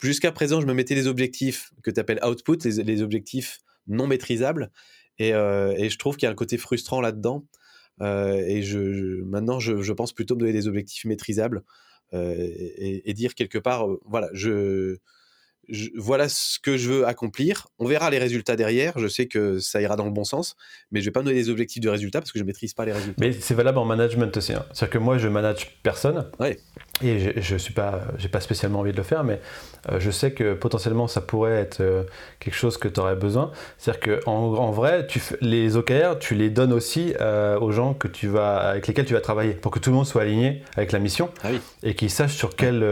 jusqu'à 0.01 0.31
présent, 0.31 0.61
je 0.61 0.65
me 0.65 0.73
mettais 0.73 0.95
des 0.95 1.07
objectifs 1.07 1.71
que 1.83 1.91
tu 1.91 1.99
appelles 1.99 2.19
output, 2.25 2.57
les, 2.63 3.01
objectifs 3.01 3.59
non 3.87 4.07
maîtrisables. 4.07 4.71
Et, 5.19 5.33
euh, 5.33 5.75
et 5.77 5.89
je 5.89 5.97
trouve 5.97 6.17
qu'il 6.17 6.25
y 6.25 6.29
a 6.29 6.31
un 6.31 6.35
côté 6.35 6.57
frustrant 6.57 7.01
là-dedans. 7.01 7.45
et 8.01 8.63
je, 8.63 9.21
maintenant, 9.23 9.59
je, 9.59 9.81
je, 9.81 9.93
pense 9.93 10.13
plutôt 10.13 10.35
me 10.35 10.39
donner 10.39 10.53
des 10.53 10.67
objectifs 10.67 11.05
maîtrisables 11.05 11.63
et, 12.13 13.09
et, 13.09 13.13
dire 13.13 13.35
quelque 13.35 13.57
part, 13.57 13.87
voilà, 14.05 14.29
je, 14.33 14.97
voilà 15.95 16.29
ce 16.29 16.59
que 16.59 16.77
je 16.77 16.89
veux 16.89 17.07
accomplir. 17.07 17.67
On 17.79 17.85
verra 17.85 18.09
les 18.09 18.19
résultats 18.19 18.55
derrière. 18.55 18.97
Je 18.99 19.07
sais 19.07 19.27
que 19.27 19.59
ça 19.59 19.81
ira 19.81 19.95
dans 19.95 20.05
le 20.05 20.11
bon 20.11 20.23
sens, 20.23 20.55
mais 20.91 20.99
je 21.01 21.05
vais 21.05 21.11
pas 21.11 21.21
me 21.21 21.25
donner 21.25 21.37
des 21.37 21.49
objectifs 21.49 21.81
de 21.81 21.89
résultats 21.89 22.19
parce 22.19 22.31
que 22.31 22.39
je 22.39 22.43
maîtrise 22.43 22.73
pas 22.73 22.85
les 22.85 22.91
résultats. 22.91 23.15
Mais 23.19 23.31
c'est 23.31 23.53
valable 23.53 23.77
en 23.77 23.85
management 23.85 24.35
aussi. 24.35 24.53
Hein. 24.53 24.65
C'est-à-dire 24.73 24.93
que 24.93 24.97
moi, 24.97 25.17
je 25.17 25.27
manage 25.27 25.79
personne. 25.83 26.29
Ouais. 26.39 26.59
Et 27.01 27.19
je, 27.19 27.41
je 27.41 27.55
suis 27.57 27.73
pas, 27.73 28.01
j'ai 28.17 28.29
pas 28.29 28.41
spécialement 28.41 28.79
envie 28.79 28.91
de 28.91 28.97
le 28.97 29.03
faire, 29.03 29.23
mais 29.23 29.39
euh, 29.91 29.99
je 29.99 30.11
sais 30.11 30.31
que 30.31 30.53
potentiellement 30.53 31.07
ça 31.07 31.19
pourrait 31.19 31.59
être 31.59 31.81
euh, 31.81 32.03
quelque 32.39 32.55
chose 32.55 32.77
que 32.77 32.87
tu 32.87 32.99
aurais 32.99 33.15
besoin. 33.15 33.51
C'est-à-dire 33.77 33.99
que 33.99 34.19
en, 34.25 34.31
en, 34.31 34.71
vrai, 34.71 35.07
tu 35.07 35.21
les 35.41 35.75
OKR, 35.75 36.19
tu 36.19 36.35
les 36.35 36.49
donnes 36.49 36.71
aussi 36.71 37.13
euh, 37.19 37.59
aux 37.59 37.71
gens 37.71 37.93
que 37.93 38.07
tu 38.07 38.27
vas, 38.27 38.57
avec 38.57 38.87
lesquels 38.87 39.05
tu 39.05 39.13
vas 39.13 39.21
travailler, 39.21 39.53
pour 39.53 39.71
que 39.71 39.79
tout 39.79 39.89
le 39.89 39.95
monde 39.95 40.05
soit 40.05 40.21
aligné 40.21 40.63
avec 40.75 40.91
la 40.91 40.99
mission 40.99 41.29
ah 41.43 41.49
oui. 41.51 41.59
et 41.83 41.95
qu'ils 41.95 42.09
sachent 42.09 42.35
sur 42.35 42.55
quelle, 42.55 42.85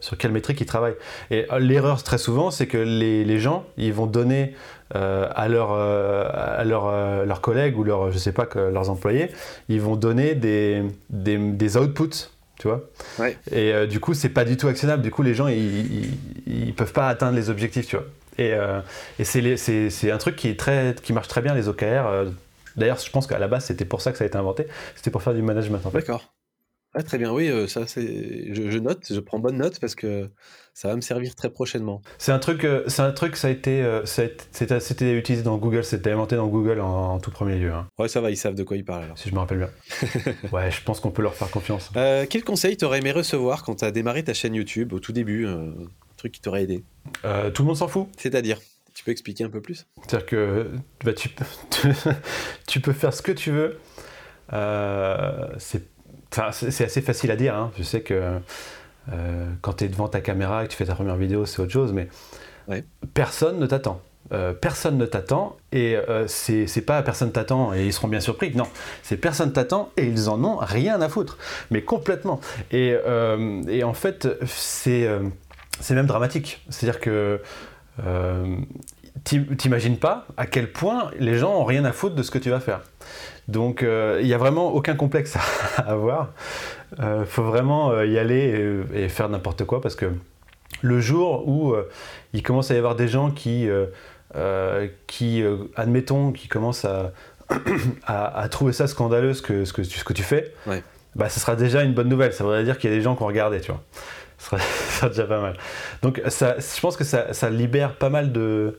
sur 0.00 0.16
quelle 0.16 0.32
métrique 0.32 0.60
ils 0.60 0.66
travaillent. 0.66 0.96
Et 1.30 1.46
l'erreur 1.58 2.02
très 2.10 2.18
souvent, 2.18 2.50
c'est 2.50 2.66
que 2.66 2.78
les, 2.78 3.24
les, 3.24 3.38
gens, 3.38 3.64
ils 3.76 3.92
vont 3.92 4.06
donner 4.06 4.54
à, 4.92 5.46
leur, 5.48 5.72
à 5.72 6.64
leur, 6.64 6.90
leurs 7.24 7.40
collègues 7.40 7.78
ou 7.78 7.84
leur, 7.84 8.10
je 8.10 8.18
sais 8.18 8.32
pas, 8.32 8.46
que 8.46 8.58
leurs 8.58 8.90
employés, 8.90 9.28
ils 9.68 9.80
vont 9.80 9.94
donner 9.94 10.34
des, 10.34 10.82
des, 11.10 11.38
des 11.38 11.76
outputs 11.76 12.30
tu 12.60 12.68
vois 12.68 12.82
Et 13.50 13.72
euh, 13.72 13.86
du 13.86 14.00
coup, 14.00 14.12
c'est 14.12 14.28
pas 14.28 14.44
du 14.44 14.58
tout 14.58 14.68
actionnable. 14.68 15.02
Du 15.02 15.10
coup, 15.10 15.22
les 15.22 15.32
gens, 15.32 15.48
ils, 15.48 16.14
ils, 16.46 16.74
peuvent 16.74 16.92
pas 16.92 17.08
atteindre 17.08 17.34
les 17.34 17.48
objectifs, 17.48 17.86
tu 17.86 17.96
vois. 17.96 18.04
Et, 18.36 18.52
euh, 18.52 18.80
et 19.18 19.24
c'est 19.24 20.10
un 20.10 20.18
truc 20.18 20.36
qui, 20.36 20.48
est 20.48 20.60
très, 20.60 20.94
qui 21.02 21.14
marche 21.14 21.28
très 21.28 21.40
bien, 21.40 21.54
les 21.54 21.68
OKR. 21.68 21.84
Euh. 21.84 22.30
D'ailleurs, 22.76 22.98
je 22.98 23.10
pense 23.10 23.26
qu'à 23.26 23.38
la 23.38 23.48
base, 23.48 23.64
c'était 23.64 23.86
pour 23.86 24.02
ça 24.02 24.12
que 24.12 24.18
ça 24.18 24.24
a 24.24 24.26
été 24.26 24.36
inventé. 24.36 24.66
C'était 24.94 25.10
pour 25.10 25.22
faire 25.22 25.32
du 25.32 25.40
management, 25.40 25.80
en 25.86 25.90
fait. 25.90 26.00
D'accord 26.00 26.30
très 26.98 27.18
bien, 27.18 27.32
oui, 27.32 27.48
euh, 27.48 27.66
ça 27.66 27.86
c'est. 27.86 28.52
Je, 28.52 28.78
note, 28.78 29.06
je 29.10 29.20
prends 29.20 29.38
bonne 29.38 29.58
note 29.58 29.78
parce 29.78 29.94
que 29.94 30.28
ça 30.74 30.88
va 30.88 30.96
me 30.96 31.00
servir 31.00 31.36
très 31.36 31.50
prochainement. 31.50 32.02
C'est 32.18 32.32
un 32.32 32.38
truc, 32.40 32.64
euh, 32.64 32.82
c'est 32.88 33.02
un 33.02 33.12
truc, 33.12 33.36
ça 33.36 33.48
a 33.48 33.50
été, 33.50 33.82
euh, 33.82 34.04
c'était 34.04 35.16
utilisé 35.16 35.44
dans 35.44 35.56
Google, 35.56 35.84
c'était 35.84 36.10
inventé 36.10 36.36
dans 36.36 36.48
Google 36.48 36.80
en, 36.80 37.20
tout 37.20 37.30
premier 37.30 37.58
lieu. 37.58 37.72
Hein. 37.72 37.86
Ouais, 37.98 38.08
ça 38.08 38.20
va, 38.20 38.30
ils 38.30 38.36
savent 38.36 38.54
de 38.54 38.64
quoi 38.64 38.76
ils 38.76 38.84
parlent 38.84 39.12
Si 39.14 39.28
je 39.28 39.34
me 39.34 39.38
rappelle 39.38 39.58
bien. 39.58 39.70
ouais, 40.52 40.70
je 40.70 40.82
pense 40.82 40.98
qu'on 40.98 41.12
peut 41.12 41.22
leur 41.22 41.34
faire 41.34 41.50
confiance. 41.50 41.90
quel 42.28 42.42
conseil 42.44 42.76
t'aurais 42.76 42.98
aimé 42.98 43.12
recevoir 43.12 43.62
quand 43.62 43.76
t'as 43.76 43.92
démarré 43.92 44.24
ta 44.24 44.34
chaîne 44.34 44.54
YouTube 44.54 44.92
au 44.92 44.98
tout 44.98 45.12
début, 45.12 45.46
un 45.46 45.72
truc 46.16 46.32
qui 46.32 46.40
t'aurait 46.40 46.64
aidé? 46.64 46.84
Tout 47.22 47.62
le 47.62 47.66
monde 47.66 47.76
s'en 47.76 47.88
fout. 47.88 48.08
C'est-à-dire 48.16 48.58
tu 48.92 49.04
peux 49.04 49.12
expliquer 49.12 49.44
un 49.44 49.50
peu 49.50 49.60
plus? 49.60 49.86
C'est-à-dire 50.02 50.26
que 50.26 50.70
bah, 51.04 51.12
tu, 51.12 51.30
tu, 52.66 52.80
peux 52.80 52.92
faire 52.92 53.14
ce 53.14 53.22
que 53.22 53.30
tu 53.30 53.52
veux. 53.52 53.78
c'est 55.58 55.84
c'est 56.52 56.84
assez 56.84 57.02
facile 57.02 57.30
à 57.30 57.36
dire. 57.36 57.54
Hein. 57.54 57.72
Je 57.76 57.82
sais 57.82 58.00
que 58.02 58.40
euh, 59.12 59.46
quand 59.62 59.74
tu 59.74 59.84
es 59.84 59.88
devant 59.88 60.08
ta 60.08 60.20
caméra 60.20 60.62
et 60.62 60.66
que 60.66 60.72
tu 60.72 60.76
fais 60.76 60.86
ta 60.86 60.94
première 60.94 61.16
vidéo, 61.16 61.46
c'est 61.46 61.60
autre 61.60 61.72
chose, 61.72 61.92
mais 61.92 62.08
personne 63.14 63.58
ne 63.58 63.66
t'attend. 63.66 64.00
Euh, 64.32 64.52
personne 64.52 64.96
ne 64.96 65.06
t'attend 65.06 65.56
et 65.72 65.96
euh, 65.96 66.28
c'est 66.28 66.84
pas 66.86 67.02
personne 67.02 67.32
t'attend 67.32 67.74
et 67.74 67.86
ils 67.86 67.92
seront 67.92 68.06
bien 68.06 68.20
surpris. 68.20 68.54
Non, 68.54 68.68
c'est 69.02 69.16
personne 69.16 69.52
t'attend 69.52 69.90
et 69.96 70.04
ils 70.04 70.28
en 70.28 70.44
ont 70.44 70.56
rien 70.56 71.00
à 71.00 71.08
foutre, 71.08 71.36
mais 71.70 71.82
complètement. 71.82 72.40
Et, 72.70 72.94
et 73.68 73.82
en 73.82 73.94
fait, 73.94 74.28
c'est 74.46 75.08
même 75.90 76.06
dramatique. 76.06 76.64
C'est-à-dire 76.68 77.00
que 77.00 77.40
t'imagines 79.24 79.98
pas 79.98 80.26
à 80.36 80.46
quel 80.46 80.70
point 80.70 81.10
les 81.18 81.36
gens 81.36 81.54
ont 81.54 81.64
rien 81.64 81.84
à 81.84 81.92
foutre 81.92 82.14
de 82.14 82.22
ce 82.22 82.30
que 82.30 82.38
tu 82.38 82.50
vas 82.50 82.60
faire. 82.60 82.80
Donc 83.48 83.82
euh, 83.82 84.18
il 84.20 84.26
n'y 84.26 84.34
a 84.34 84.38
vraiment 84.38 84.72
aucun 84.72 84.94
complexe 84.94 85.36
à 85.76 85.82
avoir. 85.90 86.30
Il 86.98 87.04
euh, 87.04 87.24
faut 87.24 87.42
vraiment 87.42 87.90
euh, 87.90 88.06
y 88.06 88.18
aller 88.18 88.84
et, 88.94 89.08
faire 89.08 89.28
n'importe 89.28 89.64
quoi 89.64 89.80
parce 89.80 89.96
que 89.96 90.06
le 90.82 91.00
jour 91.00 91.48
où 91.48 91.74
il 92.32 92.42
commence 92.42 92.70
à 92.70 92.74
y 92.74 92.78
avoir 92.78 92.94
des 92.94 93.08
gens 93.08 93.32
qui, 93.32 93.68
qui 95.08 95.44
admettons, 95.76 96.30
qui 96.30 96.46
commencent 96.48 96.86
à, 98.06 98.40
à, 98.40 98.48
trouver 98.48 98.72
ça 98.72 98.86
scandaleux 98.86 99.34
ce 99.34 99.42
que, 99.42 99.64
ce 99.64 99.72
que, 99.72 99.82
ce 99.82 100.04
que 100.04 100.12
tu 100.12 100.22
fais, 100.22 100.54
bah, 101.16 101.28
ce 101.28 101.40
sera 101.40 101.56
déjà 101.56 101.82
une 101.82 101.92
bonne 101.92 102.08
nouvelle. 102.08 102.32
Ça 102.32 102.44
voudrait 102.44 102.62
dire 102.62 102.78
qu'il 102.78 102.88
y 102.88 102.92
a 102.92 102.96
des 102.96 103.02
gens 103.02 103.16
qui 103.16 103.22
ont 103.24 103.26
regardé, 103.26 103.60
tu 103.60 103.72
vois. 103.72 103.82
Ce 104.38 104.56
sera, 104.96 105.08
déjà 105.10 105.24
pas 105.24 105.40
mal. 105.40 105.58
Donc 106.00 106.22
ça, 106.28 106.56
je 106.58 106.80
pense 106.80 106.96
que 106.96 107.04
ça, 107.04 107.34
ça 107.34 107.50
libère 107.50 107.96
pas 107.96 108.08
mal 108.08 108.32
de, 108.32 108.78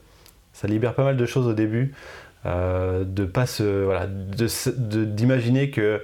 ça 0.54 0.68
libère 0.68 0.94
pas 0.94 1.04
mal 1.04 1.18
de 1.18 1.26
choses 1.26 1.48
au 1.48 1.54
début. 1.54 1.94
Euh, 2.46 3.04
de 3.04 3.26
pas 3.26 3.46
se, 3.46 3.84
voilà, 3.84 4.08
d'imaginer 4.08 5.70
que 5.70 6.02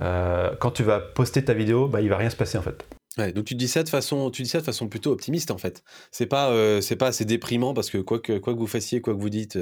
euh, 0.00 0.50
quand 0.60 0.70
tu 0.70 0.82
vas 0.82 1.00
poster 1.00 1.44
ta 1.44 1.54
vidéo, 1.54 1.88
bah, 1.88 2.00
il 2.02 2.08
va 2.08 2.16
rien 2.18 2.30
se 2.30 2.36
passer 2.36 2.58
en 2.58 2.62
fait. 2.62 2.84
Ouais, 3.18 3.32
donc 3.32 3.44
tu 3.44 3.54
dis 3.54 3.68
ça 3.68 3.82
de 3.82 3.88
façon, 3.88 4.30
tu 4.30 4.42
dis 4.42 4.48
ça 4.48 4.60
de 4.60 4.64
façon 4.64 4.88
plutôt 4.88 5.10
optimiste 5.10 5.50
en 5.50 5.58
fait. 5.58 5.82
C'est 6.12 6.26
pas, 6.26 6.50
euh, 6.50 6.80
c'est 6.80 6.96
pas 6.96 7.08
assez 7.08 7.24
déprimant 7.24 7.74
parce 7.74 7.90
que 7.90 7.98
quoi 7.98 8.20
que 8.20 8.38
quoi 8.38 8.54
que 8.54 8.58
vous 8.58 8.66
fassiez, 8.66 9.00
quoi 9.00 9.14
que 9.14 9.20
vous 9.20 9.30
dites, 9.30 9.58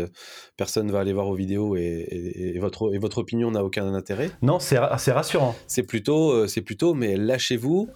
personne 0.57 0.66
personne 0.66 0.90
va 0.90 1.00
aller 1.00 1.12
voir 1.12 1.26
vos 1.26 1.34
vidéos 1.34 1.76
et, 1.76 2.59
votre 2.61 2.94
et 2.94 2.98
votre 2.98 3.18
opinion 3.18 3.50
n'a 3.52 3.64
aucun 3.64 3.86
intérêt. 3.94 4.30
Non, 4.42 4.59
c'est 4.59 4.78
rassurant. 4.78 5.54
C'est 5.68 5.84
plutôt, 5.84 6.46
c'est 6.48 6.61
plutôt, 6.61 6.92
mais 6.92 7.16
lâchez-vous, 7.16 7.88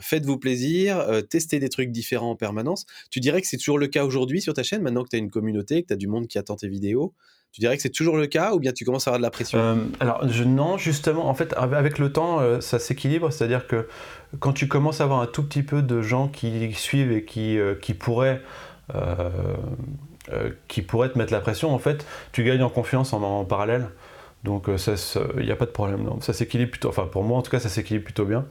faites-vous 0.00 0.38
plaisir, 0.38 1.06
testez 1.28 1.60
des 1.60 1.68
trucs 1.68 1.92
différents 1.92 2.30
en 2.30 2.36
permanence. 2.36 2.86
Tu 3.10 3.20
dirais 3.20 3.40
que 3.40 3.46
c'est 3.46 3.58
toujours 3.58 3.78
le 3.78 3.86
cas 3.86 4.04
aujourd'hui 4.04 4.40
sur 4.40 4.54
ta 4.54 4.62
chaîne 4.62 4.82
maintenant 4.82 5.04
que 5.04 5.10
tu 5.10 5.16
as 5.16 5.20
une 5.20 5.30
communauté, 5.30 5.82
que 5.82 5.88
tu 5.88 5.92
as 5.92 5.96
du 5.96 6.08
monde 6.08 6.26
qui 6.26 6.38
attend 6.38 6.56
tes 6.56 6.68
vidéos? 6.68 7.14
Tu 7.54 7.60
dirais 7.60 7.76
que 7.76 7.82
c'est 7.82 7.90
toujours 7.90 8.16
le 8.16 8.26
cas 8.26 8.52
ou 8.52 8.58
bien 8.58 8.72
tu 8.72 8.84
commences 8.84 9.06
à 9.06 9.10
avoir 9.12 9.20
de 9.20 9.22
la 9.22 9.30
pression? 9.30 9.60
Euh, 9.60 9.76
Alors 10.00 10.24
non, 10.44 10.76
justement, 10.76 11.28
en 11.28 11.34
fait, 11.34 11.54
avec 11.56 12.00
le 12.00 12.10
temps, 12.10 12.40
euh, 12.40 12.60
ça 12.60 12.80
s'équilibre. 12.80 13.30
C'est-à-dire 13.30 13.68
que 13.68 13.86
quand 14.40 14.52
tu 14.52 14.66
commences 14.66 15.00
à 15.00 15.04
avoir 15.04 15.20
un 15.20 15.26
tout 15.26 15.44
petit 15.44 15.62
peu 15.62 15.80
de 15.80 16.02
gens 16.02 16.26
qui 16.26 16.72
suivent 16.72 17.12
et 17.12 17.24
qui, 17.24 17.56
euh, 17.56 17.76
qui 17.76 17.94
pourraient 17.94 18.42
qui 20.66 20.84
te 20.84 21.16
mettre 21.18 21.32
la 21.32 21.40
pression, 21.40 21.72
en 21.72 21.78
fait, 21.78 22.04
tu 22.32 22.42
gagnes 22.42 22.64
en 22.64 22.70
confiance 22.70 23.12
en, 23.12 23.44
parallèle. 23.44 23.86
Donc 24.42 24.66
il 24.66 25.44
n'y 25.44 25.52
a 25.52 25.56
pas 25.56 25.66
de 25.66 25.70
problème. 25.70 26.02
Non. 26.02 26.20
Ça 26.20 26.32
s'équilibre 26.32 26.72
plutôt. 26.72 26.88
Enfin, 26.88 27.06
pour 27.06 27.22
moi, 27.22 27.38
en 27.38 27.42
tout 27.42 27.52
cas, 27.52 27.60
ça 27.60 27.68
s'équilibre 27.68 28.04
plutôt 28.04 28.24
bien. 28.24 28.46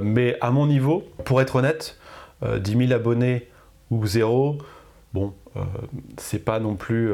mais 0.00 0.38
à 0.40 0.50
mon 0.50 0.66
niveau, 0.66 1.04
pour 1.26 1.42
être 1.42 1.56
honnête, 1.56 1.98
10 2.42 2.78
000 2.88 2.92
abonnés 2.92 3.50
ou 3.90 4.06
zéro, 4.06 4.56
bon, 5.12 5.34
c'est 6.16 6.42
pas 6.42 6.60
non 6.60 6.76
plus 6.76 7.12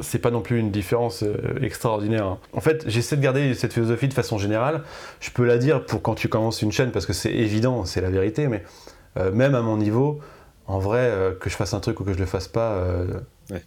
c'est 0.00 0.18
pas 0.18 0.30
non 0.30 0.40
plus 0.40 0.58
une 0.58 0.70
différence 0.70 1.22
euh, 1.22 1.36
extraordinaire. 1.62 2.26
Hein. 2.26 2.38
En 2.52 2.60
fait, 2.60 2.84
j'essaie 2.88 3.16
de 3.16 3.22
garder 3.22 3.54
cette 3.54 3.72
philosophie 3.72 4.08
de 4.08 4.14
façon 4.14 4.38
générale. 4.38 4.82
Je 5.20 5.30
peux 5.30 5.44
la 5.44 5.58
dire 5.58 5.84
pour 5.84 6.02
quand 6.02 6.14
tu 6.14 6.28
commences 6.28 6.62
une 6.62 6.72
chaîne 6.72 6.90
parce 6.92 7.06
que 7.06 7.12
c'est 7.12 7.32
évident, 7.32 7.84
c'est 7.84 8.00
la 8.00 8.10
vérité, 8.10 8.48
mais 8.48 8.62
euh, 9.18 9.32
même 9.32 9.54
à 9.54 9.60
mon 9.62 9.76
niveau, 9.76 10.20
en 10.66 10.78
vrai, 10.78 11.00
euh, 11.00 11.32
que 11.34 11.50
je 11.50 11.56
fasse 11.56 11.74
un 11.74 11.80
truc 11.80 12.00
ou 12.00 12.04
que 12.04 12.12
je 12.12 12.18
le 12.18 12.26
fasse 12.26 12.48
pas, 12.48 12.84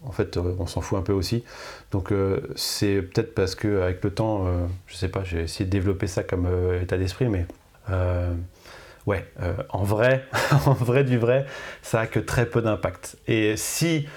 en 0.03 0.11
fait, 0.11 0.37
on 0.37 0.65
s'en 0.65 0.81
fout 0.81 0.97
un 0.97 1.03
peu 1.03 1.13
aussi. 1.13 1.43
Donc, 1.91 2.11
c'est 2.55 3.01
peut-être 3.01 3.35
parce 3.35 3.53
que 3.53 3.81
avec 3.81 4.03
le 4.03 4.09
temps, 4.09 4.47
je 4.87 4.95
sais 4.95 5.09
pas, 5.09 5.23
j'ai 5.23 5.41
essayé 5.41 5.65
de 5.65 5.69
développer 5.69 6.07
ça 6.07 6.23
comme 6.23 6.47
état 6.81 6.97
d'esprit, 6.97 7.27
mais 7.29 7.45
ouais, 9.05 9.27
en 9.69 9.83
vrai, 9.83 10.25
en 10.65 10.73
vrai 10.73 11.03
du 11.03 11.19
vrai, 11.19 11.45
ça 11.83 11.99
a 11.99 12.07
que 12.07 12.19
très 12.19 12.47
peu 12.47 12.63
d'impact. 12.63 13.17
Et 13.27 13.57
si 13.57 14.07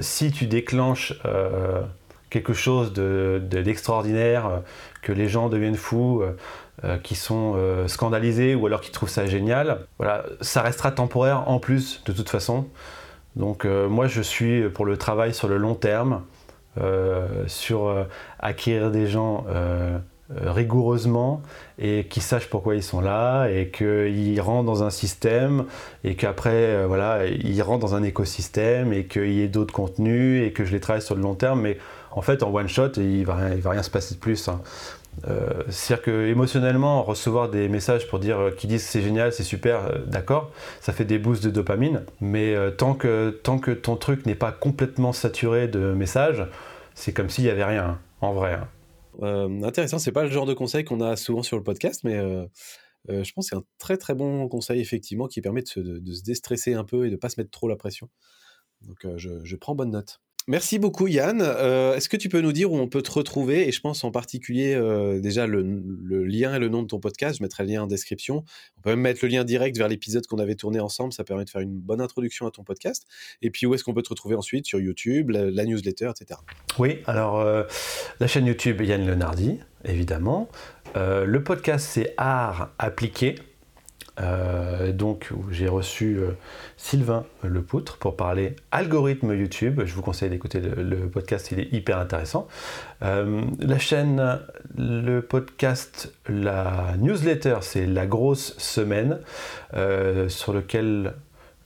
si 0.00 0.30
tu 0.32 0.46
déclenches 0.46 1.14
euh, 1.24 1.82
quelque 2.28 2.52
chose 2.52 2.92
d'extraordinaire, 2.92 4.48
de, 4.48 4.56
que 5.02 5.12
les 5.12 5.28
gens 5.28 5.48
deviennent 5.48 5.76
fous, 5.76 6.22
euh, 6.84 6.98
qui 6.98 7.14
sont 7.14 7.56
scandalisés 7.86 8.54
ou 8.54 8.66
alors 8.66 8.80
qui 8.80 8.90
trouvent 8.90 9.10
ça 9.10 9.26
génial, 9.26 9.86
voilà, 9.98 10.24
ça 10.40 10.62
restera 10.62 10.92
temporaire 10.92 11.48
en 11.48 11.58
plus 11.58 12.02
de 12.04 12.12
toute 12.12 12.28
façon. 12.28 12.66
Donc 13.36 13.64
moi 13.64 14.06
je 14.06 14.22
suis 14.22 14.68
pour 14.70 14.84
le 14.86 14.96
travail 14.96 15.34
sur 15.34 15.48
le 15.48 15.56
long 15.56 15.74
terme, 15.74 16.22
sur 17.46 18.06
acquérir 18.38 18.90
des 18.90 19.06
gens 19.06 19.44
euh, 19.48 19.98
rigoureusement 20.36 21.42
et 21.78 22.06
qui 22.08 22.20
sachent 22.20 22.48
pourquoi 22.48 22.76
ils 22.76 22.82
sont 22.82 23.00
là 23.00 23.48
et 23.48 23.68
qu'ils 23.68 24.40
rentrent 24.40 24.66
dans 24.66 24.84
un 24.84 24.90
système 24.90 25.64
et 26.04 26.14
qu'après 26.14 26.50
euh, 26.52 26.84
voilà 26.86 27.26
ils 27.26 27.60
rentrent 27.62 27.80
dans 27.80 27.94
un 27.94 28.02
écosystème 28.02 28.92
et 28.92 29.04
qu'il 29.04 29.32
y 29.32 29.42
ait 29.42 29.48
d'autres 29.48 29.74
contenus 29.74 30.46
et 30.46 30.52
que 30.52 30.64
je 30.64 30.72
les 30.72 30.80
travaille 30.80 31.02
sur 31.02 31.16
le 31.16 31.22
long 31.22 31.34
terme 31.34 31.62
mais 31.62 31.78
en 32.12 32.22
fait 32.22 32.42
en 32.42 32.54
one 32.54 32.68
shot 32.68 32.92
il 32.96 33.24
va 33.24 33.36
rien, 33.36 33.82
se 33.82 33.90
passer 33.90 34.14
de 34.14 34.20
plus 34.20 34.46
hein. 34.46 34.60
euh, 35.28 35.48
c'est-à-dire 35.68 36.04
que 36.04 36.26
émotionnellement 36.28 37.02
recevoir 37.02 37.48
des 37.48 37.68
messages 37.68 38.06
pour 38.06 38.20
dire 38.20 38.52
qui 38.56 38.68
disent 38.68 38.84
c'est 38.84 39.02
génial 39.02 39.32
c'est 39.32 39.42
super 39.42 39.80
d'accord 40.06 40.52
ça 40.80 40.92
fait 40.92 41.04
des 41.04 41.18
boosts 41.18 41.42
de 41.42 41.50
dopamine 41.50 42.02
mais 42.20 42.54
tant 42.76 42.94
que 42.94 43.30
tant 43.30 43.58
que 43.58 43.72
ton 43.72 43.96
truc 43.96 44.26
n'est 44.26 44.36
pas 44.36 44.52
complètement 44.52 45.12
saturé 45.12 45.66
de 45.66 45.92
messages 45.92 46.46
c'est 46.94 47.12
comme 47.12 47.30
s'il 47.30 47.44
y 47.44 47.50
avait 47.50 47.64
rien 47.64 47.98
en 48.20 48.32
vrai 48.32 48.54
hein. 48.54 48.68
Euh, 49.22 49.62
intéressant, 49.62 49.98
c'est 49.98 50.12
pas 50.12 50.24
le 50.24 50.30
genre 50.30 50.46
de 50.46 50.54
conseil 50.54 50.84
qu'on 50.84 51.00
a 51.00 51.16
souvent 51.16 51.42
sur 51.42 51.56
le 51.56 51.62
podcast, 51.62 52.02
mais 52.04 52.16
euh, 52.16 52.46
euh, 53.10 53.24
je 53.24 53.32
pense 53.32 53.46
que 53.46 53.56
c'est 53.56 53.60
un 53.60 53.64
très 53.78 53.96
très 53.96 54.14
bon 54.14 54.48
conseil 54.48 54.80
effectivement 54.80 55.26
qui 55.26 55.40
permet 55.40 55.62
de 55.62 55.68
se, 55.68 55.80
déstresser 56.22 56.74
un 56.74 56.84
peu 56.84 57.06
et 57.06 57.10
de 57.10 57.16
pas 57.16 57.28
se 57.28 57.40
mettre 57.40 57.50
trop 57.50 57.68
la 57.68 57.76
pression. 57.76 58.08
Donc 58.82 59.06
je 59.16 59.56
prends 59.56 59.74
bonne 59.74 59.90
note. 59.90 60.20
Merci 60.46 60.78
beaucoup 60.78 61.06
Yann. 61.06 61.42
Euh, 61.42 61.94
est-ce 61.94 62.08
que 62.08 62.16
tu 62.16 62.28
peux 62.28 62.40
nous 62.40 62.52
dire 62.52 62.72
où 62.72 62.76
on 62.76 62.88
peut 62.88 63.02
te 63.02 63.10
retrouver? 63.10 63.68
Et 63.68 63.72
je 63.72 63.80
pense 63.80 64.02
en 64.04 64.10
particulier 64.10 64.74
euh, 64.74 65.20
déjà 65.20 65.46
le, 65.46 65.62
lien 66.24 66.54
et 66.54 66.58
le 66.58 66.68
nom 66.68 66.82
de 66.82 66.88
ton 66.88 66.98
podcast. 66.98 67.38
Je 67.38 67.42
mettrai 67.42 67.64
le 67.64 67.70
lien 67.70 67.82
en 67.82 67.86
description. 67.86 68.44
On 68.78 68.80
peut 68.80 68.90
même 68.90 69.00
mettre 69.00 69.20
le 69.22 69.28
lien 69.28 69.44
direct 69.44 69.76
vers 69.76 69.88
l'épisode 69.88 70.26
qu'on 70.26 70.38
avait 70.38 70.54
tourné 70.54 70.80
ensemble. 70.80 71.12
Ça 71.12 71.24
permet 71.24 71.44
de 71.44 71.50
faire 71.50 71.60
une 71.60 71.78
bonne 71.78 72.00
introduction 72.00 72.46
à 72.46 72.50
ton 72.50 72.64
podcast. 72.64 73.06
Et 73.42 73.50
puis 73.50 73.66
où 73.66 73.74
est-ce 73.74 73.84
qu'on 73.84 73.94
peut 73.94 74.02
te 74.02 74.08
retrouver 74.08 74.34
ensuite? 74.34 74.66
Sur 74.66 74.80
YouTube, 74.80 75.30
la, 75.30 75.64
newsletter, 75.64 76.10
etc. 76.10 76.40
Oui, 76.78 76.98
alors 77.06 77.40
euh, 77.40 77.64
la 78.18 78.26
chaîne 78.26 78.46
YouTube 78.46 78.80
Yann 78.80 79.06
Lenardi, 79.06 79.60
évidemment. 79.84 80.48
le 80.96 81.42
podcast 81.44 81.86
c'est 81.90 82.14
Art 82.16 82.72
appliqué. 82.78 83.34
Euh, 84.20 84.92
donc 84.92 85.30
j'ai 85.50 85.68
reçu 85.68 86.18
euh, 86.18 86.32
Sylvain 86.76 87.24
Lepoutre 87.42 87.96
pour 87.96 88.16
parler 88.16 88.56
algorithme 88.70 89.34
YouTube. 89.34 89.80
Je 89.84 89.94
vous 89.94 90.02
conseille 90.02 90.30
d'écouter 90.30 90.60
le, 90.60 91.08
podcast, 91.08 91.50
il 91.52 91.60
est 91.60 91.72
hyper 91.72 91.98
intéressant. 91.98 92.46
Euh, 93.02 93.42
la 93.58 93.78
chaîne, 93.78 94.40
le 94.76 95.20
podcast, 95.20 96.12
la 96.28 96.94
newsletter, 96.98 97.58
c'est 97.62 97.86
la 97.86 98.06
grosse 98.06 98.56
semaine 98.58 99.18
sur 100.28 100.52
lequel 100.52 101.14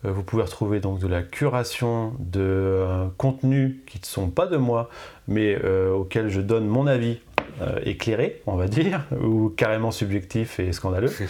vous 0.02 0.22
pouvez 0.22 0.42
retrouver 0.42 0.80
donc 0.80 0.98
de 0.98 1.06
la 1.06 1.22
curation 1.22 2.12
de 2.18 3.08
contenus 3.16 3.76
qui 3.86 3.98
ne 3.98 4.04
sont 4.04 4.28
pas 4.28 4.46
de 4.46 4.56
moi, 4.56 4.90
mais 5.28 5.58
auxquels 5.90 6.28
je 6.28 6.40
donne 6.40 6.66
mon 6.66 6.86
avis 6.86 7.18
euh, 7.60 7.78
éclairé, 7.84 8.42
on 8.46 8.56
va 8.56 8.66
dire, 8.66 9.06
ou 9.22 9.48
carrément 9.48 9.90
subjectif 9.90 10.60
et 10.60 10.72
scandaleux. 10.72 11.12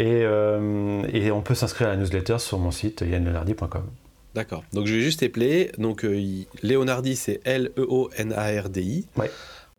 Euh, 0.00 1.02
et, 1.12 1.30
on 1.30 1.42
peut 1.42 1.54
s'inscrire 1.54 1.88
à 1.88 1.90
la 1.90 1.96
newsletter 1.98 2.38
sur 2.38 2.58
mon 2.58 2.70
site 2.70 3.02
yannleonardi.com. 3.02 3.90
D'accord. 4.34 4.64
Donc 4.72 4.86
je 4.86 4.94
vais 4.94 5.02
juste 5.02 5.22
épeler. 5.22 5.70
Donc 5.76 6.06
euh, 6.06 6.44
Leonardi, 6.62 7.14
c'est 7.14 7.40
L-E-O-N-A-R-D-I. 7.44 9.06
Ouais. 9.16 9.30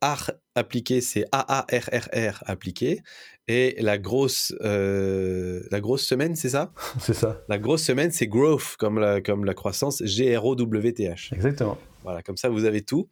Art 0.01 0.31
appliqué, 0.53 1.01
c'est 1.01 1.25
A-A-R-R-R 1.31 2.43
appliqué. 2.45 3.01
Et 3.47 3.75
la 3.79 3.97
grosse, 3.97 4.53
la 4.61 5.79
grosse 5.81 6.05
semaine, 6.05 6.35
c'est 6.35 6.49
ça? 6.49 6.71
C'est 6.99 7.15
ça. 7.15 7.41
La 7.49 7.57
grosse 7.57 7.83
semaine, 7.83 8.11
c'est 8.11 8.27
growth, 8.27 8.75
comme 8.77 8.99
la, 8.99 9.19
comme 9.19 9.45
la 9.45 9.55
croissance, 9.55 10.03
G-R-O-W-T-H. 10.05 11.33
Exactement. 11.33 11.77
Voilà, 12.03 12.21
comme 12.21 12.37
ça, 12.37 12.49
vous 12.49 12.65
avez 12.65 12.81
tout. 12.81 13.09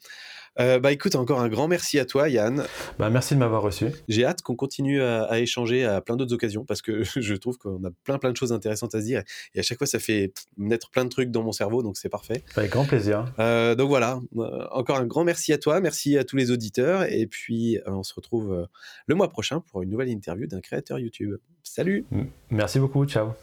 Euh, 0.60 0.80
bah 0.80 0.92
écoute, 0.92 1.16
encore 1.16 1.40
un 1.40 1.48
grand 1.48 1.68
merci 1.68 1.98
à 2.00 2.06
toi, 2.06 2.28
Yann. 2.28 2.66
Bah 3.00 3.10
merci 3.10 3.36
de 3.36 3.40
m'avoir 3.40 3.62
reçu. 3.62 3.88
J'ai 4.08 4.26
hâte 4.26 4.42
qu'on 4.42 4.56
continue 4.56 5.02
à, 5.02 5.40
échanger 5.40 5.86
à 5.86 6.02
plein 6.02 6.16
d'autres 6.16 6.34
occasions 6.34 6.66
parce 6.66 6.82
que 6.82 7.04
je 7.16 7.36
trouve 7.36 7.58
qu'on 7.58 7.84
a 7.86 7.90
plein 8.04 8.18
plein 8.18 8.32
de 8.32 8.38
choses 8.38 8.52
intéressantes 8.52 8.94
à 8.96 9.00
se 9.00 9.06
dire 9.06 9.24
et 9.56 9.60
à 9.60 9.64
chaque 9.64 9.78
fois 9.78 9.88
ça 9.88 10.00
fait 10.00 10.34
naître 10.58 10.90
plein 10.90 11.06
de 11.06 11.10
trucs 11.10 11.32
dans 11.32 11.44
mon 11.44 11.52
cerveau 11.52 11.84
donc 11.84 11.98
c'est 11.98 12.10
parfait. 12.10 12.44
Avec 12.56 12.72
grand 12.72 12.86
plaisir. 12.86 13.34
Euh, 13.40 13.76
donc 13.76 13.90
voilà, 13.90 14.20
euh, 14.38 14.68
encore 14.72 14.98
un 14.98 15.06
grand 15.06 15.24
merci 15.24 15.54
à 15.54 15.58
toi, 15.58 15.80
merci 15.80 16.18
à 16.18 16.24
tous 16.24 16.36
les 16.36 16.52
auditeurs 16.52 17.04
et 17.04 17.28
puis 17.28 17.80
on 17.86 18.04
se 18.04 18.14
retrouve 18.14 18.68
le 19.08 19.16
mois 19.16 19.30
prochain 19.30 19.62
pour 19.62 19.82
une 19.82 19.90
nouvelle 19.90 20.10
interview 20.10 20.48
d'un 20.48 20.62
créateur 20.62 21.00
YouTube. 21.00 21.38
Salut. 21.64 22.06
Merci 22.50 22.80
beaucoup, 22.80 23.06
ciao. 23.06 23.34